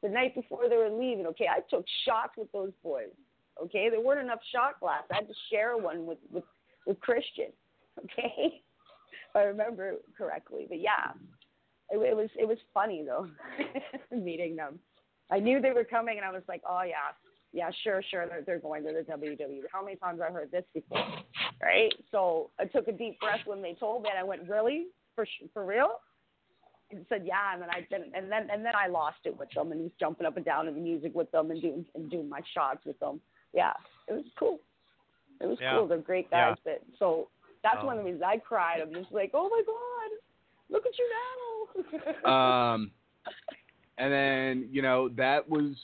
the 0.03 0.09
night 0.09 0.35
before 0.35 0.67
they 0.69 0.75
were 0.75 0.89
leaving. 0.89 1.25
Okay, 1.27 1.47
I 1.47 1.61
took 1.69 1.85
shots 2.05 2.33
with 2.37 2.51
those 2.51 2.71
boys. 2.83 3.11
Okay, 3.63 3.89
there 3.89 4.01
weren't 4.01 4.21
enough 4.21 4.39
shot 4.53 4.79
glass. 4.79 5.03
I 5.11 5.15
had 5.15 5.27
to 5.27 5.33
share 5.49 5.77
one 5.77 6.05
with 6.05 6.19
with 6.29 6.43
with 6.85 6.99
Christian. 6.99 7.47
Okay, 7.99 8.63
if 9.29 9.35
I 9.35 9.41
remember 9.41 9.95
correctly. 10.17 10.65
But 10.67 10.79
yeah, 10.79 11.11
it, 11.91 11.97
it 11.97 12.15
was 12.15 12.29
it 12.39 12.47
was 12.47 12.57
funny 12.73 13.03
though, 13.05 13.27
meeting 14.15 14.55
them. 14.55 14.79
I 15.29 15.39
knew 15.39 15.61
they 15.61 15.71
were 15.71 15.83
coming, 15.85 16.17
and 16.17 16.25
I 16.25 16.31
was 16.31 16.43
like, 16.47 16.61
oh 16.67 16.81
yeah, 16.83 17.13
yeah, 17.53 17.69
sure, 17.83 18.01
sure, 18.09 18.27
they're 18.27 18.41
they're 18.45 18.59
going 18.59 18.83
to 18.83 18.91
the 18.93 19.11
WWE. 19.11 19.61
How 19.71 19.83
many 19.83 19.97
times 19.97 20.21
I 20.21 20.31
heard 20.31 20.51
this 20.51 20.65
before, 20.73 21.05
right? 21.61 21.91
So 22.11 22.49
I 22.59 22.65
took 22.65 22.87
a 22.87 22.91
deep 22.91 23.19
breath 23.19 23.41
when 23.45 23.61
they 23.61 23.73
told 23.73 24.03
me, 24.03 24.09
and 24.09 24.19
I 24.19 24.23
went, 24.23 24.47
really, 24.49 24.87
for 25.15 25.25
for 25.53 25.65
real? 25.65 25.99
And 26.91 27.05
said, 27.07 27.23
yeah, 27.25 27.53
and 27.53 27.61
then 27.61 27.69
I 27.69 27.87
didn't, 27.89 28.13
and 28.15 28.29
then 28.29 28.49
and 28.51 28.65
then 28.65 28.73
I 28.75 28.87
lost 28.87 29.19
it 29.25 29.37
with 29.37 29.49
them, 29.55 29.71
and 29.71 29.81
was 29.81 29.91
jumping 29.99 30.27
up 30.27 30.35
and 30.35 30.45
down 30.45 30.67
in 30.67 30.75
the 30.75 30.81
music 30.81 31.13
with 31.15 31.31
them, 31.31 31.51
and 31.51 31.61
doing 31.61 31.85
and 31.95 32.09
doing 32.09 32.27
my 32.29 32.41
shots 32.53 32.85
with 32.85 32.99
them. 32.99 33.21
Yeah, 33.53 33.73
it 34.07 34.13
was 34.13 34.25
cool. 34.37 34.59
It 35.41 35.47
was 35.47 35.57
Yeah. 35.59 35.77
cool. 35.77 35.87
They're 35.87 35.97
great 35.97 36.27
Yeah. 36.31 36.49
guys. 36.49 36.57
But 36.63 36.81
so 36.99 37.29
that's 37.63 37.77
Oh. 37.81 37.85
one 37.85 37.95
of 37.97 38.01
oh. 38.01 38.03
the 38.03 38.11
reasons 38.11 38.23
I 38.23 38.37
cried. 38.37 38.81
I'm 38.81 38.93
just 38.93 39.11
like, 39.11 39.31
oh 39.33 39.49
my 39.49 39.63
god, 39.65 40.11
look 40.69 40.85
at 40.85 40.97
you 40.97 41.09
now. 41.09 41.50
Um, 42.25 42.91
and 43.97 44.11
then 44.11 44.69
you 44.71 44.81
know 44.81 45.09
that 45.09 45.47
was 45.49 45.75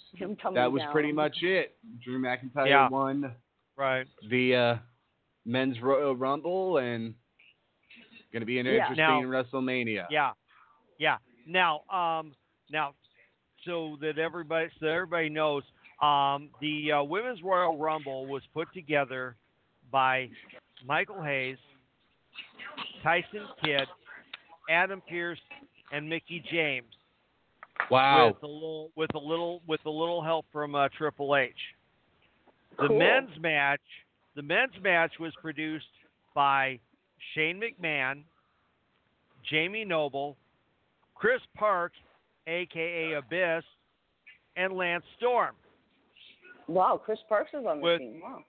that 0.54 0.72
was 0.72 0.82
down. 0.82 0.92
pretty 0.92 1.12
much 1.12 1.38
it. 1.42 1.76
Drew 2.04 2.20
McIntyre 2.20 2.68
Yeah. 2.68 2.90
won 2.90 3.34
right. 3.76 4.08
the 4.30 4.56
uh, 4.56 4.76
men's 5.46 5.80
Royal 5.82 6.16
Rumble 6.16 6.78
and 6.78 7.14
going 8.34 8.42
to 8.42 8.46
be 8.46 8.60
an 8.60 8.66
Yeah. 8.66 8.90
interesting 8.90 8.98
Now- 8.98 9.22
WrestleMania. 9.44 10.06
Yeah, 10.10 10.32
yeah. 11.00 11.18
Now, 11.46 11.82
um, 11.90 12.34
now, 12.70 12.94
so 13.66 13.98
that 14.02 14.18
everybody, 14.18 14.70
so 14.80 14.88
everybody 14.88 15.30
knows, 15.30 15.64
um, 16.02 16.50
the 16.60 16.92
uh, 16.92 17.04
Women's 17.04 17.42
Royal 17.42 17.78
Rumble 17.78 18.26
was 18.28 18.44
put 18.54 18.68
together 18.74 19.36
by 19.92 20.30
Michael 20.86 21.22
Hayes, 21.24 21.58
Tyson 23.04 23.48
Kidd, 23.64 23.88
Adam 24.70 25.02
Pearce, 25.08 25.40
and 25.92 26.08
Mickie 26.10 26.44
James, 26.52 26.94
Wow. 27.90 28.28
with 28.30 28.44
a 28.44 28.48
little, 28.48 28.92
with 28.96 29.14
a 29.16 29.20
little, 29.20 29.62
with 29.68 29.86
a 29.86 29.90
little 29.90 30.22
help 30.22 30.46
from 30.52 30.76
uh, 30.76 30.90
Triple 30.98 31.36
H. 31.36 31.54
The 32.80 32.88
Cool. 32.88 33.00
men's 33.00 33.38
match, 33.40 33.82
the 34.36 34.42
men's 34.42 34.74
match 34.82 35.12
was 35.20 35.34
produced 35.42 35.86
by 36.36 36.80
Shane 37.34 37.60
McMahon, 37.62 38.24
Jamie 39.50 39.86
Noble, 39.86 40.38
Chris 41.16 41.42
Park, 41.56 41.94
aka 42.48 43.14
Abyss, 43.14 43.64
and 44.56 44.74
Lance 44.74 45.06
Storm. 45.18 45.56
Wow, 46.68 47.02
Chris 47.04 47.20
Parks 47.30 47.50
is 47.54 47.66
on 47.66 47.78
the 47.78 47.84
With- 47.84 48.00
team. 48.00 48.22
Wow. 48.22 48.44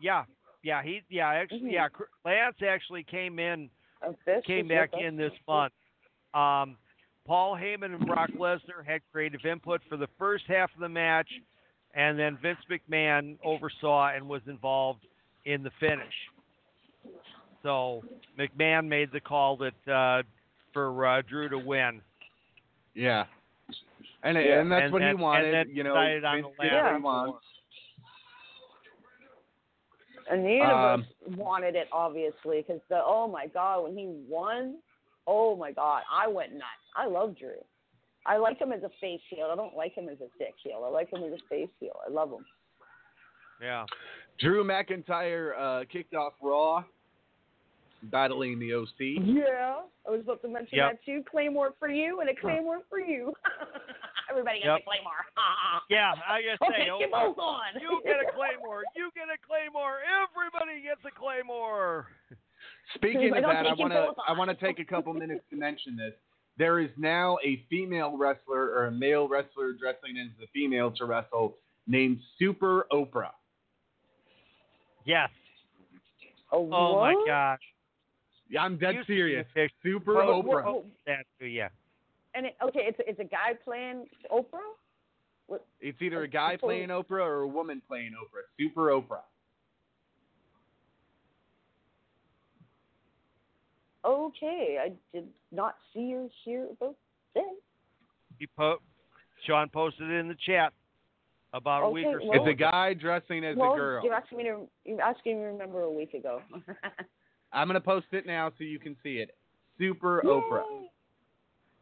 Yeah, 0.00 0.24
yeah, 0.62 0.82
he, 0.82 1.02
yeah, 1.08 1.28
actually, 1.30 1.60
Mhm. 1.60 1.72
yeah. 1.72 1.88
Cr- 1.88 2.04
Lance 2.24 2.56
actually 2.62 3.02
came 3.04 3.38
in, 3.38 3.64
Of 3.64 3.70
this 3.70 3.75
came 4.46 4.68
back 4.68 4.90
in 4.98 5.16
this 5.16 5.32
month. 5.48 5.72
Um, 6.34 6.76
Paul 7.26 7.56
Heyman 7.56 7.94
and 7.94 8.06
Brock 8.06 8.30
Lesnar 8.38 8.84
had 8.84 9.00
creative 9.12 9.44
input 9.44 9.80
for 9.88 9.96
the 9.96 10.08
first 10.18 10.44
half 10.46 10.70
of 10.74 10.80
the 10.80 10.88
match, 10.88 11.28
and 11.94 12.18
then 12.18 12.38
Vince 12.40 12.58
McMahon 12.70 13.36
oversaw 13.44 14.10
and 14.14 14.28
was 14.28 14.42
involved 14.46 15.00
in 15.44 15.62
the 15.62 15.70
finish. 15.80 16.14
So 17.62 18.02
McMahon 18.38 18.86
made 18.86 19.10
the 19.12 19.20
call 19.20 19.56
that 19.56 19.92
uh, 19.92 20.22
for 20.72 21.06
uh, 21.06 21.22
Drew 21.22 21.48
to 21.48 21.58
win. 21.58 22.00
Yeah. 22.94 23.24
And 24.22 24.36
Yeah. 24.36 24.60
and 24.60 24.70
that's 24.70 24.84
and, 24.84 24.92
what 24.92 25.02
and, 25.02 25.18
he 25.18 25.22
wanted. 25.22 25.54
And 25.54 25.68
then 25.68 25.76
you 25.76 25.82
know, 25.82 25.94
decided 25.94 26.24
on 26.24 26.42
Vince 26.42 26.54
the 26.58 26.64
did 26.64 26.72
what 26.72 26.94
he 26.94 27.02
wants. 27.02 27.44
And 30.30 30.42
neither 30.44 30.64
of 30.72 30.98
Um, 30.98 31.00
us 31.02 31.06
wanted 31.36 31.76
it, 31.76 31.88
obviously, 31.92 32.62
because 32.62 32.80
the 32.88 33.00
oh 33.04 33.28
my 33.28 33.46
god, 33.46 33.84
when 33.84 33.96
he 33.96 34.06
won, 34.28 34.76
oh 35.26 35.56
my 35.56 35.72
god, 35.72 36.02
I 36.10 36.26
went 36.28 36.52
nuts. 36.52 36.64
I 36.96 37.06
love 37.06 37.36
Drew. 37.38 37.62
I 38.26 38.38
like 38.38 38.58
him 38.58 38.72
as 38.72 38.82
a 38.82 38.90
face 39.00 39.20
heel. 39.30 39.48
I 39.52 39.54
don't 39.56 39.76
like 39.76 39.94
him 39.94 40.08
as 40.08 40.16
a 40.20 40.28
dick 40.38 40.54
heel. 40.62 40.82
I 40.84 40.88
like 40.90 41.12
him 41.12 41.22
as 41.22 41.32
a 41.32 41.38
face 41.48 41.68
heel. 41.78 41.96
I 42.04 42.10
love 42.10 42.30
him. 42.32 42.44
Yeah. 43.62 43.86
Drew 44.40 44.64
McIntyre 44.64 45.52
uh, 45.58 45.84
kicked 45.90 46.14
off 46.14 46.32
Raw, 46.42 46.82
battling 48.02 48.58
the 48.58 48.74
OC. 48.74 48.88
Yeah, 49.24 49.76
I 50.06 50.10
was 50.10 50.20
about 50.22 50.42
to 50.42 50.48
mention 50.48 50.76
Yep. 50.78 50.90
that 50.92 51.04
too. 51.04 51.22
Claymore 51.30 51.74
for 51.78 51.88
you 51.88 52.20
and 52.20 52.28
a 52.28 52.34
Claymore 52.34 52.80
for 52.90 52.98
you. 52.98 53.32
Everybody 54.30 54.58
gets 54.58 54.66
Yep. 54.66 54.80
a 54.80 54.84
Claymore. 54.84 55.22
Uh-huh. 55.36 55.80
Yeah, 55.90 56.14
I 56.26 56.40
just 56.42 56.62
okay, 56.62 56.84
say, 56.86 56.90
oh, 56.90 56.98
you 56.98 57.06
on. 57.12 57.80
you 57.80 58.00
get 58.04 58.16
a 58.16 58.32
claymore, 58.36 58.82
you 58.96 59.10
get 59.14 59.28
a 59.28 59.38
claymore, 59.46 59.98
everybody 60.02 60.82
gets 60.82 61.00
a 61.06 61.10
claymore. 61.18 62.06
Speaking 62.94 63.32
I 63.34 63.38
of 63.38 63.44
that, 63.44 63.66
I 63.66 63.74
want 63.74 63.92
to 63.92 64.12
I 64.26 64.32
want 64.32 64.50
to 64.50 64.56
take 64.56 64.78
a 64.78 64.84
couple 64.84 65.12
minutes 65.24 65.44
to 65.50 65.56
mention 65.56 65.96
this. 65.96 66.14
There 66.58 66.80
is 66.80 66.90
now 66.96 67.36
a 67.44 67.62
female 67.68 68.16
wrestler 68.16 68.70
or 68.70 68.86
a 68.86 68.90
male 68.92 69.28
wrestler 69.28 69.72
dressing 69.74 70.16
as 70.18 70.30
a 70.42 70.46
female 70.54 70.90
to 70.92 71.04
wrestle 71.04 71.56
named 71.86 72.18
Super 72.38 72.86
Oprah. 72.90 73.32
Yes. 75.04 75.28
Oh, 76.50 76.68
Oh 76.72 77.00
my 77.00 77.14
gosh. 77.26 77.60
Yeah, 78.48 78.62
I'm 78.62 78.78
dead 78.78 78.94
You 78.94 79.04
serious. 79.04 79.46
Super 79.82 80.14
Well, 80.14 80.42
Oprah. 80.42 80.64
well, 80.64 80.84
That 81.06 81.26
too, 81.38 81.46
yeah. 81.46 81.68
And 82.36 82.46
it, 82.46 82.56
okay, 82.62 82.80
it's 82.84 82.98
it's 83.06 83.18
a 83.18 83.24
guy 83.24 83.54
playing 83.64 84.06
Oprah. 84.30 85.58
It's 85.80 86.00
either 86.02 86.22
a 86.22 86.28
guy 86.28 86.52
People- 86.52 86.68
playing 86.68 86.88
Oprah 86.90 87.24
or 87.24 87.40
a 87.42 87.48
woman 87.48 87.80
playing 87.88 88.10
Oprah. 88.12 88.42
Super 88.58 88.88
Oprah. 88.90 89.22
Okay, 94.04 94.78
I 94.80 94.92
did 95.12 95.26
not 95.50 95.76
see 95.92 96.14
or 96.14 96.28
hear 96.44 96.66
about 96.70 96.94
this. 97.34 97.42
He 98.38 98.46
po- 98.56 98.78
Sean 99.46 99.68
posted 99.68 100.10
it 100.10 100.14
in 100.14 100.28
the 100.28 100.36
chat 100.46 100.72
about 101.52 101.82
a 101.84 101.88
week 101.90 102.06
or 102.06 102.20
so. 102.20 102.26
well- 102.28 102.40
It's 102.46 102.48
a 102.50 102.54
guy 102.54 102.94
dressing 102.94 103.44
as 103.44 103.56
well, 103.56 103.72
a 103.72 103.76
girl. 103.76 104.04
you're 104.04 104.14
asking 104.14 104.38
me 104.38 104.44
to 104.44 104.68
you're 104.84 105.00
asking 105.00 105.36
me 105.38 105.42
to 105.44 105.48
remember 105.48 105.82
a 105.82 105.90
week 105.90 106.14
ago. 106.14 106.40
I'm 107.52 107.66
gonna 107.66 107.80
post 107.80 108.06
it 108.12 108.26
now 108.26 108.50
so 108.58 108.64
you 108.64 108.78
can 108.78 108.96
see 109.02 109.16
it. 109.18 109.34
Super 109.78 110.22
Oprah. 110.24 110.85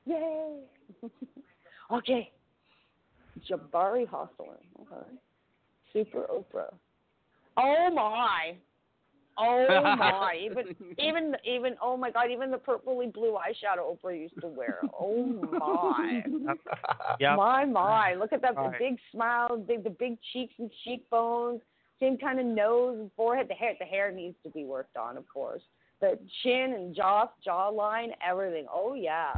Yay! 0.07 0.61
okay. 1.93 2.31
Jabari 3.51 4.07
Hostler. 4.07 4.59
Okay. 4.81 5.07
Super 5.93 6.27
Oprah. 6.31 6.73
Oh 7.57 7.91
my. 7.93 8.57
Oh 9.37 9.97
my. 9.97 10.39
Even 10.45 10.65
even 10.99 11.37
even 11.45 11.77
oh 11.83 11.97
my 11.97 12.11
god, 12.11 12.31
even 12.31 12.51
the 12.51 12.57
purpley 12.57 13.13
blue 13.13 13.33
eyeshadow 13.37 13.97
Oprah 13.97 14.19
used 14.19 14.41
to 14.41 14.49
wear. 14.49 14.81
Oh 14.99 15.25
my. 15.25 16.23
Yep. 17.21 17.37
My 17.37 17.65
my. 17.65 18.15
Look 18.15 18.33
at 18.33 18.43
that 18.43 18.57
Right. 18.57 18.79
big 18.79 18.97
smile, 19.13 19.57
big 19.57 19.85
the 19.85 19.91
big 19.91 20.19
cheeks 20.33 20.55
and 20.59 20.71
cheekbones, 20.85 21.61
same 22.01 22.19
kind 22.19 22.41
of 22.41 22.47
nose 22.47 22.99
and 22.99 23.11
forehead. 23.17 23.47
The 23.49 23.55
hair 23.55 23.75
the 23.79 23.85
hair 23.85 24.11
needs 24.11 24.37
to 24.45 24.51
be 24.51 24.65
worked 24.65 24.97
on, 24.97 25.17
of 25.17 25.29
course. 25.29 25.63
The 26.01 26.19
chin 26.43 26.73
and 26.75 26.95
jaw 26.95 27.29
jawline, 27.47 28.09
everything. 28.27 28.67
Oh 28.73 28.95
yeah. 28.95 29.35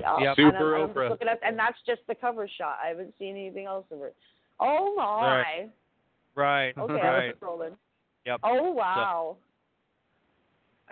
Yeah. 0.00 0.18
Yep. 0.18 0.34
And 0.38 0.52
Super 0.52 0.76
I'm, 0.76 0.82
I'm 0.82 0.88
Oprah. 0.94 1.10
looking 1.10 1.28
at, 1.28 1.38
and 1.44 1.58
that's 1.58 1.78
just 1.86 2.00
the 2.08 2.14
cover 2.14 2.48
shot. 2.58 2.78
I 2.84 2.88
haven't 2.88 3.14
seen 3.18 3.36
anything 3.36 3.66
else 3.66 3.86
of 3.90 4.02
it. 4.02 4.14
Oh 4.60 4.94
my. 4.96 5.36
Right. 5.36 5.70
Right. 6.36 6.74
Okay, 6.78 6.92
right. 6.94 7.28
I'm 7.28 7.34
scrolling. 7.34 7.76
Yep. 8.26 8.40
Oh 8.42 8.70
wow. 8.72 9.36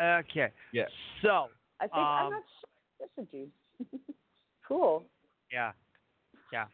Okay. 0.01 0.49
Yeah. 0.73 0.85
So, 1.23 1.49
I 1.81 1.85
think 1.85 1.95
I'm 1.97 2.27
Um, 2.27 2.33
not 2.33 2.43
sure. 2.61 3.09
That's 3.17 3.29
a 3.29 3.33
dude. 3.33 3.51
cool. 4.67 5.05
yeah. 5.53 5.73
Yeah. 6.53 6.67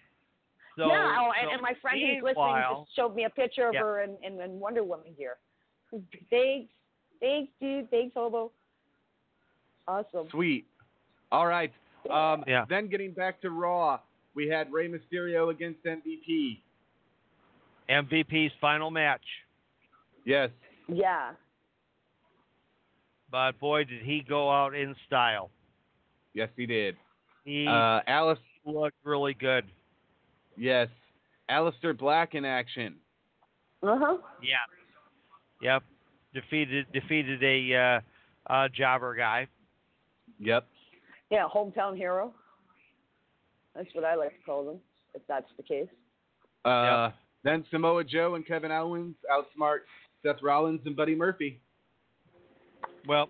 So, 0.77 0.87
yeah, 0.87 1.17
oh, 1.19 1.33
and, 1.41 1.49
so 1.49 1.53
and 1.55 1.63
my 1.63 1.73
friend 1.83 1.99
who's 2.01 2.23
listening 2.23 2.63
just 2.71 2.95
showed 2.95 3.17
me 3.17 3.25
a 3.25 3.31
picture 3.31 3.67
of 3.67 3.75
Yeah. 3.75 3.81
her 3.81 4.03
in, 4.03 4.17
in, 4.23 4.41
in 4.41 4.61
Wonder 4.61 4.85
Woman 4.85 5.13
gear. 5.17 5.37
Thanks, 6.31 6.71
thanks, 7.19 7.51
dude. 7.61 7.91
Thanks, 7.91 8.15
Hobo. 8.15 8.53
Awesome. 9.89 10.29
Sweet. 10.31 10.67
All 11.33 11.47
right. 11.47 11.73
Um, 12.11 12.45
Yeah. 12.47 12.65
Then 12.69 12.89
getting 12.89 13.12
back 13.12 13.41
to 13.43 13.51
Raw, 13.51 14.01
we 14.35 14.49
had 14.49 14.73
Rey 14.73 14.89
Mysterio 14.89 15.51
against 15.51 15.83
MVP. 15.85 16.61
MVP's 17.89 18.53
final 18.61 18.91
match. 18.91 19.25
Yes. 20.25 20.51
Yeah. 20.89 21.33
But 23.31 23.59
boy, 23.59 23.85
did 23.85 24.03
he 24.03 24.20
go 24.27 24.51
out 24.51 24.75
in 24.75 24.95
style. 25.07 25.51
Yes, 26.35 26.49
he 26.57 26.66
did. 26.66 26.97
He 27.45 27.66
Uh, 27.66 28.01
Alice. 28.07 28.39
looked 28.65 28.97
really 29.05 29.35
good. 29.35 29.65
Yes. 30.57 30.89
Aleister 31.51 31.97
Black 31.97 32.35
in 32.35 32.45
action. 32.45 32.97
Uh 33.83 33.99
huh. 33.99 34.19
Yeah. 34.43 34.57
Yep. 35.62 35.83
Defeated 36.35 36.87
defeated 36.93 37.43
a 37.43 37.75
uh, 37.75 38.01
uh, 38.53 38.69
jobber 38.69 39.15
guy. 39.15 39.47
Yep. 40.39 40.66
Yeah, 41.31 41.47
hometown 41.53 41.97
hero. 41.97 42.33
That's 43.75 43.89
what 43.95 44.05
I 44.05 44.15
like 44.15 44.31
to 44.31 44.45
call 44.45 44.65
them, 44.65 44.79
if 45.15 45.23
that's 45.29 45.47
the 45.57 45.63
case. 45.63 45.89
Uh, 46.65 47.11
Then 47.45 47.65
Samoa 47.71 48.03
Joe 48.05 48.35
and 48.35 48.47
Kevin 48.47 48.73
Owens 48.73 49.15
outsmart 49.31 49.81
Seth 50.23 50.43
Rollins 50.43 50.81
and 50.87 50.97
Buddy 50.97 51.15
Murphy. 51.15 51.61
Well, 53.07 53.29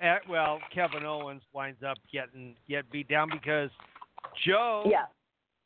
eh, 0.00 0.16
well, 0.28 0.60
Kevin 0.74 1.04
Owens 1.04 1.42
winds 1.52 1.82
up 1.86 1.98
getting 2.12 2.56
get 2.68 2.90
beat 2.90 3.08
down 3.08 3.28
because 3.30 3.70
Joe 4.46 4.84
Yeah. 4.86 5.06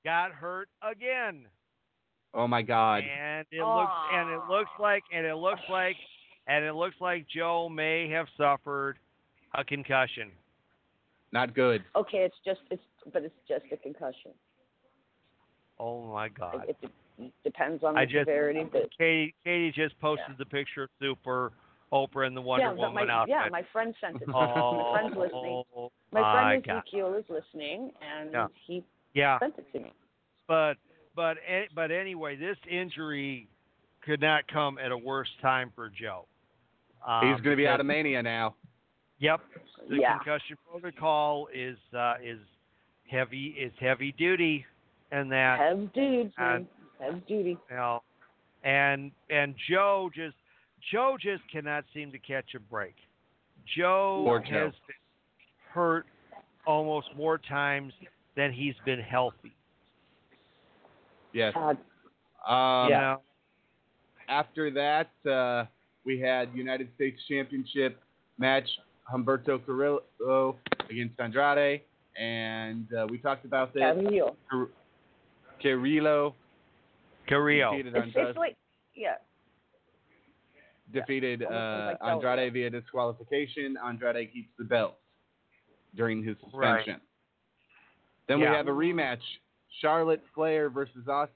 got 0.05 0.33
hurt 0.33 0.69
again, 0.83 1.47
Oh 2.35 2.49
my 2.49 2.63
God. 2.63 3.05
and 3.05 3.47
it 3.53 3.63
looks 3.65 3.93
and 4.13 4.31
it 4.31 4.41
looks 4.49 4.71
like 4.81 5.05
and 5.13 5.25
it 5.25 5.37
looks 5.37 5.63
like 5.71 5.97
and 6.49 6.65
it 6.65 6.73
looks 6.75 6.97
like 7.01 7.27
Joe 7.29 7.69
may 7.69 8.09
have 8.09 8.27
suffered 8.37 8.99
a 9.55 9.65
concussion. 9.65 10.33
Not 11.33 11.55
good. 11.55 11.85
Okay, 11.95 12.19
it's 12.19 12.37
just 12.45 12.61
it's, 12.71 12.83
but 13.13 13.23
it's 13.23 13.35
just 13.49 13.65
a 13.73 13.77
concussion. 13.77 14.33
Oh 15.79 16.11
my 16.13 16.29
God! 16.29 16.65
It, 16.69 16.77
it 16.83 16.91
de- 17.19 17.33
depends 17.45 17.85
on 17.85 17.95
the 17.95 18.01
I 18.01 18.05
just 18.05 18.21
severity, 18.21 18.65
but 18.71 18.89
Katie 18.97 19.35
Katie 19.45 19.71
just 19.73 19.99
posted 20.01 20.25
Yeah. 20.31 20.35
the 20.39 20.47
picture 20.47 20.85
of 20.85 20.91
Super 21.01 21.53
Oprah 21.93 22.27
and 22.27 22.37
the 22.37 22.41
Wonder 22.41 22.67
yeah, 22.67 22.71
but 22.73 22.79
Woman 22.79 23.07
my, 23.09 23.13
outfit. 23.13 23.31
yeah, 23.39 23.49
my 23.51 23.63
friend 23.73 23.95
sent 24.01 24.17
it. 24.17 24.21
to 24.21 24.27
me. 24.27 24.33
oh, 24.35 24.93
my 24.95 24.99
friend's 25.01 25.17
listening. 25.17 25.63
My 26.13 26.21
my 26.21 26.33
friend 26.63 26.67
Ezekiel 26.69 27.15
is 27.15 27.25
listening, 27.29 27.93
and 28.03 28.33
Yeah. 28.33 28.47
he 28.67 28.85
Yeah, 29.15 29.39
sent 29.39 29.55
it 29.59 29.71
to 29.73 29.81
me. 29.81 29.93
but 30.47 30.75
but 31.15 31.37
a- 31.47 31.69
but 31.75 31.91
anyway, 31.91 32.37
this 32.37 32.57
injury 32.69 33.49
could 34.01 34.21
not 34.21 34.47
come 34.49 34.79
at 34.79 34.91
a 34.93 34.97
worse 34.99 35.29
time 35.43 35.71
for 35.75 35.91
Joe. 35.91 36.27
Um, 37.07 37.27
He's 37.33 37.41
going 37.43 37.57
to 37.57 37.57
be 37.57 37.67
out 37.69 37.79
of 37.81 37.87
Mania 37.87 38.23
now. 38.23 38.55
Yep, 39.21 39.41
the 39.89 39.97
Yeah. 39.97 40.17
concussion 40.19 40.57
protocol 40.71 41.49
is 41.53 41.77
uh, 41.93 42.15
is 42.23 42.39
heavy 43.11 43.49
is 43.59 43.73
heavy 43.81 44.13
duty, 44.13 44.65
and 45.11 45.31
that 45.33 45.59
Have 45.59 45.93
dudes, 45.93 46.35
and- 46.39 46.65
man. 46.65 46.69
Have 47.01 47.27
duty. 47.27 47.51
you 47.71 47.77
know, 47.77 48.03
and 48.65 49.13
and 49.31 49.55
Joe 49.69 50.11
just 50.15 50.37
Joe 50.93 51.17
just 51.21 51.43
cannot 51.51 51.85
seem 51.95 52.11
to 52.13 52.19
catch 52.19 52.55
a 52.55 52.61
break. 52.61 52.95
Joe 53.77 54.23
Poor 54.25 54.41
Joe. 54.41 54.65
has 54.67 54.73
been 54.87 54.97
hurt 55.73 56.07
almost 56.67 57.09
more 57.17 57.39
times 57.39 57.93
than 58.37 58.53
he's 58.53 58.75
been 58.85 59.01
healthy. 59.01 59.53
Yes. 61.33 61.53
God. 61.55 61.77
Um, 62.47 62.89
You 62.91 62.95
know? 62.97 63.23
After 64.29 64.71
that, 64.73 65.11
uh, 65.31 65.67
we 66.05 66.19
had 66.21 66.53
United 66.55 66.93
States 66.95 67.21
Championship 67.29 68.01
match 68.39 68.69
Humberto 69.13 69.65
Carrillo 69.65 70.57
against 70.91 71.19
Andrade, 71.21 71.83
and 72.19 72.87
uh, 72.93 73.07
we 73.09 73.19
talked 73.19 73.45
about 73.45 73.73
this. 73.75 73.83
Carrillo. 73.83 74.37
Car- 74.51 74.69
Carrillo 75.63 76.35
Carrillo. 77.29 77.73
defeated, 77.73 77.97
Andrade, 77.97 78.27
it's 78.29 78.39
like, 78.39 78.57
yeah. 78.95 79.15
defeated 80.93 81.43
almost 81.43 81.61
uh, 81.61 81.87
like 81.87 81.99
Del 82.01 82.09
Andrade 82.31 82.53
via 82.53 82.71
disqualification. 82.71 83.77
Andrade 83.85 84.33
keeps 84.33 84.49
the 84.59 84.65
belt 84.65 84.97
during 85.97 86.23
his 86.23 86.37
Right. 86.53 86.79
suspension. 86.79 87.01
Then 88.29 88.41
Yeah. 88.41 88.51
we 88.51 88.57
have 88.57 88.69
a 88.69 88.73
rematch: 88.73 89.23
Charlotte 89.81 90.23
Flair 90.35 90.69
versus 90.71 91.05
Asuka. 91.07 91.29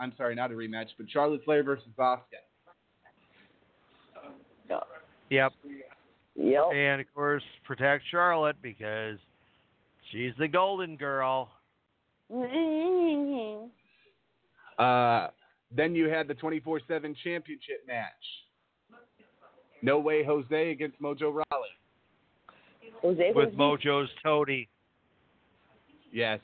I'm 0.00 0.12
sorry, 0.16 0.34
not 0.34 0.50
a 0.50 0.54
rematch, 0.54 0.88
but 0.96 1.08
Charlotte 1.10 1.44
Flair 1.44 1.62
versus 1.62 1.88
Asuka. 1.98 2.22
yeah. 4.70 4.80
Yep. 5.30 5.52
Yep. 6.40 6.64
and 6.72 7.00
of 7.00 7.06
course 7.14 7.42
protect 7.64 8.04
Charlotte 8.10 8.56
because 8.62 9.18
she's 10.10 10.32
the 10.38 10.48
golden 10.48 10.96
girl. 10.96 11.50
Uh, 14.78 15.26
then 15.76 15.92
you 15.92 16.08
had 16.08 16.28
the 16.28 16.34
24 16.34 16.80
7 16.86 17.16
championship 17.24 17.84
match. 17.88 18.12
No 19.82 19.98
Way 19.98 20.22
Jose 20.22 20.70
against 20.70 21.02
Mojo 21.02 21.32
Rawley. 21.34 21.68
Jose 23.02 23.32
with 23.34 23.54
Jose. 23.54 23.56
Mojo's 23.56 24.08
Toady. 24.22 24.68
Yes. 26.12 26.38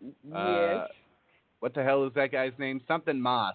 Yes. 0.00 0.34
Uh, 0.34 0.86
what 1.60 1.72
the 1.72 1.84
hell 1.84 2.04
is 2.04 2.12
that 2.14 2.32
guy's 2.32 2.50
name? 2.58 2.80
Something 2.88 3.20
Moss. 3.20 3.54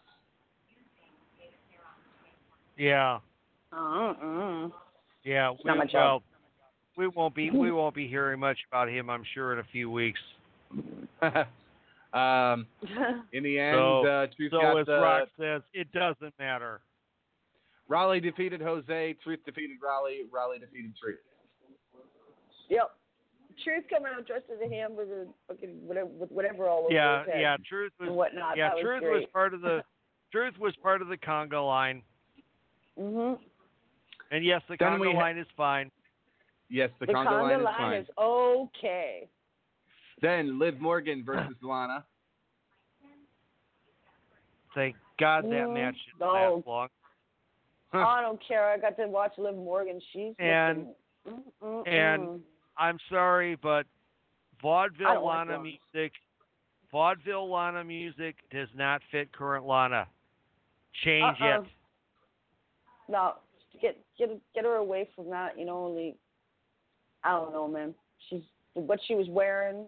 Yeah, 2.77 3.19
Uh-uh. 3.73 4.69
Yeah. 5.27 5.53
not 5.65 5.73
we, 5.75 5.79
my 5.79 5.85
job. 5.85 6.21
well, 6.21 6.23
we 6.97 7.07
won't 7.07 7.35
be 7.35 7.51
we 7.51 7.71
won't 7.71 7.93
be 7.95 8.07
hearing 8.07 8.39
much 8.39 8.57
about 8.71 8.89
him. 8.89 9.09
I'm 9.09 9.23
sure 9.33 9.53
in 9.53 9.59
a 9.59 9.63
few 9.71 9.91
weeks. 9.91 10.19
um, 12.13 12.65
in 13.33 13.43
the 13.43 13.59
end, 13.59 13.75
So- 13.75 14.05
uh, 14.07 14.27
Truth 14.35 14.51
So 14.51 14.61
got 14.61 14.79
as 14.79 14.85
the, 14.85 14.99
Rock 14.99 15.29
says, 15.39 15.61
it 15.73 15.91
doesn't 15.91 16.33
matter. 16.39 16.81
Rawley 17.89 18.19
defeated 18.19 18.61
Jose. 18.61 19.15
Truth 19.23 19.39
defeated 19.45 19.77
Rawley. 19.83 20.21
Rawley 20.31 20.59
defeated 20.59 20.93
Truth. 21.01 21.19
Yep. 22.69 22.91
Truth 23.63 23.85
coming 23.89 24.11
out 24.15 24.27
dressed 24.27 24.45
as 24.53 24.59
a 24.61 24.69
hamburger, 24.73 25.27
fucking 25.47 25.79
whatever, 25.87 26.07
with 26.07 26.31
whatever 26.31 26.67
all 26.67 26.83
over 26.85 26.93
Yeah, 26.93 27.19
his 27.23 27.33
head 27.33 27.41
yeah. 27.41 27.57
Truth 27.67 27.93
was 27.99 28.07
and 28.09 28.15
whatnot. 28.17 28.57
yeah. 28.57 28.69
that 28.69 28.75
was 28.75 28.83
Truth 28.83 29.01
great. 29.01 29.11
was 29.13 29.23
part 29.33 29.53
of 29.53 29.61
the 29.61 29.83
Truth 30.31 30.55
was 30.59 30.75
part 30.83 31.01
of 31.01 31.07
the 31.07 31.17
conga 31.17 31.65
line, 31.65 32.01
Mhm. 32.99 33.39
And 34.31 34.43
yes, 34.45 34.61
the 34.69 34.75
Then 34.79 34.99
we 34.99 35.07
conga 35.07 35.13
ha- 35.13 35.19
line 35.19 35.37
is 35.37 35.47
fine. 35.55 35.91
Yes, 36.69 36.89
the, 36.99 37.05
The 37.05 37.13
conga 37.13 37.27
conga 37.27 37.41
line 37.43 37.59
is 37.59 37.63
line 37.65 37.75
fine. 37.77 37.93
is 38.01 38.07
okay. 38.17 39.29
Then 40.21 40.59
Liv 40.59 40.79
Morgan 40.79 41.23
versus 41.25 41.55
Lana. 41.61 42.03
Thank 44.75 44.95
God 45.19 45.45
that 45.45 45.49
Mm, 45.49 45.73
match 45.73 45.95
didn't 46.05 46.19
no. 46.19 46.55
last 46.55 46.67
long. 46.67 46.87
I 47.93 48.21
don't 48.25 48.39
care. 48.47 48.69
I 48.69 48.77
got 48.77 48.95
to 48.97 49.07
watch 49.07 49.33
Liv 49.37 49.55
Morgan. 49.55 49.99
She's 50.13 50.33
And- 50.39 50.87
looking- 51.25 51.43
Mm-mm-mm. 51.63 51.87
and- 51.87 52.41
I'm 52.77 52.99
sorry, 53.09 53.55
but 53.55 53.85
vaudeville 54.61 55.07
don't 55.15 55.23
like 55.23 55.35
Lana 55.47 55.51
Lana. 55.53 55.63
music, 55.63 56.13
vaudeville 56.91 57.49
Lana 57.49 57.83
music 57.83 58.35
does 58.51 58.69
not 58.75 59.01
fit 59.11 59.31
current 59.33 59.65
Lana. 59.65 60.07
Change 61.03 61.37
Uh-uh. 61.41 61.61
it. 61.61 61.67
No, 63.09 63.33
get 63.81 63.97
get 64.17 64.29
get 64.55 64.63
her 64.65 64.75
away 64.75 65.09
from 65.15 65.29
that. 65.29 65.57
You 65.57 65.65
know, 65.65 65.85
like 65.85 66.15
I 67.23 67.31
don't 67.31 67.51
know, 67.51 67.67
man. 67.67 67.93
She's 68.29 68.41
what 68.73 68.99
she 69.07 69.15
was 69.15 69.27
wearing 69.29 69.85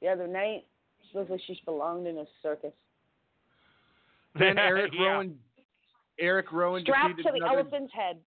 the 0.00 0.08
other 0.08 0.26
night. 0.26 0.64
She 1.10 1.18
looks 1.18 1.30
like 1.30 1.40
she 1.46 1.60
belonged 1.64 2.06
in 2.06 2.18
a 2.18 2.24
circus. 2.42 2.72
Then 4.38 4.58
Eric 4.58 4.92
Yeah. 4.94 5.04
Rowan. 5.12 5.38
Eric 6.18 6.52
Rowan 6.52 6.82
Strapped 6.82 7.16
defeated 7.16 7.22
to 7.24 7.38
the 7.38 7.44
another. 7.44 7.60
elephant's 7.60 7.92
head. 7.92 8.18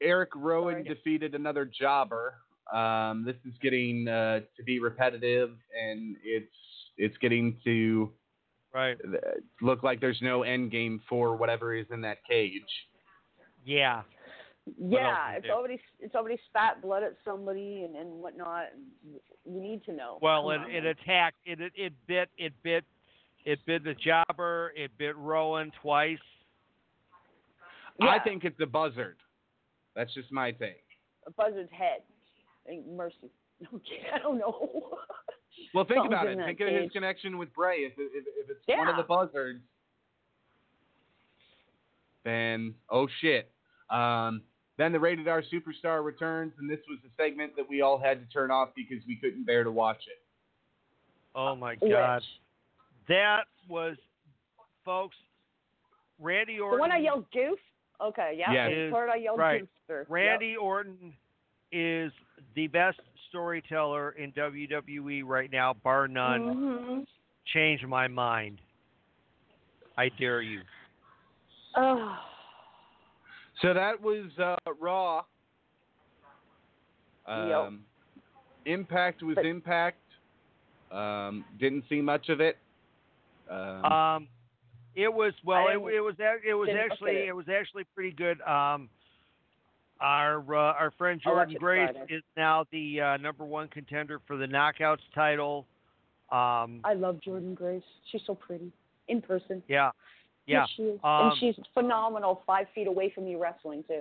Eric 0.00 0.30
Rowan 0.34 0.74
Sorry. 0.74 0.84
defeated 0.84 1.34
another 1.34 1.64
jobber. 1.64 2.34
Um, 2.72 3.24
this 3.24 3.36
is 3.46 3.52
getting 3.62 4.08
uh, 4.08 4.40
to 4.56 4.62
be 4.64 4.78
repetitive, 4.78 5.50
and 5.78 6.16
it's 6.24 6.46
it's 6.98 7.16
getting 7.18 7.56
to 7.64 8.10
Right. 8.74 8.96
uh, 9.04 9.18
look 9.60 9.82
like 9.82 10.00
there's 10.00 10.20
no 10.22 10.42
end 10.42 10.70
game 10.70 11.00
for 11.08 11.36
whatever 11.36 11.74
is 11.74 11.86
in 11.90 12.00
that 12.02 12.24
cage. 12.28 12.62
Yeah. 13.64 14.02
Yeah, 14.78 14.98
else 14.98 15.16
is 15.30 15.36
it's 15.38 15.46
there? 15.46 15.54
already 15.56 15.80
it's 16.00 16.14
already 16.14 16.38
spat 16.48 16.80
blood 16.82 17.02
at 17.02 17.16
somebody 17.24 17.82
and 17.84 17.96
and 17.96 18.10
whatnot. 18.22 18.66
you 19.44 19.60
need 19.60 19.84
to 19.84 19.92
know. 19.92 20.18
Well, 20.22 20.50
it, 20.50 20.60
it 20.70 20.86
attacked. 20.86 21.36
It, 21.44 21.60
it 21.60 21.72
it 21.76 21.92
bit. 22.06 22.28
It 22.38 22.52
bit. 22.62 22.84
It 23.44 23.58
bit 23.66 23.82
the 23.82 23.94
jobber. 23.94 24.72
It 24.76 24.92
bit 24.98 25.16
Rowan 25.16 25.72
twice. 25.82 26.18
I 28.00 28.18
think 28.20 28.44
it's 28.44 28.58
a 28.60 28.66
buzzard. 28.66 29.16
That's 29.94 30.12
just 30.14 30.32
my 30.32 30.52
thing. 30.52 30.74
a 31.26 31.30
buzzard's 31.32 31.70
head. 31.72 32.02
Ain't 32.68 32.88
mercy. 32.88 33.30
Okay, 33.72 34.02
I 34.12 34.18
don't 34.18 34.38
know. 34.38 34.80
Well, 35.74 35.84
think 35.84 35.98
Something's 35.98 36.12
about 36.14 36.26
it. 36.26 36.38
that 36.38 36.46
Think 36.46 36.60
of 36.60 36.68
his 36.68 36.90
connection 36.92 37.38
with 37.38 37.52
Bray. 37.54 37.80
If, 37.80 37.92
if, 37.96 38.24
if 38.26 38.50
it's 38.50 38.78
one 38.78 38.88
of 38.88 38.96
the 38.96 39.02
buzzards, 39.02 39.60
then 42.24 42.74
oh 42.90 43.06
shit. 43.20 43.50
Um, 43.90 44.42
then 44.82 44.92
the 44.92 44.98
rated 45.00 45.28
R 45.28 45.42
superstar 45.42 46.04
returns, 46.04 46.52
and 46.58 46.68
this 46.68 46.80
was 46.88 46.98
a 47.06 47.22
segment 47.22 47.54
that 47.56 47.68
we 47.68 47.80
all 47.82 47.98
had 47.98 48.20
to 48.20 48.26
turn 48.32 48.50
off 48.50 48.70
because 48.74 48.98
we 49.06 49.14
couldn't 49.16 49.44
bear 49.46 49.62
to 49.64 49.70
watch 49.70 50.02
it. 50.08 50.20
Oh 51.34 51.54
my 51.54 51.76
Which? 51.76 51.92
God. 51.92 52.22
That 53.08 53.44
was, 53.68 53.96
folks. 54.84 55.16
Randy 56.20 56.58
Orton. 56.60 56.78
The 56.78 56.80
one 56.80 56.92
I 56.92 56.98
yelled 56.98 57.24
goof. 57.32 57.58
Okay, 58.00 58.34
yeah. 58.36 58.52
Yes. 58.52 58.70
The 58.70 58.90
part 58.90 59.08
I 59.08 59.16
yelled 59.16 59.38
Right. 59.38 59.60
goof. 59.60 59.68
for. 59.86 60.06
Randy 60.08 60.56
Orton 60.56 61.12
is 61.70 62.12
the 62.54 62.66
best 62.66 62.98
storyteller 63.28 64.10
in 64.12 64.32
WWE 64.32 65.22
right 65.22 65.50
now, 65.50 65.72
bar 65.72 66.02
Yep. 66.02 66.10
none. 66.10 66.40
Mhm. 66.42 67.06
Change 67.46 67.84
my 67.86 68.08
mind. 68.08 68.60
I 69.96 70.08
dare 70.10 70.42
you. 70.42 70.62
Oh. 71.76 72.18
So 73.62 73.72
that 73.72 74.00
was 74.00 74.26
uh, 74.38 74.56
Raw. 74.80 75.22
Um, 77.26 77.84
Impact 78.66 79.22
was 79.22 79.36
But- 79.36 79.46
Impact. 79.46 79.98
Um, 80.90 81.44
didn't 81.58 81.84
see 81.88 82.02
much 82.02 82.28
of 82.28 82.40
it. 82.40 82.58
Um, 83.50 83.84
Um, 83.84 84.28
it 84.94 85.08
was 85.12 85.32
well. 85.44 85.68
It, 85.68 85.74
it 85.76 85.78
was 85.78 85.94
it 85.94 86.00
was 86.00 86.16
didn't 86.16 86.58
look 86.58 86.68
at 86.68 86.92
actually 86.92 87.16
it. 87.16 87.28
it 87.28 87.32
was 87.36 87.46
actually 87.48 87.84
pretty 87.94 88.10
good. 88.14 88.40
Um, 88.42 88.90
our 90.00 90.38
uh, 90.54 90.74
our 90.74 90.90
friend 90.98 91.18
Jordynne 91.24 91.56
Grace 91.56 91.88
Friday. 91.94 92.14
is 92.14 92.22
now 92.36 92.66
the 92.72 93.00
uh, 93.00 93.16
number 93.16 93.44
one 93.44 93.68
contender 93.68 94.20
for 94.26 94.36
the 94.36 94.44
Knockouts 94.46 94.98
title. 95.14 95.64
Um, 96.30 96.80
I 96.84 96.92
love 96.94 97.20
Jordynne 97.26 97.54
Grace. 97.54 97.82
She's 98.10 98.20
so 98.26 98.34
pretty 98.34 98.70
in 99.08 99.22
person. 99.22 99.62
yeah, 99.68 99.92
yeah. 100.46 100.60
Yes, 100.60 100.68
she 100.76 100.82
is. 100.82 101.00
Um, 101.04 101.30
and 101.30 101.38
she's 101.38 101.54
phenomenal. 101.74 102.42
Five 102.46 102.66
feet 102.74 102.86
away 102.86 103.12
from 103.14 103.26
you, 103.26 103.40
wrestling 103.40 103.84
too. 103.86 104.00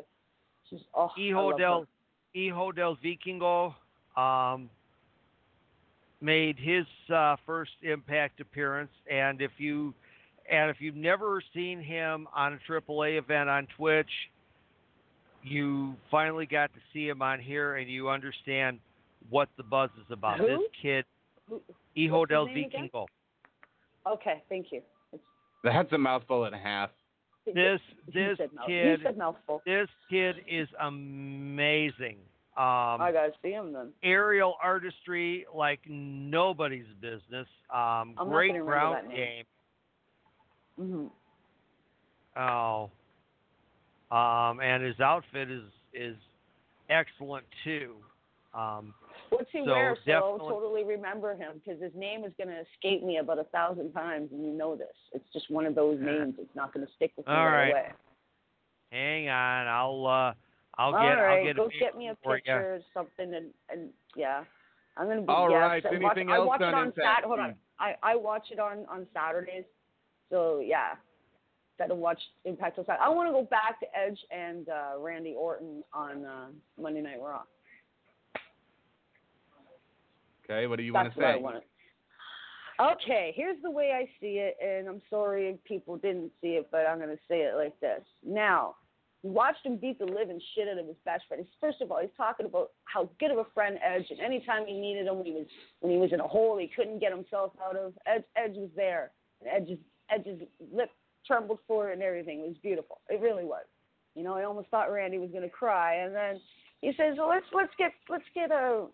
She's 0.69 0.79
oh. 0.93 1.09
Hijo 1.15 1.57
del. 1.57 1.85
Hijo 2.33 2.71
del 2.71 2.97
Vikingo 3.03 3.75
um, 4.15 4.69
made 6.21 6.57
his 6.57 6.85
uh, 7.13 7.35
first 7.45 7.71
Impact 7.83 8.39
appearance, 8.39 8.91
and 9.09 9.41
if 9.41 9.51
you 9.57 9.93
and 10.49 10.69
if 10.69 10.77
you've 10.79 10.95
never 10.95 11.41
seen 11.53 11.81
him 11.81 12.27
on 12.35 12.53
a 12.53 12.71
AAA 12.71 13.17
event 13.17 13.49
on 13.49 13.67
Twitch, 13.77 14.09
you 15.43 15.95
finally 16.09 16.45
got 16.45 16.73
to 16.73 16.79
see 16.93 17.07
him 17.07 17.21
on 17.21 17.39
here, 17.39 17.75
and 17.75 17.89
you 17.89 18.09
understand 18.09 18.79
what 19.29 19.49
the 19.57 19.63
buzz 19.63 19.89
is 19.97 20.11
about. 20.11 20.39
Who? 20.39 20.47
This 20.47 20.59
kid, 20.81 21.05
Who- 21.49 21.61
Hijo 21.95 22.19
what's 22.19 22.29
del 22.29 22.45
name 22.45 22.65
again? 22.65 22.89
Vikingo. 22.93 23.05
Okay, 24.07 24.41
thank 24.49 24.67
you. 24.71 24.81
It's, 25.63 25.73
that's 25.73 25.91
a 25.93 25.97
mouthful 25.97 26.45
and 26.45 26.55
a 26.55 26.57
half. 26.57 26.89
This 27.45 27.79
he 28.05 28.13
this 28.13 28.37
kid 28.67 29.17
mouthful. 29.17 29.61
this 29.65 29.87
kid 30.09 30.35
is 30.47 30.67
amazing. 30.79 32.17
Um, 32.57 33.01
I 33.01 33.11
gotta 33.13 33.31
see 33.41 33.51
him 33.51 33.73
then. 33.73 33.89
aerial 34.03 34.55
artistry 34.61 35.45
like 35.53 35.79
nobody's 35.87 36.85
business. 36.99 37.47
Um, 37.73 38.15
I'm 38.17 38.29
great 38.29 38.51
gonna 38.51 38.63
ground 38.63 38.95
that 38.95 39.07
name. 39.07 39.45
game. 40.77 41.11
hmm 42.35 42.39
Oh, 42.39 42.89
um, 44.15 44.59
and 44.61 44.83
his 44.83 44.99
outfit 44.99 45.49
is 45.49 45.63
is 45.93 46.15
excellent 46.89 47.45
too. 47.63 47.95
Um, 48.53 48.93
What's 49.31 49.49
he 49.51 49.63
So, 49.65 49.71
wear? 49.71 49.95
So 50.05 50.11
I'll 50.11 50.21
definitely- 50.37 50.53
totally 50.53 50.83
remember 50.83 51.33
him 51.35 51.59
because 51.63 51.81
his 51.81 51.93
name 51.95 52.23
is 52.25 52.33
gonna 52.37 52.61
escape 52.73 53.01
me 53.03 53.17
about 53.17 53.39
a 53.39 53.45
thousand 53.45 53.91
times, 53.93 54.31
and 54.31 54.45
you 54.45 54.51
know 54.51 54.75
this. 54.75 54.95
It's 55.13 55.27
just 55.33 55.49
one 55.49 55.65
of 55.65 55.73
those 55.73 55.99
names. 55.99 56.35
It's 56.37 56.53
not 56.55 56.73
gonna 56.73 56.87
stick 56.95 57.13
with 57.15 57.25
me 57.27 57.33
All 57.33 57.45
right 57.45 57.71
right. 57.71 57.71
away. 57.71 57.91
hang 58.91 59.29
on, 59.29 59.67
I'll 59.67 60.05
uh, 60.05 60.33
I'll 60.77 60.93
All 60.95 61.01
get 61.01 61.13
right, 61.15 61.39
I'll 61.39 61.45
get 61.45 61.55
go 61.55 61.65
a 61.67 61.69
get 61.79 61.97
me 61.97 62.09
a 62.09 62.15
for 62.23 62.35
you. 62.35 62.41
picture 62.43 62.75
or 62.75 62.79
something, 62.93 63.33
and 63.33 63.53
and 63.69 63.93
yeah, 64.15 64.43
I'm 64.97 65.07
gonna 65.07 65.21
be. 65.21 65.27
All 65.29 65.49
yeah, 65.49 65.57
right, 65.57 65.81
'cause 65.83 65.93
I 65.93 65.97
watch, 66.03 66.17
anything 66.17 66.31
I 66.31 66.35
else 66.35 66.47
watch 66.47 66.61
it 66.61 66.63
on 66.65 66.73
on 66.75 66.87
Impact? 66.87 67.17
Sat. 67.19 67.23
Hold 67.23 67.39
on, 67.39 67.55
I 67.79 67.95
I 68.03 68.15
watch 68.15 68.51
it 68.51 68.59
on 68.59 68.85
on 68.87 69.07
Saturdays, 69.13 69.65
so 70.29 70.59
yeah. 70.59 70.95
Gotta 71.79 71.95
watch 71.95 72.21
Impact 72.45 72.77
on 72.79 72.85
Saturday. 72.85 73.03
I 73.03 73.09
want 73.09 73.27
to 73.29 73.33
go 73.33 73.43
back 73.43 73.79
to 73.79 73.97
Edge 73.97 74.19
and 74.29 74.67
uh, 74.69 74.99
Randy 74.99 75.33
Orton 75.35 75.83
on 75.93 76.25
uh, 76.25 76.47
Monday 76.77 77.01
Night 77.01 77.19
Raw. 77.21 77.43
Okay, 80.43 80.67
what 80.67 80.77
do 80.77 80.83
you 80.83 80.93
want 80.93 81.07
That's 81.07 81.15
to 81.15 81.41
what 81.41 81.55
I 81.55 81.59
say? 81.59 81.65
Okay, 82.79 83.33
here's 83.35 83.61
the 83.61 83.69
way 83.69 83.91
I 83.91 84.05
see 84.19 84.39
it, 84.39 84.57
and 84.63 84.87
I'm 84.87 85.01
sorry 85.09 85.49
if 85.49 85.63
people 85.65 85.97
didn't 85.97 86.31
see 86.41 86.55
it, 86.55 86.69
but 86.71 86.87
I'm 86.87 86.97
going 86.97 87.09
to 87.09 87.21
say 87.27 87.41
it 87.41 87.55
like 87.55 87.79
this. 87.79 88.01
Now, 88.25 88.75
You 89.23 89.29
watched 89.29 89.63
him 89.65 89.77
beat 89.77 89.99
the 89.99 90.05
living 90.05 90.41
shit 90.55 90.67
out 90.67 90.79
of 90.79 90.87
his 90.87 90.95
best 91.05 91.23
friend. 91.27 91.43
He's, 91.45 91.53
first 91.59 91.79
of 91.81 91.91
all, 91.91 91.99
he's 92.01 92.09
talking 92.17 92.47
about 92.47 92.71
how 92.85 93.09
good 93.19 93.29
of 93.29 93.37
a 93.37 93.45
friend 93.53 93.77
Edge, 93.85 94.07
and 94.09 94.19
anytime 94.19 94.65
he 94.65 94.73
needed 94.73 95.05
him 95.05 95.17
when 95.17 95.25
he 95.25 95.31
was 95.31 95.45
when 95.81 95.91
he 95.91 95.99
was 95.99 96.11
in 96.11 96.19
a 96.19 96.27
hole 96.27 96.57
he 96.57 96.67
couldn't 96.75 96.99
get 96.99 97.11
himself 97.11 97.51
out 97.63 97.75
of, 97.75 97.93
Edge, 98.07 98.23
Edge 98.35 98.55
was 98.55 98.69
there. 98.75 99.11
And 99.41 99.49
Edge's 99.49 99.79
Edge's 100.09 100.41
lip 100.73 100.89
trembled 101.27 101.59
for 101.67 101.89
it 101.89 101.93
and 101.93 102.01
everything. 102.01 102.39
It 102.39 102.47
was 102.47 102.57
beautiful. 102.63 103.01
It 103.09 103.21
really 103.21 103.43
was. 103.43 103.65
You 104.15 104.23
know, 104.23 104.33
I 104.33 104.43
almost 104.43 104.69
thought 104.69 104.91
Randy 104.91 105.19
was 105.19 105.29
gonna 105.31 105.49
cry, 105.49 105.97
and 105.97 106.15
then 106.15 106.41
he 106.81 106.91
says, 106.97 107.15
"Well, 107.17 107.29
let's 107.29 107.45
let's 107.53 107.73
get 107.77 107.91
let's 108.09 108.25
get 108.33 108.51
a 108.51 108.87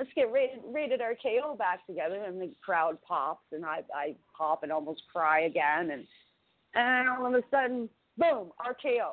let's 0.00 0.10
get 0.16 0.32
rated 0.32 0.60
rated 0.64 1.00
RKO 1.00 1.58
back 1.58 1.86
together," 1.86 2.24
and 2.24 2.40
the 2.40 2.50
crowd 2.64 2.96
pops, 3.06 3.44
and 3.52 3.64
I 3.64 3.82
I 3.94 4.16
pop 4.36 4.62
and 4.62 4.72
almost 4.72 5.02
cry 5.12 5.42
again, 5.42 5.90
and 5.90 6.06
and 6.74 7.08
all 7.08 7.26
of 7.26 7.34
a 7.34 7.42
sudden, 7.50 7.88
boom, 8.16 8.50
RKO 8.58 9.12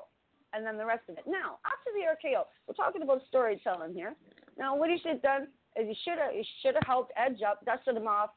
and 0.53 0.65
then 0.65 0.77
the 0.77 0.85
rest 0.85 1.03
of 1.09 1.17
it. 1.17 1.23
Now, 1.27 1.59
after 1.65 1.91
the 1.93 2.29
RKO, 2.29 2.43
we're 2.67 2.73
talking 2.73 3.01
about 3.01 3.21
storytelling 3.27 3.93
here. 3.93 4.15
Now, 4.57 4.75
what 4.75 4.89
he 4.89 4.97
should 4.97 5.11
have 5.11 5.21
done 5.21 5.47
is 5.75 5.87
he 5.87 5.97
should 6.03 6.17
have 6.17 6.33
he 6.33 6.45
should 6.61 6.75
have 6.75 6.87
helped 6.87 7.11
Edge 7.17 7.41
up, 7.41 7.63
dusted 7.65 7.97
him 7.97 8.07
off, 8.07 8.31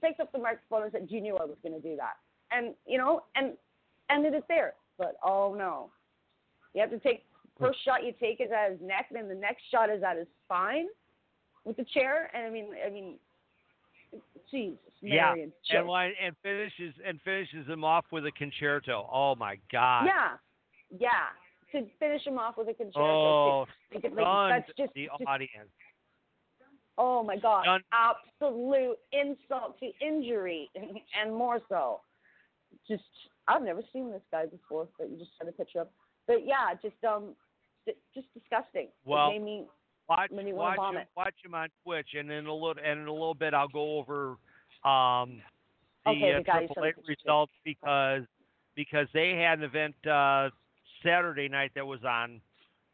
picked 0.00 0.20
up 0.20 0.32
the 0.32 0.38
microphone 0.38 0.84
and 0.84 0.92
said, 0.92 1.06
"You 1.08 1.20
knew 1.20 1.36
I 1.36 1.44
was 1.44 1.58
going 1.62 1.80
to 1.80 1.86
do 1.86 1.96
that," 1.96 2.16
and 2.50 2.74
you 2.86 2.98
know, 2.98 3.24
and 3.36 3.56
ended 4.10 4.34
it 4.34 4.44
there. 4.48 4.74
But 4.98 5.16
oh 5.22 5.54
no, 5.56 5.90
you 6.74 6.80
have 6.80 6.90
to 6.90 6.98
take 6.98 7.24
first 7.58 7.78
shot 7.84 8.04
you 8.04 8.14
take 8.18 8.40
is 8.40 8.50
at 8.50 8.72
his 8.72 8.80
neck, 8.80 9.06
then 9.10 9.28
the 9.28 9.34
next 9.34 9.62
shot 9.70 9.90
is 9.90 10.02
at 10.02 10.16
his 10.16 10.26
spine 10.44 10.86
with 11.64 11.76
the 11.76 11.84
chair, 11.84 12.30
and 12.34 12.46
I 12.46 12.50
mean, 12.50 12.68
I 12.86 12.90
mean, 12.90 13.18
Jesus, 14.50 14.78
Yeah, 15.00 15.32
and 15.32 15.52
and 15.70 15.86
line 15.88 16.12
and 16.22 16.34
finishes 16.42 16.94
and 17.06 17.20
finishes 17.22 17.66
him 17.66 17.84
off 17.84 18.04
with 18.10 18.26
a 18.26 18.32
con-chair-to. 18.32 18.92
Oh 18.92 19.34
my 19.36 19.56
God! 19.70 20.06
yeah, 20.06 20.36
yeah. 20.98 21.28
To 21.72 21.86
finish 22.00 22.26
him 22.26 22.36
off 22.38 22.56
with 22.56 22.68
a 22.68 22.74
con-chair-to. 22.74 23.00
Oh, 23.00 23.66
Like, 23.94 24.04
like, 24.04 24.64
that's 24.66 24.76
just, 24.76 24.92
the 24.94 25.06
just 25.06 25.28
audience. 25.28 25.70
Oh 26.98 27.22
my 27.22 27.36
God! 27.36 27.64
Done. 27.64 27.82
Absolute 27.92 28.98
insult 29.12 29.78
to 29.80 29.90
injury, 30.04 30.68
and 31.20 31.34
more 31.34 31.60
so. 31.68 32.00
Just, 32.88 33.02
I've 33.48 33.62
never 33.62 33.82
seen 33.92 34.10
this 34.10 34.22
guy 34.30 34.46
before, 34.46 34.88
but 34.98 35.10
you 35.10 35.16
just 35.16 35.30
had 35.38 35.48
a 35.48 35.52
picture 35.52 35.80
of. 35.80 35.88
But 36.26 36.46
yeah, 36.46 36.74
just 36.82 37.02
um, 37.04 37.34
just 38.14 38.26
disgusting. 38.34 38.88
Well, 39.04 39.30
it 39.30 39.38
made 39.38 39.44
me. 39.44 39.64
Watch 40.10 40.30
When 40.32 40.46
you 40.48 40.56
watch 40.56 40.76
him, 40.92 41.02
watch 41.16 41.34
him 41.44 41.54
on 41.54 41.68
Twitch, 41.84 42.08
and 42.18 42.28
in 42.32 42.46
a 42.46 42.52
little 42.52 42.74
and 42.84 43.00
in 43.00 43.06
a 43.06 43.12
little 43.12 43.32
bit 43.32 43.54
I'll 43.54 43.68
go 43.68 43.98
over 43.98 44.30
um, 44.84 45.40
the, 46.04 46.10
Okay, 46.10 46.32
uh, 46.34 46.38
the 46.38 46.44
guy 46.44 46.60
you 46.62 46.66
Triple 46.66 46.74
sent 46.74 46.86
Eight 46.86 46.96
the 46.96 47.02
picture. 47.02 47.22
results 47.28 47.52
because 47.64 48.22
because 48.74 49.06
they 49.14 49.36
had 49.36 49.58
an 49.58 49.64
event 49.64 49.94
uh, 50.04 50.50
Saturday 51.04 51.48
night 51.48 51.70
that 51.76 51.86
was 51.86 52.00
on 52.04 52.40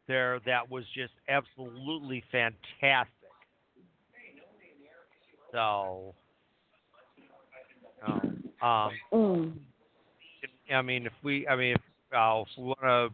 there 0.07 0.39
that 0.45 0.69
was 0.69 0.83
just 0.93 1.13
absolutely 1.27 2.23
fantastic. 2.31 3.11
So, 5.51 6.13
um, 8.05 8.43
um, 8.61 8.91
Mm. 9.11 9.53
I 10.71 10.81
mean, 10.83 11.07
if 11.07 11.13
we, 11.23 11.47
I 11.47 11.55
mean, 11.55 11.73
if, 11.75 11.81
uh, 12.15 12.41
if 12.41 12.47
we 12.57 12.63
want 12.65 12.79
to, 12.81 13.09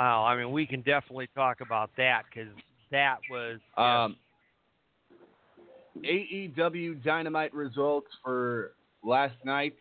I 0.22 0.36
mean, 0.36 0.52
we 0.52 0.66
can 0.66 0.82
definitely 0.82 1.28
talk 1.34 1.60
about 1.60 1.90
that 1.96 2.22
because 2.30 2.48
that 2.90 3.18
was 3.30 3.60
just- 3.60 3.78
Um, 3.78 4.16
AEW 6.04 6.94
Dynamite 7.02 7.52
results 7.54 8.08
for 8.22 8.72
last 9.02 9.34
night. 9.44 9.76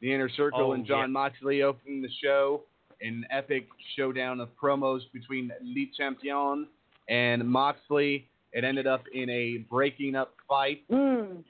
The 0.00 0.12
Inner 0.12 0.30
Circle 0.30 0.68
Oh, 0.70 0.72
and 0.72 0.86
John 0.86 1.00
yeah. 1.00 1.06
Moxley 1.08 1.62
opening 1.62 2.00
the 2.00 2.08
show. 2.22 2.64
An 3.02 3.26
epic 3.30 3.66
showdown 3.96 4.40
of 4.40 4.48
promos 4.56 5.00
between 5.12 5.50
Le 5.62 5.86
Champion 5.96 6.66
and 7.08 7.46
Moxley. 7.48 8.26
It 8.52 8.64
ended 8.64 8.86
up 8.86 9.02
in 9.12 9.28
a 9.30 9.58
breaking 9.70 10.14
up 10.16 10.34
fight. 10.48 10.82
Mm. 10.90 11.44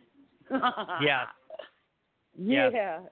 Yes. 1.00 1.28
Yeah. 2.36 2.70
Yes. 2.72 3.02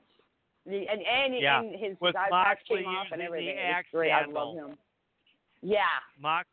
The- 0.67 0.89
And 0.89 1.03
and, 1.03 1.35
Yeah. 1.41 1.61
and 1.61 1.77
his 1.77 1.97
With 2.01 2.17
eye 2.17 2.27
Moxley 2.31 2.79
came 2.79 2.87
off 2.89 3.07
and 3.13 3.13
using 3.13 3.19
the 3.21 3.25
everything. 3.27 3.57
It 3.59 3.61
axe 3.61 3.89
great. 3.93 4.11
I 4.11 4.25
love 4.27 4.57
him. 4.57 4.77
Yeah. 5.63 5.83
Mox, 6.21 6.49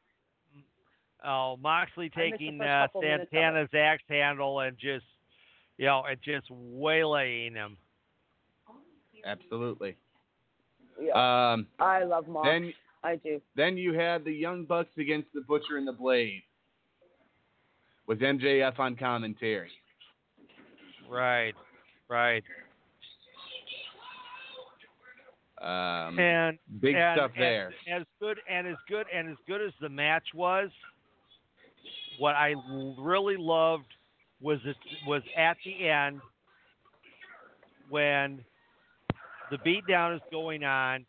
oh, 1.25 1.57
Moxley 1.61 2.11
I 2.15 2.19
missed 2.19 2.39
the 2.39 2.45
taking 2.47 2.61
uh, 2.61 2.87
couple 2.87 3.01
minutes 3.01 3.21
of 3.23 3.27
it. 3.27 3.29
Santana's 3.31 3.69
axe 3.73 4.03
handle 4.09 4.59
and 4.61 4.77
just, 4.77 5.05
you 5.77 5.85
know, 5.85 6.03
and 6.09 6.17
just 6.23 6.47
waylaying 6.49 7.53
him. 7.53 7.77
Absolutely. 9.25 9.95
Yeah. 11.01 11.53
Um, 11.53 11.67
I 11.79 12.03
love 12.03 12.27
Mox. 12.27 12.47
then 12.47 12.73
I 13.03 13.17
do. 13.17 13.41
then 13.55 13.77
you 13.77 13.93
had 13.93 14.23
the 14.23 14.31
Young 14.31 14.65
Bucks 14.65 14.91
against 14.97 15.27
the 15.33 15.41
Butcher 15.41 15.77
and 15.77 15.87
the 15.87 15.91
Blade 15.91 16.43
with 18.07 18.19
MJF 18.19 18.79
on 18.79 18.95
commentary. 18.95 19.71
Right, 21.09 21.53
right. 22.09 22.43
Um, 25.61 26.19
And 26.19 26.59
big 26.79 26.95
and, 26.95 27.17
stuff 27.17 27.31
and 27.35 27.43
there. 27.43 27.73
As 27.91 28.03
good 28.19 28.39
and 28.49 28.67
as 28.67 28.75
good 28.87 29.07
and 29.13 29.29
as 29.29 29.37
good 29.47 29.61
as 29.61 29.71
the 29.81 29.89
match 29.89 30.27
was, 30.33 30.69
what 32.19 32.35
I 32.35 32.55
really 32.97 33.37
loved 33.37 33.85
was 34.41 34.59
it 34.65 34.75
was 35.07 35.21
at 35.37 35.57
the 35.65 35.87
end 35.87 36.21
when 37.89 38.43
the 39.51 39.57
beatdown 39.57 40.15
is 40.15 40.21
going 40.31 40.63
on. 40.63 41.05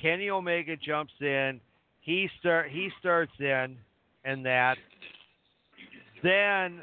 Kenny 0.00 0.30
Omega 0.30 0.76
jumps 0.76 1.12
in. 1.20 1.60
He 2.00 2.28
start 2.40 2.70
he 2.70 2.90
starts 2.98 3.32
in, 3.38 3.76
and 4.24 4.44
that. 4.46 4.76
Then 6.22 6.82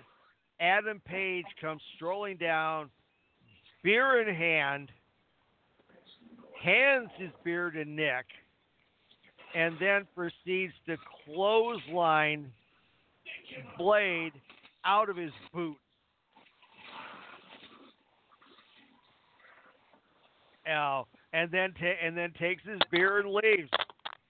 Adam 0.59 1.01
Page 1.05 1.45
comes 1.61 1.81
strolling 1.95 2.37
down, 2.37 2.89
beer 3.83 4.21
in 4.21 4.33
hand, 4.33 4.91
hands 6.63 7.09
his 7.17 7.29
beer 7.43 7.69
to 7.69 7.85
Nick, 7.85 8.25
and 9.55 9.75
then 9.79 10.07
proceeds 10.15 10.73
to 10.87 10.97
clothesline 11.25 12.51
Blade 13.78 14.34
out 14.86 15.10
of 15.10 15.18
his 15.18 15.32
boot. 15.53 15.78
Oh, 20.69 21.07
and 21.34 21.49
then 21.52 21.74
ta- 21.80 21.98
and 22.03 22.18
then 22.18 22.34
takes 22.40 22.64
his 22.64 22.80
beer 22.91 23.19
and 23.19 23.30
leaves. 23.30 23.69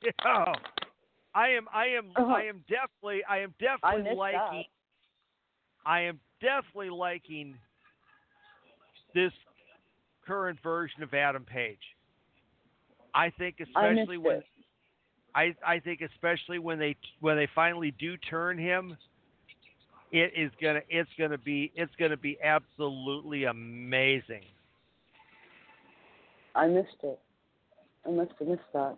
Yeah. 0.03 0.53
I 1.33 1.49
am 1.49 1.67
I 1.73 1.87
am 1.87 2.11
Uh-huh. 2.15 2.31
I 2.31 2.43
am 2.43 2.63
definitely 2.69 3.23
I 3.27 3.39
am 3.39 3.53
definitely 3.59 4.03
missed 4.03 4.15
liking 4.15 4.63
I 5.87 6.01
am 6.01 6.19
definitely 6.39 6.91
liking 6.91 7.55
this 9.15 9.31
current 10.23 10.59
version 10.61 11.01
of 11.01 11.15
Adam 11.15 11.45
Page. 11.45 11.79
I 13.15 13.31
think 13.31 13.55
especially 13.59 14.17
missed 14.17 14.25
when 14.27 14.35
it. 14.37 14.45
I 15.33 15.55
I 15.65 15.79
think 15.79 16.01
especially 16.01 16.59
when 16.59 16.77
they 16.77 16.95
when 17.21 17.37
they 17.37 17.47
finally 17.55 17.89
do 17.97 18.17
turn 18.17 18.59
him, 18.59 18.95
it 20.11 20.31
is 20.35 20.51
gonna 20.61 20.81
it's 20.89 21.09
gonna 21.17 21.37
be 21.37 21.71
it's 21.75 21.91
gonna 21.99 22.17
be 22.17 22.37
absolutely 22.43 23.45
amazing. 23.45 24.43
I 26.55 26.67
missed 26.67 27.03
it. 27.03 27.19
I 28.05 28.11
must 28.11 28.31
have 28.39 28.47
missed 28.47 28.61
that. 28.73 28.97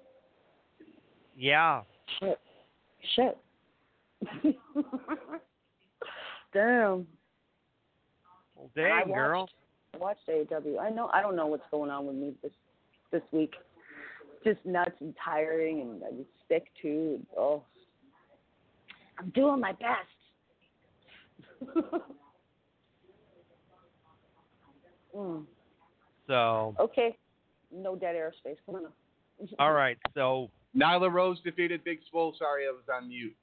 Yeah. 1.38 1.82
Shit. 2.20 2.40
Shit. 3.16 3.38
Damn. 6.54 7.08
Well, 8.56 8.70
And 8.76 8.86
I 8.86 9.04
dang 9.04 9.14
girl. 9.14 9.50
I 9.94 9.98
watched 9.98 10.28
AEW. 10.28 10.80
I 10.80 10.90
know. 10.90 11.10
I 11.14 11.22
don't 11.22 11.36
know 11.36 11.48
what's 11.48 11.64
going 11.72 11.90
on 11.90 12.06
with 12.06 12.16
me 12.16 12.34
this 12.44 12.52
this 13.12 13.24
week. 13.32 13.54
Just 14.44 14.66
nuts 14.66 14.92
and 15.00 15.14
tiring, 15.24 15.82
and 15.82 16.04
I'm 16.04 16.26
sick 16.48 16.68
too. 16.82 17.16
And, 17.18 17.26
oh, 17.38 17.64
I'm 19.18 19.30
doing 19.32 19.60
my 19.60 19.72
best. 19.74 20.08
mm. 25.16 25.44
So 26.28 26.76
Okay. 26.80 27.18
No 27.72 27.96
dead 27.96 28.16
airspace. 28.16 28.58
Come 28.66 28.76
on. 28.76 28.88
all 29.60 29.74
right, 29.74 29.98
so 30.14 30.50
Nyla 30.76 31.12
Rose 31.12 31.40
defeated 31.44 31.84
Big 31.84 32.00
Swole. 32.10 32.36
Sorry, 32.38 32.66
I 32.68 32.72
was 32.72 32.84
on 32.94 33.08
mute. 33.08 33.36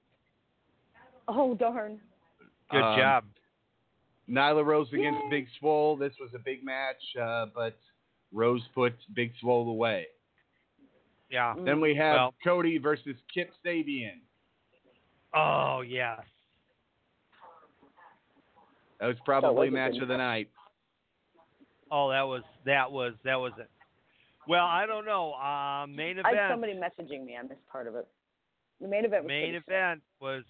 Oh 1.29 1.55
darn. 1.55 2.01
good 2.71 2.83
Um, 2.83 2.99
job. 2.99 3.25
Nyla 4.29 4.65
Rose 4.65 4.89
against 4.93 5.21
Yay. 5.25 5.31
Big 5.31 5.47
Swole. 5.59 5.97
This 5.97 6.13
was 6.21 6.31
a 6.35 6.39
big 6.39 6.65
match, 6.65 7.01
uh, 7.21 7.47
but 7.55 7.79
Rose 8.33 8.63
put 8.75 8.95
Big 9.15 9.33
Swole 9.41 9.69
away. 9.69 10.07
Yeah. 11.31 11.55
Then 11.65 11.81
we 11.81 11.95
have 11.95 12.15
Well- 12.15 12.35
Cody 12.45 12.79
versus 12.79 13.17
Kip 13.33 13.51
Sabian. 13.65 14.21
Oh 15.35 15.83
yes. 15.87 16.21
That 19.01 19.07
was 19.07 19.17
probably 19.25 19.69
was 19.69 19.75
match 19.75 19.97
of 20.01 20.09
the 20.09 20.17
night. 20.17 20.49
Oh, 21.91 22.11
that 22.11 22.23
was 22.23 22.43
that 22.65 22.91
was 22.91 23.15
that 23.25 23.37
was 23.37 23.53
it. 23.59 23.71
Well, 24.49 24.65
I 24.65 24.87
don't 24.87 25.05
know. 25.05 25.33
Uh, 25.35 25.87
main 25.87 26.19
event. 26.19 26.27
I 26.27 26.43
had 26.43 26.51
somebody 26.51 26.75
messaging 26.75 27.25
me. 27.25 27.37
I 27.37 27.43
missed 27.43 27.67
part 27.71 27.87
of 27.87 27.95
it. 27.95 28.07
The 28.81 28.89
main 28.89 29.05
event 29.05 29.25
was 29.25 29.29
main 29.29 29.43
pretty 29.51 29.59
sick. 29.59 29.65
event 29.69 30.03
was 30.21 30.43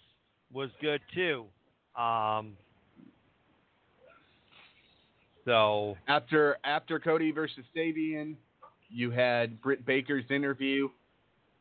was 0.53 0.71
good 0.81 1.01
too. 1.15 1.47
Um, 2.01 2.57
so 5.45 5.97
After 6.09 6.59
after 6.65 6.99
Cody 6.99 7.31
versus 7.31 7.65
Sabian, 7.75 8.35
you 8.91 9.11
had 9.11 9.61
Britt 9.61 9.87
Baker's 9.87 10.25
interview 10.31 10.89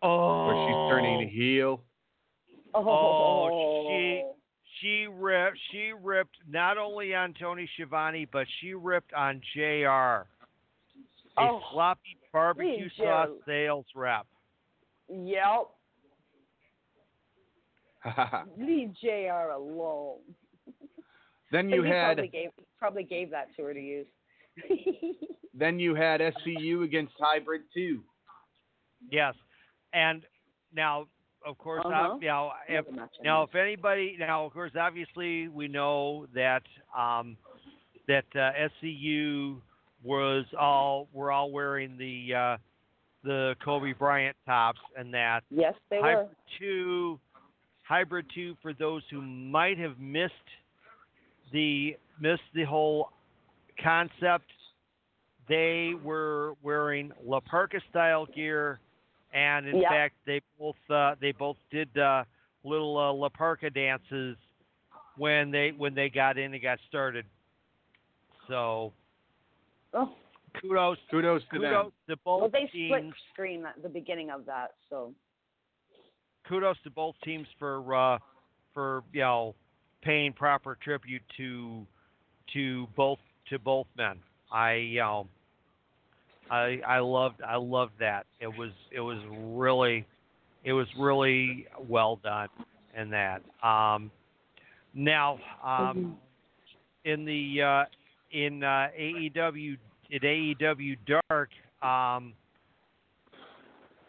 oh, 0.02 0.48
where 0.48 0.68
she's 0.68 0.92
turning 0.92 1.30
heel. 1.30 1.82
Oh, 2.74 3.88
she 3.90 4.24
she 4.82 5.08
ripped 5.12 5.58
she 5.72 5.92
ripped 6.02 6.38
not 6.50 6.78
only 6.78 7.14
on 7.16 7.34
Tony 7.40 7.70
Schiavone 7.76 8.28
but 8.32 8.48
she 8.60 8.74
ripped 8.74 9.14
on 9.14 9.42
Jr. 9.54 9.60
A 9.60 10.26
Oh, 11.38 11.62
sloppy 11.72 12.18
barbecue 12.32 12.88
sauce 12.98 13.28
Joe. 13.28 13.38
sales 13.46 13.86
rep. 13.96 14.26
Yep. 15.10 15.70
Leave 18.58 18.94
Jr. 19.02 19.52
alone. 19.56 20.20
then 21.52 21.70
you 21.74 21.84
had 21.84 22.16
probably 22.16 22.28
gave 22.28 22.50
probably 22.80 23.04
gave 23.04 23.32
that 23.32 23.48
to 23.56 23.64
her 23.64 23.74
to 23.74 23.80
use. 23.82 24.08
then 25.54 25.80
you 25.80 25.94
had 25.96 26.22
SCU 26.22 26.84
against 26.84 27.14
Hybrid 27.20 27.62
2. 27.74 28.02
Yes, 29.12 29.36
and 29.94 30.24
now 30.74 31.08
of 31.46 31.58
course 31.58 31.84
Uh-huh. 31.86 32.14
uh, 32.16 32.18
now 32.22 32.52
if 32.68 32.86
Now, 33.24 33.44
if 33.44 33.56
anybody, 33.56 34.16
now 34.20 34.46
of 34.46 34.54
course, 34.54 34.72
obviously 34.80 35.48
we 35.48 35.68
know 35.68 36.28
that 36.34 36.64
um, 36.98 37.38
that 38.08 38.26
uh, 38.36 38.52
SCU 38.84 39.62
was 40.04 40.46
all 40.60 41.08
we're 41.14 41.32
all 41.32 41.52
wearing 41.52 41.98
the 41.98 42.34
uh, 42.34 42.58
the 43.24 43.56
Kobe 43.64 43.94
Bryant 43.94 44.36
tops, 44.46 44.80
and 44.98 45.14
that 45.14 45.44
yes, 45.50 45.74
they 45.90 45.98
were. 45.98 46.04
Hybrid 46.04 46.36
Two, 46.60 47.20
Hybrid 47.84 48.26
Two, 48.36 48.56
for 48.62 48.74
those 48.74 49.02
who 49.10 49.22
might 49.22 49.78
have 49.80 49.98
missed 50.00 50.34
the 51.52 51.98
missed 52.20 52.42
the 52.54 52.64
whole 52.64 53.10
concept, 53.84 54.46
they 55.50 55.94
were 56.04 56.54
wearing 56.62 57.12
La 57.26 57.40
Parka 57.40 57.80
style 57.90 58.26
gear, 58.28 58.80
and 59.36 59.68
in 59.68 59.78
Yeah. 59.82 59.90
fact 59.90 60.16
they 60.26 60.42
both 60.58 60.76
uh, 60.90 61.16
they 61.20 61.34
both 61.34 61.58
did 61.70 61.96
uh, 61.98 62.24
little 62.64 62.98
uh, 62.98 63.14
La 63.14 63.30
Parka 63.30 63.70
dances 63.70 64.38
when 65.18 65.52
they 65.52 65.72
when 65.78 65.94
they 65.94 66.10
got 66.10 66.38
in 66.38 66.54
and 66.54 66.64
got 66.64 66.80
started. 66.88 67.26
So 68.48 68.94
Oh, 69.94 70.10
kudos 70.62 70.98
Kudos 71.12 71.42
to 71.44 71.50
kudos 71.50 71.72
them. 71.72 71.92
to 72.10 72.16
both 72.24 72.42
well, 72.42 72.50
they 72.50 72.66
teams. 72.72 72.92
split 72.92 73.14
screen 73.34 73.66
at 73.66 73.82
the 73.84 73.90
beginning 73.90 74.30
of 74.30 74.46
that, 74.46 74.72
so 74.90 75.14
kudos 76.48 76.78
to 76.84 76.90
both 76.90 77.16
teams 77.24 77.48
for 77.60 77.94
uh, 77.94 78.18
for 78.74 79.04
you 79.14 79.22
know 79.22 79.54
paying 80.02 80.32
proper 80.34 80.78
tribute 80.82 81.24
to 81.38 81.86
to 82.54 82.88
both 82.96 83.20
to 83.50 83.60
both 83.60 83.88
men. 83.98 84.18
I 84.52 84.74
you 84.76 85.00
know 85.00 85.28
I 86.50 86.80
I 86.88 87.00
loved 87.00 87.42
I 87.42 87.56
loved 87.56 87.94
that. 88.00 88.26
It 88.40 88.48
was 88.48 88.72
it 88.92 89.00
was 89.00 89.20
really 89.30 90.06
it 90.64 90.74
was 90.74 90.88
really 91.00 91.68
well 91.88 92.20
done 92.24 92.50
in 92.98 93.10
that. 93.12 93.42
Um, 93.64 94.12
now 94.94 95.40
um, 95.64 96.18
in 97.04 97.26
the 97.26 97.62
uh, 97.62 97.86
in 98.32 98.64
uh, 98.64 98.88
AEW 99.00 99.78
at 100.14 100.22
AEW 100.22 100.98
Dark, 101.30 101.50
um, 101.82 102.34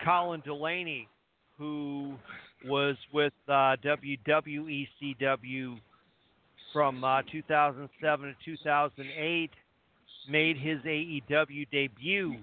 Colin 0.04 0.42
Delaney, 0.44 1.08
who 1.58 2.14
was 2.64 2.96
with 3.12 3.32
uh, 3.48 3.76
WWECW 3.84 5.78
from 6.72 7.04
uh, 7.04 7.22
2007 7.30 8.28
to 8.28 8.34
2008, 8.44 9.50
made 10.28 10.56
his 10.56 10.78
AEW 10.82 11.66
debut 11.70 12.36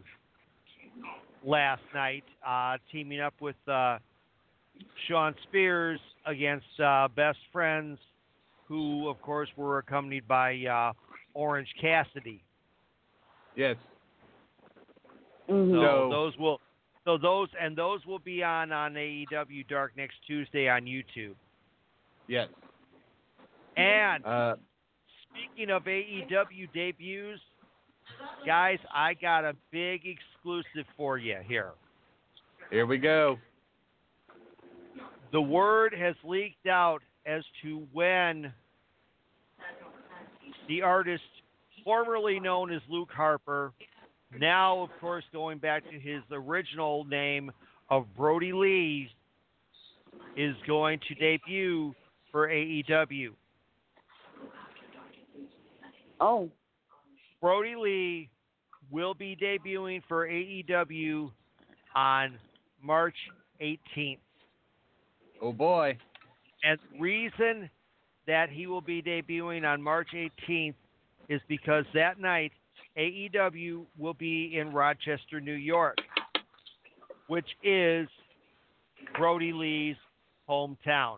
last 1.46 1.82
night, 1.94 2.24
uh, 2.46 2.78
teaming 2.92 3.20
up 3.20 3.34
with 3.42 3.56
uh, 3.68 3.98
Shawn 5.08 5.36
Spears 5.44 6.00
against 6.26 6.66
uh, 6.84 7.08
Best 7.16 7.40
Friends, 7.52 8.00
who, 8.68 9.08
of 9.10 9.22
course, 9.22 9.50
were 9.58 9.80
accompanied 9.80 10.28
by 10.28 10.58
uh, 10.66 10.94
Orange 11.34 11.70
Cassidy. 11.82 12.44
Yes. 13.56 13.76
Mhm. 15.50 15.72
So 15.72 15.82
So- 15.82 16.10
those 16.10 16.38
will, 16.38 16.62
so 17.06 17.18
those 17.18 17.50
and 17.60 17.76
those 17.78 18.06
will 18.06 18.20
be 18.20 18.42
on 18.44 18.72
on 18.72 18.94
AEW 18.96 19.64
Dark 19.68 19.92
next 19.98 20.16
Tuesday 20.26 20.70
on 20.70 20.84
YouTube. 20.86 21.36
Yes. 22.28 22.48
And 23.76 24.26
Uh, 24.26 24.56
speaking 25.30 25.70
of 25.70 25.84
AEW 25.88 26.68
debuts, 26.74 27.42
guys, 28.46 28.80
I 28.94 29.14
got 29.14 29.46
a 29.46 29.54
big 29.72 30.02
exclusive 30.06 30.86
for 30.98 31.18
you 31.18 31.38
here. 31.48 31.72
here 32.70 32.86
we 32.86 32.98
go. 32.98 33.38
The 35.32 35.42
word 35.42 35.94
has 35.94 36.16
leaked 36.24 36.68
out 36.68 37.02
as 37.26 37.44
to 37.64 37.88
when 37.92 38.54
the 40.68 40.82
artist 40.82 41.24
formerly 41.84 42.40
known 42.40 42.72
as 42.72 42.82
Luke 42.90 43.10
Harper, 43.12 43.74
now 44.40 44.82
of 44.82 44.90
course 45.02 45.24
going 45.34 45.58
back 45.58 45.84
to 45.90 46.00
his 46.00 46.22
original 46.32 47.04
name 47.06 47.52
of 47.90 48.06
Brodie 48.16 48.54
Lee, 48.54 49.10
is 50.36 50.56
going 50.66 51.00
to 51.08 51.16
debut 51.16 51.94
for 52.32 52.48
AEW. 52.48 53.30
Oh, 56.20 56.50
Brodie 57.44 57.76
Lee 57.76 58.30
will 58.90 59.14
be 59.14 59.36
debuting 59.36 60.02
for 60.08 60.30
AEW 60.30 61.30
on 61.94 62.40
March 62.82 63.18
18th. 63.62 64.20
Oh 65.42 65.52
boy. 65.52 65.98
And 66.64 66.80
the 66.94 67.02
reason 67.02 67.70
that 68.28 68.50
he 68.50 68.66
will 68.66 68.80
be 68.80 69.02
debuting 69.02 69.66
on 69.66 69.82
March 69.82 70.08
18th 70.16 70.76
is 71.28 71.42
because 71.50 71.84
that 71.94 72.18
night 72.18 72.54
AEW 72.98 73.88
will 73.98 74.14
be 74.14 74.58
in 74.58 74.72
Rochester, 74.72 75.42
New 75.42 75.52
York, 75.52 75.98
which 77.28 77.48
is 77.62 78.08
Brodie 79.18 79.52
Lee's 79.52 79.98
hometown. 80.48 81.18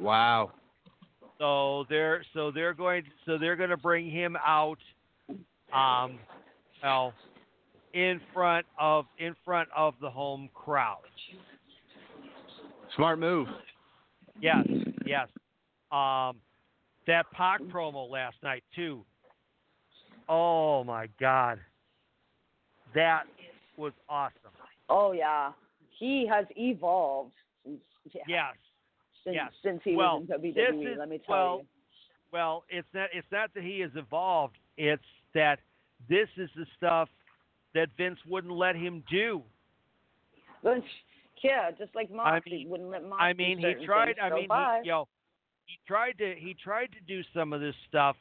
Wow. 0.00 0.50
So 1.38 1.84
they're 1.88 2.24
so 2.32 2.50
they're 2.50 2.74
going 2.74 3.04
so 3.26 3.36
they're 3.38 3.56
going 3.56 3.70
to 3.70 3.76
bring 3.76 4.10
him 4.10 4.36
out, 4.44 4.78
um, 5.72 6.18
well, 6.82 7.12
in 7.92 8.20
front 8.32 8.66
of 8.78 9.04
in 9.18 9.34
front 9.44 9.68
of 9.76 9.94
the 10.00 10.10
home 10.10 10.48
crowd. 10.54 10.98
Smart 12.94 13.18
move. 13.18 13.48
Yes, 14.40 14.66
yes. 15.04 15.28
Um, 15.92 16.36
that 17.06 17.26
Pac 17.32 17.60
promo 17.64 18.10
last 18.10 18.36
night 18.42 18.64
too. 18.74 19.04
Oh 20.28 20.84
my 20.84 21.08
God, 21.20 21.58
that 22.94 23.24
was 23.76 23.92
awesome. 24.08 24.34
oh 24.88 25.12
yeah. 25.12 25.52
He 25.98 26.26
has 26.30 26.44
evolved 26.56 27.32
yeah, 27.64 28.22
Yes. 28.28 28.54
Since, 29.26 29.34
yes. 29.34 29.52
since 29.62 29.80
he 29.84 29.94
Well, 29.94 30.20
was 30.20 30.30
in 30.30 30.40
WWE. 30.40 30.54
this 30.54 30.92
is- 30.92 30.98
let 30.98 31.08
me 31.10 31.18
tell 31.18 31.34
well, 31.36 31.58
you. 31.58 31.66
Well, 32.32 32.64
it's 32.68 32.88
not 32.94 33.08
it's 33.12 33.30
not 33.30 33.52
that 33.54 33.62
he 33.62 33.80
has 33.80 33.90
evolved. 33.94 34.56
It's 34.76 35.02
that 35.34 35.60
this 36.08 36.28
is 36.36 36.50
the 36.56 36.66
stuff 36.76 37.08
that 37.74 37.88
Vince 37.96 38.18
wouldn't 38.26 38.52
let 38.52 38.74
him 38.76 39.02
do. 39.10 39.42
But, 40.62 40.82
yeah, 41.42 41.70
just 41.70 41.94
like 41.94 42.10
Moxley 42.10 42.58
mean- 42.58 42.70
wouldn't 42.70 42.90
let 42.90 43.04
Moxley 43.04 43.26
I 43.26 43.32
mean, 43.34 43.58
he 43.58 43.84
tried. 43.86 44.18
I 44.18 44.30
mean, 44.30 44.48
by. 44.48 44.80
he, 44.82 44.86
you 44.86 44.92
know, 44.92 45.08
he 45.66 45.78
tried 45.86 46.18
to 46.18 46.34
he 46.36 46.54
tried 46.54 46.90
to 46.92 47.00
do 47.06 47.22
some 47.34 47.52
of 47.52 47.60
this 47.60 47.74
stuff 47.88 48.16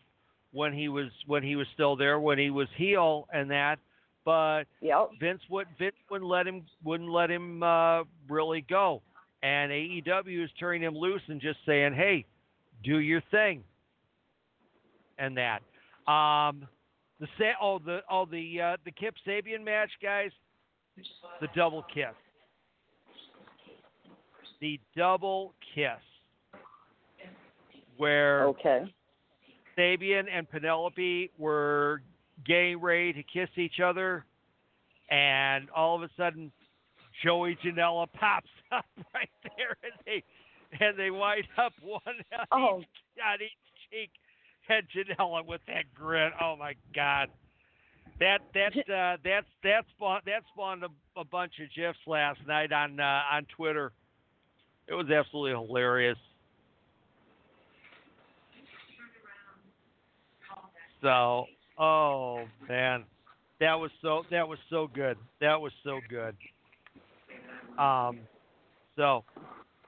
when 0.51 0.71
he 0.73 0.87
was 0.87 1.07
when 1.25 1.43
he 1.43 1.55
was 1.55 1.67
still 1.73 1.95
there 1.95 2.19
when 2.19 2.37
he 2.37 2.49
was 2.49 2.67
heel 2.75 3.27
and 3.33 3.49
that, 3.51 3.79
but 4.23 4.65
Yep. 4.81 5.11
Vince 5.19 5.41
would 5.49 5.67
Vince 5.77 5.95
wouldn't 6.09 6.29
let 6.29 6.47
him 6.47 6.65
wouldn't 6.83 7.09
let 7.09 7.29
him 7.29 7.61
uh, 7.63 8.03
really 8.29 8.61
go, 8.61 9.01
and 9.45 9.71
AEW 9.71 10.43
is 10.43 10.49
turning 10.59 10.81
him 10.81 10.95
loose 10.95 11.21
and 11.27 11.39
just 11.39 11.59
saying, 11.67 11.93
"Hey, 11.93 12.25
do 12.83 12.97
your 12.97 13.21
thing," 13.29 13.63
and 15.19 15.37
that. 15.37 15.61
Um, 16.11 16.67
the 17.19 17.27
sa- 17.37 17.61
oh 17.61 17.77
the 17.77 17.99
oh 18.09 18.25
the 18.25 18.59
uh, 18.59 18.77
the 18.85 18.91
Kip 18.91 19.13
Sabian 19.25 19.63
match, 19.63 19.91
guys, 20.01 20.31
the 21.41 21.47
double 21.55 21.83
kiss, 21.93 22.15
the 24.61 24.79
double 24.97 25.53
kiss, 25.75 26.01
where 27.97 28.47
Okay. 28.47 28.91
Sabian 29.77 30.25
and 30.31 30.49
Penelope 30.49 31.29
were 31.37 32.01
getting 32.47 32.81
ready 32.81 33.13
to 33.13 33.21
kiss 33.21 33.49
each 33.57 33.79
other, 33.79 34.25
and 35.11 35.69
all 35.69 35.95
of 35.95 36.01
a 36.01 36.09
sudden, 36.17 36.51
Joey 37.23 37.55
Janela 37.63 38.07
pops 38.11 38.49
up 38.71 38.85
right 39.13 39.29
there, 39.57 39.77
and 39.83 39.93
they 40.05 40.23
and 40.79 40.97
they 40.97 41.11
wind 41.11 41.47
up 41.57 41.73
one 41.81 42.01
on, 42.07 42.45
Oh. 42.51 42.79
each, 42.79 42.87
on 43.23 43.41
each 43.41 43.51
cheek, 43.91 44.09
and 44.69 44.83
Janela 44.89 45.45
with 45.45 45.61
that 45.67 45.85
grin. 45.95 46.31
Oh 46.41 46.55
my 46.57 46.73
God. 46.93 47.29
That 48.19 48.39
that 48.53 48.71
uh, 48.89 49.17
that's 49.23 49.47
that 49.63 49.83
spawned 49.95 50.21
that 50.25 50.43
spawned 50.53 50.83
a, 50.83 51.19
a 51.19 51.25
bunch 51.25 51.53
of 51.61 51.67
gifs 51.75 51.99
last 52.07 52.39
night 52.47 52.71
on 52.71 52.99
uh, 52.99 53.21
on 53.31 53.45
Twitter. 53.55 53.91
It 54.87 54.93
was 54.93 55.09
absolutely 55.09 55.51
hilarious. 55.51 56.17
So, 61.01 61.45
oh 61.77 62.45
man, 62.67 63.03
that 63.59 63.75
was 63.75 63.91
so 64.01 64.23
that 64.31 64.47
was 64.47 64.59
so 64.69 64.89
good. 64.93 65.17
That 65.41 65.59
was 65.59 65.71
so 65.83 65.99
good. 66.09 66.35
Um, 67.77 68.19
so, 68.95 69.23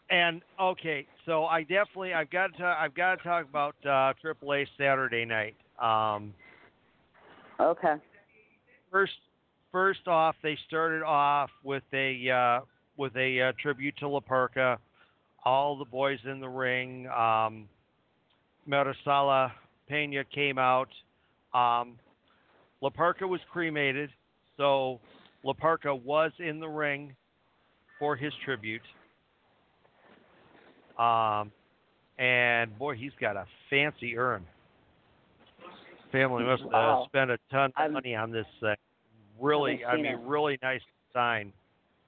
and 0.09 0.41
okay, 0.59 1.05
so 1.25 1.45
I 1.45 1.61
definitely 1.61 2.13
I've 2.13 2.29
got 2.29 2.55
to 2.57 2.63
I've 2.63 2.95
got 2.95 3.17
to 3.17 3.23
talk 3.23 3.45
about 3.49 3.75
uh, 3.83 4.13
AAA 4.23 4.67
Saturday 4.77 5.25
night. 5.25 5.55
Um, 5.79 6.33
Okay. 7.59 7.95
first 8.91 9.13
first 9.71 10.07
off, 10.07 10.35
they 10.43 10.57
started 10.67 11.03
off 11.03 11.49
with 11.63 11.83
a 11.93 12.29
uh, 12.29 12.65
with 12.97 13.15
a 13.15 13.41
uh, 13.41 13.51
tribute 13.61 13.95
to 13.97 14.07
La 14.07 14.19
Parka. 14.19 14.77
All 15.43 15.77
the 15.77 15.85
boys 15.85 16.19
in 16.25 16.39
the 16.39 16.49
ring. 16.49 17.07
Um, 17.07 17.67
Marisela 18.67 19.51
Pena 19.87 20.23
came 20.25 20.57
out. 20.57 20.89
Um, 21.53 21.97
La 22.81 22.89
Parka 22.89 23.25
was 23.25 23.39
cremated, 23.51 24.09
so 24.57 24.99
La 25.43 25.53
Parka 25.53 25.95
was 25.95 26.31
in 26.39 26.59
the 26.59 26.67
ring 26.67 27.15
for 27.97 28.15
his 28.15 28.33
tribute. 28.43 28.81
Um, 30.97 31.51
and 32.17 32.77
boy, 32.79 32.95
he's 32.95 33.11
got 33.19 33.35
a 33.35 33.45
fancy 33.69 34.17
urn. 34.17 34.45
Family 36.11 36.43
must 36.43 36.63
uh, 36.63 36.67
Wow. 36.71 37.05
spend 37.07 37.31
a 37.31 37.37
ton 37.51 37.65
of 37.65 37.71
I'm- 37.77 37.93
money 37.93 38.15
on 38.15 38.31
this 38.31 38.45
thing. 38.59 38.75
Really, 39.39 39.85
I 39.85 39.95
mean, 39.97 40.05
it. 40.07 40.19
really 40.25 40.57
nice 40.63 40.81
design 41.07 41.53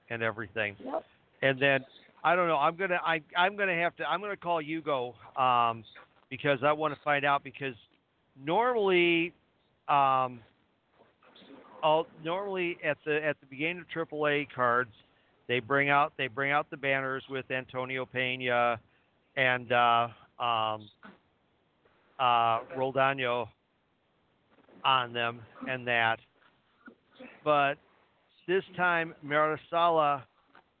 and 0.08 0.20
everything. 0.22 0.74
Yep. 0.84 1.04
And 1.42 1.60
then 1.62 1.84
I 2.24 2.34
don't 2.34 2.48
know. 2.48 2.56
I'm 2.56 2.74
gonna 2.74 2.98
I 3.04 3.22
I'm 3.36 3.56
gonna 3.56 3.76
have 3.76 3.94
to 3.96 4.10
I'm 4.10 4.20
gonna 4.20 4.36
call 4.36 4.60
Hugo 4.60 5.14
um, 5.36 5.84
because 6.28 6.58
I 6.64 6.72
want 6.72 6.92
to 6.92 7.00
find 7.04 7.24
out 7.24 7.44
because 7.44 7.74
normally 8.44 9.32
um, 9.88 10.40
I'll, 11.84 12.06
normally 12.24 12.78
at 12.84 12.98
the 13.06 13.24
at 13.24 13.38
the 13.40 13.46
beginning 13.46 13.78
of 13.78 14.08
AAA 14.08 14.48
cards 14.52 14.90
they 15.50 15.58
bring 15.58 15.90
out 15.90 16.12
they 16.16 16.28
bring 16.28 16.52
out 16.52 16.70
the 16.70 16.76
banners 16.76 17.24
with 17.28 17.50
Antonio 17.50 18.06
Pena 18.06 18.78
and 19.36 19.72
uh, 19.72 20.06
um, 20.38 20.88
uh, 22.20 22.60
Roldano 22.78 23.48
on 24.84 25.12
them 25.12 25.40
and 25.68 25.84
that. 25.88 26.20
But 27.42 27.78
this 28.46 28.62
time 28.76 29.12
Marisela 29.26 30.22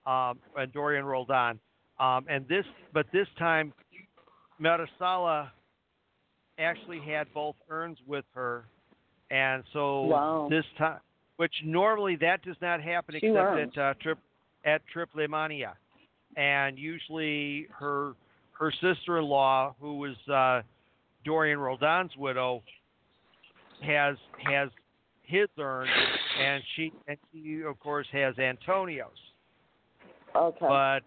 um, 0.06 0.38
and 0.56 0.72
Dorian 0.72 1.04
Roldan. 1.04 1.58
Um, 1.98 2.26
and 2.30 2.46
this, 2.48 2.64
but 2.94 3.06
this 3.12 3.26
time, 3.38 3.74
Marisela 4.62 5.50
actually 6.58 7.00
had 7.00 7.26
both 7.34 7.56
urns 7.68 7.98
with 8.06 8.24
her, 8.34 8.64
and 9.30 9.64
so 9.72 10.02
Wow. 10.02 10.46
this 10.48 10.64
time, 10.78 11.00
which 11.36 11.52
normally 11.64 12.16
that 12.16 12.42
does 12.42 12.56
not 12.62 12.80
happen 12.80 13.20
Two 13.20 13.26
except 13.26 13.76
at 13.76 13.78
uh, 13.78 13.94
trip 14.00 14.18
at 14.64 14.82
Triple 14.92 15.26
Mania, 15.28 15.74
and 16.36 16.78
usually 16.78 17.66
her 17.78 18.14
her 18.58 18.72
sister-in-law, 18.80 19.74
who 19.80 19.98
was 19.98 20.16
uh, 20.32 20.62
Dorian 21.24 21.58
Roldan's 21.58 22.16
widow, 22.16 22.62
has 23.82 24.16
has 24.44 24.68
his 25.22 25.48
urn, 25.58 25.88
and 26.40 26.62
she 26.76 26.92
and 27.08 27.16
she 27.32 27.62
of 27.62 27.78
course 27.80 28.06
has 28.12 28.38
Antonio's. 28.38 29.10
Okay. 30.34 30.56
but 30.60 31.00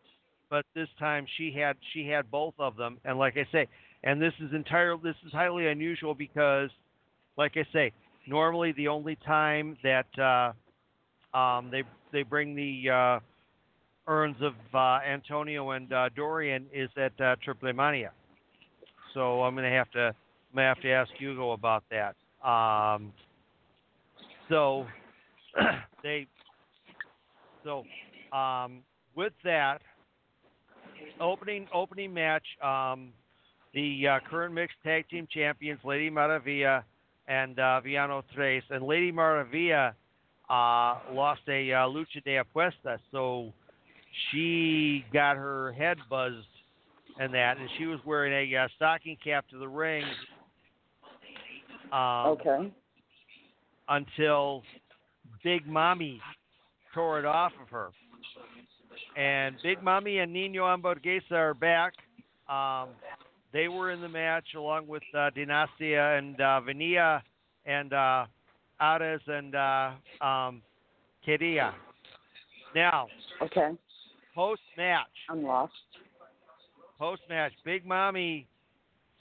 but 0.49 0.65
this 0.75 0.89
time 0.99 1.25
she 1.37 1.51
had 1.51 1.77
she 1.93 2.07
had 2.07 2.29
both 2.29 2.53
of 2.59 2.75
them. 2.75 2.99
And 3.05 3.17
like 3.17 3.37
i 3.37 3.47
say 3.51 3.67
and 4.03 4.21
this 4.21 4.33
is 4.39 4.53
entirely 4.53 5.01
this 5.03 5.15
is 5.25 5.31
highly 5.31 5.67
unusual 5.67 6.13
because 6.13 6.69
like 7.37 7.53
i 7.55 7.65
say 7.73 7.91
normally 8.27 8.71
the 8.73 8.87
only 8.87 9.17
time 9.25 9.77
that 9.83 10.07
uh 10.19 11.37
um 11.37 11.69
they 11.71 11.83
they 12.11 12.23
bring 12.23 12.55
the 12.55 12.89
uh 12.89 13.19
urns 14.07 14.35
of 14.41 14.53
uh 14.73 14.99
antonio 15.07 15.71
and 15.71 15.91
uh 15.93 16.09
dorian 16.15 16.65
is 16.73 16.89
at 16.97 17.19
uh 17.21 17.35
triple 17.43 17.71
mania. 17.73 18.11
So 19.13 19.43
i'm 19.43 19.55
gonna 19.55 19.69
have 19.69 19.89
to 19.91 20.07
i'm 20.07 20.55
gonna 20.55 20.67
have 20.67 20.81
to 20.81 20.91
ask 20.91 21.11
hugo 21.17 21.51
about 21.51 21.83
that. 21.91 22.15
Um 22.47 23.13
so 24.49 24.85
they 26.03 26.27
so 27.63 27.83
um 28.31 28.79
with 29.15 29.33
that 29.43 29.81
opening 31.19 31.67
opening 31.73 32.13
match, 32.13 32.45
um, 32.61 33.09
the 33.73 34.07
uh, 34.07 34.19
current 34.29 34.53
mixed 34.53 34.77
tag 34.83 35.07
team 35.09 35.27
champions, 35.31 35.79
Lady 35.83 36.09
Maravilla 36.09 36.83
and 37.27 37.57
uh, 37.59 37.79
Villano 37.81 38.23
Tres, 38.35 38.63
and 38.69 38.83
Lady 38.83 39.11
Maravilla 39.11 39.93
uh, 40.49 40.99
lost 41.11 41.41
a 41.47 41.71
uh, 41.71 41.87
lucha 41.87 42.23
de 42.23 42.37
apuesta, 42.37 42.99
so 43.11 43.53
she 44.31 45.05
got 45.13 45.35
her 45.37 45.71
head 45.73 45.97
buzzed 46.09 46.47
and 47.19 47.33
that, 47.33 47.57
and 47.57 47.69
she 47.77 47.85
was 47.85 47.99
wearing 48.05 48.33
a 48.33 48.57
uh, 48.57 48.67
stocking 48.75 49.17
cap 49.23 49.45
to 49.49 49.57
the 49.57 49.67
ring. 49.67 50.03
Um, 51.91 52.37
okay. 52.39 52.71
until 53.87 54.63
Big 55.43 55.67
Mommy 55.67 56.19
tore 56.91 57.19
it 57.19 57.25
off 57.25 57.51
of 57.61 57.69
her. 57.69 57.89
And 59.15 59.55
Big 59.61 59.83
Mommy 59.83 60.17
and 60.17 60.33
Nino 60.33 60.63
Hamburguesa 60.63 61.31
are 61.33 61.53
back. 61.53 61.93
Um, 62.49 62.89
they 63.51 63.67
were 63.67 63.91
in 63.91 64.01
the 64.01 64.09
match 64.09 64.55
along 64.55 64.87
with 64.87 65.03
uh, 65.13 65.29
Dinastia 65.37 66.17
and 66.17 66.41
uh, 66.41 66.61
Venia 66.61 67.21
and 67.67 67.93
uh, 67.93 68.25
Ares 68.79 69.21
and 69.27 69.53
uh, 69.53 69.91
um, 70.19 70.63
Queria. 71.23 71.75
Now, 72.73 73.07
Okay. 73.41 73.69
Post 74.33 74.61
match, 74.77 75.07
I'm 75.29 75.43
lost. 75.43 75.73
post 76.97 77.21
match, 77.29 77.53
Big 77.63 77.85
Mommy 77.85 78.47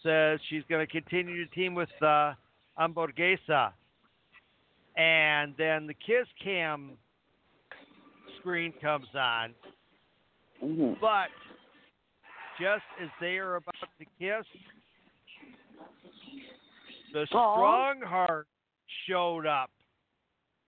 says 0.03 0.41
she's 0.49 0.63
going 0.69 0.85
to 0.85 0.91
continue 0.91 1.45
to 1.47 1.55
team 1.55 1.75
with 1.75 1.89
uh, 2.03 2.33
Hamburguesa. 2.79 3.73
And 4.97 5.55
then 5.57 5.87
the 5.87 5.95
Kiss 5.95 6.27
Cam 6.43 6.93
screen 8.41 8.73
comes 8.83 9.07
on, 9.15 9.55
hmm 10.61 10.93
but 11.01 11.29
just 12.61 12.83
as 13.03 13.09
they 13.21 13.39
are 13.39 13.57
about 13.57 13.75
to 13.99 14.05
kiss, 14.19 14.45
the. 17.13 17.25
Strong 17.29 18.03
Heart 18.03 18.47
showed 19.09 19.47
up 19.47 19.71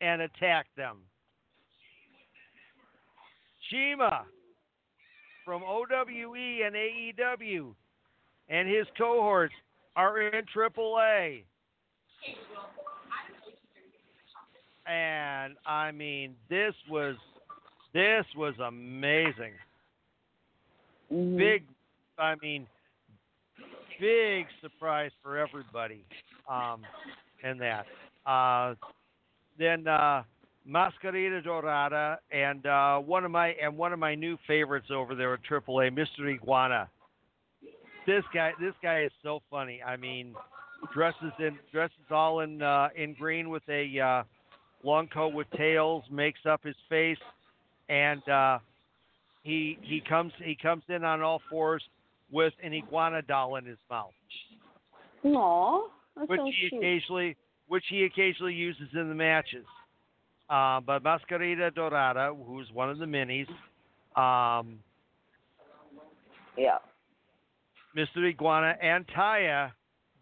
and 0.00 0.22
attacked 0.22 0.74
them. 0.76 0.98
CIMA 3.74 4.24
from 5.44 5.62
OWE 5.62 6.62
and 6.64 6.74
AEW 6.74 7.74
and 8.48 8.68
his 8.68 8.86
cohorts 8.96 9.54
are 9.96 10.20
in 10.20 10.44
AAA. 10.54 11.42
And 14.86 15.54
I 15.66 15.90
mean, 15.92 16.34
this 16.50 16.74
was 16.90 17.16
this 17.92 18.24
was 18.36 18.54
amazing. 18.64 19.52
hmm 21.08 21.36
Big, 21.36 21.64
I 22.18 22.34
mean, 22.42 22.66
big 23.98 24.46
surprise 24.60 25.10
for 25.22 25.38
everybody. 25.38 26.04
Um, 26.50 26.82
and 27.42 27.60
that. 27.60 27.86
Uh, 28.26 28.74
then 29.58 29.86
uh, 29.86 30.22
Mascarita 30.68 31.42
Dorada 31.44 32.18
and 32.32 32.64
uh, 32.66 32.98
one 32.98 33.24
of 33.24 33.30
my 33.30 33.48
and 33.62 33.76
one 33.76 33.92
of 33.92 33.98
my 33.98 34.14
new 34.14 34.38
favorites 34.46 34.88
over 34.90 35.14
there 35.14 35.34
at 35.34 35.40
AAA, 35.42 35.90
Mr. 35.92 36.32
Iguana. 36.32 36.88
This 38.06 38.24
guy, 38.32 38.52
this 38.60 38.74
guy 38.82 39.02
is 39.02 39.12
so 39.22 39.40
funny. 39.50 39.82
I 39.82 39.96
mean, 39.96 40.34
dresses 40.92 41.32
in 41.38 41.58
dresses 41.72 41.96
all 42.10 42.40
in 42.40 42.62
uh, 42.62 42.88
in 42.96 43.14
green 43.14 43.50
with 43.50 43.62
a 43.68 44.00
uh, 44.00 44.22
long 44.82 45.06
coat 45.08 45.34
with 45.34 45.46
tails, 45.56 46.04
makes 46.10 46.40
up 46.48 46.62
his 46.64 46.76
face, 46.88 47.18
and 47.88 48.26
uh, 48.28 48.58
he 49.42 49.78
he 49.82 50.02
comes 50.06 50.32
he 50.42 50.56
comes 50.60 50.82
in 50.88 51.04
on 51.04 51.20
all 51.20 51.40
fours 51.50 51.82
with 52.30 52.54
an 52.62 52.72
iguana 52.72 53.22
doll 53.22 53.56
in 53.56 53.66
his 53.66 53.78
mouth, 53.90 54.12
Aw, 55.24 55.88
that's 56.16 56.28
which 56.28 56.40
so 56.40 56.46
he 56.46 56.68
cute. 56.70 56.82
occasionally 56.82 57.36
which 57.68 57.84
he 57.88 58.04
occasionally 58.04 58.54
uses 58.54 58.88
in 58.94 59.08
the 59.08 59.14
matches. 59.14 59.66
Uh, 60.48 60.80
but 60.80 61.02
Mascarita 61.02 61.74
Dorada, 61.74 62.34
who's 62.46 62.70
one 62.72 62.90
of 62.90 62.98
the 62.98 63.06
minis, 63.06 63.48
um, 64.20 64.78
Yeah. 66.56 66.78
Mr. 67.96 68.28
Iguana 68.28 68.76
and 68.82 69.06
Taya 69.08 69.72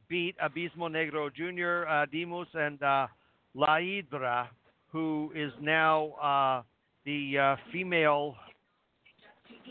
beat 0.09 0.36
Abismo 0.39 0.89
Negro 0.90 1.32
Jr., 1.32 1.89
uh, 1.89 2.07
Dimus, 2.07 2.47
and 2.55 2.82
uh, 2.82 3.07
La 3.55 3.78
Hiedra, 3.78 4.49
who 4.89 5.32
is 5.35 5.53
now 5.61 6.11
uh, 6.23 6.62
the 7.05 7.39
uh, 7.39 7.57
female 7.73 8.36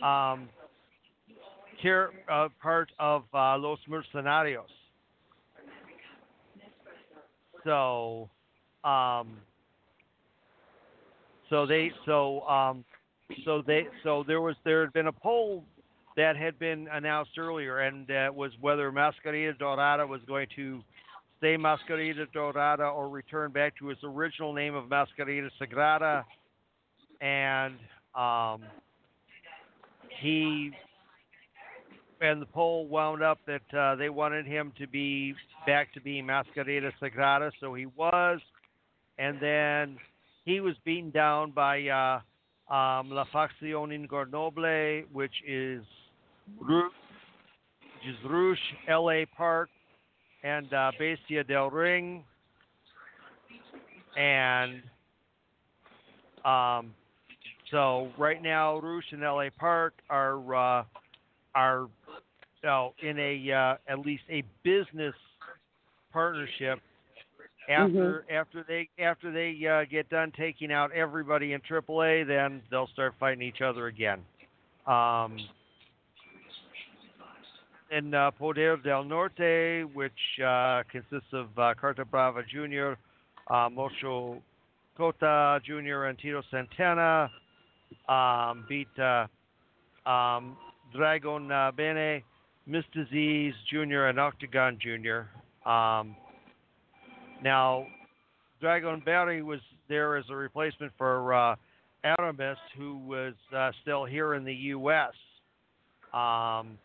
um, 0.04 0.50
care, 1.82 2.12
uh, 2.32 2.50
part 2.62 2.92
of 3.00 3.24
uh, 3.34 3.58
Los 3.58 3.80
Mercenarios. 3.88 4.66
So, 7.64 8.30
um, 8.84 9.38
so 11.52 11.68
they, 11.68 11.92
so, 12.06 12.42
um, 12.48 12.84
so 13.46 13.62
they, 13.62 13.86
so 14.04 14.24
there 14.26 14.42
was 14.42 14.56
there 14.64 14.82
had 14.82 14.94
been 14.94 15.08
a 15.08 15.12
poll 15.12 15.66
that 16.18 16.36
had 16.36 16.58
been 16.58 16.88
announced 16.92 17.38
earlier, 17.38 17.80
and 17.80 18.08
that 18.08 18.34
was 18.34 18.52
whether 18.62 18.92
Mascarita 18.92 19.58
Dorada 19.60 20.08
was 20.08 20.22
going 20.28 20.48
to 20.56 20.82
stay 21.38 21.58
Mascarita 21.58 22.26
Dorada 22.34 22.84
or 22.84 23.10
return 23.10 23.52
back 23.52 23.78
to 23.80 23.90
its 23.90 24.02
original 24.04 24.54
name 24.54 24.76
of 24.76 24.86
Mascarita 24.86 25.50
Sagrada. 25.60 26.24
And 27.20 27.76
um, 28.16 28.64
he 30.22 30.72
and 32.22 32.42
the 32.42 32.46
poll 32.46 32.88
wound 32.88 33.24
up 33.24 33.40
that 33.48 33.78
uh, 33.78 33.96
they 33.96 34.10
wanted 34.10 34.46
him 34.46 34.72
to 34.78 34.88
be 34.88 35.34
back 35.66 35.94
to 35.94 36.02
being 36.02 36.26
Mascarita 36.26 36.92
Sagrada, 37.02 37.52
so 37.60 37.74
he 37.74 37.88
was. 37.88 38.40
And 39.18 39.40
then 39.42 39.98
he 40.46 40.60
was 40.60 40.76
beaten 40.84 41.12
down 41.12 41.52
by 41.52 41.88
uh, 41.88 42.74
um, 42.74 43.10
La 43.10 43.26
Facción 43.34 43.92
Ingobernable, 43.94 45.06
which 45.12 45.34
is 45.48 45.84
which 46.58 46.92
is 48.08 48.16
Rouge, 48.30 48.60
L.A. 48.88 49.26
Park, 49.38 49.70
and 50.44 50.72
uh, 50.74 50.92
Bestia 50.98 51.44
del 51.44 51.70
Ring, 51.70 52.24
and 54.18 54.82
um, 56.44 56.94
so 57.70 58.10
right 58.18 58.42
now 58.42 58.80
Rouge 58.80 59.06
and 59.12 59.24
L.A. 59.24 59.50
Park 59.52 59.94
are 60.10 60.56
uh, 60.56 60.84
are 61.56 61.88
oh, 62.66 62.94
in 63.02 63.20
a 63.20 63.52
uh, 63.52 63.76
at 63.92 64.00
least 64.00 64.24
a 64.30 64.44
business 64.64 65.16
partnership. 66.12 66.80
After 67.72 68.26
after 68.32 68.66
they 68.68 68.90
after 69.00 69.32
they 69.32 69.66
uh, 69.68 69.86
get 69.90 70.10
done 70.10 70.32
taking 70.38 70.72
out 70.72 70.92
everybody 70.92 71.54
in 71.54 71.62
AAA, 71.62 72.28
then 72.28 72.62
they'll 72.70 72.90
start 72.94 73.14
fighting 73.20 73.42
each 73.42 73.62
other 73.62 73.88
again. 73.88 74.20
Um, 74.88 75.38
in 77.92 78.14
uh, 78.14 78.32
Poder 78.32 78.78
del 78.78 79.04
Norte, 79.04 79.84
which 79.94 80.12
uh, 80.46 80.84
consists 80.90 81.34
of 81.34 81.48
uh, 81.58 81.74
Carta 81.80 82.06
Brava 82.06 82.42
Jr., 82.50 82.94
uh, 83.54 83.70
Mocho 83.70 84.42
Cota 84.98 85.60
Jr., 85.66 86.06
and 86.06 86.18
Tito 86.18 86.42
Santana, 86.50 87.30
um, 88.08 88.66
beat 88.68 88.88
uh, 88.98 89.28
um, 90.10 90.58
Dragon 90.96 91.52
uh, 91.52 91.72
Bene, 91.76 92.24
Myzteziz 92.68 93.54
Jr., 93.70 94.06
and 94.06 94.20
Octagon 94.20 94.80
Jr. 94.82 95.70
Um, 95.70 96.16
now, 97.44 97.88
Dragon 98.60 99.02
Berry 99.04 99.42
was 99.42 99.60
there 99.90 100.16
as 100.18 100.26
a 100.30 100.36
replacement 100.36 100.92
for 100.98 101.34
uh, 101.34 101.56
Aramis, 102.04 102.58
who 102.78 102.98
was 102.98 103.34
uh, 103.56 103.72
still 103.82 104.06
here 104.06 104.36
in 104.36 104.44
the 104.44 104.54
U.S. 104.54 105.14
Um, 106.14 106.78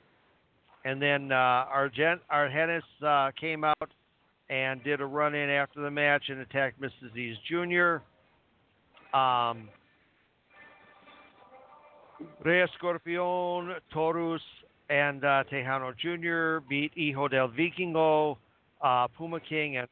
and 0.85 1.01
then 1.01 1.33
uh, 1.33 1.35
Argent 1.35 2.21
Argenis 2.33 2.83
uh, 3.05 3.31
came 3.39 3.65
out 3.65 3.91
and 4.49 4.83
did 4.85 5.01
a 5.01 5.07
run 5.07 5.35
in 5.35 5.51
after 5.51 5.81
the 5.81 5.91
match 5.91 6.25
and 6.29 6.41
attacked 6.41 6.81
Miss 6.81 6.93
Disease 7.03 7.37
Jr. 7.49 7.97
Um, 9.17 9.69
Rey 12.45 12.65
Escorpion, 12.65 13.75
Taurus, 13.93 14.41
and 14.89 15.25
uh, 15.25 15.45
Tejano 15.53 15.93
Jr. 15.97 16.65
beat 16.69 16.93
Hijo 16.95 17.29
del 17.29 17.49
Vikingo, 17.49 18.37
uh, 18.83 19.09
Puma 19.09 19.41
King, 19.41 19.79
and 19.79 19.89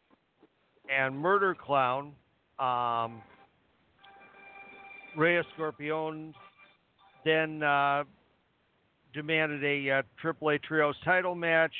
and 0.89 1.17
Murder 1.17 1.55
Clown. 1.55 2.13
Um, 2.59 3.23
Rey 5.17 5.41
Escorpion 5.41 6.33
then 7.25 7.63
uh, 7.63 8.05
demanded 9.13 9.65
a 9.65 9.99
uh, 9.99 10.03
AAA 10.23 10.63
Trios 10.63 10.97
title 11.05 11.35
match 11.35 11.75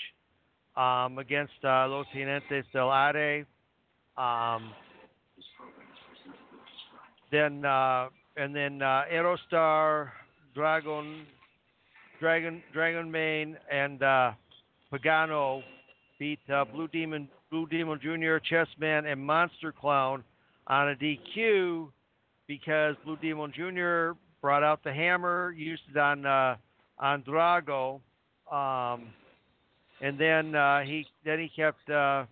um, 0.77 1.19
against 1.19 1.53
uh, 1.65 1.87
Los 1.89 2.07
Jinetes 2.15 2.65
del 2.73 2.91
Aire. 2.91 3.47
Um, 4.17 4.71
then 7.31 7.65
uh, 7.65 8.09
and 8.37 8.55
then 8.55 8.83
uh, 8.83 9.03
Aerostar, 9.13 10.11
Dragon, 10.55 11.27
Dragon, 12.21 12.63
Dragon 12.73 13.11
Mane, 13.11 13.57
and 13.71 14.03
uh, 14.03 14.33
Pagano 14.93 15.63
beat 16.19 16.41
uh, 16.53 16.65
Blue 16.65 16.89
Demon, 16.89 17.29
Blue 17.51 17.67
Demon 17.67 18.01
Jr., 18.01 18.39
Chessman, 18.39 19.07
and 19.11 19.21
Monster 19.25 19.73
Clown 19.73 20.25
on 20.67 20.91
a 20.91 20.95
DQ 20.95 21.89
because 22.47 22.97
Blue 23.05 23.17
Demon 23.17 23.53
Jr. 23.53 24.19
brought 24.41 24.63
out 24.63 24.83
the 24.85 24.93
hammer, 24.93 25.53
used 25.57 25.83
it 25.91 25.97
on 25.97 26.27
uh, 26.27 26.57
on 26.99 27.23
Drago, 27.23 28.01
um, 28.51 29.09
and 30.01 30.19
then 30.19 30.55
uh, 30.55 30.81
he 30.83 31.07
then 31.25 31.39
he 31.39 31.51
kept 31.55 31.89
uh, 31.91 32.25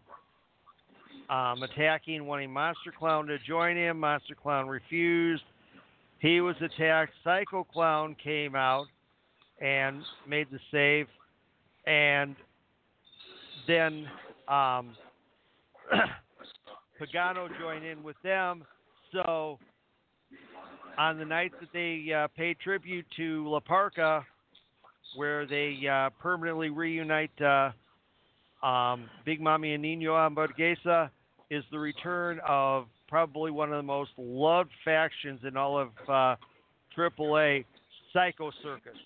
um, 1.31 1.63
attacking, 1.63 2.27
wanting 2.27 2.53
Monster 2.53 2.93
Clown 2.97 3.27
to 3.27 3.39
join 3.47 3.77
him. 3.77 4.01
Monster 4.01 4.35
Clown 4.35 4.69
refused. 4.69 5.43
He 6.19 6.41
was 6.41 6.57
attacked. 6.61 7.13
Psycho 7.25 7.65
Clown 7.65 8.17
came 8.23 8.55
out 8.55 8.87
and 9.61 10.03
made 10.29 10.49
the 10.51 10.59
save, 10.71 11.07
and 11.87 12.37
then 13.67 14.07
um, 14.53 14.95
Pagano 17.01 17.49
joined 17.59 17.85
in 17.85 18.03
with 18.03 18.17
them. 18.23 18.65
So 19.13 19.59
on 20.99 21.19
the 21.19 21.25
night 21.25 21.53
that 21.61 21.71
they 21.73 22.13
uh, 22.13 22.29
paid 22.37 22.59
tribute 22.61 23.07
to 23.17 23.49
La 23.49 23.61
Parka, 23.61 24.25
where 25.17 25.47
they 25.47 25.79
uh, 25.91 26.11
permanently 26.21 26.71
reunite 26.71 27.31
uh, 27.41 27.71
um, 28.65 29.09
Big 29.25 29.41
Mami 29.41 29.75
and 29.75 29.83
Nino 29.83 30.13
Hamburguesa, 30.13 31.11
is 31.51 31.65
the 31.71 31.79
return 31.79 32.41
of 32.47 32.87
probably 33.09 33.51
one 33.51 33.71
of 33.71 33.77
the 33.77 33.83
most 33.83 34.11
loved 34.17 34.71
factions 34.85 35.41
in 35.47 35.57
all 35.57 35.79
of 35.79 35.89
uh, 36.09 36.37
AAA, 36.97 37.65
Psycho 38.13 38.51
Circus, 38.63 38.97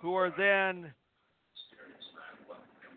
who 0.00 0.14
are 0.14 0.32
then 0.36 0.92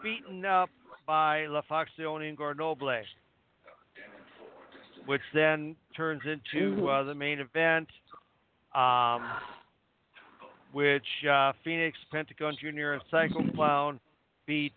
beaten 0.01 0.45
up 0.45 0.69
by 1.05 1.45
La 1.47 1.61
Facción 1.69 2.21
Ingobernable, 2.21 3.03
which 5.05 5.21
then 5.33 5.75
turns 5.95 6.21
into 6.25 6.87
uh, 6.87 7.03
the 7.03 7.15
main 7.15 7.39
event, 7.39 7.87
um, 8.75 9.23
which 10.71 11.03
uh, 11.29 11.53
Phoenix, 11.63 11.97
Pentagon 12.11 12.55
Jr., 12.59 12.93
and 12.93 13.01
Psycho 13.09 13.43
Clown 13.55 13.99
beat 14.45 14.73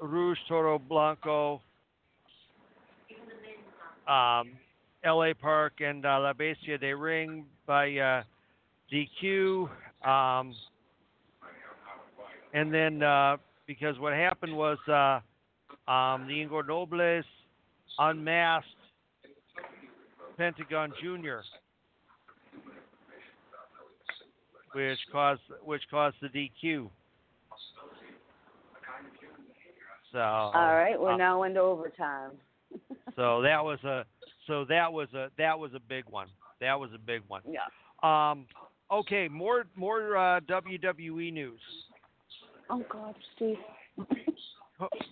Rush 0.00 0.38
Toro 0.48 0.78
Blanco, 0.78 1.60
um, 4.06 4.52
LA 5.04 5.32
Park, 5.40 5.74
and 5.80 6.04
uh, 6.06 6.20
La 6.20 6.32
Bestia 6.32 6.78
de 6.78 6.94
Ring 6.94 7.44
by 7.66 7.96
uh, 7.96 8.22
DQ. 8.92 9.68
Um, 10.06 10.54
and 12.52 12.72
then 12.72 13.02
uh, 13.02 13.36
because 13.66 13.98
what 13.98 14.12
happened 14.12 14.56
was 14.56 14.78
uh, 14.88 15.20
um, 15.90 16.26
the 16.26 16.44
Ingobernables 16.44 17.24
unmasked 17.98 18.68
Pentagon 20.36 20.92
Jr., 21.00 21.38
which 24.72 24.98
caused 25.12 25.40
which 25.64 25.82
caused 25.90 26.16
the 26.20 26.28
DQ. 26.28 26.88
So 30.12 30.18
All 30.20 30.52
right, 30.52 31.00
we're 31.00 31.12
uh, 31.12 31.16
now 31.16 31.42
into 31.42 31.60
overtime. 31.60 32.32
so 33.16 33.42
that 33.42 33.64
was 33.64 33.78
a 33.84 34.04
so 34.46 34.64
that 34.68 34.92
was 34.92 35.08
a 35.14 35.28
that 35.38 35.58
was 35.58 35.72
a 35.74 35.80
big 35.80 36.04
one. 36.10 36.28
That 36.60 36.78
was 36.78 36.90
a 36.94 36.98
big 36.98 37.22
one. 37.28 37.42
Yeah. 37.48 37.60
Um, 38.02 38.46
okay, 38.90 39.28
more 39.28 39.66
more 39.76 40.16
uh, 40.16 40.40
WWE 40.40 41.32
news. 41.32 41.60
Oh 42.70 42.84
God, 42.90 43.14
Steve. 43.36 43.56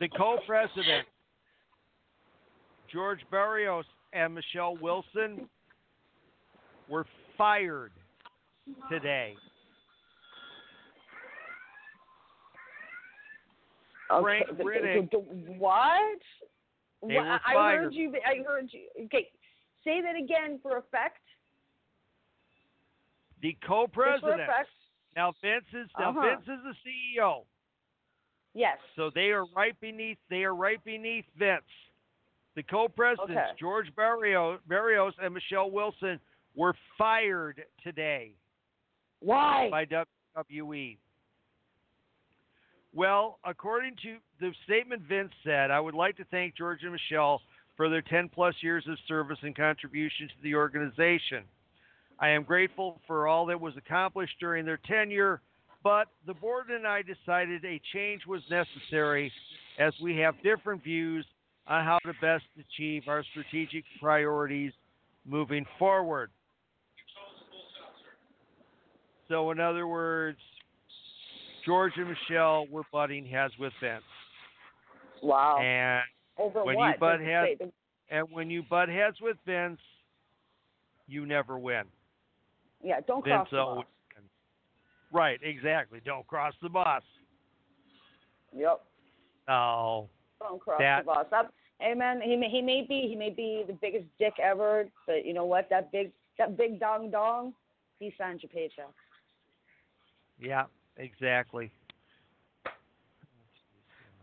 The 0.01 0.09
co-president 0.17 1.07
George 2.93 3.21
Barrios 3.31 3.85
and 4.13 4.35
Michelle 4.35 4.77
Wilson 4.77 5.49
were 6.89 7.07
fired 7.39 7.93
today. 8.91 9.35
Frank 14.21 14.45
okay, 14.45 14.57
the- 14.57 14.59
the- 14.59 14.65
Riddick. 14.65 15.11
the- 15.11 15.19
what? 15.59 16.21
They 17.07 17.15
were 17.15 17.41
I 17.45 17.57
I 17.57 17.77
heard 17.77 17.95
you. 17.95 18.15
I 18.27 18.43
heard 18.47 18.73
you. 18.73 18.89
Okay, 19.07 19.31
say 19.85 20.01
that 20.03 20.17
again 20.17 20.59
for 20.63 20.77
effect. 20.77 21.21
The 23.41 23.57
co-president. 23.67 24.43
effect. 24.43 24.69
Now 25.17 25.33
Vince 25.43 25.65
is 25.73 25.89
now 25.99 26.11
Uh-huh. 26.11 26.21
Vince 26.23 26.43
is 26.49 26.63
the 26.65 26.75
CEO, 26.85 27.45
Yes. 28.55 28.79
so 28.97 29.11
they 29.11 29.31
are 29.33 29.45
right 29.57 29.79
beneath 29.81 30.19
they 30.29 30.45
are 30.45 30.55
right 30.55 30.83
beneath 30.85 31.27
Vince. 31.37 31.65
The 32.55 32.63
co-presidents 32.63 33.31
Okay. 33.33 33.51
George 33.59 33.95
Barrios, 33.95 34.61
Barrios 34.67 35.15
and 35.21 35.33
Michelle 35.33 35.71
Wilson 35.71 36.21
were 36.55 36.75
fired 36.99 37.65
today. 37.83 38.35
Why? 39.21 39.71
by 39.71 39.87
WWE. 39.87 40.99
Well, 42.95 43.39
according 43.45 43.97
to 44.03 44.19
the 44.41 44.53
statement 44.65 45.03
Vince 45.03 45.33
said, 45.45 45.71
I 45.71 45.81
would 45.81 45.95
like 45.95 46.17
to 46.19 46.25
thank 46.25 46.55
George 46.57 46.83
and 46.83 46.93
Michelle 46.93 47.41
for 47.77 47.89
their 47.89 48.03
10 48.03 48.29
plus 48.29 48.55
years 48.63 48.87
of 48.87 48.99
service 49.09 49.39
and 49.43 49.57
contribution 49.57 50.29
to 50.29 50.35
the 50.43 50.55
organization. 50.55 51.45
I 52.23 52.29
am 52.29 52.45
grateful 52.45 53.01
for 53.09 53.27
all 53.27 53.47
that 53.47 53.61
was 53.61 53.77
accomplished 53.77 54.35
during 54.39 54.65
their 54.65 54.79
tenure, 54.87 55.41
but 55.83 56.07
the 56.25 56.35
board 56.35 56.71
and 56.71 56.87
I 56.87 57.03
decided 57.03 57.65
a 57.65 57.81
change 57.93 58.23
was 58.29 58.43
necessary 58.49 59.33
as 59.81 59.93
we 60.01 60.17
have 60.19 60.41
different 60.45 60.85
views 60.85 61.27
on 61.67 61.85
how 61.85 61.99
to 62.07 62.13
best 62.21 62.45
achieve 62.61 63.03
our 63.09 63.25
strategic 63.33 63.83
priorities 64.01 64.73
moving 65.27 65.67
forward. 65.81 66.31
So, 69.29 69.51
in 69.51 69.59
other 69.59 69.89
words, 69.89 70.39
George 71.67 71.93
and 71.97 72.09
Michelle 72.09 72.67
were 72.71 72.83
butting 72.93 73.27
heads 73.27 73.55
with 73.59 73.73
Vince, 73.81 74.03
wow. 75.25 75.59
and 75.59 76.03
Over 76.39 76.65
when 76.65 76.79
you 76.79 76.93
butt 77.01 77.21
heads- 77.21 77.73
and 78.11 78.31
when 78.31 78.49
you 78.49 78.63
butt 78.63 78.89
heads 78.89 79.21
with 79.21 79.39
Vince, 79.45 79.81
you 81.09 81.27
never 81.27 81.59
win. 81.59 81.85
Yeah, 82.83 83.01
don't 83.07 83.23
cross 83.25 83.49
the 83.51 83.57
boss. 83.57 83.85
Right, 85.13 85.39
exactly. 85.43 86.01
Don't 86.05 86.27
cross 86.27 86.55
the 86.63 86.69
boss. 86.71 87.03
Yep. 88.57 88.83
Oh, 89.49 90.09
Don't 90.41 90.61
cross 90.61 90.79
That- 90.81 91.01
the 91.05 91.07
boss. 91.07 91.27
That, 91.31 91.53
hey 91.81 91.95
man, 91.95 92.21
he 92.23 92.37
may 92.37 92.49
he 92.49 92.63
may 92.63 92.83
be 92.89 93.09
he 93.09 93.15
may 93.17 93.31
be 93.31 93.65
the 93.67 93.73
biggest 93.75 94.07
dick 94.19 94.35
ever, 94.43 94.87
but 95.07 95.25
you 95.27 95.35
know 95.35 95.45
what? 95.45 95.69
That 95.71 95.91
big 95.93 96.13
that 96.39 96.57
big 96.57 96.81
dong 96.81 97.11
dong, 97.11 97.53
he 97.99 98.15
signs 98.19 98.43
your 98.43 98.51
paycheck. 98.51 98.89
yeah, 100.41 100.65
exactly. 100.97 101.71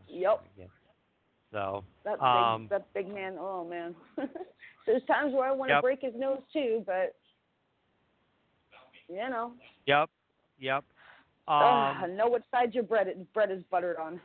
Yep. 0.07 0.44
So, 1.52 1.84
That 2.03 2.14
big 2.15 2.22
Um, 2.23 2.68
that 2.69 2.94
big 2.94 3.07
man. 3.14 3.38
Oh 3.40 3.64
man. 3.65 3.95
There's 4.86 5.03
times 5.06 5.34
where 5.34 5.48
I 5.48 5.52
want 5.52 5.69
to 5.69 5.76
Yep. 5.76 5.81
break 5.84 6.02
his 6.02 6.15
nose 6.15 6.41
too, 6.52 6.84
but 6.86 7.15
you 9.10 9.30
know, 9.30 9.53
yep, 9.86 10.10
yep. 10.60 10.84
Um, 11.48 12.15
know 12.15 12.27
what 12.27 12.44
side 12.52 12.76
your 12.76 12.84
bread 12.84 13.07
bread 13.34 13.52
is 13.52 13.64
buttered 13.72 13.98
on. 13.98 14.22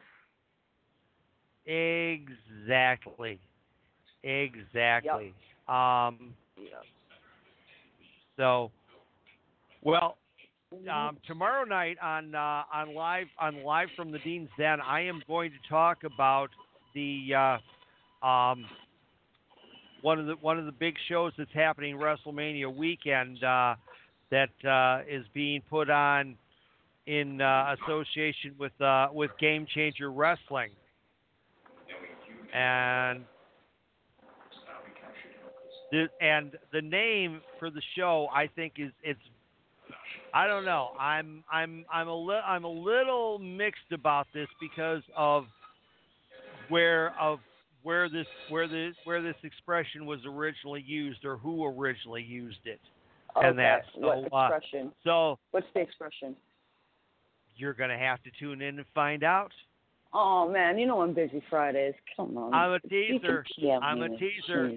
exactly, 1.67 3.41
exactly. 4.23 5.35
Um, 5.69 6.35
Yeah. 6.57 6.83
so, 8.37 8.71
well, 9.83 10.19
um, 10.91 11.19
tomorrow 11.27 11.65
night 11.65 11.97
on 12.03 12.35
uh, 12.35 12.65
on 12.73 12.95
live 12.95 13.29
on 13.39 13.63
live 13.65 13.89
from 13.97 14.13
the 14.13 14.19
Dean's 14.19 14.51
Den, 14.59 14.81
I 14.81 15.01
am 15.03 15.23
going 15.27 15.51
to 15.51 15.69
talk 15.69 16.05
about 16.05 16.51
the 16.95 17.33
uh, 18.23 18.27
um, 18.27 18.67
one 20.03 20.19
of 20.19 20.27
the 20.27 20.35
one 20.35 20.59
of 20.59 20.67
the 20.67 20.73
big 20.73 20.97
shows 21.09 21.33
that's 21.39 21.53
happening 21.55 21.97
WrestleMania 21.97 22.75
weekend 22.75 23.43
uh, 23.43 23.77
that 24.35 24.69
uh, 24.69 25.03
is 25.09 25.25
being 25.33 25.63
put 25.71 25.89
on 25.89 26.37
in 27.07 27.41
uh, 27.41 27.77
association 27.79 28.55
with 28.59 28.79
uh, 28.81 29.09
with 29.13 29.31
Game 29.39 29.65
Changer 29.73 30.11
Wrestling, 30.11 30.71
and 32.53 33.25
the, 35.93 36.07
and 36.21 36.59
the 36.73 36.83
name 36.83 37.43
for 37.61 37.71
the 37.71 37.83
show 37.97 38.27
I 38.35 38.49
think 38.49 38.75
is 38.79 38.91
it's 39.05 39.21
I 40.33 40.49
don't 40.49 40.65
know. 40.65 40.91
I'm 40.99 41.45
I'm 41.53 41.85
I'm 41.93 42.09
a 42.09 42.17
li- 42.17 42.43
I'm 42.45 42.65
a 42.65 42.73
little 42.73 43.39
mixed 43.39 43.93
about 43.93 44.27
this 44.35 44.49
because 44.61 45.03
of 45.17 45.45
where 46.69 47.15
of 47.21 47.39
where 47.85 48.09
this 48.09 48.27
where 48.49 48.67
this 48.67 48.97
where 49.05 49.23
this 49.23 49.37
expression 49.45 50.07
was 50.07 50.19
originally 50.27 50.83
used 50.85 51.25
or 51.25 51.37
who 51.37 51.65
originally 51.65 52.23
used 52.23 52.65
it. 52.65 52.81
Okay. 53.37 53.49
and 53.49 53.59
that, 53.59 53.85
so, 53.95 54.01
what 54.01 54.33
uh, 54.33 54.55
expression? 54.55 54.93
So 55.05 55.39
What's 55.51 55.67
the 55.75 55.81
expression? 55.81 56.37
you're 57.57 57.75
gonna 57.75 57.99
have 57.99 58.23
to 58.23 58.31
tune 58.39 58.63
in 58.63 58.79
and 58.79 58.87
find 58.95 59.23
out. 59.25 59.53
Oh 60.13 60.49
man, 60.51 60.79
you 60.79 60.87
know 60.87 61.01
I'm 61.01 61.15
busy 61.15 61.43
Fridays. 61.51 61.95
Come 62.17 62.37
on. 62.37 62.55
I'm 62.55 62.73
a 62.73 62.81
teaser. 62.81 63.45
I'm 63.83 64.03
a 64.03 64.09
teaser. 64.09 64.73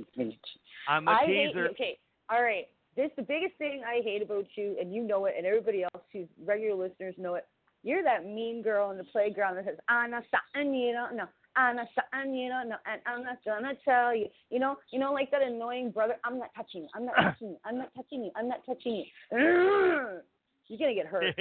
I'm 0.88 1.08
a 1.08 1.12
I 1.12 1.26
teaser. 1.26 1.68
okay. 1.70 1.98
All 2.30 2.42
right. 2.42 2.68
This 2.96 3.12
the 3.16 3.22
biggest 3.22 3.56
thing 3.58 3.84
I 3.86 4.02
hate 4.04 4.24
about 4.24 4.46
you, 4.56 4.76
and 4.80 4.94
you 4.94 5.04
know 5.04 5.26
it, 5.26 5.36
and 5.38 5.46
everybody 5.46 5.84
else 5.84 6.04
who's 6.12 6.28
regular 6.44 6.88
listeners 6.88 7.14
know 7.18 7.36
it. 7.36 7.46
You're 7.84 8.04
that 8.04 8.26
mean 8.26 8.64
girl 8.64 8.90
in 8.92 8.98
the 8.98 9.04
playground 9.04 9.58
that 9.58 9.66
says, 9.66 9.78
"I'm 9.88 10.12
not 10.12 10.24
something 10.32 10.74
you 10.74 10.94
don't 10.94 11.16
know. 11.16 11.28
I'm 11.58 11.76
not 11.76 11.88
you 12.28 12.50
know, 12.50 12.62
and 12.86 13.02
I'm 13.06 13.24
not 13.24 13.38
gonna 13.44 13.74
tell 13.84 14.16
you." 14.16 14.28
You 14.50 14.60
know, 14.60 14.78
you 14.92 15.00
know, 15.00 15.12
like 15.12 15.32
that 15.32 15.42
annoying 15.42 15.92
brother. 15.92 16.16
I'm 16.24 16.38
not 16.38 16.52
touching 16.56 16.84
you. 16.84 16.90
I'm 16.96 17.06
not 17.06 17.16
touching 17.16 17.50
you. 17.50 17.58
I'm 17.66 17.78
not 17.78 17.94
touching 17.96 18.24
you. 18.24 18.32
I'm 18.36 18.48
not 18.48 18.66
touching 18.66 19.04
you. 19.32 20.22
You're 20.68 20.80
gonna 20.80 20.94
get 20.94 21.08
hurt. 21.08 21.34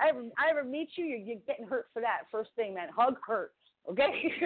I 0.00 0.08
ever, 0.08 0.22
I 0.38 0.50
ever 0.50 0.64
meet 0.64 0.90
you, 0.94 1.04
you're, 1.04 1.18
you're 1.18 1.38
getting 1.46 1.66
hurt 1.66 1.86
for 1.92 2.00
that. 2.00 2.22
First 2.30 2.50
thing, 2.56 2.74
man, 2.74 2.88
hug 2.94 3.16
hurt. 3.26 3.52
Okay. 3.88 4.32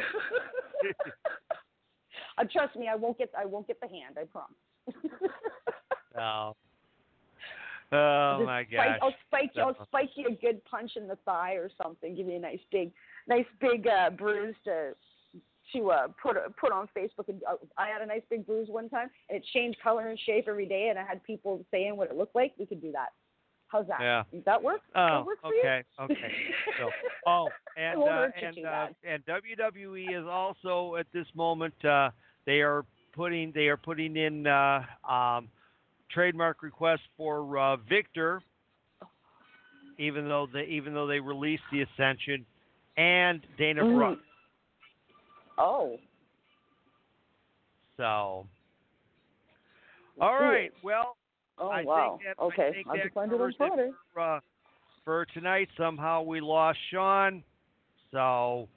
uh, 2.38 2.44
trust 2.50 2.76
me, 2.76 2.88
I 2.88 2.94
won't 2.96 3.18
get, 3.18 3.30
I 3.38 3.44
won't 3.44 3.66
get 3.66 3.80
the 3.80 3.88
hand. 3.88 4.16
I 4.18 4.24
promise. 4.24 4.56
oh. 6.18 6.54
Oh 7.92 8.36
Just 8.38 8.46
my 8.46 8.64
spike. 8.64 8.98
I'll 9.02 9.14
spike 9.26 9.50
you. 9.54 9.62
I'll 9.62 9.86
spike 9.86 10.10
you 10.14 10.28
a 10.28 10.32
good 10.32 10.64
punch 10.64 10.92
in 10.96 11.06
the 11.06 11.16
thigh 11.24 11.54
or 11.54 11.70
something. 11.82 12.14
Give 12.14 12.26
you 12.26 12.36
a 12.36 12.40
nice 12.40 12.60
big, 12.72 12.92
nice 13.28 13.46
big 13.60 13.86
uh, 13.86 14.10
bruise 14.10 14.56
to 14.64 14.94
to 15.72 15.90
uh, 15.90 16.08
put 16.22 16.36
put 16.56 16.72
on 16.72 16.88
Facebook. 16.96 17.28
And 17.28 17.42
uh, 17.48 17.56
I 17.76 17.88
had 17.88 18.02
a 18.02 18.06
nice 18.06 18.22
big 18.30 18.46
bruise 18.46 18.68
one 18.68 18.88
time, 18.88 19.10
and 19.28 19.36
it 19.36 19.44
changed 19.52 19.78
color 19.82 20.08
and 20.08 20.18
shape 20.18 20.46
every 20.48 20.66
day. 20.66 20.88
And 20.90 20.98
I 20.98 21.04
had 21.04 21.22
people 21.24 21.64
saying 21.70 21.96
what 21.96 22.10
it 22.10 22.16
looked 22.16 22.34
like. 22.34 22.52
We 22.58 22.66
could 22.66 22.82
do 22.82 22.92
that. 22.92 23.08
How's 23.68 23.86
that? 23.88 24.00
Yeah. 24.00 24.22
Does 24.32 24.44
that 24.44 24.62
work? 24.62 24.80
Oh, 24.94 25.06
that 25.06 25.26
work 25.26 25.40
for 25.40 25.52
you? 25.52 25.60
okay, 25.60 25.82
okay. 26.00 26.32
So, 26.78 26.90
oh, 27.26 27.48
and 27.76 28.02
uh, 28.02 28.26
and 28.40 28.64
uh, 28.64 28.86
and 29.02 29.24
WWE 29.26 30.20
is 30.20 30.26
also 30.28 30.96
at 30.96 31.06
this 31.12 31.26
moment 31.34 31.74
uh, 31.84 32.10
they 32.46 32.60
are 32.60 32.84
putting 33.12 33.52
they 33.52 33.66
are 33.66 33.76
putting 33.76 34.16
in 34.16 34.46
uh, 34.46 34.82
um, 35.08 35.48
trademark 36.14 36.62
request 36.62 37.02
for 37.16 37.58
uh, 37.58 37.76
Viktor, 37.88 38.40
even 39.98 40.28
though 40.28 40.46
they 40.52 40.64
even 40.64 40.94
though 40.94 41.06
they 41.06 41.20
released 41.20 41.64
the 41.72 41.82
Ascension, 41.82 42.46
and 42.96 43.44
Dana 43.58 43.82
Mm. 43.82 43.94
Brooke. 43.94 44.18
Oh. 45.58 45.98
So, 47.96 48.46
all 50.20 50.40
right, 50.40 50.72
well. 50.82 51.16
Oh 51.56 51.70
I 51.70 51.84
wow. 51.84 52.18
think 52.18 52.36
that, 52.36 52.42
I 52.42 52.46
okay. 52.46 52.70
think 52.74 52.86
I'll 52.88 52.96
that 52.96 53.02
just 53.04 53.14
find 53.14 53.32
it 53.32 53.40
on 53.40 53.78
it 53.78 53.94
for, 54.12 54.20
uh, 54.20 54.40
for 55.04 55.24
tonight. 55.26 55.68
Somehow 55.76 56.22
we 56.22 56.40
lost 56.40 56.78
Sean, 56.90 57.44
so 58.10 58.68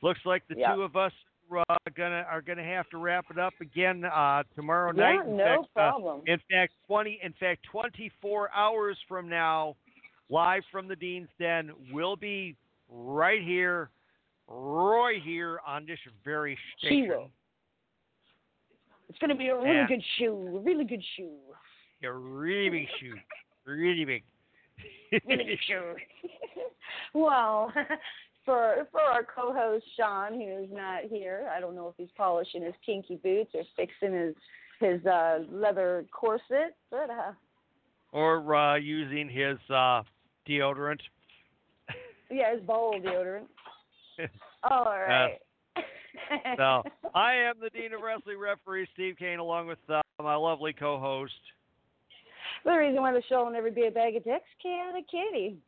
looks 0.00 0.20
like 0.24 0.46
the 0.48 0.54
Yeah. 0.54 0.74
two 0.74 0.82
of 0.82 0.94
us 0.94 1.12
uh, 1.56 1.62
gonna 1.96 2.24
are 2.30 2.42
gonna 2.42 2.64
have 2.64 2.88
to 2.90 2.98
wrap 2.98 3.26
it 3.30 3.38
up 3.38 3.54
again 3.60 4.04
uh, 4.04 4.42
tomorrow 4.54 4.92
Yeah, 4.94 5.16
night. 5.16 5.26
In 5.26 5.36
no 5.36 5.44
fact, 5.44 5.58
uh, 5.76 5.90
problem. 5.90 6.22
in 6.26 6.38
fact, 6.50 6.72
twenty 6.86 7.18
in 7.22 7.32
fact 7.40 7.62
twenty 7.70 8.10
four 8.20 8.50
hours 8.54 8.96
from 9.08 9.28
now, 9.28 9.76
live 10.28 10.62
from 10.70 10.88
the 10.88 10.96
Dean's 10.96 11.28
Den, 11.38 11.72
will 11.92 12.16
be 12.16 12.54
right 12.90 13.42
here, 13.42 13.90
Roy 14.48 15.20
here 15.24 15.60
on 15.66 15.86
this 15.86 15.98
very 16.24 16.56
station. 16.78 17.08
will. 17.08 17.30
It's 19.08 19.18
gonna 19.18 19.34
be 19.34 19.48
a 19.48 19.56
really 19.56 19.74
Yeah. 19.76 19.86
good 19.86 20.04
shoe. 20.18 20.56
A 20.56 20.60
really 20.60 20.84
good 20.84 21.02
shoe. 21.16 21.36
A 22.04 22.12
really 22.12 22.70
big 22.70 22.88
shoe, 23.00 23.14
really 23.64 24.04
big. 24.04 24.22
Really 25.26 25.44
good 25.44 25.58
shoe. 25.66 25.94
well, 27.14 27.72
for 28.48 28.88
for 28.90 29.02
our 29.02 29.22
co-host 29.22 29.84
Sean, 29.94 30.32
who's 30.32 30.70
not 30.72 31.02
here. 31.10 31.50
I 31.54 31.60
don't 31.60 31.74
know 31.74 31.88
if 31.88 31.94
he's 31.98 32.08
polishing 32.16 32.62
his 32.62 32.72
kinky 32.84 33.16
boots 33.22 33.50
or 33.52 33.62
fixing 33.76 34.14
his 34.14 34.34
his 34.80 35.04
uh, 35.04 35.40
leather 35.52 36.06
corset, 36.10 36.74
but 36.90 37.10
uh, 37.10 37.32
Or 38.12 38.54
uh, 38.54 38.76
using 38.76 39.28
his 39.28 39.58
uh, 39.68 40.02
deodorant. 40.48 41.00
yeah, 42.30 42.54
his 42.54 42.62
bowl 42.62 42.94
deodorant. 42.98 43.48
All 44.70 44.84
right. 44.86 45.36
So 46.56 46.82
I 47.14 47.34
am 47.34 47.54
the 47.60 47.70
Dean 47.70 47.94
of 47.94 48.02
Wrestling 48.02 48.38
referee, 48.38 48.86
Steve 48.92 49.14
Kane, 49.18 49.38
along 49.38 49.66
with 49.68 49.78
uh, 49.88 50.02
my 50.20 50.34
lovely 50.34 50.72
co-host. 50.74 51.32
The 52.64 52.72
reason 52.72 53.00
why 53.00 53.12
the 53.12 53.22
show 53.28 53.44
will 53.44 53.52
never 53.52 53.70
be 53.70 53.86
a 53.86 53.90
bag 53.90 54.16
of 54.16 54.24
dicks, 54.24 54.48
Chaotic 54.62 55.04
Kitty. 55.10 55.58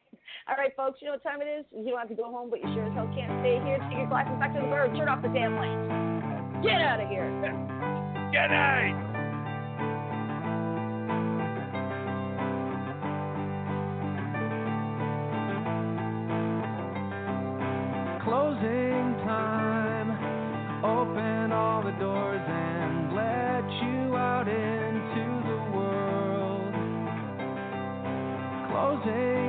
All 0.48 0.56
right, 0.56 0.74
folks, 0.76 0.98
you 1.00 1.06
know 1.06 1.14
what 1.14 1.22
time 1.22 1.40
it 1.42 1.46
is? 1.46 1.64
You 1.72 1.90
don't 1.90 1.98
have 1.98 2.08
to 2.08 2.14
go 2.14 2.24
home, 2.24 2.50
but 2.50 2.60
you 2.60 2.72
sure 2.74 2.86
as 2.86 2.94
hell 2.94 3.10
can't 3.14 3.40
stay 3.40 3.60
here. 3.64 3.78
Take 3.88 3.98
your 3.98 4.06
glasses 4.06 4.38
back 4.38 4.54
to 4.54 4.60
the 4.60 4.66
bird. 4.66 4.94
Turn 4.96 5.08
off 5.08 5.22
the 5.22 5.28
damn 5.28 5.56
lights. 5.56 6.64
Get 6.64 6.80
out 6.80 7.00
of 7.00 7.08
here. 7.08 7.28
Good 8.32 8.48
night. 8.48 9.08
Closing 18.24 19.16
time. 19.24 20.10
Open 20.84 21.52
all 21.52 21.82
the 21.82 21.92
doors 21.92 22.40
Closing 29.02 29.39